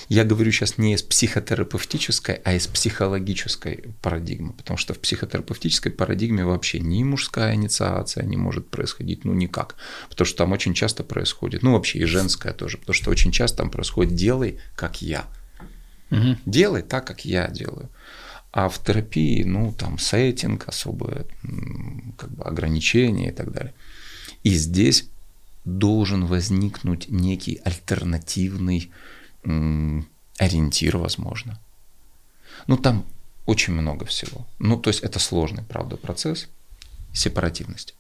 я 0.10 0.24
говорю 0.24 0.52
сейчас 0.52 0.78
не 0.78 0.94
из 0.94 1.04
психотерапевтической, 1.04 2.36
а 2.44 2.54
из 2.54 2.68
психологической 2.68 3.86
парадигмы, 4.02 4.54
потому 4.54 4.78
что 4.78 4.94
в 4.94 5.00
психотерапевтической 5.00 5.92
парадигме 5.92 6.46
вообще 6.46 6.80
ни 6.80 7.04
мужская 7.04 7.54
инициация 7.56 8.24
не 8.24 8.38
может 8.38 8.70
происходить, 8.70 9.26
ну 9.26 9.34
никак, 9.34 9.76
потому 10.10 10.26
что 10.26 10.38
там 10.38 10.52
очень 10.52 10.74
часто 10.74 11.04
происходит, 11.04 11.64
ну 11.64 11.74
вообще 11.74 12.00
и 12.00 12.06
женская 12.06 12.54
тоже, 12.54 12.78
потому 12.78 12.94
что 12.94 13.12
очень 13.12 13.32
часто 13.32 13.58
там 13.58 13.70
происходит 13.70 14.16
«делай, 14.16 14.60
как 14.76 15.02
я», 15.02 15.28
угу. 16.12 16.38
«делай 16.46 16.82
так, 16.82 17.06
как 17.06 17.26
я 17.26 17.48
делаю». 17.48 17.90
А 18.52 18.70
в 18.70 18.84
терапии, 18.84 19.44
ну, 19.44 19.72
там 19.72 20.00
сеттинг, 20.00 20.68
особые 20.68 21.26
как 22.18 22.32
бы, 22.32 22.44
ограничения 22.44 23.30
и 23.30 23.32
так 23.32 23.52
далее. 23.52 23.74
И 24.42 24.50
здесь 24.50 25.10
должен 25.68 26.26
возникнуть 26.26 27.10
некий 27.10 27.60
альтернативный 27.64 28.90
ориентир, 30.38 30.98
возможно. 30.98 31.60
Ну, 32.68 32.78
там 32.78 33.06
очень 33.46 33.74
много 33.74 34.06
всего. 34.06 34.46
Ну, 34.60 34.78
то 34.78 34.90
есть 34.90 35.04
это 35.04 35.20
сложный, 35.20 35.64
правда, 35.64 35.98
процесс 35.98 36.48
сепаративности. 37.14 37.94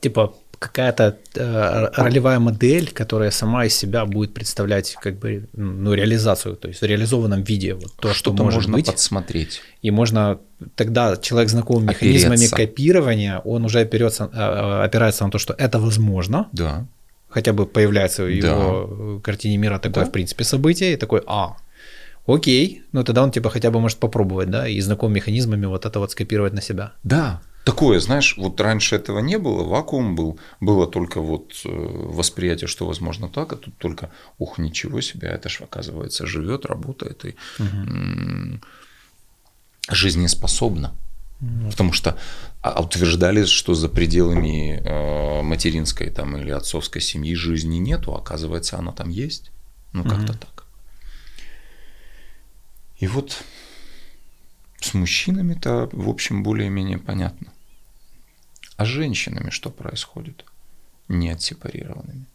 Типа 0.00 0.34
какая-то 0.58 1.18
э, 1.34 1.88
ролевая 1.96 2.38
модель, 2.38 2.90
которая 2.90 3.30
сама 3.30 3.64
из 3.64 3.76
себя 3.76 4.04
будет 4.04 4.34
представлять 4.34 4.96
как 5.02 5.18
бы 5.18 5.48
ну 5.52 5.94
реализацию, 5.94 6.56
то 6.56 6.68
есть 6.68 6.80
в 6.80 6.84
реализованном 6.84 7.42
виде 7.42 7.74
вот 7.74 7.92
то, 7.96 8.12
что, 8.12 8.32
что 8.32 8.44
может 8.44 8.56
можно 8.56 8.72
быть. 8.74 8.86
подсмотреть. 8.86 9.62
И 9.82 9.90
можно 9.90 10.38
тогда 10.74 11.16
человек 11.16 11.50
знаком 11.50 11.84
механизмами 11.86 12.46
копирования, 12.48 13.38
он 13.38 13.64
уже 13.64 13.80
опирается, 13.80 14.30
э, 14.32 14.84
опирается 14.84 15.24
на 15.24 15.30
то, 15.30 15.38
что 15.38 15.54
это 15.54 15.78
возможно. 15.78 16.48
Да 16.52 16.86
хотя 17.28 17.52
бы 17.52 17.66
появляется 17.66 18.24
в 18.24 18.28
его 18.28 19.16
да. 19.16 19.22
картине 19.22 19.58
мира 19.58 19.78
такое, 19.78 20.04
да. 20.04 20.10
в 20.10 20.12
принципе, 20.12 20.44
событие, 20.44 20.92
и 20.92 20.96
такой, 20.96 21.22
а, 21.26 21.56
окей, 22.26 22.82
ну 22.92 23.04
тогда 23.04 23.22
он 23.22 23.30
типа 23.30 23.50
хотя 23.50 23.70
бы 23.70 23.80
может 23.80 23.98
попробовать, 23.98 24.50
да, 24.50 24.68
и 24.68 24.80
знаком 24.80 25.12
механизмами 25.12 25.66
вот 25.66 25.86
это 25.86 25.98
вот 25.98 26.10
скопировать 26.10 26.52
на 26.52 26.62
себя. 26.62 26.92
Да, 27.04 27.40
такое, 27.64 28.00
знаешь, 28.00 28.36
вот 28.38 28.60
раньше 28.60 28.96
этого 28.96 29.20
не 29.20 29.38
было, 29.38 29.62
вакуум 29.62 30.16
был, 30.16 30.38
было 30.60 30.86
только 30.86 31.20
вот 31.20 31.52
э, 31.64 31.68
восприятие, 31.68 32.66
что 32.66 32.86
возможно 32.86 33.28
так, 33.28 33.52
а 33.52 33.56
тут 33.56 33.76
только, 33.78 34.10
ух, 34.38 34.58
ничего 34.58 35.02
себе, 35.02 35.28
это 35.28 35.48
же 35.48 35.64
оказывается 35.64 36.26
живет, 36.26 36.66
работает 36.66 37.24
и 37.24 37.34
угу. 37.58 38.60
жизнеспособно. 39.90 40.92
Потому 41.40 41.92
что 41.92 42.18
а, 42.62 42.82
утверждали, 42.82 43.44
что 43.44 43.74
за 43.74 43.88
пределами 43.88 44.82
э, 44.82 45.42
материнской 45.42 46.10
там, 46.10 46.36
или 46.36 46.50
отцовской 46.50 47.00
семьи 47.00 47.34
жизни 47.34 47.76
нету, 47.76 48.14
а 48.14 48.18
оказывается, 48.18 48.76
она 48.76 48.92
там 48.92 49.08
есть. 49.08 49.52
Ну, 49.92 50.02
как-то 50.02 50.36
так. 50.36 50.66
И 52.98 53.06
вот 53.06 53.44
с 54.80 54.94
мужчинами-то, 54.94 55.88
в 55.92 56.08
общем, 56.08 56.42
более-менее 56.42 56.98
понятно. 56.98 57.52
А 58.76 58.84
с 58.84 58.88
женщинами 58.88 59.50
что 59.50 59.70
происходит? 59.70 60.44
Не 61.08 61.30
отсепарированными. 61.30 62.26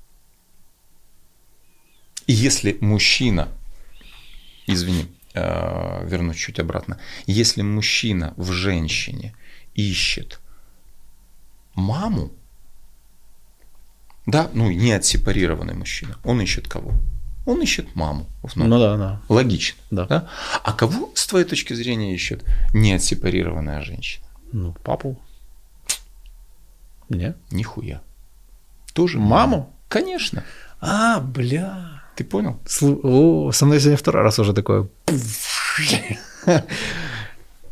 И 2.27 2.33
если 2.33 2.77
мужчина, 2.79 3.49
извини, 4.65 5.07
вернусь 5.33 6.37
чуть 6.37 6.59
обратно. 6.59 6.99
Если 7.25 7.61
мужчина 7.61 8.33
в 8.37 8.51
женщине 8.51 9.35
ищет 9.73 10.39
маму, 11.75 12.31
да, 14.25 14.49
ну 14.53 14.69
не 14.71 14.91
отсепарированный 14.91 15.73
мужчина, 15.73 16.17
он 16.23 16.41
ищет 16.41 16.67
кого? 16.67 16.93
Он 17.45 17.61
ищет 17.61 17.95
маму. 17.95 18.29
Ну, 18.55 18.79
да, 18.79 18.95
да. 18.97 19.21
Логично. 19.27 19.77
Да. 19.91 20.05
да. 20.05 20.29
А 20.63 20.71
кого, 20.71 21.11
с 21.13 21.27
твоей 21.27 21.45
точки 21.45 21.73
зрения, 21.73 22.13
ищет 22.13 22.45
не 22.73 22.93
отсепарированная 22.93 23.81
женщина? 23.81 24.25
Ну, 24.53 24.73
папу. 24.83 25.19
Не? 27.09 27.35
Нихуя. 27.51 28.01
Тоже 28.93 29.17
маму? 29.19 29.29
маму? 29.29 29.73
Конечно. 29.89 30.43
А, 30.79 31.19
бля. 31.19 32.02
Ты 32.15 32.23
понял? 32.23 32.59
О, 32.81 33.51
со 33.51 33.65
мной 33.65 33.79
сегодня 33.79 33.97
второй 33.97 34.23
раз 34.23 34.39
уже 34.39 34.53
такое. 34.53 34.87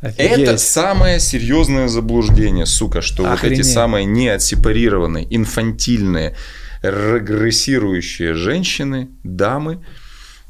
Это 0.02 0.58
самое 0.58 1.20
серьезное 1.20 1.88
заблуждение, 1.88 2.66
сука, 2.66 3.02
что 3.02 3.24
Охренеть. 3.24 3.60
вот 3.60 3.66
эти 3.66 3.74
самые 3.74 4.06
неотсепарированные, 4.06 5.28
инфантильные, 5.30 6.36
регрессирующие 6.82 8.34
женщины, 8.34 9.10
дамы 9.24 9.86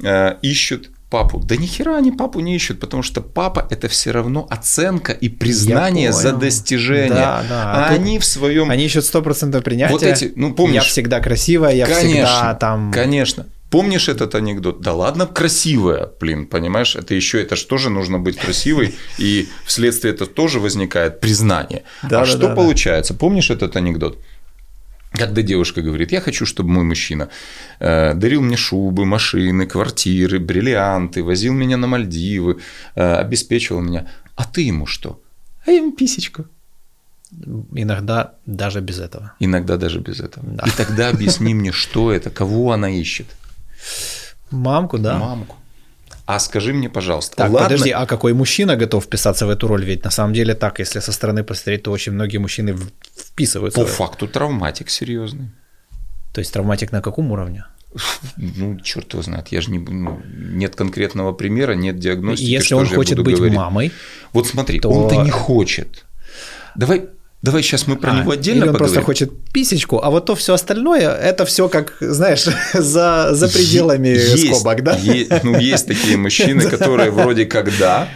э, 0.01 0.37
ищут 0.41 0.89
папу. 1.09 1.39
Да 1.39 1.57
ни 1.57 1.65
хера 1.65 1.97
они 1.97 2.13
папу 2.13 2.39
не 2.39 2.55
ищут, 2.55 2.79
потому 2.79 3.03
что 3.03 3.19
папа 3.19 3.67
это 3.69 3.89
все 3.89 4.11
равно 4.11 4.47
оценка 4.49 5.11
и 5.11 5.27
признание 5.27 6.13
за 6.13 6.31
достижение. 6.31 7.09
Да, 7.09 7.43
да. 7.47 7.63
А, 7.73 7.89
а 7.89 7.93
они 7.93 8.17
в 8.19 8.25
своем... 8.25 8.71
Они 8.71 8.85
ищут 8.85 9.03
стопроцентное 9.03 9.59
принятие. 9.59 9.91
Вот 9.91 10.03
эти, 10.03 10.31
ну 10.37 10.53
помнишь... 10.53 10.75
Я 10.75 10.81
всегда 10.81 11.19
красивая, 11.19 11.75
я 11.75 11.85
конечно, 11.85 12.07
всегда 12.07 12.53
там... 12.55 12.91
Конечно, 12.93 13.47
Помнишь 13.71 14.09
этот 14.09 14.35
анекдот? 14.35 14.81
Да 14.81 14.93
ладно, 14.93 15.25
красивая, 15.25 16.11
блин, 16.19 16.45
понимаешь? 16.45 16.97
Это 16.97 17.15
еще, 17.15 17.41
это 17.41 17.55
же 17.55 17.65
тоже 17.65 17.89
нужно 17.89 18.19
быть 18.19 18.37
красивой, 18.37 18.93
и 19.17 19.47
вследствие 19.65 20.13
этого 20.13 20.29
тоже 20.29 20.59
возникает 20.59 21.21
признание. 21.21 21.83
Да, 22.03 22.07
а 22.07 22.09
да, 22.09 22.25
что 22.25 22.47
да, 22.49 22.55
получается? 22.55 23.13
Да. 23.13 23.19
Помнишь 23.19 23.49
этот 23.49 23.77
анекдот? 23.77 24.19
Когда 25.13 25.41
девушка 25.41 25.81
говорит, 25.81 26.11
я 26.11 26.19
хочу, 26.19 26.45
чтобы 26.45 26.69
мой 26.69 26.83
мужчина 26.83 27.29
э, 27.79 28.13
дарил 28.13 28.41
мне 28.41 28.57
шубы, 28.57 29.05
машины, 29.05 29.65
квартиры, 29.65 30.39
бриллианты, 30.39 31.23
возил 31.23 31.53
меня 31.53 31.77
на 31.77 31.87
Мальдивы, 31.87 32.59
э, 32.95 33.13
обеспечивал 33.15 33.81
меня. 33.81 34.05
А 34.35 34.43
ты 34.43 34.61
ему 34.63 34.85
что? 34.85 35.21
А 35.65 35.71
я 35.71 35.77
ему 35.77 35.93
писечку. 35.93 36.45
Иногда 37.75 38.33
даже 38.45 38.81
без 38.81 38.99
этого. 38.99 39.31
Иногда 39.39 39.77
даже 39.77 39.99
без 39.99 40.19
этого. 40.19 40.45
Да. 40.45 40.65
И 40.67 40.71
тогда 40.71 41.09
объясни 41.09 41.53
мне, 41.53 41.71
что 41.71 42.11
это, 42.11 42.29
кого 42.29 42.73
она 42.73 42.89
ищет. 42.89 43.27
Мамку, 44.51 44.97
да. 44.97 45.17
Мамку. 45.17 45.55
А 46.25 46.39
скажи 46.39 46.73
мне, 46.73 46.89
пожалуйста, 46.89 47.35
так, 47.35 47.51
ладно... 47.51 47.67
подожди, 47.67 47.89
а 47.91 48.05
какой 48.05 48.33
мужчина 48.33 48.77
готов 48.77 49.03
вписаться 49.03 49.45
в 49.45 49.49
эту 49.49 49.67
роль? 49.67 49.83
Ведь 49.83 50.03
на 50.03 50.11
самом 50.11 50.33
деле 50.33 50.55
так, 50.55 50.79
если 50.79 50.99
со 50.99 51.11
стороны 51.11 51.43
посмотреть, 51.43 51.83
то 51.83 51.91
очень 51.91 52.13
многие 52.13 52.37
мужчины 52.37 52.77
вписываются. 53.17 53.81
По 53.81 53.85
факту 53.85 54.27
травматик 54.27 54.89
серьезный. 54.89 55.49
То 56.33 56.39
есть 56.39 56.53
травматик 56.53 56.91
на 56.91 57.01
каком 57.01 57.31
уровне? 57.31 57.65
Ну, 58.37 58.79
черт 58.79 59.11
его 59.13 59.23
знает, 59.23 59.49
я 59.49 59.59
же 59.59 59.71
не 59.71 59.79
ну, 59.79 60.21
нет 60.25 60.75
конкретного 60.75 61.33
примера, 61.33 61.73
нет 61.73 61.99
диагностики. 61.99 62.47
Если 62.47 62.73
он 62.73 62.87
хочет 62.87 63.19
быть 63.19 63.35
говорить? 63.35 63.57
мамой, 63.57 63.91
вот 64.31 64.47
смотри, 64.47 64.79
то... 64.79 64.89
он-то 64.89 65.23
не 65.23 65.31
хочет. 65.31 66.05
Давай 66.75 67.09
Давай 67.41 67.63
сейчас 67.63 67.87
мы 67.87 67.95
про 67.95 68.11
а, 68.11 68.21
него 68.21 68.31
отдельно 68.31 68.59
или 68.59 68.67
он 68.67 68.73
поговорим. 68.73 68.93
просто 68.93 69.05
хочет 69.05 69.51
писечку, 69.51 69.99
а 70.03 70.11
вот 70.11 70.27
то 70.27 70.35
все 70.35 70.53
остальное, 70.53 71.11
это 71.11 71.45
все 71.45 71.69
как, 71.69 71.97
знаешь, 71.99 72.45
за, 72.73 73.29
за 73.31 73.47
пределами 73.47 74.09
есть, 74.09 74.53
скобок, 74.53 74.83
да? 74.83 74.95
Есть, 74.97 75.43
ну, 75.43 75.57
есть 75.57 75.87
такие 75.87 76.17
мужчины, 76.17 76.61
которые 76.69 77.09
вроде 77.09 77.45
как 77.45 77.75
да, 77.79 78.07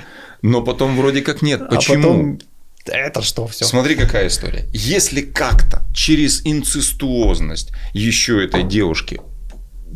но 0.43 0.61
потом 0.61 0.95
вроде 0.95 1.21
как 1.21 1.41
нет. 1.41 1.61
А 1.61 1.75
Почему? 1.75 1.95
А 1.95 2.01
потом 2.01 2.39
это 2.85 3.23
что 3.23 3.47
все? 3.47 3.65
Смотри, 3.65 3.95
какая 3.95 4.27
история. 4.27 4.67
Если 4.73 5.21
как-то 5.21 5.81
через 5.91 6.45
инцестуозность 6.45 7.71
еще 7.93 8.45
этой 8.45 8.61
девушки, 8.61 9.21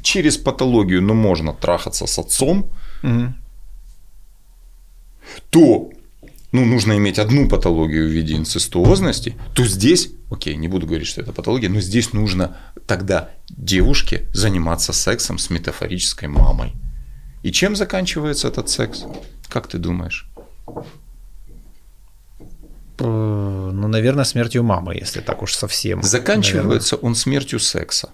через 0.02 0.38
патологию, 0.38 1.04
ну, 1.04 1.14
можно 1.14 1.54
трахаться 1.54 2.08
с 2.08 2.18
отцом, 2.18 2.72
угу. 3.04 3.34
то 5.52 5.92
ну, 6.52 6.66
нужно 6.66 6.98
иметь 6.98 7.20
одну 7.20 7.48
патологию 7.48 8.08
в 8.08 8.12
виде 8.12 8.36
инцестуозности, 8.36 9.36
то 9.54 9.66
здесь, 9.66 10.10
окей, 10.32 10.56
не 10.56 10.68
буду 10.68 10.88
говорить, 10.88 11.08
что 11.08 11.22
это 11.22 11.32
патология, 11.32 11.70
но 11.70 11.80
здесь 11.80 12.14
нужно 12.14 12.58
тогда 12.88 13.30
девушке 13.50 14.28
заниматься 14.34 14.94
сексом 14.94 15.38
с 15.38 15.50
метафорической 15.50 16.28
мамой. 16.28 16.74
И 17.44 17.52
чем 17.52 17.76
заканчивается 17.76 18.48
этот 18.48 18.70
секс? 18.70 19.06
Как 19.48 19.68
ты 19.68 19.78
думаешь? 19.78 20.30
Ну, 23.00 23.88
наверное, 23.88 24.26
смертью 24.26 24.64
мамы, 24.64 24.96
если 24.96 25.22
так 25.22 25.42
уж 25.42 25.54
совсем. 25.54 26.04
Заканчивается 26.04 26.96
наверное. 26.96 27.10
он 27.10 27.16
смертью 27.16 27.60
секса. 27.60 28.10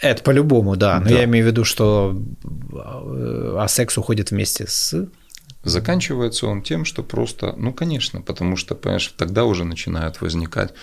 Это 0.00 0.22
по-любому, 0.22 0.76
да. 0.76 1.00
Но 1.00 1.10
да. 1.10 1.14
я 1.18 1.24
имею 1.24 1.44
в 1.44 1.48
виду, 1.48 1.64
что 1.64 2.20
а 2.74 3.66
секс 3.68 3.98
уходит 3.98 4.30
вместе 4.30 4.66
с 4.66 5.08
Заканчивается 5.64 6.46
он 6.46 6.62
тем, 6.62 6.84
что 6.84 7.02
просто, 7.02 7.54
ну, 7.56 7.72
конечно, 7.72 8.20
потому 8.20 8.56
что, 8.56 8.74
понимаешь, 8.74 9.14
тогда 9.16 9.44
уже 9.44 9.64
начинают 9.64 10.20
возникать 10.20 10.74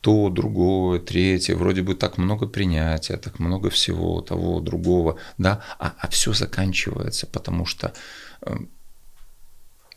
то, 0.00 0.28
другое, 0.28 1.00
третье, 1.00 1.56
вроде 1.56 1.82
бы 1.82 1.94
так 1.94 2.18
много 2.18 2.46
принятия, 2.46 3.16
так 3.16 3.38
много 3.38 3.70
всего 3.70 4.20
того, 4.20 4.60
другого, 4.60 5.16
да, 5.38 5.62
а, 5.78 5.94
а 5.98 6.08
все 6.08 6.32
заканчивается, 6.32 7.26
потому 7.26 7.64
что 7.64 7.92
э, 8.42 8.56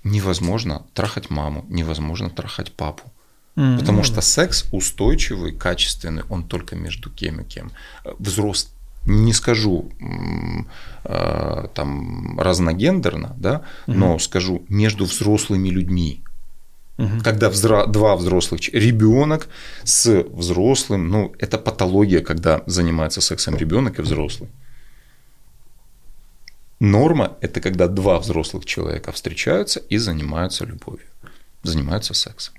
невозможно 0.04 0.86
трахать 0.94 1.30
маму, 1.30 1.66
невозможно 1.70 2.30
трахать 2.30 2.72
папу. 2.72 3.12
Mm-hmm. 3.56 3.80
Потому 3.80 4.04
что 4.04 4.22
секс 4.22 4.66
устойчивый, 4.72 5.52
качественный, 5.52 6.24
он 6.30 6.48
только 6.48 6.76
между 6.76 7.10
кем 7.10 7.42
и 7.42 7.44
кем. 7.44 7.72
Взрослый 8.18 8.74
не 9.06 9.34
скажу 9.34 9.92
э, 11.04 11.68
там 11.74 12.40
разногендерно, 12.40 13.36
да, 13.38 13.64
угу. 13.88 13.98
но 13.98 14.20
скажу 14.20 14.64
между 14.70 15.06
взрослыми 15.06 15.70
людьми. 15.70 16.22
Угу. 16.98 17.24
Когда 17.24 17.50
взро... 17.50 17.88
два 17.88 18.16
взрослых 18.16 18.62
ребенок 18.74 19.48
с 19.84 20.24
взрослым, 20.30 21.10
ну 21.10 21.34
это 21.40 21.58
патология, 21.58 22.22
когда 22.22 22.62
занимается 22.68 23.22
сексом 23.22 23.58
ребенок 23.58 24.00
и 24.00 24.02
взрослый. 24.02 24.50
Норма– 26.80 27.38
это 27.42 27.62
когда 27.62 27.88
два 27.88 28.20
взрослых 28.20 28.66
человека 28.66 29.12
встречаются 29.12 29.80
и 29.80 29.98
занимаются 29.98 30.66
любовью, 30.66 31.08
занимаются 31.64 32.14
сексом. 32.14 32.56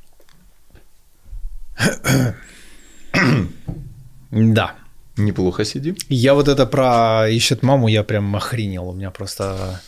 Да. 4.31 4.77
Неплохо 5.17 5.65
сидим. 5.65 5.97
Я 6.09 6.35
вот 6.35 6.49
это 6.49 6.67
про 6.67 7.29
ищет 7.29 7.63
маму, 7.63 7.89
я 7.89 8.03
прям 8.03 8.35
охренел. 8.35 8.89
У 8.89 8.95
меня 8.95 9.11
просто... 9.11 9.81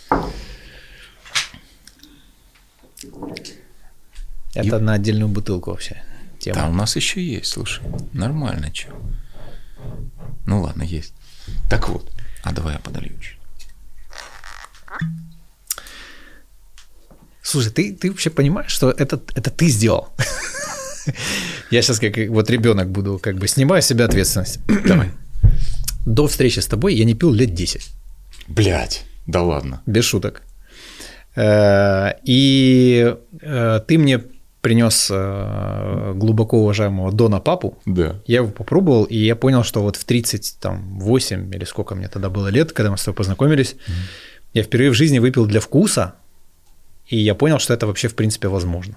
Это 4.54 4.76
И... 4.76 4.80
на 4.80 4.94
отдельную 4.94 5.28
бутылку 5.28 5.70
вообще. 5.70 6.02
Тема. 6.38 6.56
Да, 6.56 6.68
у 6.68 6.72
нас 6.72 6.96
еще 6.96 7.22
есть, 7.22 7.52
слушай. 7.52 7.82
Нормально, 8.12 8.70
че. 8.70 8.88
Ну 10.46 10.60
ладно, 10.62 10.82
есть. 10.82 11.14
Так 11.70 11.88
вот. 11.88 12.10
А 12.42 12.52
давай 12.52 12.74
я 12.74 12.78
подолью 12.78 13.18
чуть. 13.18 13.38
Слушай, 17.42 17.72
ты, 17.72 17.94
ты 17.94 18.10
вообще 18.10 18.30
понимаешь, 18.30 18.70
что 18.70 18.90
это, 18.90 19.20
это 19.34 19.50
ты 19.50 19.68
сделал? 19.68 20.12
Я 21.70 21.82
сейчас 21.82 21.98
как 21.98 22.16
вот 22.28 22.50
ребенок 22.50 22.90
буду, 22.90 23.18
как 23.22 23.36
бы 23.36 23.48
снимаю 23.48 23.82
с 23.82 23.86
себя 23.86 24.04
ответственность. 24.04 24.60
Давай. 24.86 25.10
До 26.06 26.26
встречи 26.26 26.60
с 26.60 26.66
тобой 26.66 26.94
я 26.94 27.04
не 27.04 27.14
пил 27.14 27.32
лет 27.32 27.54
10. 27.54 27.90
Блять, 28.48 29.04
да 29.26 29.42
ладно. 29.42 29.82
Без 29.86 30.04
шуток. 30.04 30.42
Э, 31.36 32.12
и 32.24 33.14
э, 33.40 33.80
ты 33.86 33.98
мне 33.98 34.20
принес 34.60 35.08
э, 35.10 36.12
глубоко 36.14 36.58
уважаемого 36.58 37.12
Дона 37.12 37.40
Папу. 37.40 37.76
Да. 37.84 38.16
Я 38.26 38.36
его 38.36 38.48
попробовал, 38.48 39.04
и 39.04 39.16
я 39.18 39.36
понял, 39.36 39.62
что 39.62 39.82
вот 39.82 39.96
в 39.96 40.04
38 40.04 41.54
или 41.54 41.64
сколько 41.64 41.94
мне 41.94 42.08
тогда 42.08 42.30
было 42.30 42.48
лет, 42.48 42.72
когда 42.72 42.90
мы 42.90 42.96
с 42.96 43.04
тобой 43.04 43.16
познакомились, 43.16 43.74
mm. 43.74 43.92
я 44.54 44.62
впервые 44.62 44.90
в 44.90 44.94
жизни 44.94 45.18
выпил 45.18 45.44
для 45.44 45.60
вкуса, 45.60 46.14
и 47.06 47.18
я 47.18 47.34
понял, 47.34 47.58
что 47.58 47.74
это 47.74 47.86
вообще 47.86 48.08
в 48.08 48.14
принципе 48.14 48.48
возможно. 48.48 48.96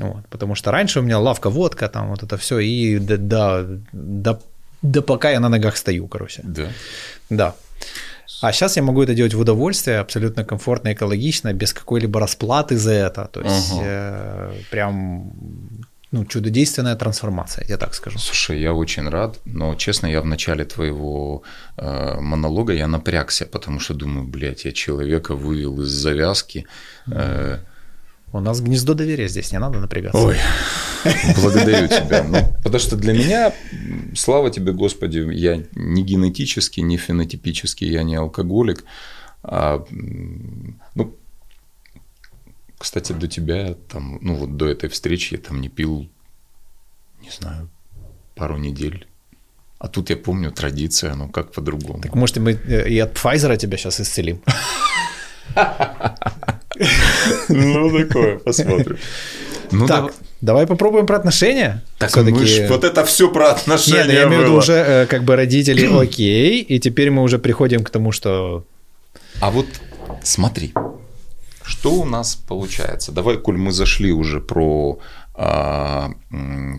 Вот, 0.00 0.26
потому 0.30 0.54
что 0.54 0.70
раньше 0.70 1.00
у 1.00 1.02
меня 1.02 1.18
лавка 1.18 1.50
водка, 1.50 1.88
там 1.88 2.08
вот 2.08 2.22
это 2.22 2.36
все, 2.36 2.58
и 2.58 2.98
да, 2.98 3.16
да, 3.16 3.66
да, 3.92 4.38
да 4.82 5.02
пока 5.02 5.30
я 5.30 5.40
на 5.40 5.48
ногах 5.48 5.76
стою, 5.76 6.06
короче. 6.08 6.42
Да. 6.44 6.68
Да. 7.30 7.54
А 8.40 8.52
сейчас 8.52 8.76
я 8.76 8.82
могу 8.82 9.02
это 9.02 9.14
делать 9.14 9.34
в 9.34 9.40
удовольствие, 9.40 9.98
абсолютно 9.98 10.44
комфортно, 10.44 10.92
экологично, 10.92 11.52
без 11.52 11.72
какой-либо 11.72 12.20
расплаты 12.20 12.76
за 12.76 12.92
это. 12.92 13.24
То 13.32 13.40
есть 13.40 13.72
ага. 13.72 13.82
э, 13.84 14.52
прям 14.70 15.32
ну, 16.12 16.24
чудодейственная 16.24 16.96
трансформация, 16.96 17.66
я 17.68 17.76
так 17.76 17.94
скажу. 17.94 18.18
Слушай, 18.18 18.60
я 18.60 18.72
очень 18.72 19.08
рад, 19.08 19.40
но 19.44 19.74
честно, 19.74 20.06
я 20.06 20.20
в 20.20 20.26
начале 20.26 20.64
твоего 20.64 21.42
э, 21.76 22.20
монолога 22.20 22.72
я 22.72 22.86
напрягся, 22.86 23.44
потому 23.46 23.80
что 23.80 23.94
думаю, 23.94 24.26
блядь, 24.26 24.64
я 24.64 24.72
человека 24.72 25.34
вывел 25.34 25.80
из 25.80 25.88
завязки. 25.88 26.64
Э, 27.08 27.58
у 28.32 28.40
нас 28.40 28.60
гнездо 28.60 28.94
доверия 28.94 29.28
здесь, 29.28 29.52
не 29.52 29.58
надо 29.58 29.80
напрягаться. 29.80 30.18
Ой, 30.18 30.36
благодарю 31.42 31.88
тебя. 31.88 32.24
Ну, 32.24 32.38
потому 32.62 32.78
что 32.78 32.96
для 32.96 33.12
меня, 33.12 33.52
слава 34.14 34.50
тебе, 34.50 34.72
Господи, 34.72 35.26
я 35.32 35.62
не 35.74 36.02
генетически, 36.02 36.80
не 36.80 36.96
фенотипически, 36.96 37.84
я 37.84 38.02
не 38.02 38.16
алкоголик. 38.16 38.84
А, 39.42 39.84
ну, 40.94 41.16
кстати, 42.78 43.12
до 43.12 43.28
тебя, 43.28 43.74
там, 43.88 44.18
ну 44.20 44.34
вот 44.34 44.56
до 44.56 44.66
этой 44.66 44.88
встречи 44.88 45.34
я 45.34 45.40
там 45.40 45.60
не 45.60 45.68
пил, 45.68 46.08
не 47.22 47.30
знаю, 47.30 47.70
пару 48.34 48.58
недель. 48.58 49.06
А 49.78 49.88
тут 49.88 50.10
я 50.10 50.16
помню 50.16 50.50
традиция, 50.50 51.14
ну 51.14 51.28
как 51.28 51.52
по-другому. 51.52 52.02
Так 52.02 52.14
может 52.14 52.36
мы 52.36 52.52
э, 52.52 52.88
и 52.88 52.98
от 52.98 53.16
Pfizer 53.16 53.56
тебя 53.56 53.76
сейчас 53.76 54.00
исцелим? 54.00 54.42
Ну, 57.48 57.98
такое, 57.98 58.38
посмотрим. 58.38 58.98
Ну, 59.70 59.86
так, 59.86 60.14
давай 60.40 60.66
попробуем 60.66 61.06
про 61.06 61.16
отношения. 61.16 61.82
Так 61.98 62.16
мы 62.16 62.46
ж, 62.46 62.68
вот 62.68 62.84
это 62.84 63.04
все 63.04 63.30
про 63.30 63.50
отношения 63.50 63.98
Нет, 63.98 64.06
ну, 64.06 64.12
я 64.12 64.24
имею 64.24 64.40
в 64.40 64.44
виду 64.44 64.56
уже 64.56 64.72
э, 64.72 65.06
как 65.06 65.24
бы 65.24 65.36
родители 65.36 65.86
окей, 66.00 66.60
и 66.60 66.78
теперь 66.78 67.10
мы 67.10 67.22
уже 67.22 67.38
приходим 67.38 67.84
к 67.84 67.90
тому, 67.90 68.12
что... 68.12 68.64
А 69.40 69.50
вот 69.50 69.66
смотри, 70.22 70.72
что 71.62 71.92
у 71.92 72.04
нас 72.04 72.34
получается? 72.34 73.12
Давай, 73.12 73.36
коль 73.36 73.56
мы 73.56 73.72
зашли 73.72 74.10
уже 74.10 74.40
про 74.40 74.98
а, 75.40 76.10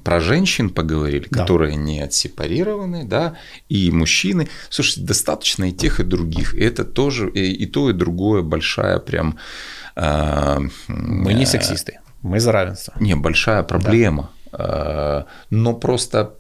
про 0.04 0.20
женщин 0.20 0.70
поговорили, 0.70 1.28
да. 1.30 1.42
которые 1.42 1.78
не 1.78 2.02
отсепарированы, 2.02 3.06
да, 3.06 3.38
и 3.70 3.90
мужчины. 3.90 4.50
Слушай, 4.70 5.02
достаточно 5.02 5.70
и 5.70 5.72
тех, 5.72 6.02
и 6.02 6.04
других. 6.04 6.56
И 6.56 6.60
это 6.60 6.84
тоже 6.84 7.30
и, 7.30 7.54
и 7.54 7.66
то, 7.66 7.90
и 7.90 7.94
другое 7.94 8.42
большая 8.42 9.00
прям. 9.00 9.38
А, 10.02 10.60
мы 10.88 11.34
не 11.34 11.46
сексисты, 11.46 12.00
мы 12.22 12.40
за 12.40 12.54
равенство. 12.54 12.94
Не, 13.00 13.16
большая 13.16 13.64
проблема. 13.64 14.30
Да. 14.52 14.58
А, 14.58 15.26
но 15.50 15.74
просто, 15.74 16.36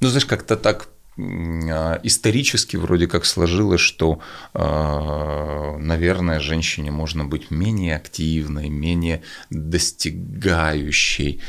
ну 0.00 0.08
знаешь, 0.08 0.24
как-то 0.24 0.56
так 0.56 0.88
а, 1.18 2.00
исторически 2.02 2.76
вроде 2.76 3.08
как 3.08 3.26
сложилось, 3.26 3.80
что, 3.82 4.20
наверное, 4.54 6.40
женщине 6.40 6.90
можно 6.90 7.24
быть 7.24 7.50
менее 7.50 7.96
активной, 7.96 8.70
менее 8.70 9.22
достигающей 9.50 11.42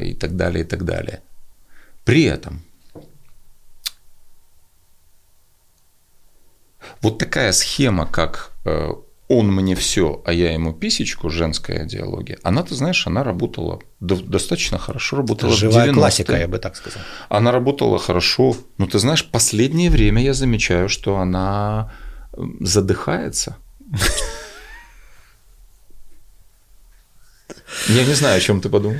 и 0.00 0.14
так 0.14 0.36
далее, 0.36 0.64
и 0.64 0.66
так 0.66 0.84
далее. 0.84 1.22
При 2.04 2.24
этом 2.24 2.62
вот 7.02 7.18
такая 7.18 7.52
схема, 7.52 8.06
как 8.06 8.52
э, 8.64 8.92
он 9.28 9.52
мне 9.52 9.74
все, 9.74 10.22
а 10.24 10.32
я 10.32 10.52
ему 10.52 10.72
писечку, 10.72 11.28
женская 11.28 11.84
идеология, 11.86 12.38
она, 12.42 12.62
ты 12.62 12.74
знаешь, 12.74 13.06
она 13.06 13.22
работала 13.22 13.80
достаточно 14.00 14.78
хорошо, 14.78 15.16
работала 15.16 15.50
Это 15.50 15.58
живая 15.58 15.92
классика, 15.92 16.36
я 16.36 16.48
бы 16.48 16.58
так 16.58 16.76
сказал. 16.76 17.02
Она 17.28 17.52
работала 17.52 17.98
хорошо, 17.98 18.56
но 18.78 18.86
ты 18.86 18.98
знаешь, 18.98 19.24
последнее 19.30 19.90
время 19.90 20.22
я 20.22 20.32
замечаю, 20.32 20.88
что 20.88 21.18
она 21.18 21.92
задыхается. 22.60 23.56
Я 27.88 28.04
не 28.04 28.14
знаю, 28.14 28.38
о 28.38 28.40
чем 28.40 28.60
ты 28.60 28.68
подумал. 28.68 28.98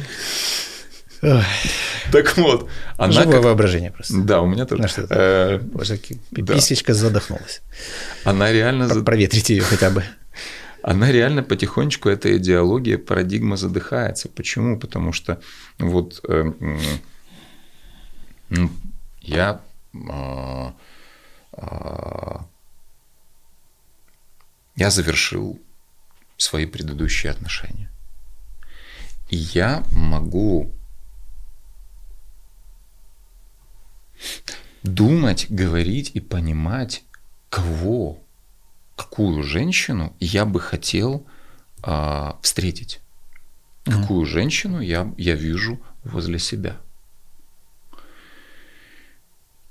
Так 1.20 2.36
вот, 2.36 2.68
она 2.96 3.12
Живое 3.12 3.36
как... 3.36 3.44
воображение 3.44 3.90
просто. 3.90 4.20
Да, 4.22 4.40
у 4.40 4.46
меня 4.46 4.66
тоже. 4.66 4.82
Ну, 4.96 5.06
э... 5.10 5.60
Писечка 6.46 6.94
задохнулась. 6.94 7.60
Она 8.24 8.52
реально... 8.52 8.88
Про- 8.88 9.02
проветрите 9.02 9.56
ее 9.56 9.62
хотя 9.62 9.90
бы. 9.90 10.04
Она 10.82 11.10
реально 11.10 11.42
потихонечку, 11.42 12.08
эта 12.08 12.36
идеология, 12.36 12.98
парадигма 12.98 13.56
задыхается. 13.56 14.28
Почему? 14.28 14.78
Потому 14.78 15.12
что 15.12 15.40
вот 15.78 16.20
э, 16.28 16.52
я 19.20 19.60
э, 19.92 20.70
э, 21.52 22.36
я 24.76 24.90
завершил 24.90 25.60
свои 26.36 26.66
предыдущие 26.66 27.32
отношения. 27.32 27.90
И 29.28 29.36
я 29.36 29.82
могу 29.92 30.72
думать, 34.82 35.46
говорить 35.50 36.12
и 36.14 36.20
понимать, 36.20 37.04
кого, 37.50 38.22
какую 38.96 39.42
женщину 39.42 40.14
я 40.20 40.44
бы 40.44 40.60
хотел 40.60 41.26
э, 41.84 42.32
встретить. 42.42 43.00
Mm-hmm. 43.84 44.00
Какую 44.00 44.26
женщину 44.26 44.80
я, 44.80 45.12
я 45.16 45.34
вижу 45.34 45.80
возле 46.04 46.38
себя. 46.38 46.76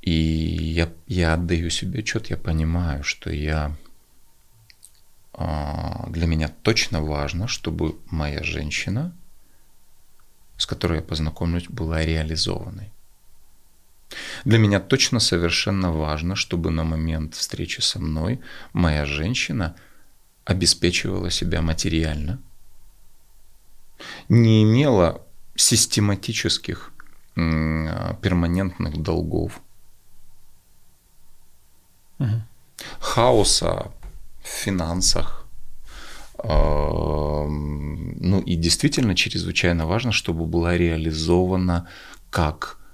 И 0.02 0.12
я, 0.12 0.90
я 1.08 1.34
отдаю 1.34 1.70
себе 1.70 2.00
отчет, 2.00 2.30
я 2.30 2.38
понимаю, 2.38 3.04
что 3.04 3.30
я 3.30 3.76
э, 5.34 5.44
для 6.08 6.28
меня 6.28 6.48
точно 6.48 7.02
важно, 7.02 7.48
чтобы 7.48 7.98
моя 8.10 8.42
женщина, 8.44 9.14
с 10.58 10.66
которой 10.66 11.00
я 11.00 11.04
познакомлюсь, 11.04 11.68
была 11.68 12.06
реализованной. 12.06 12.92
Для 14.46 14.58
меня 14.58 14.80
точно 14.80 15.20
совершенно 15.20 15.92
важно, 15.92 16.36
чтобы 16.36 16.72
на 16.72 16.84
момент 16.84 17.36
встречи 17.36 17.82
со 17.82 18.00
мной 18.00 18.40
моя 18.74 19.06
женщина 19.06 19.76
обеспечивала 20.46 21.30
себя 21.30 21.62
материально, 21.62 22.40
не 24.30 24.64
имела 24.64 25.22
систематических 25.56 26.92
перманентных 27.36 28.98
долгов, 29.02 29.60
угу. 32.20 32.42
хаоса 33.00 33.92
в 34.42 34.48
финансах. 34.48 35.46
Ну 36.44 38.42
и 38.46 38.56
действительно 38.56 39.16
чрезвычайно 39.16 39.88
важно, 39.88 40.12
чтобы 40.12 40.46
была 40.46 40.78
реализована 40.78 41.88
как 42.30 42.78
а, 42.78 42.87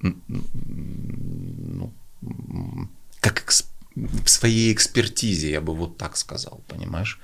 ну, 0.00 1.92
как 3.20 3.50
в 3.96 4.28
своей 4.28 4.72
экспертизе, 4.72 5.50
я 5.50 5.60
бы 5.60 5.74
вот 5.74 5.96
так 5.96 6.16
сказал, 6.16 6.60
понимаешь? 6.68 7.18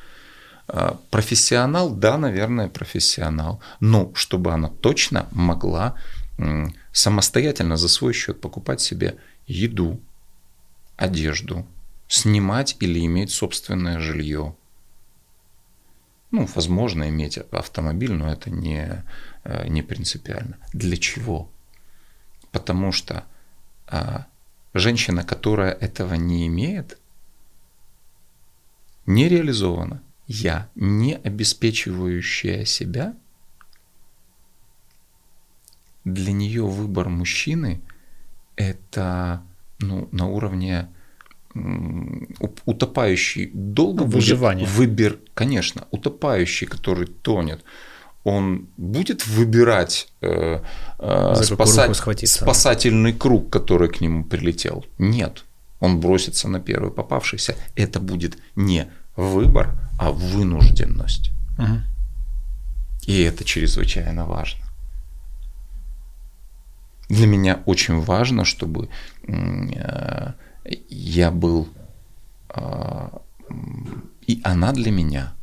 А, 0.69 0.99
профессионал, 1.11 1.91
да, 1.91 2.17
наверное, 2.17 2.69
профессионал, 2.69 3.61
но 3.81 4.13
чтобы 4.15 4.53
она 4.53 4.69
точно 4.69 5.29
могла 5.33 5.97
самостоятельно 6.93 7.77
за 7.77 7.89
свой 7.89 8.15
счет 8.15 8.41
покупать 8.41 8.81
себе 8.81 9.19
еду, 9.47 10.01
одежду, 10.97 11.67
снимать 12.09 12.77
или 12.81 13.05
иметь 13.05 13.31
собственное 13.31 14.01
жилье. 14.01 14.55
Ну, 16.33 16.49
возможно, 16.55 17.09
иметь 17.09 17.39
автомобиль, 17.39 18.13
но 18.13 18.33
это 18.33 18.51
не, 18.51 19.05
Э, 19.45 19.67
не 19.67 19.83
принципиально. 19.83 20.57
Для 20.73 20.97
чего? 20.97 21.51
Потому 22.53 22.93
что 22.93 23.25
а, 23.89 24.27
женщина, 24.75 25.25
которая 25.25 25.73
этого 25.73 26.15
не 26.15 26.47
имеет, 26.47 26.99
не 29.07 29.29
реализована. 29.29 30.03
Я, 30.29 30.69
не 30.77 31.15
обеспечивающая 31.17 32.65
себя, 32.65 33.17
для 36.05 36.33
нее 36.33 36.65
выбор 36.65 37.09
мужчины 37.09 37.81
это 38.57 39.43
ну, 39.79 40.09
на 40.13 40.27
уровне 40.27 40.89
утопающий 42.65 43.51
долго 43.53 44.03
выживание. 44.03 44.67
Выбор, 44.67 45.19
конечно, 45.35 45.87
утопающий, 45.91 46.67
который 46.67 47.07
тонет 47.07 47.65
он 48.25 48.69
будет 48.77 49.27
выбирать 49.27 50.09
э, 50.21 50.61
э, 50.99 51.35
спасать, 51.43 51.97
спасательный 52.29 53.13
круг, 53.13 53.51
который 53.51 53.89
к 53.89 54.01
нему 54.01 54.25
прилетел? 54.25 54.85
Нет. 54.99 55.45
Он 55.81 55.99
бросится 55.99 56.49
на 56.49 56.61
первый 56.61 56.93
попавшийся. 56.93 57.57
Это 57.75 57.99
будет 57.99 58.39
не 58.55 58.89
выбор, 59.17 59.75
а 59.99 60.13
вынужденность. 60.13 61.33
Угу. 61.59 61.81
И 63.07 63.23
это 63.23 63.43
чрезвычайно 63.45 64.27
важно. 64.27 64.65
Для 67.09 67.27
меня 67.27 67.61
очень 67.67 68.01
важно, 68.01 68.45
чтобы 68.45 68.89
э, 69.27 70.33
я 70.65 71.31
был 71.31 71.69
э, 72.55 73.09
и 74.27 74.41
она 74.45 74.73
для 74.73 74.91
меня, 74.91 75.35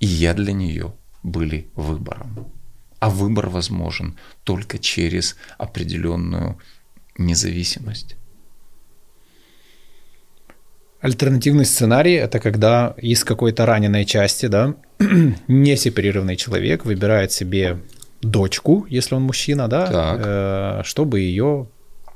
и 0.00 0.06
я 0.06 0.34
для 0.34 0.52
нее 0.52 0.92
были 1.22 1.68
выбором. 1.74 2.46
А 2.98 3.10
выбор 3.10 3.48
возможен 3.48 4.16
только 4.44 4.78
через 4.78 5.36
определенную 5.58 6.58
независимость. 7.18 8.16
Альтернативный 11.00 11.64
сценарий– 11.64 12.14
это 12.14 12.38
когда 12.38 12.94
из 12.96 13.24
какой-то 13.24 13.66
раненой 13.66 14.04
части, 14.04 14.46
да, 14.46 14.76
несепарированный 15.48 16.36
человек 16.36 16.84
выбирает 16.84 17.32
себе 17.32 17.78
дочку, 18.20 18.86
если 18.88 19.16
он 19.16 19.22
мужчина, 19.22 19.66
да, 19.66 19.88
э, 19.90 20.82
чтобы 20.84 21.18
ее 21.18 21.66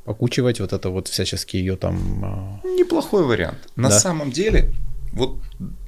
окучивать, 0.07 0.61
вот 0.61 0.73
это 0.73 0.91
вот 0.91 1.09
всячески 1.09 1.57
ее 1.57 1.77
там… 1.77 2.61
Э... 2.65 2.69
Неплохой 2.79 3.25
вариант. 3.25 3.59
На 3.77 3.89
да? 3.89 3.99
самом 3.99 4.31
деле 4.31 4.73
вот 5.17 5.39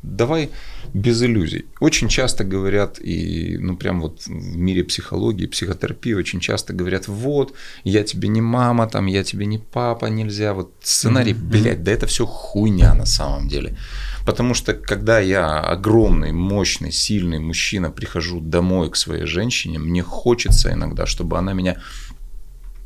давай 0.02 0.48
без 0.94 1.22
иллюзий. 1.22 1.66
Очень 1.80 2.08
часто 2.08 2.44
говорят, 2.44 2.98
и 2.98 3.58
ну 3.60 3.76
прям 3.76 4.00
вот 4.00 4.22
в 4.22 4.56
мире 4.56 4.84
психологии, 4.84 5.46
психотерапии 5.46 6.14
очень 6.14 6.40
часто 6.40 6.72
говорят, 6.72 7.08
вот, 7.08 7.54
я 7.84 8.04
тебе 8.04 8.28
не 8.28 8.40
мама, 8.40 8.88
там, 8.88 9.04
я 9.04 9.22
тебе 9.22 9.44
не 9.44 9.58
папа, 9.58 10.06
нельзя. 10.06 10.54
Вот 10.54 10.72
сценарий, 10.82 11.34
mm-hmm. 11.34 11.50
блядь, 11.50 11.82
да 11.82 11.92
это 11.92 12.06
все 12.06 12.24
хуйня 12.24 12.94
на 12.94 13.04
самом 13.04 13.48
деле. 13.48 13.76
Потому 14.24 14.54
что 14.54 14.72
когда 14.72 15.20
я 15.20 15.60
огромный, 15.60 16.32
мощный, 16.32 16.90
сильный 16.90 17.38
мужчина 17.38 17.90
прихожу 17.90 18.40
домой 18.40 18.90
к 18.90 18.96
своей 18.96 19.26
женщине, 19.26 19.78
мне 19.78 20.02
хочется 20.02 20.72
иногда, 20.72 21.04
чтобы 21.04 21.36
она 21.36 21.52
меня 21.52 21.76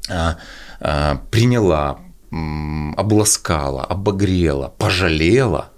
а, 0.09 0.13
а, 0.31 0.37
приняла, 1.31 2.01
обласкала, 2.97 3.85
обогрела, 3.85 4.69
пожалела, 4.79 5.73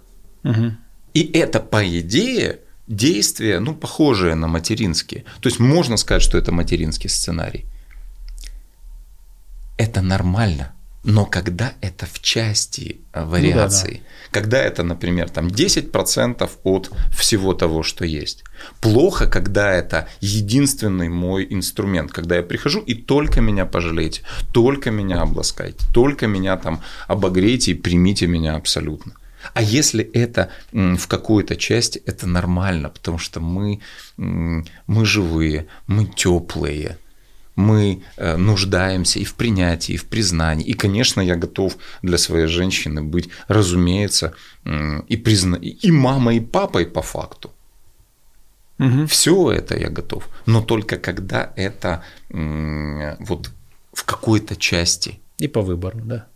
Угу. 0.45 0.73
И 1.15 1.31
это, 1.33 1.61
по 1.61 1.85
идее, 1.87 2.61
действие, 2.87 3.61
ну, 3.61 3.75
похожее 3.75 4.35
на 4.35 4.47
материнские. 4.47 5.25
То 5.41 5.49
есть 5.49 5.59
можно 5.59 5.97
сказать, 5.97 6.23
что 6.23 6.39
это 6.39 6.53
материнский 6.53 7.09
сценарий. 7.09 7.65
Это 9.77 10.03
нормально. 10.03 10.73
Но 11.05 11.27
когда 11.27 11.75
это 11.83 12.07
в 12.07 12.21
части 12.21 13.01
вариаций, 13.13 13.91
ну, 13.91 13.99
да, 13.99 14.05
да. 14.05 14.31
когда 14.31 14.59
это, 14.63 14.83
например, 14.83 15.29
там 15.29 15.49
10% 15.49 16.51
от 16.65 16.91
всего 17.13 17.53
того, 17.53 17.83
что 17.83 18.07
есть. 18.07 18.43
Плохо, 18.81 19.27
когда 19.27 19.71
это 19.71 20.09
единственный 20.21 21.11
мой 21.11 21.47
инструмент, 21.51 22.11
когда 22.11 22.37
я 22.37 22.43
прихожу 22.43 22.81
и 22.81 22.95
только 22.95 23.43
меня 23.43 23.67
пожалейте, 23.67 24.23
только 24.53 24.91
меня 24.91 25.21
обласкайте, 25.21 25.85
только 25.93 26.27
меня 26.27 26.57
там 26.57 26.81
обогрейте 27.07 27.73
и 27.73 27.75
примите 27.75 28.27
меня 28.27 28.57
абсолютно. 28.57 29.13
А 29.53 29.63
если 29.63 30.03
это 30.03 30.49
в 30.73 31.07
какой-то 31.07 31.57
части, 31.57 32.03
это 32.07 32.27
нормально, 32.27 32.89
потому 32.89 33.19
что 33.19 33.41
мы, 33.41 33.81
мы 34.17 35.05
живые, 35.05 35.67
мы 35.87 36.07
теплые, 36.07 36.97
мы 37.57 38.03
э, 38.17 38.37
нуждаемся 38.37 39.19
и 39.19 39.25
в 39.25 39.35
принятии, 39.35 39.95
и 39.95 39.97
в 39.97 40.05
признании. 40.05 40.67
И, 40.67 40.75
конечно, 40.75 41.21
я 41.21 41.37
готов 41.37 41.77
для 42.03 42.19
своей 42.19 42.47
женщины 42.47 43.03
быть, 43.03 43.29
разумеется, 43.49 44.35
и, 45.09 45.17
призна... 45.17 45.57
и 45.57 45.91
мамой, 45.91 46.37
и 46.37 46.41
папой 46.41 46.87
по 46.87 47.03
факту. 47.03 47.51
Угу. 48.79 49.07
Все 49.07 49.53
это 49.53 49.79
я 49.79 49.89
готов. 49.89 50.29
Но 50.47 50.63
только 50.63 50.97
когда 50.97 51.53
это 51.55 52.03
вот 52.31 53.51
в 53.93 54.05
какой-то 54.05 54.57
части. 54.57 55.21
И 55.39 55.49
по 55.49 55.63
выбору, 55.63 56.01
да. 56.03 56.27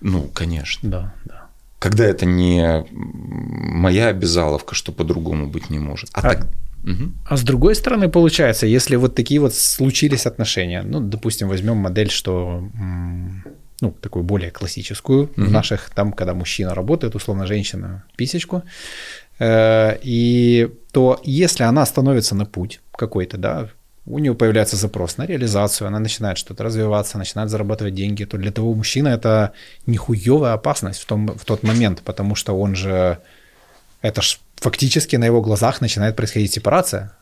Ну, 0.00 0.28
конечно. 0.34 0.90
Да, 0.90 1.14
да 1.24 1.46
когда 1.78 2.04
это 2.04 2.26
не 2.26 2.84
моя 2.90 4.08
обязаловка, 4.08 4.74
что 4.74 4.92
по-другому 4.92 5.46
быть 5.46 5.70
не 5.70 5.78
может. 5.78 6.10
А, 6.12 6.20
а, 6.20 6.22
так... 6.22 6.48
угу. 6.86 7.12
а 7.24 7.36
с 7.36 7.42
другой 7.42 7.74
стороны, 7.74 8.08
получается, 8.08 8.66
если 8.66 8.96
вот 8.96 9.14
такие 9.14 9.40
вот 9.40 9.54
случились 9.54 10.26
отношения, 10.26 10.82
ну, 10.82 11.00
допустим, 11.00 11.48
возьмем 11.48 11.76
модель, 11.76 12.10
что 12.10 12.68
ну, 13.80 13.90
такую 13.90 14.24
более 14.24 14.50
классическую 14.50 15.24
угу. 15.24 15.32
в 15.36 15.50
наших, 15.50 15.90
там, 15.90 16.12
когда 16.12 16.34
мужчина 16.34 16.74
работает, 16.74 17.14
условно, 17.14 17.46
женщина 17.46 18.04
писечку, 18.16 18.62
э, 19.38 19.98
и 20.02 20.68
то 20.92 21.20
если 21.24 21.64
она 21.64 21.84
становится 21.84 22.34
на 22.34 22.46
путь 22.46 22.80
какой-то, 22.92 23.36
да, 23.36 23.68
у 24.06 24.18
нее 24.18 24.34
появляется 24.34 24.76
запрос 24.76 25.16
на 25.16 25.26
реализацию, 25.26 25.88
она 25.88 25.98
начинает 25.98 26.38
что-то 26.38 26.62
развиваться, 26.62 27.18
начинает 27.18 27.50
зарабатывать 27.50 27.94
деньги, 27.94 28.24
то 28.24 28.38
для 28.38 28.52
того 28.52 28.72
мужчины 28.72 29.08
это 29.08 29.52
нихуевая 29.86 30.52
опасность 30.52 31.00
в, 31.00 31.06
том, 31.06 31.26
в 31.26 31.44
тот 31.44 31.64
момент, 31.64 32.02
потому 32.04 32.36
что 32.36 32.56
он 32.56 32.76
же, 32.76 33.18
это 34.02 34.22
ж 34.22 34.38
фактически 34.56 35.16
на 35.16 35.24
его 35.24 35.40
глазах 35.40 35.80
начинает 35.80 36.16
происходить 36.16 36.52
сепарация 36.52 37.12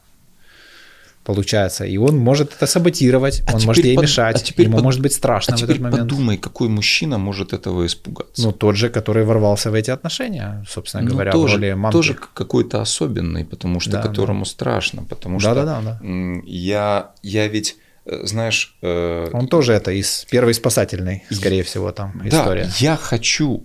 получается. 1.25 1.85
И 1.85 1.97
он 1.97 2.17
может 2.19 2.53
это 2.53 2.67
саботировать, 2.67 3.43
а 3.47 3.57
он 3.57 3.63
может 3.63 3.85
ей 3.85 3.97
под... 3.97 4.05
мешать, 4.05 4.37
а 4.37 4.39
теперь 4.39 4.67
ему 4.67 4.77
под... 4.77 4.85
может 4.85 5.01
быть 5.01 5.13
страшно 5.13 5.55
а 5.55 5.57
в 5.57 5.63
этот 5.63 5.81
момент. 5.81 6.03
подумай, 6.03 6.37
какой 6.37 6.69
мужчина 6.69 7.19
может 7.19 7.53
этого 7.53 7.87
испугаться. 7.87 8.43
Ну, 8.43 8.53
тот 8.53 8.77
же, 8.77 8.91
который 8.91 9.25
ворвался 9.25 9.71
в 9.71 9.75
эти 9.75 9.91
отношения, 9.91 10.65
собственно 10.69 11.03
ну, 11.05 11.11
говоря, 11.11 11.33
тоже, 11.33 11.57
в 11.57 11.61
роли 11.61 11.73
мамки. 11.73 11.93
Тоже 11.97 12.15
какой-то 12.35 12.81
особенный, 12.81 13.45
потому 13.45 13.81
что 13.81 13.93
да, 13.93 14.03
которому 14.03 14.45
да. 14.45 14.51
страшно, 14.51 15.03
потому 15.03 15.41
что 15.41 15.55
да, 15.55 15.65
да, 15.65 15.81
да, 15.81 15.99
да. 16.01 16.41
я, 16.45 17.11
я 17.23 17.49
ведь 17.49 17.77
э, 18.05 18.27
знаешь... 18.27 18.77
Э... 18.83 19.31
Он 19.33 19.49
тоже 19.49 19.73
это 19.73 19.91
из 19.91 20.27
первой 20.31 20.55
спасательной, 20.55 21.25
скорее 21.31 21.63
всего, 21.63 21.91
там 21.93 22.21
история. 22.25 22.65
Да, 22.65 22.71
я 22.79 22.97
хочу, 22.97 23.65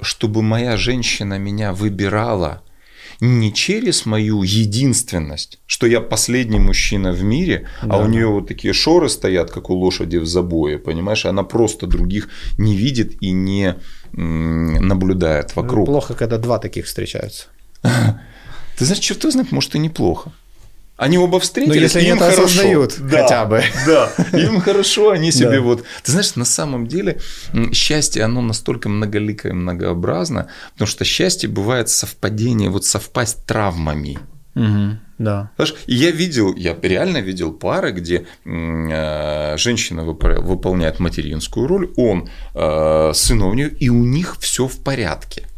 чтобы 0.00 0.42
моя 0.42 0.76
женщина 0.76 1.38
меня 1.38 1.72
выбирала 1.72 2.62
не 3.22 3.52
через 3.52 4.04
мою 4.04 4.42
единственность, 4.42 5.60
что 5.66 5.86
я 5.86 6.00
последний 6.00 6.58
мужчина 6.58 7.12
в 7.12 7.22
мире, 7.22 7.68
да. 7.80 7.94
а 7.94 7.98
у 7.98 8.08
нее 8.08 8.26
вот 8.26 8.48
такие 8.48 8.74
шоры 8.74 9.08
стоят, 9.08 9.52
как 9.52 9.70
у 9.70 9.74
лошади 9.74 10.16
в 10.16 10.26
забое, 10.26 10.78
понимаешь, 10.78 11.24
она 11.24 11.44
просто 11.44 11.86
других 11.86 12.28
не 12.58 12.76
видит 12.76 13.22
и 13.22 13.30
не 13.30 13.76
наблюдает 14.12 15.52
ну, 15.54 15.62
вокруг. 15.62 15.86
Плохо, 15.86 16.14
когда 16.14 16.36
два 16.36 16.58
таких 16.58 16.86
встречаются. 16.86 17.46
Ты 18.76 18.84
знаешь, 18.84 19.00
черт 19.00 19.22
знает, 19.22 19.52
может 19.52 19.76
и 19.76 19.78
неплохо. 19.78 20.32
Они 21.02 21.18
оба 21.18 21.40
встретились, 21.40 21.74
Но 21.74 21.82
если 21.82 22.00
им 22.02 22.14
это 22.14 22.26
хорошо. 22.26 22.44
осознают 22.44 22.96
да, 23.00 23.22
хотя 23.22 23.44
бы. 23.44 23.64
Да, 23.86 24.12
им 24.38 24.60
хорошо, 24.60 25.10
они 25.10 25.32
себе 25.32 25.56
да. 25.56 25.60
вот... 25.60 25.84
Ты 26.04 26.12
знаешь, 26.12 26.36
на 26.36 26.44
самом 26.44 26.86
деле 26.86 27.18
счастье, 27.72 28.22
оно 28.22 28.40
настолько 28.40 28.88
многоликое 28.88 29.50
и 29.50 29.54
многообразно, 29.54 30.46
потому 30.74 30.86
что 30.86 31.04
счастье 31.04 31.48
бывает 31.48 31.88
совпадение, 31.88 32.70
вот 32.70 32.84
совпасть 32.84 33.44
травмами. 33.46 34.20
Угу, 34.54 34.98
да. 35.18 35.50
Знаешь, 35.56 35.74
я 35.88 36.12
видел, 36.12 36.54
я 36.54 36.76
реально 36.80 37.18
видел 37.18 37.52
пары, 37.52 37.90
где 37.90 38.26
э, 38.44 39.56
женщина 39.56 40.04
выполняет 40.04 41.00
материнскую 41.00 41.66
роль, 41.66 41.90
он 41.96 42.28
э, 42.54 43.10
сыновнюю, 43.12 43.76
и 43.76 43.88
у 43.88 44.04
них 44.04 44.36
все 44.38 44.68
в 44.68 44.84
порядке. 44.84 45.48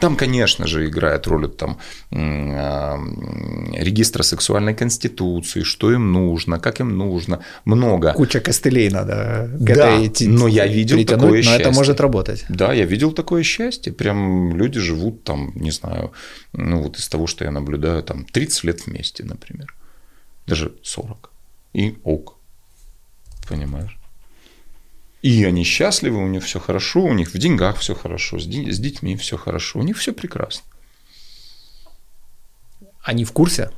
Там, 0.00 0.16
конечно 0.16 0.66
же, 0.66 0.86
играет 0.86 1.26
роль 1.26 1.48
там, 1.48 1.78
а, 2.10 2.98
регистра 3.72 4.22
сексуальной 4.22 4.74
конституции, 4.74 5.62
что 5.62 5.92
им 5.92 6.12
нужно, 6.12 6.58
как 6.58 6.80
им 6.80 6.96
нужно, 6.96 7.40
много. 7.64 8.14
Куча 8.14 8.40
костылей 8.40 8.88
надо 8.90 9.50
к 9.60 9.74
да, 9.74 10.00
этой 10.00 10.26
но 10.26 10.48
я 10.48 10.66
видел 10.66 11.04
такое 11.04 11.30
но 11.30 11.42
счастье. 11.42 11.60
это 11.60 11.72
может 11.72 12.00
работать. 12.00 12.46
Да, 12.48 12.72
я 12.72 12.86
видел 12.86 13.12
такое 13.12 13.42
счастье. 13.42 13.92
Прям 13.92 14.56
люди 14.56 14.80
живут 14.80 15.24
там, 15.24 15.52
не 15.54 15.70
знаю, 15.70 16.12
ну 16.52 16.82
вот 16.82 16.98
из 16.98 17.08
того, 17.08 17.26
что 17.26 17.44
я 17.44 17.50
наблюдаю, 17.50 18.02
там 18.02 18.24
30 18.24 18.64
лет 18.64 18.86
вместе, 18.86 19.24
например. 19.24 19.74
Даже 20.46 20.72
40. 20.82 21.30
И 21.74 21.98
ок. 22.04 22.36
Понимаешь? 23.48 23.99
И 25.22 25.44
они 25.44 25.64
счастливы, 25.64 26.22
у 26.22 26.28
них 26.28 26.44
все 26.44 26.58
хорошо, 26.58 27.02
у 27.02 27.12
них 27.12 27.34
в 27.34 27.38
деньгах 27.38 27.78
все 27.78 27.94
хорошо, 27.94 28.38
с, 28.38 28.46
детьми 28.46 29.16
все 29.16 29.36
хорошо, 29.36 29.78
у 29.78 29.82
них 29.82 29.98
все 29.98 30.12
прекрасно. 30.12 30.64
Они 33.02 33.24
в 33.24 33.32
курсе 33.32 33.70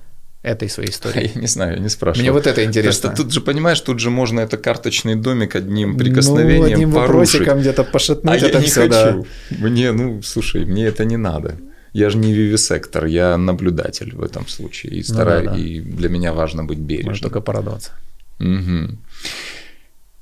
этой 0.42 0.68
своей 0.68 0.90
истории? 0.90 1.32
Я 1.34 1.40
не 1.40 1.46
знаю, 1.46 1.76
я 1.76 1.78
не 1.80 1.88
спрашиваю. 1.88 2.22
Мне 2.22 2.32
вот 2.32 2.46
это 2.46 2.64
интересно. 2.64 3.08
Просто 3.08 3.22
тут 3.22 3.32
же, 3.32 3.40
понимаешь, 3.40 3.80
тут 3.80 3.98
же 3.98 4.10
можно 4.10 4.40
это 4.40 4.56
карточный 4.56 5.16
домик 5.16 5.56
одним 5.56 5.96
прикосновением 5.96 6.60
ну, 6.60 6.74
одним 6.74 6.92
порушить. 6.92 7.34
вопросиком 7.34 7.60
где-то 7.60 7.84
пошатнуть 7.84 8.42
а 8.42 8.46
это 8.46 8.58
я 8.58 8.60
не 8.60 8.66
все, 8.66 8.80
хочу. 8.88 9.26
Да. 9.50 9.56
Мне, 9.58 9.92
ну, 9.92 10.22
слушай, 10.22 10.64
мне 10.64 10.86
это 10.86 11.04
не 11.04 11.16
надо. 11.16 11.56
Я 11.92 12.10
же 12.10 12.18
не 12.18 12.32
вивисектор, 12.32 13.04
я 13.04 13.36
наблюдатель 13.36 14.14
в 14.14 14.22
этом 14.22 14.48
случае. 14.48 14.94
И, 14.94 15.02
стараюсь, 15.02 15.44
ну, 15.44 15.50
да, 15.50 15.56
да. 15.56 15.62
и 15.62 15.80
для 15.80 16.08
меня 16.08 16.32
важно 16.32 16.64
быть 16.64 16.78
бережным. 16.78 17.10
Можно 17.10 17.22
только 17.24 17.40
порадоваться. 17.40 17.92
Угу. 18.40 18.98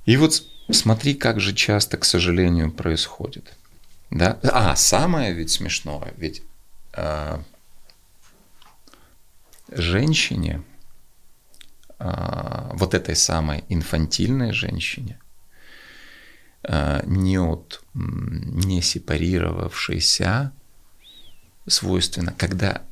И 0.06 0.16
вот 0.16 0.42
Смотри, 0.72 1.14
как 1.14 1.40
же 1.40 1.52
часто, 1.52 1.96
к 1.96 2.04
сожалению, 2.04 2.70
происходит. 2.72 3.56
Да? 4.10 4.38
А, 4.42 4.76
самое 4.76 5.32
ведь 5.32 5.50
смешное, 5.50 6.12
ведь 6.16 6.42
э, 6.94 7.38
женщине, 9.70 10.62
э, 11.98 12.70
вот 12.74 12.94
этой 12.94 13.16
самой 13.16 13.64
инфантильной 13.68 14.52
женщине, 14.52 15.18
э, 16.64 17.02
не 17.04 17.38
от 17.38 17.82
не 17.94 18.82
сепарировавшейся, 18.82 20.52
свойственно, 21.66 22.34
когда 22.36 22.82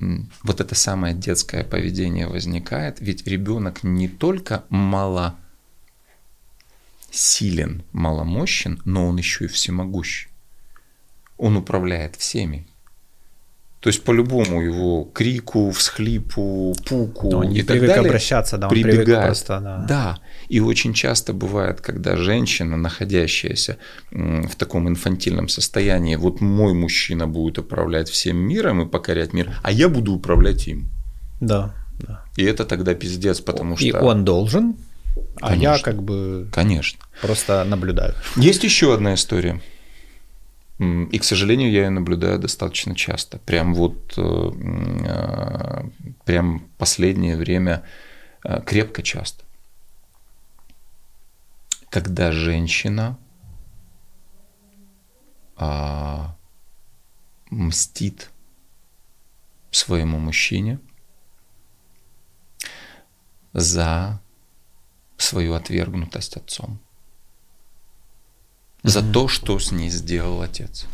вот 0.00 0.60
это 0.60 0.74
самое 0.74 1.14
детское 1.14 1.64
поведение 1.64 2.28
возникает, 2.28 3.00
ведь 3.00 3.26
ребенок 3.26 3.82
не 3.82 4.08
только 4.08 4.64
мало 4.68 5.36
силен, 7.10 7.82
маломощен, 7.92 8.80
но 8.84 9.08
он 9.08 9.16
еще 9.16 9.46
и 9.46 9.48
всемогущ. 9.48 10.28
Он 11.36 11.56
управляет 11.56 12.16
всеми. 12.16 12.67
То 13.80 13.90
есть 13.90 14.02
по-любому 14.02 14.60
его 14.60 15.04
крику, 15.04 15.70
всхлипу, 15.70 16.74
пуку 16.84 17.36
он 17.36 17.50
не 17.50 17.60
и 17.60 17.62
привык 17.62 17.86
так 17.86 17.96
далее 17.96 18.10
обращаться, 18.10 18.58
да, 18.58 18.66
он 18.66 18.72
прибегает. 18.72 19.04
привык 19.04 19.24
просто, 19.24 19.60
да. 19.60 19.84
Да, 19.88 20.18
и 20.48 20.58
очень 20.58 20.94
часто 20.94 21.32
бывает, 21.32 21.80
когда 21.80 22.16
женщина, 22.16 22.76
находящаяся 22.76 23.76
в 24.10 24.54
таком 24.56 24.88
инфантильном 24.88 25.48
состоянии, 25.48 26.16
вот 26.16 26.40
мой 26.40 26.74
мужчина 26.74 27.28
будет 27.28 27.58
управлять 27.58 28.08
всем 28.08 28.36
миром 28.36 28.82
и 28.82 28.86
покорять 28.86 29.32
мир, 29.32 29.52
а 29.62 29.70
я 29.70 29.88
буду 29.88 30.12
управлять 30.12 30.66
им. 30.66 30.90
Да, 31.40 31.72
да. 32.00 32.24
И 32.36 32.42
это 32.42 32.64
тогда 32.64 32.94
пиздец, 32.94 33.40
потому 33.40 33.76
что... 33.76 33.86
И 33.86 33.92
он 33.92 34.24
должен, 34.24 34.76
а 35.40 35.50
Конечно. 35.50 35.62
я 35.62 35.78
как 35.78 36.02
бы... 36.02 36.48
Конечно. 36.52 36.98
Просто 37.22 37.64
наблюдаю. 37.64 38.14
Есть 38.34 38.64
еще 38.64 38.92
одна 38.92 39.14
история. 39.14 39.60
И, 40.78 41.18
к 41.18 41.24
сожалению, 41.24 41.72
я 41.72 41.84
ее 41.84 41.90
наблюдаю 41.90 42.38
достаточно 42.38 42.94
часто. 42.94 43.38
Прям 43.38 43.74
вот, 43.74 44.14
э, 44.16 44.22
э, 44.22 45.88
прям 46.24 46.68
последнее 46.78 47.36
время 47.36 47.84
э, 48.44 48.62
крепко 48.62 49.02
часто. 49.02 49.44
Когда 51.90 52.30
женщина 52.30 53.18
а, 55.56 56.36
мстит 57.50 58.30
своему 59.72 60.18
мужчине 60.18 60.78
за 63.52 64.20
свою 65.16 65.54
отвергнутость 65.54 66.36
отцом 66.36 66.78
за 68.82 69.02
то, 69.02 69.28
что 69.28 69.58
с 69.58 69.72
ней 69.72 69.90
сделал 69.90 70.42
отец. 70.42 70.86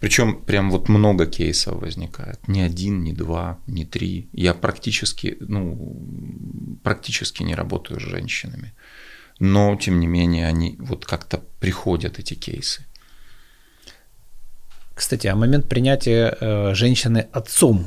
Причем 0.00 0.40
прям 0.40 0.70
вот 0.70 0.88
много 0.88 1.26
кейсов 1.26 1.80
возникает. 1.80 2.46
Ни 2.46 2.60
один, 2.60 3.02
ни 3.02 3.12
два, 3.12 3.58
ни 3.66 3.84
три. 3.84 4.28
Я 4.32 4.54
практически, 4.54 5.36
ну, 5.40 6.78
практически 6.84 7.42
не 7.42 7.54
работаю 7.54 7.98
с 7.98 8.04
женщинами. 8.04 8.72
Но, 9.40 9.76
тем 9.76 9.98
не 9.98 10.06
менее, 10.06 10.46
они 10.46 10.76
вот 10.78 11.04
как-то 11.04 11.42
приходят, 11.60 12.18
эти 12.18 12.34
кейсы. 12.34 12.84
Кстати, 14.94 15.28
а 15.28 15.36
момент 15.36 15.68
принятия 15.68 16.36
э, 16.40 16.74
женщины 16.74 17.28
отцом, 17.32 17.86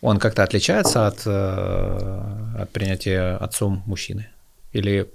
он 0.00 0.18
как-то 0.18 0.44
отличается 0.44 1.08
от, 1.08 1.22
э, 1.26 2.62
от 2.62 2.70
принятия 2.72 3.36
отцом 3.36 3.82
мужчины? 3.86 4.28
Или 4.72 5.10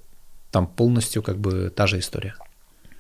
там 0.52 0.68
полностью 0.68 1.24
как 1.24 1.38
бы 1.38 1.70
та 1.70 1.88
же 1.88 2.00
история? 2.00 2.36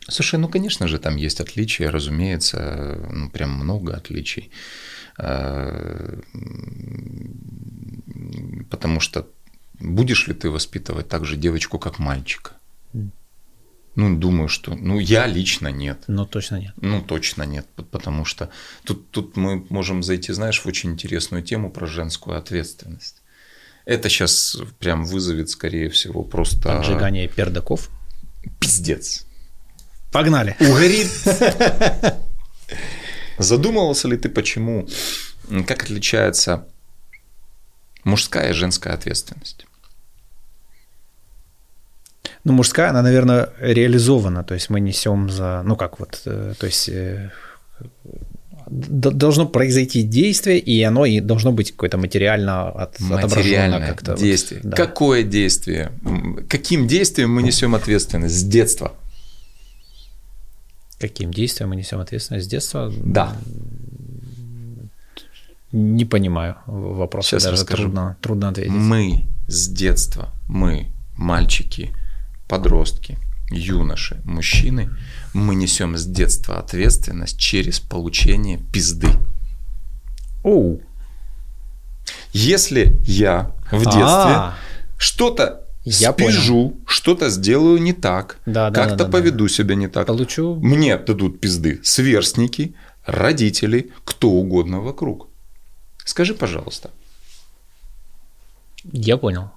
Слушай, 0.07 0.39
ну, 0.39 0.49
конечно 0.49 0.87
же, 0.87 0.99
там 0.99 1.15
есть 1.15 1.39
отличия, 1.39 1.91
разумеется, 1.91 3.07
ну, 3.11 3.29
прям 3.29 3.51
много 3.51 3.95
отличий. 3.95 4.51
А, 5.17 6.19
потому 8.69 8.99
что 8.99 9.27
будешь 9.79 10.27
ли 10.27 10.33
ты 10.33 10.49
воспитывать 10.49 11.07
так 11.07 11.25
же 11.25 11.37
девочку, 11.37 11.79
как 11.79 11.99
мальчика? 11.99 12.53
Ну, 13.95 14.17
думаю, 14.17 14.47
что... 14.47 14.73
Ну, 14.73 14.99
я 14.99 15.27
лично 15.27 15.67
нет. 15.67 16.05
Ну, 16.07 16.25
точно 16.25 16.55
нет. 16.55 16.73
Ну, 16.77 17.01
точно 17.01 17.43
нет, 17.43 17.67
потому 17.91 18.23
что 18.23 18.49
тут, 18.85 19.11
тут 19.11 19.35
мы 19.35 19.65
можем 19.69 20.01
зайти, 20.01 20.31
знаешь, 20.31 20.61
в 20.61 20.65
очень 20.65 20.91
интересную 20.91 21.43
тему 21.43 21.69
про 21.69 21.87
женскую 21.87 22.37
ответственность. 22.37 23.21
Это 23.83 24.07
сейчас 24.07 24.57
прям 24.79 25.03
вызовет, 25.03 25.49
скорее 25.49 25.89
всего, 25.89 26.23
просто... 26.23 26.77
Поджигание 26.77 27.27
пердаков? 27.27 27.89
Пиздец. 28.59 29.25
Погнали. 30.11 30.55
Угорит. 30.59 31.07
Задумывался 33.37 34.07
ли 34.07 34.17
ты, 34.17 34.29
почему, 34.29 34.87
как 35.67 35.83
отличается 35.83 36.65
Мужская 38.03 38.49
и 38.49 38.53
женская 38.53 38.93
ответственность. 38.93 39.65
Ну, 42.43 42.53
мужская, 42.53 42.89
она, 42.89 43.03
наверное, 43.03 43.49
реализована. 43.59 44.43
То 44.43 44.55
есть 44.55 44.69
мы 44.69 44.79
несем 44.79 45.29
за, 45.29 45.61
ну 45.63 45.75
как 45.75 45.99
вот, 45.99 46.21
э, 46.25 46.55
то 46.57 46.65
есть 46.65 46.89
э, 46.89 47.29
должно 48.67 49.45
произойти 49.45 50.01
действие, 50.01 50.57
и 50.57 50.81
оно 50.81 51.05
и 51.05 51.19
должно 51.19 51.51
быть 51.51 51.71
какое-то 51.71 51.99
материально 51.99 52.69
от, 52.69 52.95
отображено 52.99 53.79
как-то. 53.79 54.15
действие. 54.15 54.61
Вот, 54.63 54.71
да. 54.71 54.77
Какое 54.77 55.21
действие? 55.21 55.91
Каким 56.49 56.87
действием 56.87 57.31
мы 57.31 57.43
несем 57.43 57.75
ответственность 57.75 58.35
с 58.35 58.43
детства? 58.43 58.93
Каким 61.01 61.31
действием 61.31 61.69
мы 61.69 61.75
несем 61.75 61.99
ответственность 61.99 62.45
с 62.45 62.47
детства? 62.47 62.93
Да. 63.03 63.35
Не 65.71 66.05
понимаю 66.05 66.57
вопроса, 66.67 67.29
Сейчас 67.29 67.43
даже 67.43 67.57
расскажу. 67.57 67.83
трудно, 67.83 68.17
трудно 68.21 68.49
ответить. 68.49 68.71
Мы 68.71 69.25
с 69.47 69.67
детства, 69.67 70.29
мы, 70.47 70.91
мальчики, 71.17 71.89
подростки, 72.47 73.17
юноши, 73.49 74.21
мужчины, 74.25 74.91
мы 75.33 75.55
несем 75.55 75.97
с 75.97 76.05
детства 76.05 76.59
ответственность 76.59 77.39
через 77.39 77.79
получение 77.79 78.59
пизды. 78.71 79.09
Оу. 80.43 80.81
Если 82.31 82.95
я 83.05 83.51
в 83.71 83.83
детстве 83.83 84.01
А-а-а. 84.03 84.53
что-то 84.97 85.60
я 85.83 86.11
спижу, 86.11 86.75
что-то 86.85 87.29
сделаю 87.29 87.81
не 87.81 87.93
так, 87.93 88.37
да, 88.45 88.69
да, 88.69 88.81
как-то 88.81 88.97
да, 88.97 89.05
да, 89.05 89.11
поведу 89.11 89.47
да. 89.47 89.53
себя 89.53 89.75
не 89.75 89.87
так, 89.87 90.07
получу. 90.07 90.55
Мне 90.55 90.97
дадут 90.97 91.39
пизды 91.39 91.79
сверстники, 91.83 92.75
родители, 93.05 93.91
кто 94.05 94.29
угодно 94.29 94.79
вокруг. 94.79 95.27
Скажи, 96.05 96.33
пожалуйста. 96.33 96.91
Я 98.83 99.17
понял. 99.17 99.51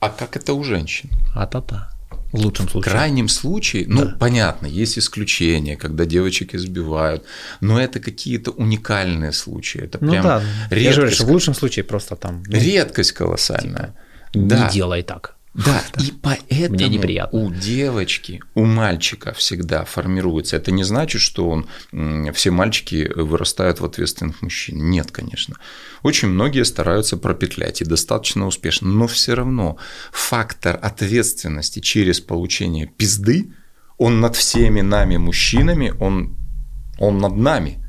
А 0.00 0.08
как 0.08 0.36
это 0.36 0.54
у 0.54 0.64
женщин? 0.64 1.10
А-та-та. 1.34 1.90
В 2.32 2.38
лучшем 2.38 2.68
случае. 2.68 2.90
В 2.90 2.94
крайнем 2.94 3.28
случае, 3.28 3.84
ну, 3.88 4.04
да. 4.04 4.16
понятно, 4.18 4.66
есть 4.66 4.98
исключения, 4.98 5.76
когда 5.76 6.04
девочек 6.04 6.54
избивают, 6.54 7.24
но 7.60 7.80
это 7.80 8.00
какие-то 8.00 8.52
уникальные 8.52 9.32
случаи. 9.32 9.80
Это 9.80 9.98
ну, 10.00 10.12
прям 10.12 10.22
да. 10.22 10.42
редкость. 10.70 10.82
Я 10.82 10.92
же 10.92 11.00
говорю, 11.00 11.14
что 11.14 11.26
в 11.26 11.30
лучшем 11.30 11.54
случае 11.54 11.84
просто 11.84 12.16
там... 12.16 12.42
Ну, 12.46 12.56
редкость 12.56 13.12
колоссальная. 13.12 13.94
Типа, 14.32 14.46
да. 14.46 14.66
Не 14.66 14.72
делай 14.72 15.02
так. 15.02 15.36
Да, 15.66 15.82
и 16.00 16.12
поэтому 16.12 16.76
Мне 16.76 16.88
неприятно. 16.88 17.38
у 17.38 17.50
девочки, 17.52 18.40
у 18.54 18.64
мальчика 18.64 19.32
всегда 19.32 19.84
формируется. 19.84 20.56
Это 20.56 20.70
не 20.70 20.84
значит, 20.84 21.20
что 21.20 21.48
он, 21.48 21.66
все 22.32 22.50
мальчики 22.52 23.10
вырастают 23.16 23.80
в 23.80 23.84
ответственных 23.84 24.42
мужчин. 24.42 24.90
Нет, 24.90 25.10
конечно. 25.10 25.56
Очень 26.04 26.28
многие 26.28 26.64
стараются 26.64 27.16
пропетлять 27.16 27.82
и 27.82 27.84
достаточно 27.84 28.46
успешно. 28.46 28.88
Но 28.88 29.08
все 29.08 29.34
равно 29.34 29.76
фактор 30.12 30.78
ответственности 30.80 31.80
через 31.80 32.20
получение 32.20 32.86
пизды, 32.86 33.52
он 33.98 34.20
над 34.20 34.36
всеми 34.36 34.82
нами, 34.82 35.16
мужчинами, 35.16 35.92
он, 35.98 36.36
он 36.98 37.18
над 37.18 37.36
нами. 37.36 37.84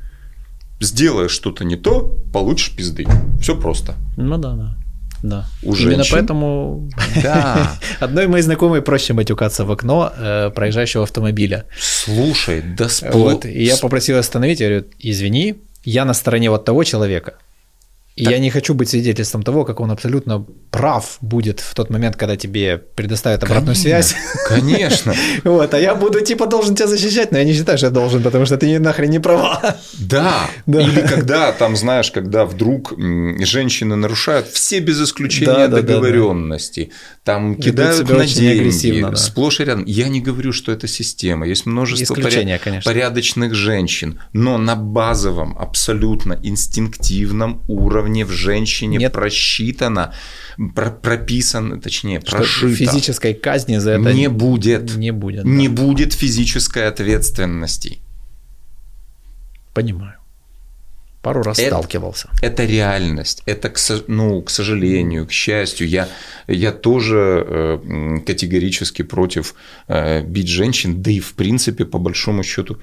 Сделаешь 0.80 1.30
что-то 1.30 1.64
не 1.64 1.76
то, 1.76 2.18
получишь 2.32 2.74
пизды. 2.74 3.06
Все 3.40 3.56
просто. 3.56 3.94
Ну 4.16 4.36
да, 4.36 4.52
да. 4.54 4.76
Да. 5.22 5.46
У 5.62 5.74
Именно 5.74 6.02
поэтому 6.10 6.90
да. 7.22 7.72
одной 8.00 8.26
моей 8.26 8.42
знакомой 8.42 8.82
проще 8.82 9.12
матюкаться 9.12 9.64
в 9.64 9.70
окно 9.70 10.12
э, 10.16 10.50
проезжающего 10.50 11.04
автомобиля. 11.04 11.64
Слушай, 11.78 12.62
да 12.62 12.88
спо... 12.88 13.10
Вот, 13.12 13.44
и 13.44 13.62
я 13.62 13.76
попросил 13.76 14.18
остановить, 14.18 14.60
я 14.60 14.68
говорю, 14.68 14.86
извини, 14.98 15.54
я 15.84 16.04
на 16.04 16.14
стороне 16.14 16.50
вот 16.50 16.64
того 16.64 16.82
человека, 16.84 17.34
и 18.14 18.24
так... 18.24 18.32
я 18.32 18.38
не 18.38 18.50
хочу 18.50 18.74
быть 18.74 18.90
свидетельством 18.90 19.42
того, 19.42 19.64
как 19.64 19.80
он 19.80 19.90
абсолютно 19.90 20.44
прав 20.70 21.18
будет 21.20 21.60
в 21.60 21.74
тот 21.74 21.90
момент, 21.90 22.16
когда 22.16 22.36
тебе 22.36 22.78
предоставят 22.78 23.42
обратную 23.42 23.74
конечно, 23.74 24.02
связь. 24.02 24.14
Конечно. 24.48 25.14
Вот, 25.44 25.74
а 25.74 25.78
я 25.78 25.94
буду 25.94 26.20
типа 26.20 26.46
должен 26.46 26.74
тебя 26.74 26.86
защищать, 26.86 27.32
но 27.32 27.38
я 27.38 27.44
не 27.44 27.52
считаю, 27.52 27.78
что 27.78 27.88
я 27.88 27.90
должен, 27.90 28.22
потому 28.22 28.46
что 28.46 28.56
ты 28.56 28.78
нахрен 28.78 29.10
не 29.10 29.18
права. 29.18 29.76
Да. 29.98 30.48
да. 30.66 30.82
Или 30.82 31.00
когда 31.00 31.52
там, 31.52 31.76
знаешь, 31.76 32.10
когда 32.10 32.44
вдруг 32.44 32.92
женщины 33.44 33.96
нарушают 33.96 34.48
все 34.48 34.80
без 34.80 35.00
исключения 35.02 35.68
да, 35.68 35.80
договоренности, 35.80 36.80
да, 36.80 36.86
да, 36.86 36.92
да. 36.92 37.22
там 37.24 37.56
кидают 37.56 38.08
на 38.08 38.26
деньги, 38.26 39.14
сплошь 39.16 39.60
и 39.60 39.64
рядом. 39.64 39.84
Я 39.86 40.08
не 40.08 40.20
говорю, 40.20 40.52
что 40.52 40.72
это 40.72 40.86
система. 40.86 41.46
Есть 41.46 41.66
множество 41.66 42.14
поряд... 42.14 42.84
порядочных 42.84 43.54
женщин, 43.54 44.20
но 44.32 44.58
на 44.58 44.76
базовом, 44.76 45.56
абсолютно 45.58 46.38
инстинктивном 46.42 47.62
уровне 47.68 48.11
уровне 48.12 48.24
в 48.24 48.30
женщине 48.30 48.98
Нет. 48.98 49.12
просчитано, 49.12 50.12
про 50.74 50.90
прописано, 50.90 51.80
точнее, 51.80 52.20
что 52.20 52.36
прошито. 52.36 52.74
Физической 52.74 53.34
казни 53.34 53.78
за 53.78 53.92
это 53.92 54.12
не 54.12 54.28
будет. 54.28 54.96
Не 54.96 55.12
будет. 55.12 55.44
Не 55.44 55.68
да. 55.68 55.82
будет 55.82 56.12
физической 56.12 56.88
ответственности. 56.88 57.98
Понимаю. 59.74 60.14
Пару 61.22 61.42
раз 61.42 61.58
это, 61.58 61.68
сталкивался. 61.68 62.28
Это 62.42 62.64
реальность. 62.64 63.42
Это, 63.46 63.68
к, 63.68 63.78
ну, 64.08 64.42
к 64.42 64.50
сожалению, 64.50 65.26
к 65.26 65.30
счастью, 65.30 65.86
я, 65.88 66.08
я 66.48 66.72
тоже 66.72 67.46
э, 67.46 68.18
категорически 68.26 69.02
против 69.02 69.54
э, 69.88 70.22
бить 70.22 70.48
женщин, 70.48 71.00
да 71.00 71.12
и 71.12 71.20
в 71.20 71.34
принципе, 71.34 71.84
по 71.84 71.98
большому 71.98 72.42
счету, 72.42 72.78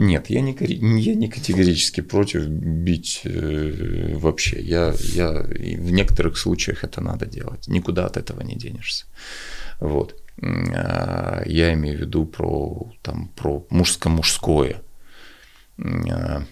нет, 0.00 0.30
я 0.30 0.40
не, 0.40 0.56
я 1.00 1.14
не 1.14 1.28
категорически 1.28 2.00
против 2.00 2.46
бить 2.48 3.20
э, 3.24 4.16
вообще. 4.16 4.60
Я, 4.62 4.94
я, 4.98 5.30
в 5.32 5.90
некоторых 5.92 6.38
случаях 6.38 6.84
это 6.84 7.00
надо 7.00 7.26
делать. 7.26 7.68
Никуда 7.68 8.06
от 8.06 8.16
этого 8.16 8.40
не 8.40 8.54
денешься. 8.54 9.04
Вот. 9.80 10.14
А, 10.42 11.42
я 11.44 11.74
имею 11.74 11.98
в 11.98 12.00
виду 12.00 12.24
про, 12.24 12.92
там, 13.02 13.28
про 13.36 13.66
мужско-мужское. 13.70 14.80
А, 15.78 16.44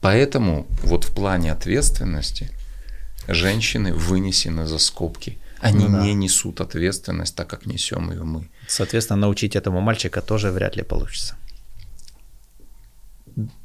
поэтому 0.00 0.66
вот 0.84 1.04
в 1.04 1.14
плане 1.14 1.52
ответственности 1.52 2.50
женщины 3.28 3.92
вынесены 3.92 4.66
за 4.66 4.78
скобки– 4.78 5.38
они 5.60 5.86
ну, 5.86 5.92
да. 5.92 6.04
не 6.04 6.14
несут 6.14 6.60
ответственность 6.60 7.34
так, 7.34 7.48
как 7.48 7.66
несем 7.66 8.10
ее 8.10 8.24
мы. 8.24 8.48
Соответственно, 8.66 9.20
научить 9.20 9.56
этому 9.56 9.80
мальчика 9.80 10.20
тоже 10.20 10.50
вряд 10.50 10.76
ли 10.76 10.82
получится. 10.82 11.36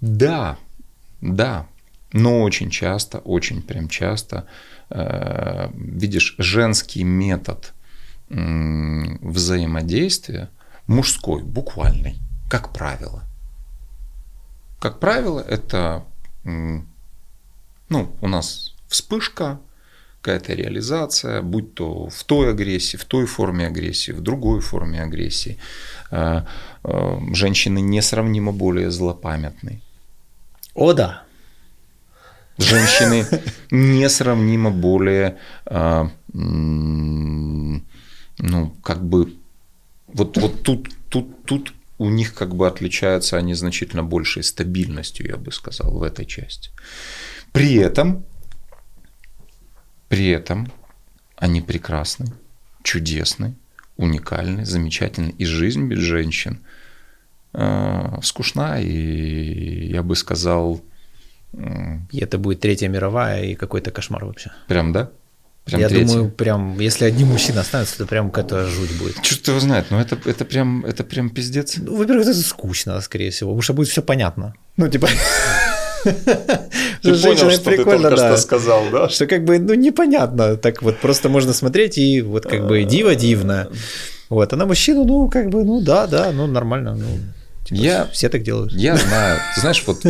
Да, 0.02 0.58
да. 1.22 1.68
Но 2.14 2.42
очень 2.42 2.70
часто, 2.70 3.20
очень 3.20 3.62
прям 3.62 3.88
часто, 3.88 4.46
э, 4.90 5.70
видишь, 5.74 6.36
женский 6.38 7.04
метод 7.06 7.74
э, 8.30 8.36
взаимодействия, 9.22 10.50
мужской, 10.88 11.42
буквальный, 11.42 12.20
как 12.50 12.74
правило. 12.74 13.24
Как 14.80 15.00
правило, 15.00 15.40
это, 15.40 16.04
э, 16.44 16.82
ну, 17.88 18.16
у 18.20 18.28
нас 18.28 18.76
вспышка, 18.90 19.62
какая-то 20.22 20.54
реализация, 20.54 21.42
будь 21.42 21.74
то 21.74 22.08
в 22.10 22.24
той 22.24 22.52
агрессии, 22.52 22.98
в 22.98 23.06
той 23.06 23.26
форме 23.26 23.68
агрессии, 23.68 24.12
в 24.12 24.22
другой 24.22 24.62
форме 24.62 25.02
агрессии. 25.02 25.58
А, 26.12 26.46
а, 26.84 27.20
женщины 27.34 27.82
несравнимо 27.82 28.52
более 28.52 28.92
злопамятны. 28.92 29.82
О, 30.76 30.94
да. 30.94 31.24
Женщины 32.58 33.26
несравнимо 33.72 34.70
более, 34.70 35.38
а, 35.66 36.12
ну, 36.34 37.82
как 38.84 39.04
бы, 39.04 39.34
вот, 40.08 40.38
вот 40.38 40.64
тут, 40.64 40.90
тут, 41.10 41.46
тут 41.46 41.74
у 41.98 42.10
них 42.10 42.34
как 42.34 42.56
бы 42.56 42.68
отличаются 42.68 43.38
они 43.38 43.56
значительно 43.56 44.04
большей 44.04 44.44
стабильностью, 44.44 45.28
я 45.28 45.38
бы 45.38 45.52
сказал, 45.52 45.92
в 45.92 46.04
этой 46.04 46.26
части. 46.26 46.70
При 47.52 47.76
этом 47.76 48.24
при 50.12 50.28
этом 50.30 50.70
они 51.38 51.62
прекрасны, 51.62 52.26
чудесны, 52.84 53.56
уникальны, 53.96 54.66
замечательны. 54.66 55.34
И 55.38 55.46
жизнь 55.46 55.88
без 55.88 56.00
женщин 56.00 56.60
э, 57.54 58.20
скучна 58.22 58.82
и, 58.82 59.88
я 59.88 60.04
бы 60.04 60.18
сказал... 60.18 60.82
Э, 61.54 62.00
и 62.12 62.20
это 62.20 62.38
будет 62.38 62.60
Третья 62.60 62.90
мировая 62.90 63.46
и 63.46 63.56
какой-то 63.56 63.92
кошмар 63.92 64.26
вообще. 64.26 64.52
Прям, 64.68 64.92
да? 64.92 65.12
Прям 65.64 65.80
я 65.80 65.88
третий. 65.88 66.08
думаю, 66.08 66.30
прям, 66.30 66.78
если 66.80 67.06
одни 67.06 67.24
мужчины 67.24 67.60
останутся, 67.60 67.98
то 68.00 68.06
прям 68.06 68.32
какая-то 68.32 68.68
жуть 68.68 68.98
будет. 68.98 69.22
Черт 69.22 69.48
его 69.48 69.62
знает, 69.62 69.92
но 69.92 70.02
это, 70.02 70.18
это, 70.26 70.44
прям, 70.44 70.84
это 70.84 71.06
прям 71.06 71.30
пиздец. 71.30 71.78
Ну, 71.78 71.96
во-первых, 71.96 72.28
это 72.28 72.34
скучно, 72.34 73.00
скорее 73.00 73.30
всего, 73.30 73.52
потому 73.52 73.62
что 73.62 73.74
будет 73.74 73.88
все 73.88 74.02
понятно. 74.02 74.56
Ну, 74.76 74.90
типа... 74.90 75.08
Ты 77.02 77.22
понял, 77.22 77.50
что 77.50 77.72
ты 77.72 77.84
только 77.84 78.18
что 78.18 78.38
сказал, 78.38 78.84
да? 78.92 79.10
Что 79.10 79.28
как 79.28 79.44
бы, 79.44 79.60
ну, 79.60 79.74
непонятно. 79.74 80.56
Так 80.56 80.82
вот, 80.82 81.00
просто 81.00 81.30
можно 81.30 81.54
смотреть 81.54 81.98
и 81.98 82.22
вот 82.22 82.46
как 82.46 82.68
бы 82.68 82.84
диво 82.84 83.16
дивно. 83.16 83.70
Вот, 84.30 84.54
а 84.54 84.56
на 84.56 84.66
мужчину, 84.66 85.04
ну, 85.04 85.30
как 85.30 85.50
бы, 85.50 85.64
ну, 85.64 85.82
да, 85.82 86.08
да, 86.08 86.32
ну, 86.32 86.48
нормально. 86.48 86.96
Ну, 86.96 87.06
типа, 87.66 87.80
я, 87.80 88.06
все 88.08 88.30
так 88.30 88.44
делают. 88.44 88.72
Я 88.74 88.96
знаю. 89.08 89.40
Ты 89.56 89.62
знаешь, 89.62 89.84
вот 89.86 90.04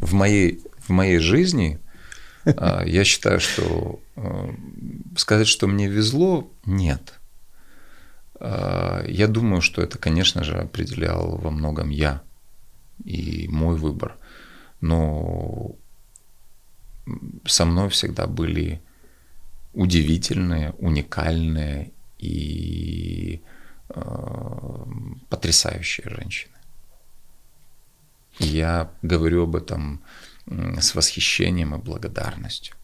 в 0.00 0.14
моей, 0.14 0.60
в 0.86 0.90
моей 0.90 1.18
жизни 1.18 1.78
А, 2.56 2.84
я 2.86 3.04
считаю, 3.04 3.40
что 3.40 4.00
э, 4.16 4.50
сказать, 5.16 5.48
что 5.48 5.66
мне 5.66 5.88
везло, 5.88 6.50
нет. 6.66 7.14
А, 8.40 9.04
я 9.06 9.26
думаю, 9.26 9.60
что 9.60 9.82
это, 9.82 9.98
конечно 9.98 10.44
же, 10.44 10.54
определял 10.54 11.36
во 11.36 11.50
многом 11.50 11.90
я 11.90 12.22
и 13.04 13.48
мой 13.48 13.76
выбор. 13.76 14.16
Но 14.80 15.72
со 17.46 17.64
мной 17.64 17.88
всегда 17.88 18.26
были 18.26 18.80
удивительные, 19.72 20.72
уникальные 20.78 21.92
и 22.18 23.42
э, 23.90 24.02
потрясающие 25.28 26.08
женщины. 26.08 26.54
Я 28.38 28.90
говорю 29.02 29.44
об 29.44 29.56
этом 29.56 30.00
с 30.80 30.94
восхищением 30.94 31.74
и 31.74 31.78
благодарностью. 31.78 32.74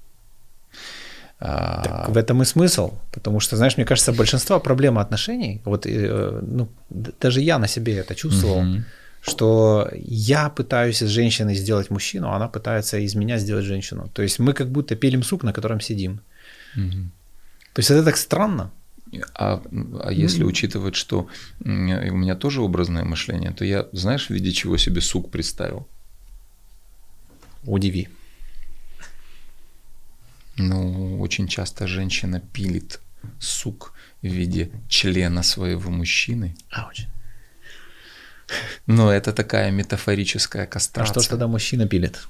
А, 1.41 1.83
так 1.83 2.09
в 2.09 2.17
этом 2.17 2.43
и 2.43 2.45
смысл, 2.45 2.93
потому 3.13 3.41
что, 3.41 3.57
знаешь, 3.57 3.77
мне 3.77 3.85
кажется, 3.87 4.13
большинство 4.13 4.61
проблем 4.61 4.99
отношений, 4.99 5.61
вот 5.65 5.87
э, 5.87 6.41
ну, 6.43 6.69
даже 6.91 7.41
я 7.41 7.59
на 7.59 7.67
себе 7.67 7.97
это 7.97 8.15
чувствовал, 8.15 8.59
угу. 8.59 8.83
Что 9.27 9.91
я 9.95 10.51
пытаюсь 10.51 11.03
из 11.03 11.09
женщины 11.09 11.55
сделать 11.55 11.91
мужчину, 11.91 12.29
а 12.29 12.37
она 12.37 12.49
пытается 12.49 12.99
из 12.99 13.15
меня 13.15 13.39
сделать 13.39 13.65
женщину. 13.65 14.11
То 14.13 14.23
есть 14.23 14.39
мы 14.39 14.53
как 14.53 14.71
будто 14.71 14.97
пилим 14.97 15.23
сук, 15.23 15.45
на 15.45 15.53
котором 15.53 15.81
сидим. 15.81 16.21
Угу. 16.77 17.11
То 17.73 17.81
есть 17.81 17.91
это 17.91 18.05
так 18.05 18.17
странно. 18.17 18.71
А, 19.35 19.63
а 20.03 20.13
если 20.13 20.45
mm. 20.45 20.49
учитывать, 20.49 20.97
что 20.97 21.29
у 21.61 21.69
меня 21.69 22.35
тоже 22.35 22.61
образное 22.61 23.05
мышление, 23.05 23.53
то 23.53 23.65
я, 23.65 23.87
знаешь, 23.93 24.27
в 24.27 24.31
виде 24.31 24.51
чего 24.53 24.77
себе 24.77 25.01
сук 25.01 25.31
представил? 25.31 25.87
Удиви. 27.63 28.09
Ну, 30.57 31.21
очень 31.21 31.47
часто 31.49 31.87
женщина 31.87 32.41
пилит 32.41 33.01
сук 33.39 33.93
в 34.21 34.27
виде 34.27 34.71
члена 34.89 35.43
своего 35.43 35.91
мужчины. 35.91 36.57
Ауч. 36.71 37.07
Но 38.87 39.13
это 39.13 39.33
такая 39.33 39.71
метафорическая 39.71 40.67
кастрация. 40.67 41.11
А 41.11 41.13
что 41.13 41.21
ж 41.21 41.27
тогда 41.27 41.47
мужчина 41.47 41.87
пилит? 41.87 42.21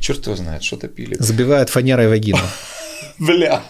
Черт 0.00 0.26
его 0.26 0.36
знает, 0.36 0.62
что-то 0.62 0.88
пилит. 0.88 1.20
Забивает 1.20 1.70
фанерой 1.70 2.08
вагину. 2.08 2.40
Бля. 3.18 3.62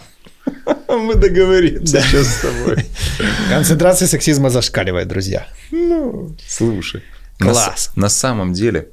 Мы 0.87 1.15
договоримся 1.15 2.01
сейчас 2.01 2.27
с 2.27 2.41
тобой. 2.41 2.85
Концентрация 3.49 4.07
сексизма 4.07 4.49
зашкаливает, 4.49 5.07
друзья. 5.07 5.47
Ну, 5.71 6.35
слушай. 6.47 7.03
Класс. 7.39 7.91
На, 7.95 8.03
на 8.03 8.09
самом 8.09 8.53
деле, 8.53 8.89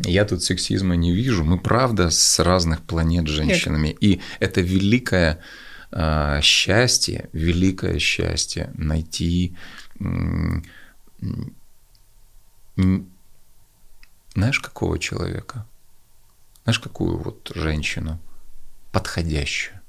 я 0.00 0.24
тут 0.24 0.42
сексизма 0.42 0.96
не 0.96 1.12
вижу. 1.12 1.44
Мы 1.44 1.58
правда 1.58 2.10
с 2.10 2.38
разных 2.38 2.82
планет 2.82 3.26
женщинами. 3.28 3.88
Нет. 3.88 3.96
И 4.00 4.20
это 4.40 4.60
великое 4.60 5.38
э, 5.92 6.40
счастье, 6.42 7.28
великое 7.32 7.98
счастье 7.98 8.70
найти. 8.74 9.56
Э, 10.00 10.04
знаешь, 14.34 14.60
какого 14.60 14.98
человека? 14.98 15.66
Знаешь, 16.64 16.78
какую 16.78 17.18
вот 17.18 17.50
женщину 17.54 18.20
подходящую? 18.92 19.80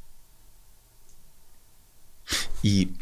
И 2.63 2.93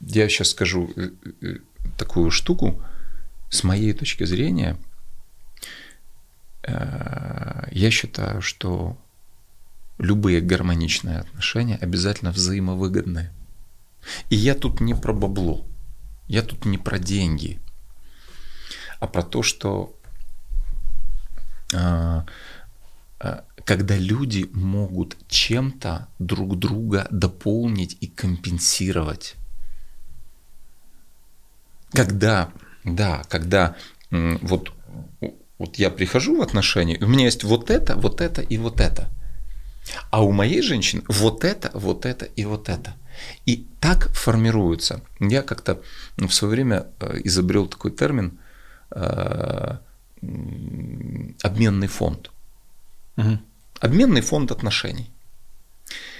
я 0.00 0.28
сейчас 0.28 0.50
скажу 0.50 0.90
э, 0.96 1.10
э, 1.40 1.56
такую 1.96 2.30
штуку. 2.30 2.82
С 3.50 3.62
моей 3.62 3.92
точки 3.92 4.24
зрения, 4.24 4.76
э, 6.62 7.68
я 7.70 7.90
считаю, 7.90 8.42
что 8.42 8.96
любые 9.98 10.40
гармоничные 10.40 11.18
отношения 11.18 11.76
обязательно 11.76 12.32
взаимовыгодные. 12.32 13.32
И 14.30 14.36
я 14.36 14.54
тут 14.54 14.80
не 14.80 14.94
про 14.94 15.12
бабло, 15.12 15.66
я 16.28 16.42
тут 16.42 16.64
не 16.64 16.78
про 16.78 16.98
деньги, 16.98 17.60
а 19.00 19.06
про 19.06 19.22
то, 19.22 19.42
что 19.42 19.94
когда 23.64 23.96
люди 23.96 24.50
могут 24.52 25.16
чем-то 25.28 26.08
друг 26.18 26.58
друга 26.58 27.06
дополнить 27.10 27.96
и 28.00 28.06
компенсировать. 28.06 29.36
Когда, 31.92 32.52
да, 32.84 33.22
когда 33.28 33.76
вот, 34.10 34.72
вот 35.58 35.76
я 35.76 35.90
прихожу 35.90 36.36
в 36.36 36.42
отношения, 36.42 36.98
у 37.00 37.06
меня 37.06 37.24
есть 37.24 37.44
вот 37.44 37.70
это, 37.70 37.96
вот 37.96 38.20
это 38.20 38.42
и 38.42 38.58
вот 38.58 38.80
это. 38.80 39.08
А 40.10 40.22
у 40.22 40.30
моей 40.32 40.60
женщины 40.60 41.02
вот 41.08 41.44
это, 41.44 41.70
вот 41.72 42.04
это 42.04 42.26
и 42.26 42.44
вот 42.44 42.68
это. 42.68 42.94
И 43.46 43.66
так 43.80 44.08
формируется. 44.12 45.00
Я 45.20 45.42
как-то 45.42 45.82
в 46.16 46.30
свое 46.30 46.52
время 46.52 46.86
э, 47.00 47.20
изобрел 47.24 47.66
такой 47.66 47.90
термин 47.90 48.38
э, 48.90 49.76
обменный 51.42 51.88
фонд. 51.88 52.30
Угу. 53.16 53.38
Обменный 53.80 54.20
фонд 54.20 54.52
отношений. 54.52 55.10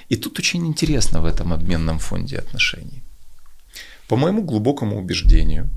И 0.08 0.16
тут 0.16 0.38
очень 0.38 0.66
интересно 0.66 1.20
в 1.20 1.26
этом 1.26 1.52
обменном 1.52 1.98
фонде 1.98 2.38
отношений. 2.38 3.02
По 4.08 4.16
моему 4.16 4.42
глубокому 4.42 4.98
убеждению, 4.98 5.70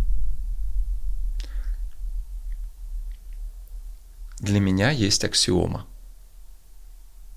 для 4.39 4.59
меня 4.59 4.91
есть 4.91 5.23
аксиома, 5.23 5.85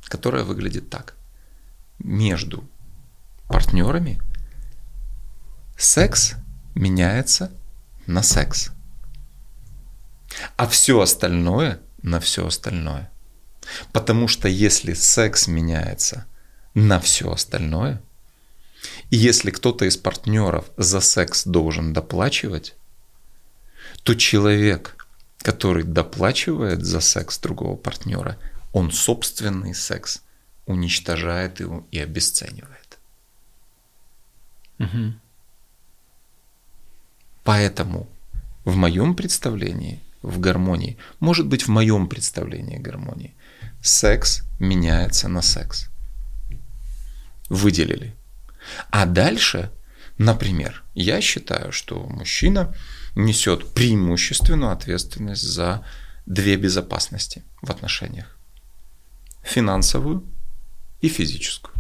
которая 0.05 0.45
выглядит 0.45 0.91
так. 0.91 1.15
Между 1.99 2.65
партнерами 3.51 4.21
секс 5.77 6.35
меняется 6.75 7.53
на 8.07 8.23
секс, 8.23 8.71
а 10.57 10.67
все 10.67 11.01
остальное 11.01 11.81
на 12.03 12.21
все 12.21 12.47
остальное– 12.47 13.11
Потому 13.93 14.29
что 14.29 14.49
если 14.49 14.95
секс 14.95 15.47
меняется 15.47 16.27
на 16.75 17.01
все 17.01 17.31
остальное, 17.33 18.03
и 19.11 19.17
если 19.17 19.51
кто-то 19.51 19.85
из 19.85 19.97
партнеров 19.97 20.67
за 20.77 21.01
секс 21.01 21.45
должен 21.45 21.93
доплачивать, 21.93 22.75
то 24.03 24.15
человек, 24.15 25.07
который 25.39 25.85
доплачивает 25.85 26.85
за 26.85 27.01
секс 27.01 27.39
другого 27.39 27.77
партнера, 27.77 28.39
он 28.73 28.93
собственный 28.93 29.75
секс 29.75 30.23
уничтожает 30.67 31.61
его 31.61 31.87
и 31.91 31.99
обесценивает. 31.99 32.80
Угу. 34.81 35.13
Поэтому 37.45 38.09
в 38.65 38.77
моем 38.77 39.15
представлении 39.15 40.01
в 40.23 40.39
гармонии, 40.39 40.99
может 41.19 41.47
быть 41.47 41.63
в 41.63 41.69
моем 41.69 42.09
представлении 42.09 42.77
гармонии, 42.77 43.35
секс 43.83 44.43
меняется 44.59 45.29
на 45.29 45.43
секс. 45.43 45.89
Выделили. 47.49 48.15
А 48.91 49.07
дальше, 49.07 49.71
например, 50.19 50.85
я 50.95 51.21
считаю, 51.21 51.73
что 51.73 52.07
мужчина 52.07 52.75
несет 53.15 53.73
преимущественную 53.73 54.73
ответственность 54.73 55.43
за 55.43 55.85
две 56.27 56.57
безопасности 56.57 57.43
в 57.63 57.71
отношениях. 57.71 58.37
Финансовую 59.43 60.23
и 61.01 61.09
физическую. 61.09 61.80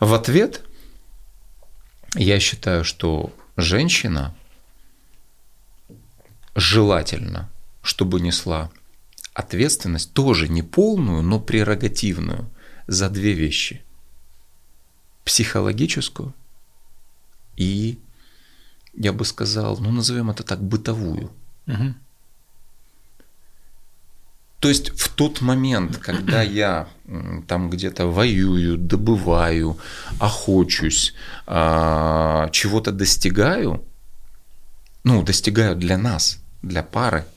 В 0.00 0.12
ответ 0.12 0.64
я 2.14 2.38
считаю, 2.40 2.84
что 2.84 3.32
женщина 3.56 4.34
желательно, 6.54 7.50
чтобы 7.82 8.20
несла 8.20 8.70
ответственность 9.34 10.12
тоже 10.12 10.48
не 10.48 10.62
полную, 10.62 11.22
но 11.22 11.40
прерогативную 11.40 12.50
за 12.86 13.10
две 13.10 13.32
вещи. 13.32 13.82
Психологическую 15.24 16.34
и, 17.56 17.98
я 18.94 19.12
бы 19.12 19.24
сказал, 19.24 19.78
ну 19.78 19.90
назовем 19.90 20.30
это 20.30 20.42
так, 20.42 20.62
бытовую. 20.62 21.32
Угу. 21.66 21.94
То 24.66 24.70
есть 24.70 24.90
в 24.98 25.10
тот 25.10 25.42
момент, 25.42 25.96
когда 25.98 26.42
я 26.64 26.88
там 27.46 27.70
где-то 27.70 28.08
воюю, 28.08 28.76
добываю, 28.76 29.78
охочусь, 30.18 31.14
а, 31.46 32.48
чего-то 32.50 32.90
достигаю, 32.90 33.84
ну, 35.04 35.22
достигаю 35.22 35.76
для 35.76 35.96
нас, 35.96 36.40
для 36.62 36.82
пары– 36.82 37.24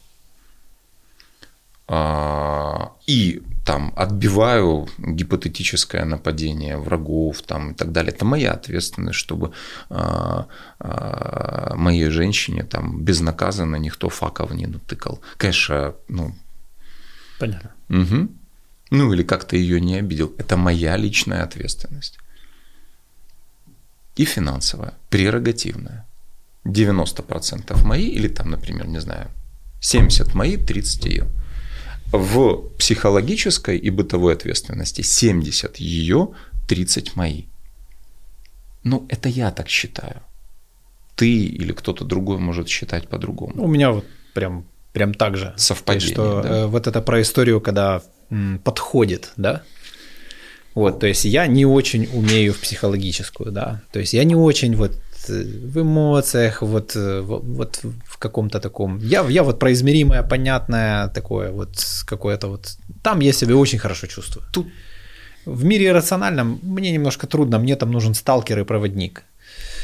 а, 1.92 2.94
и 3.08 3.42
там 3.66 3.94
отбиваю 3.96 4.88
гипотетическое 5.00 6.06
нападение 6.06 6.78
врагов 6.78 7.42
там 7.42 7.72
и 7.72 7.74
так 7.74 7.92
далее. 7.92 8.14
Это 8.14 8.26
моя 8.26 8.54
ответственность, 8.54 9.18
чтобы 9.18 9.52
а, 9.90 10.46
моей 11.76 12.10
женщине 12.10 12.64
там 12.64 13.04
безнаказанно 13.04 13.78
никто 13.78 14.10
факов 14.10 14.54
не 14.54 14.68
натыкал. 14.68 15.20
Конечно, 15.38 15.96
ну... 16.08 16.34
Понятно. 17.40 17.72
Угу. 17.90 18.30
Ну 18.92 19.14
или 19.14 19.24
как-то 19.24 19.56
ее 19.56 19.80
не 19.80 19.96
обидел. 19.96 20.34
Это 20.38 20.58
моя 20.58 20.98
личная 20.98 21.44
ответственность. 21.44 22.20
И 24.16 24.26
финансовая, 24.26 24.94
прерогативная. 25.10 26.06
90% 26.66 27.86
мои 27.86 28.08
или 28.08 28.28
там, 28.28 28.50
например, 28.50 28.88
не 28.88 29.00
знаю, 29.00 29.30
70 29.82 30.34
мои, 30.36 30.58
30 30.58 31.06
ее. 31.06 31.28
В 32.12 32.70
психологической 32.78 33.78
и 33.78 33.90
бытовой 33.90 34.34
ответственности 34.34 35.02
70 35.04 35.78
ее, 35.78 36.30
30 36.68 37.16
мои. 37.16 37.44
Ну, 38.84 39.06
это 39.10 39.30
я 39.30 39.52
так 39.52 39.70
считаю. 39.70 40.22
Ты 41.16 41.30
или 41.30 41.72
кто-то 41.72 42.06
другой 42.06 42.40
может 42.40 42.68
считать 42.68 43.08
по-другому. 43.08 43.64
У 43.64 43.68
меня 43.68 43.92
вот 43.92 44.06
прям, 44.34 44.66
прям 45.00 45.14
так 45.14 45.38
же. 45.38 45.54
Совпадение, 45.56 46.14
что 46.14 46.42
да? 46.44 46.50
э, 46.50 46.66
вот 46.68 46.88
это 46.88 47.02
про 47.02 47.22
историю, 47.22 47.62
когда 47.62 48.02
м, 48.32 48.60
подходит, 48.64 49.32
да? 49.38 49.62
Вот, 50.76 51.00
то 51.00 51.08
есть 51.08 51.26
я 51.26 51.48
не 51.48 51.66
очень 51.66 52.08
умею 52.14 52.54
в 52.54 52.58
психологическую, 52.58 53.52
да. 53.52 53.80
То 53.92 54.00
есть 54.00 54.14
я 54.14 54.26
не 54.26 54.36
очень 54.36 54.76
вот 54.76 54.92
э, 55.30 55.44
в 55.74 55.78
эмоциях, 55.78 56.62
вот, 56.62 56.96
э, 56.96 57.22
вот, 57.22 57.80
в 58.06 58.18
каком-то 58.18 58.60
таком. 58.60 59.00
Я, 59.00 59.26
я 59.30 59.44
вот 59.44 59.60
про 59.60 59.72
измеримое, 59.72 60.24
понятное 60.24 61.08
такое, 61.08 61.52
вот 61.52 61.70
какое-то 62.06 62.48
вот. 62.50 62.78
Там 63.04 63.22
я 63.22 63.34
себя 63.34 63.56
очень 63.56 63.80
хорошо 63.80 64.08
чувствую. 64.08 64.46
Тут 64.52 64.68
В 65.46 65.64
мире 65.64 65.86
иррациональном 65.86 66.60
мне 66.64 66.92
немножко 66.92 67.28
трудно, 67.28 67.60
мне 67.60 67.76
там 67.76 67.92
нужен 67.92 68.14
сталкер 68.14 68.60
и 68.60 68.64
проводник. 68.64 69.24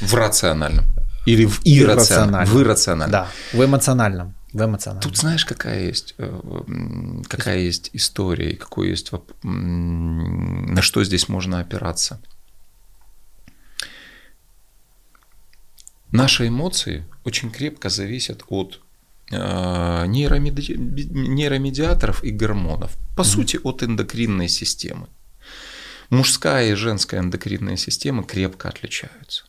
в 0.02 0.14
рациональном. 0.14 0.86
Или 1.28 1.46
в 1.46 1.60
иррациональном. 1.66 2.56
В 2.56 2.62
иррациональном. 2.62 3.12
Да, 3.12 3.28
в 3.54 3.64
эмоциональном. 3.64 4.34
В 4.56 4.64
эмоциональном. 4.64 5.02
Тут 5.02 5.18
знаешь, 5.18 5.44
какая 5.44 5.88
есть, 5.88 6.15
э, 6.18 6.41
какая 7.27 7.60
есть 7.60 7.90
история, 7.91 8.52
и 8.52 8.56
какой 8.56 8.88
есть, 8.88 9.11
на 9.44 10.82
что 10.82 11.03
здесь 11.03 11.27
можно 11.27 11.60
опираться. 11.60 12.22
Наши 16.11 16.48
эмоции 16.48 17.06
очень 17.26 17.52
крепко 17.52 17.90
зависят 17.90 18.45
от 18.48 18.82
э, 19.30 19.36
нейромеди- 19.36 20.77
нейромедиаторов 20.77 22.23
и 22.23 22.32
гормонов. 22.32 22.95
По 23.18 23.26
сути, 23.26 23.60
от 23.61 23.84
эндокринной 23.84 24.48
системы. 24.48 25.07
Мужская 26.10 26.72
и 26.72 26.76
женская 26.76 27.19
эндокринные 27.19 27.76
системы 27.76 28.23
крепко 28.23 28.69
отличаются. 28.69 29.45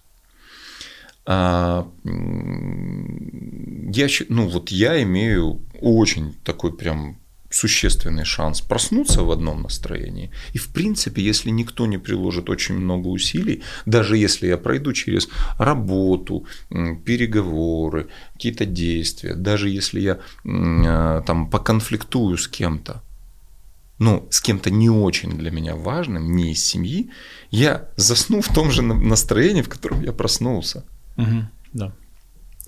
А, 1.26 1.88
я, 2.04 4.08
ну 4.28 4.48
вот 4.48 4.70
я 4.70 5.02
имею 5.02 5.60
очень 5.80 6.34
такой 6.44 6.76
прям 6.76 7.18
существенный 7.50 8.24
шанс 8.24 8.60
проснуться 8.60 9.22
в 9.22 9.30
одном 9.30 9.62
настроении. 9.62 10.30
И 10.52 10.58
в 10.58 10.72
принципе, 10.72 11.22
если 11.22 11.50
никто 11.50 11.86
не 11.86 11.98
приложит 11.98 12.50
очень 12.50 12.76
много 12.76 13.08
усилий, 13.08 13.62
даже 13.86 14.16
если 14.16 14.46
я 14.46 14.58
пройду 14.58 14.92
через 14.92 15.28
работу, 15.58 16.46
переговоры, 16.68 18.08
какие-то 18.34 18.66
действия, 18.66 19.34
даже 19.34 19.68
если 19.68 20.00
я 20.00 20.18
а, 20.44 21.22
там 21.22 21.50
поконфликтую 21.50 22.36
с 22.36 22.48
кем-то, 22.48 23.02
ну, 23.98 24.28
с 24.30 24.40
кем-то 24.40 24.70
не 24.70 24.90
очень 24.90 25.38
для 25.38 25.50
меня 25.50 25.74
важным, 25.74 26.36
не 26.36 26.52
из 26.52 26.62
семьи, 26.62 27.10
я 27.50 27.88
засну 27.96 28.42
в 28.42 28.48
том 28.48 28.70
же 28.70 28.82
на- 28.82 28.94
настроении, 28.94 29.62
в 29.62 29.68
котором 29.68 30.02
я 30.02 30.12
проснулся. 30.12 30.84
Мгм, 31.16 31.48
Да. 31.72 31.93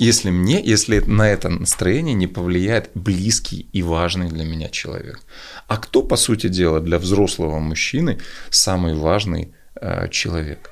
Если 0.01 0.31
мне, 0.31 0.63
если 0.65 1.01
на 1.01 1.29
это 1.29 1.49
настроение 1.49 2.15
не 2.15 2.29
повлияет 2.29 2.91
близкий 2.95 3.69
и 3.73 3.83
важный 3.83 4.29
для 4.29 4.45
меня 4.45 4.69
человек. 4.69 5.21
А 5.67 5.77
кто, 5.77 6.03
по 6.03 6.17
сути 6.17 6.49
дела, 6.49 6.81
для 6.81 6.99
взрослого 6.99 7.59
мужчины 7.59 8.19
самый 8.51 8.95
важный 8.95 9.53
э, 9.81 10.09
человек? 10.11 10.71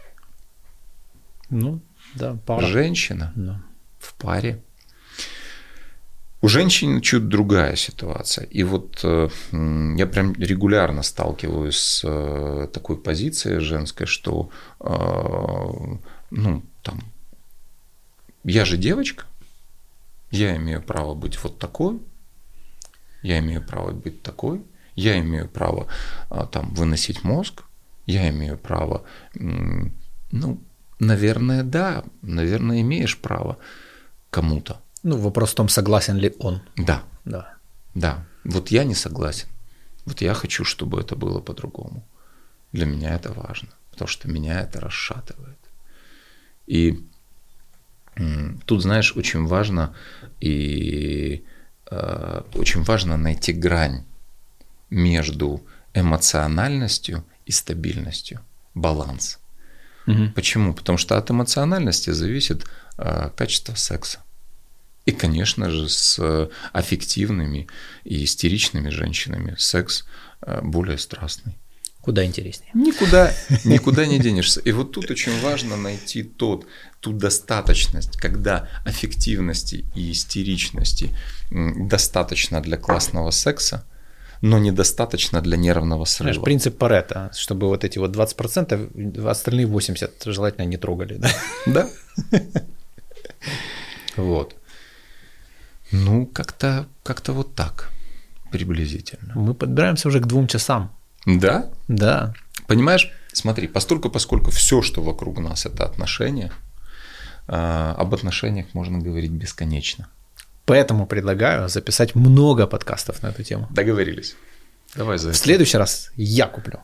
Ну, 1.50 1.80
да, 2.14 2.36
пара. 2.46 2.64
Женщина 2.66 3.32
Да. 3.34 3.60
в 3.98 4.14
паре. 4.14 4.62
У 6.42 6.48
женщин 6.48 7.00
чуть 7.00 7.28
другая 7.28 7.74
ситуация. 7.76 8.44
И 8.46 8.62
вот 8.62 9.00
э, 9.02 9.28
я 9.96 10.06
прям 10.06 10.34
регулярно 10.34 11.02
сталкиваюсь 11.02 11.76
с 11.78 12.02
э, 12.04 12.68
такой 12.72 12.96
позицией 12.96 13.58
женской, 13.58 14.06
что 14.06 14.50
э, 14.78 14.86
ну, 16.30 16.62
там, 16.82 17.00
я 18.46 18.64
же 18.64 18.76
девочка, 18.76 19.24
я 20.30 20.56
имею 20.56 20.82
право 20.82 21.14
быть 21.14 21.42
вот 21.42 21.58
такой, 21.58 22.00
я 23.22 23.38
имею 23.38 23.64
право 23.64 23.90
быть 23.90 24.22
такой, 24.22 24.62
я 24.94 25.18
имею 25.18 25.48
право 25.48 25.88
а, 26.30 26.46
там 26.46 26.74
выносить 26.74 27.24
мозг, 27.24 27.64
я 28.06 28.28
имею 28.30 28.56
право, 28.56 29.02
ну, 29.34 30.60
наверное, 31.00 31.62
да, 31.62 32.04
наверное, 32.22 32.80
имеешь 32.80 33.18
право 33.18 33.58
кому-то. 34.30 34.80
Ну, 35.02 35.16
вопрос 35.18 35.52
в 35.52 35.54
том, 35.54 35.68
согласен 35.68 36.16
ли 36.16 36.34
он. 36.38 36.62
Да, 36.76 37.02
Да. 37.24 37.54
да. 37.94 38.24
Вот 38.44 38.68
я 38.68 38.84
не 38.84 38.94
согласен. 38.94 39.48
Вот 40.04 40.20
я 40.20 40.34
хочу, 40.34 40.64
чтобы 40.64 41.00
это 41.00 41.16
было 41.16 41.40
по-другому. 41.40 42.06
Для 42.72 42.86
меня 42.86 43.14
это 43.14 43.32
важно, 43.32 43.68
потому 43.90 44.08
что 44.08 44.28
меня 44.28 44.60
это 44.60 44.80
расшатывает. 44.80 45.58
И 46.68 47.04
тут, 48.64 48.82
знаешь, 48.82 49.16
очень 49.16 49.46
важно 49.46 49.94
и 50.40 51.44
э, 51.90 52.42
очень 52.54 52.82
важно 52.82 53.16
найти 53.16 53.52
грань 53.52 54.04
между 54.90 55.62
эмоциональностью 55.94 57.24
и 57.46 57.52
стабильностью, 57.52 58.40
баланс. 58.74 59.38
Мгм. 60.06 60.32
Почему? 60.32 60.74
Потому 60.74 60.98
что 60.98 61.18
от 61.18 61.30
эмоциональности 61.30 62.10
зависит 62.10 62.64
э, 62.96 63.30
качество 63.36 63.74
секса. 63.74 64.22
И, 65.04 65.12
конечно 65.12 65.70
же, 65.70 65.88
с 65.88 66.18
э, 66.18 66.48
аффективными 66.72 67.68
и 68.04 68.24
истеричными 68.24 68.90
женщинами 68.90 69.54
секс 69.58 70.04
э, 70.42 70.60
более 70.62 70.98
страстный. 70.98 71.56
Куда 72.06 72.24
интереснее. 72.24 72.70
Никуда, 72.72 73.34
никуда 73.64 74.06
не 74.06 74.20
денешься. 74.20 74.60
И 74.60 74.70
вот 74.70 74.92
тут 74.92 75.10
очень 75.10 75.40
важно 75.40 75.76
найти 75.76 76.22
тот, 76.22 76.64
ту 77.00 77.12
достаточность, 77.12 78.16
когда 78.16 78.68
аффективности 78.84 79.84
и 79.96 80.12
истеричности 80.12 81.10
достаточно 81.50 82.60
для 82.60 82.76
классного 82.76 83.32
секса, 83.32 83.84
но 84.40 84.60
недостаточно 84.60 85.40
для 85.40 85.56
нервного 85.56 86.06
Знаешь, 86.06 86.36
срыва. 86.36 86.44
принцип 86.44 86.78
Паретта, 86.78 87.32
чтобы 87.34 87.66
вот 87.66 87.82
эти 87.82 87.98
вот 87.98 88.14
20%, 88.14 89.26
а 89.26 89.30
остальные 89.30 89.66
80% 89.66 90.30
желательно 90.30 90.64
не 90.64 90.76
трогали. 90.76 91.16
Да? 91.16 91.30
Да. 91.66 91.90
Вот. 94.16 94.54
Ну, 95.90 96.26
как-то 96.26 96.86
как 97.02 97.26
вот 97.28 97.56
так 97.56 97.90
приблизительно. 98.52 99.32
Мы 99.34 99.54
подбираемся 99.54 100.06
уже 100.06 100.20
к 100.20 100.26
двум 100.26 100.46
часам. 100.46 100.96
Да? 101.26 101.68
Да. 101.88 102.34
Понимаешь, 102.66 103.12
смотри, 103.32 103.66
постольку, 103.68 104.10
поскольку 104.10 104.50
все, 104.50 104.80
что 104.80 105.02
вокруг 105.02 105.38
нас, 105.38 105.66
это 105.66 105.84
отношения, 105.84 106.52
а, 107.48 107.94
об 107.98 108.14
отношениях 108.14 108.66
можно 108.72 108.98
говорить 108.98 109.30
бесконечно. 109.30 110.08
Поэтому 110.64 111.06
предлагаю 111.06 111.68
записать 111.68 112.14
много 112.14 112.66
подкастов 112.66 113.22
на 113.22 113.28
эту 113.28 113.42
тему. 113.44 113.68
Договорились. 113.70 114.36
Давай 114.94 115.18
за 115.18 115.32
В 115.32 115.36
следующий 115.36 115.78
раз 115.78 116.10
я 116.16 116.46
куплю. 116.46 116.80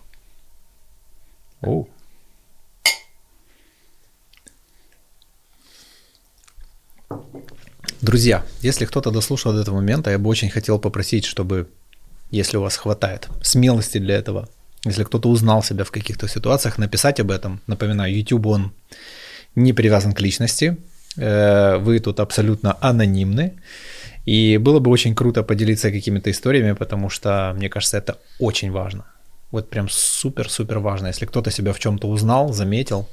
О. 1.62 1.86
Друзья, 8.01 8.44
если 8.60 8.85
кто-то 8.85 9.12
дослушал 9.12 9.52
до 9.52 9.60
этого 9.60 9.77
момента, 9.77 10.10
я 10.10 10.19
бы 10.19 10.28
очень 10.28 10.51
хотел 10.51 10.81
попросить, 10.81 11.24
чтобы, 11.24 11.69
если 12.32 12.56
у 12.56 12.62
вас 12.62 12.76
хватает 12.76 13.28
смелости 13.42 13.98
для 13.98 14.16
этого, 14.16 14.48
если 14.84 15.04
кто-то 15.04 15.28
узнал 15.28 15.62
себя 15.62 15.84
в 15.84 15.90
каких-то 15.90 16.28
ситуациях, 16.28 16.78
написать 16.78 17.20
об 17.20 17.30
этом. 17.30 17.60
Напоминаю, 17.66 18.12
YouTube, 18.12 18.46
он 18.46 18.72
не 19.54 19.72
привязан 19.72 20.12
к 20.12 20.20
личности, 20.20 20.76
э, 21.16 21.76
вы 21.76 22.00
тут 22.00 22.20
абсолютно 22.20 22.76
анонимны, 22.80 23.52
и 24.24 24.56
было 24.56 24.78
бы 24.80 24.90
очень 24.90 25.14
круто 25.14 25.42
поделиться 25.42 25.90
какими-то 25.90 26.30
историями, 26.30 26.72
потому 26.72 27.10
что, 27.10 27.52
мне 27.56 27.68
кажется, 27.68 27.98
это 27.98 28.18
очень 28.40 28.72
важно. 28.72 29.04
Вот 29.50 29.68
прям 29.68 29.88
супер-супер 29.90 30.78
важно. 30.78 31.09
Если 31.09 31.26
кто-то 31.26 31.50
себя 31.50 31.72
в 31.72 31.78
чем-то 31.78 32.09
узнал, 32.09 32.52
заметил, 32.52 33.09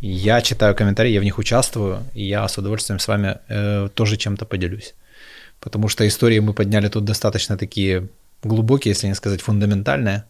я 0.00 0.42
читаю 0.42 0.74
комментарии, 0.74 1.12
я 1.12 1.20
в 1.20 1.24
них 1.24 1.38
участвую, 1.38 2.02
и 2.14 2.24
я 2.24 2.46
с 2.46 2.58
удовольствием 2.58 2.98
с 2.98 3.08
вами 3.08 3.38
э, 3.48 3.88
тоже 3.94 4.16
чем-то 4.16 4.44
поделюсь. 4.44 4.94
Потому 5.60 5.88
что 5.88 6.06
истории 6.06 6.40
мы 6.40 6.52
подняли 6.52 6.88
тут 6.88 7.04
достаточно 7.04 7.56
такие 7.56 8.08
глубокие, 8.42 8.92
если 8.92 9.08
не 9.08 9.14
сказать 9.14 9.40
фундаментальные. 9.40 10.24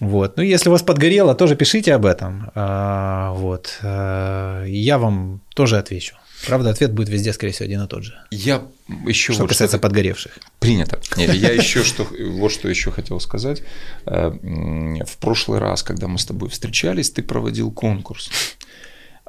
Вот. 0.00 0.36
Ну, 0.36 0.42
если 0.42 0.68
у 0.70 0.72
вас 0.72 0.82
подгорело, 0.82 1.34
тоже 1.34 1.56
пишите 1.56 1.94
об 1.94 2.06
этом. 2.06 2.50
А, 2.54 3.32
вот. 3.32 3.78
А, 3.82 4.64
я 4.64 4.98
вам 4.98 5.42
тоже 5.54 5.78
отвечу. 5.78 6.16
Правда, 6.46 6.70
ответ 6.70 6.92
будет 6.92 7.10
везде, 7.10 7.34
скорее 7.34 7.52
всего, 7.52 7.66
один 7.66 7.82
и 7.82 7.86
тот 7.86 8.02
же. 8.02 8.14
Я 8.30 8.62
еще 9.06 9.34
что 9.34 9.42
вот 9.42 9.50
касается 9.50 9.76
что 9.76 9.82
подгоревших. 9.82 10.38
Принято. 10.58 10.98
Нет, 11.16 11.34
я 11.34 11.52
еще 11.52 11.84
что, 11.84 12.06
вот 12.30 12.50
что 12.50 12.68
еще 12.68 12.90
хотел 12.90 13.20
сказать. 13.20 13.62
Э, 14.06 14.30
в 14.30 15.16
прошлый 15.18 15.58
раз, 15.58 15.82
когда 15.82 16.08
мы 16.08 16.18
с 16.18 16.24
тобой 16.24 16.48
встречались, 16.48 17.10
ты 17.10 17.22
проводил 17.22 17.70
конкурс 17.70 18.30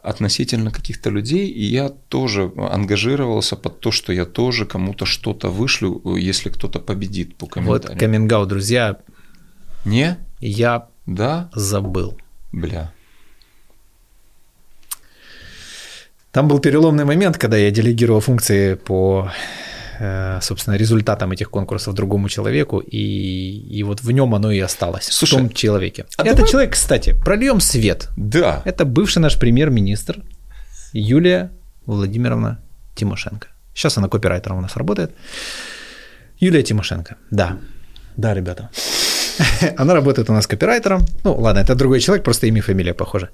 относительно 0.03 0.71
каких-то 0.71 1.09
людей, 1.09 1.47
и 1.47 1.63
я 1.63 1.89
тоже 1.89 2.51
ангажировался 2.57 3.55
под 3.55 3.79
то, 3.79 3.91
что 3.91 4.13
я 4.13 4.25
тоже 4.25 4.65
кому-то 4.65 5.05
что-то 5.05 5.49
вышлю, 5.49 6.01
если 6.17 6.49
кто-то 6.49 6.79
победит 6.79 7.35
по 7.35 7.45
комментариям. 7.47 7.93
Вот 7.93 7.99
каминг 7.99 8.47
друзья. 8.47 8.97
Не? 9.85 10.17
Я 10.39 10.87
Да? 11.05 11.49
забыл. 11.53 12.17
Бля. 12.51 12.91
Там 16.31 16.47
был 16.47 16.59
переломный 16.59 17.05
момент, 17.05 17.37
когда 17.37 17.57
я 17.57 17.71
делегировал 17.71 18.21
функции 18.21 18.75
по, 18.75 19.31
собственно, 20.41 20.77
результатам 20.77 21.31
этих 21.31 21.49
конкурсов 21.49 21.93
другому 21.93 22.29
человеку, 22.29 22.79
и, 22.79 22.97
и 23.79 23.83
вот 23.83 24.01
в 24.01 24.11
нем 24.11 24.33
оно 24.35 24.51
и 24.51 24.59
осталось, 24.59 25.05
Слушай, 25.11 25.35
в 25.35 25.37
том 25.37 25.49
человеке. 25.49 26.05
а 26.17 26.23
Этот 26.23 26.35
давай- 26.37 26.51
человек, 26.51 26.73
кстати, 26.73 27.13
прольем 27.25 27.59
свет. 27.59 28.09
Да. 28.17 28.61
Это 28.65 28.85
бывший 28.85 29.19
наш 29.19 29.37
премьер-министр 29.37 30.23
Юлия 30.93 31.51
Владимировна 31.85 32.57
Тимошенко. 32.95 33.47
Сейчас 33.73 33.97
она 33.97 34.07
копирайтером 34.09 34.57
у 34.57 34.61
нас 34.61 34.75
работает. 34.75 35.11
Юлия 36.39 36.63
Тимошенко, 36.63 37.15
да. 37.31 37.57
Да, 38.17 38.33
ребята. 38.33 38.69
Она 39.77 39.93
работает 39.93 40.29
у 40.29 40.33
нас 40.33 40.47
копирайтером. 40.47 41.01
Ну, 41.23 41.35
ладно, 41.35 41.59
это 41.59 41.75
другой 41.75 41.99
человек, 41.99 42.23
просто 42.23 42.47
имя 42.47 42.57
и 42.57 42.61
фамилия 42.61 42.93
похожи. 42.93 43.29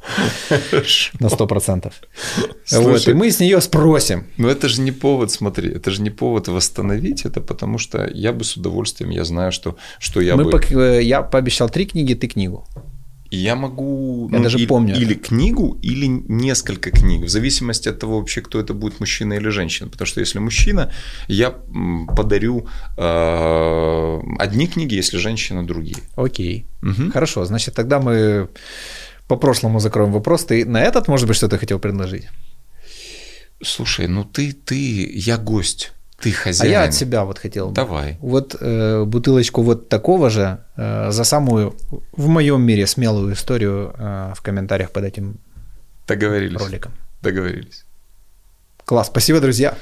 На 1.19 1.27
100%. 1.27 1.91
Вот, 2.37 2.57
Слушай. 2.65 3.13
и 3.13 3.13
мы 3.13 3.31
с 3.31 3.39
нее 3.39 3.61
спросим. 3.61 4.25
Но 4.37 4.49
это 4.49 4.67
же 4.67 4.81
не 4.81 4.91
повод, 4.91 5.31
смотри, 5.31 5.69
это 5.69 5.91
же 5.91 6.01
не 6.01 6.09
повод 6.09 6.47
восстановить 6.47 7.25
это, 7.25 7.41
потому 7.41 7.77
что 7.77 8.09
я 8.13 8.31
бы 8.31 8.43
с 8.43 8.57
удовольствием, 8.57 9.11
я 9.11 9.25
знаю, 9.25 9.51
что, 9.51 9.75
что 9.99 10.21
я 10.21 10.35
мы 10.35 10.43
бы... 10.43 10.51
пок- 10.51 10.75
э, 10.75 11.03
я 11.03 11.21
пообещал 11.21 11.69
три 11.69 11.85
книги, 11.85 12.13
ты 12.13 12.27
книгу. 12.27 12.67
И 13.31 13.37
Я 13.37 13.55
могу... 13.55 14.29
Я 14.31 14.39
даже 14.39 14.57
или, 14.57 14.67
помню 14.67 14.95
Или 14.95 15.13
книгу, 15.13 15.77
или 15.81 16.07
несколько 16.07 16.91
книг, 16.91 17.25
в 17.25 17.29
зависимости 17.29 17.89
от 17.89 17.99
того 17.99 18.19
вообще, 18.19 18.41
кто 18.41 18.59
это 18.59 18.73
будет, 18.73 18.99
мужчина 18.99 19.33
или 19.33 19.49
женщина. 19.49 19.89
Потому 19.89 20.05
что 20.07 20.21
если 20.21 20.39
мужчина, 20.39 20.91
я 21.27 21.51
подарю 22.15 22.67
э, 22.97 24.21
одни 24.39 24.67
книги, 24.67 24.95
если 24.95 25.17
женщина 25.17 25.65
другие. 25.65 25.97
Окей. 26.15 26.65
Мгм. 26.81 27.11
Хорошо, 27.11 27.45
значит, 27.45 27.75
тогда 27.75 27.99
мы 27.99 28.47
по 29.27 29.37
прошлому 29.37 29.79
закроем 29.79 30.11
вопрос. 30.11 30.45
Ты 30.45 30.65
на 30.65 30.81
этот, 30.81 31.07
может 31.07 31.27
быть, 31.27 31.37
что-то 31.37 31.57
хотел 31.57 31.79
предложить? 31.79 32.27
Слушай, 33.63 34.07
ну 34.07 34.23
ты, 34.23 34.53
ты, 34.53 35.11
я 35.13 35.37
гость, 35.37 35.91
ты 36.19 36.31
А 36.31 36.33
хозяин. 36.35 36.71
я 36.71 36.83
от 36.83 36.93
себя 36.93 37.23
вот 37.25 37.37
хотел. 37.39 37.69
бы. 37.69 37.73
Давай. 37.75 38.17
Вот 38.21 38.55
э, 38.59 39.03
бутылочку 39.05 39.61
вот 39.61 39.87
такого 39.89 40.29
же 40.29 40.59
э, 40.75 41.11
за 41.11 41.23
самую, 41.23 41.75
в 42.11 42.27
моем 42.27 42.61
мире, 42.61 42.87
смелую 42.87 43.33
историю 43.33 43.93
э, 43.97 44.33
в 44.35 44.41
комментариях 44.41 44.91
под 44.91 45.03
этим 45.03 45.37
Договорились. 46.07 46.59
роликом. 46.59 46.91
Договорились. 47.21 47.85
Класс, 48.85 49.07
спасибо, 49.07 49.39
друзья. 49.41 49.77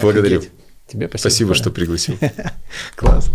Благодарю. 0.00 0.38
Офигеть. 0.38 0.52
Тебе 0.88 1.08
спасибо. 1.08 1.18
Спасибо, 1.30 1.54
что 1.54 1.70
пригласил. 1.70 2.16
Класс. 2.96 3.30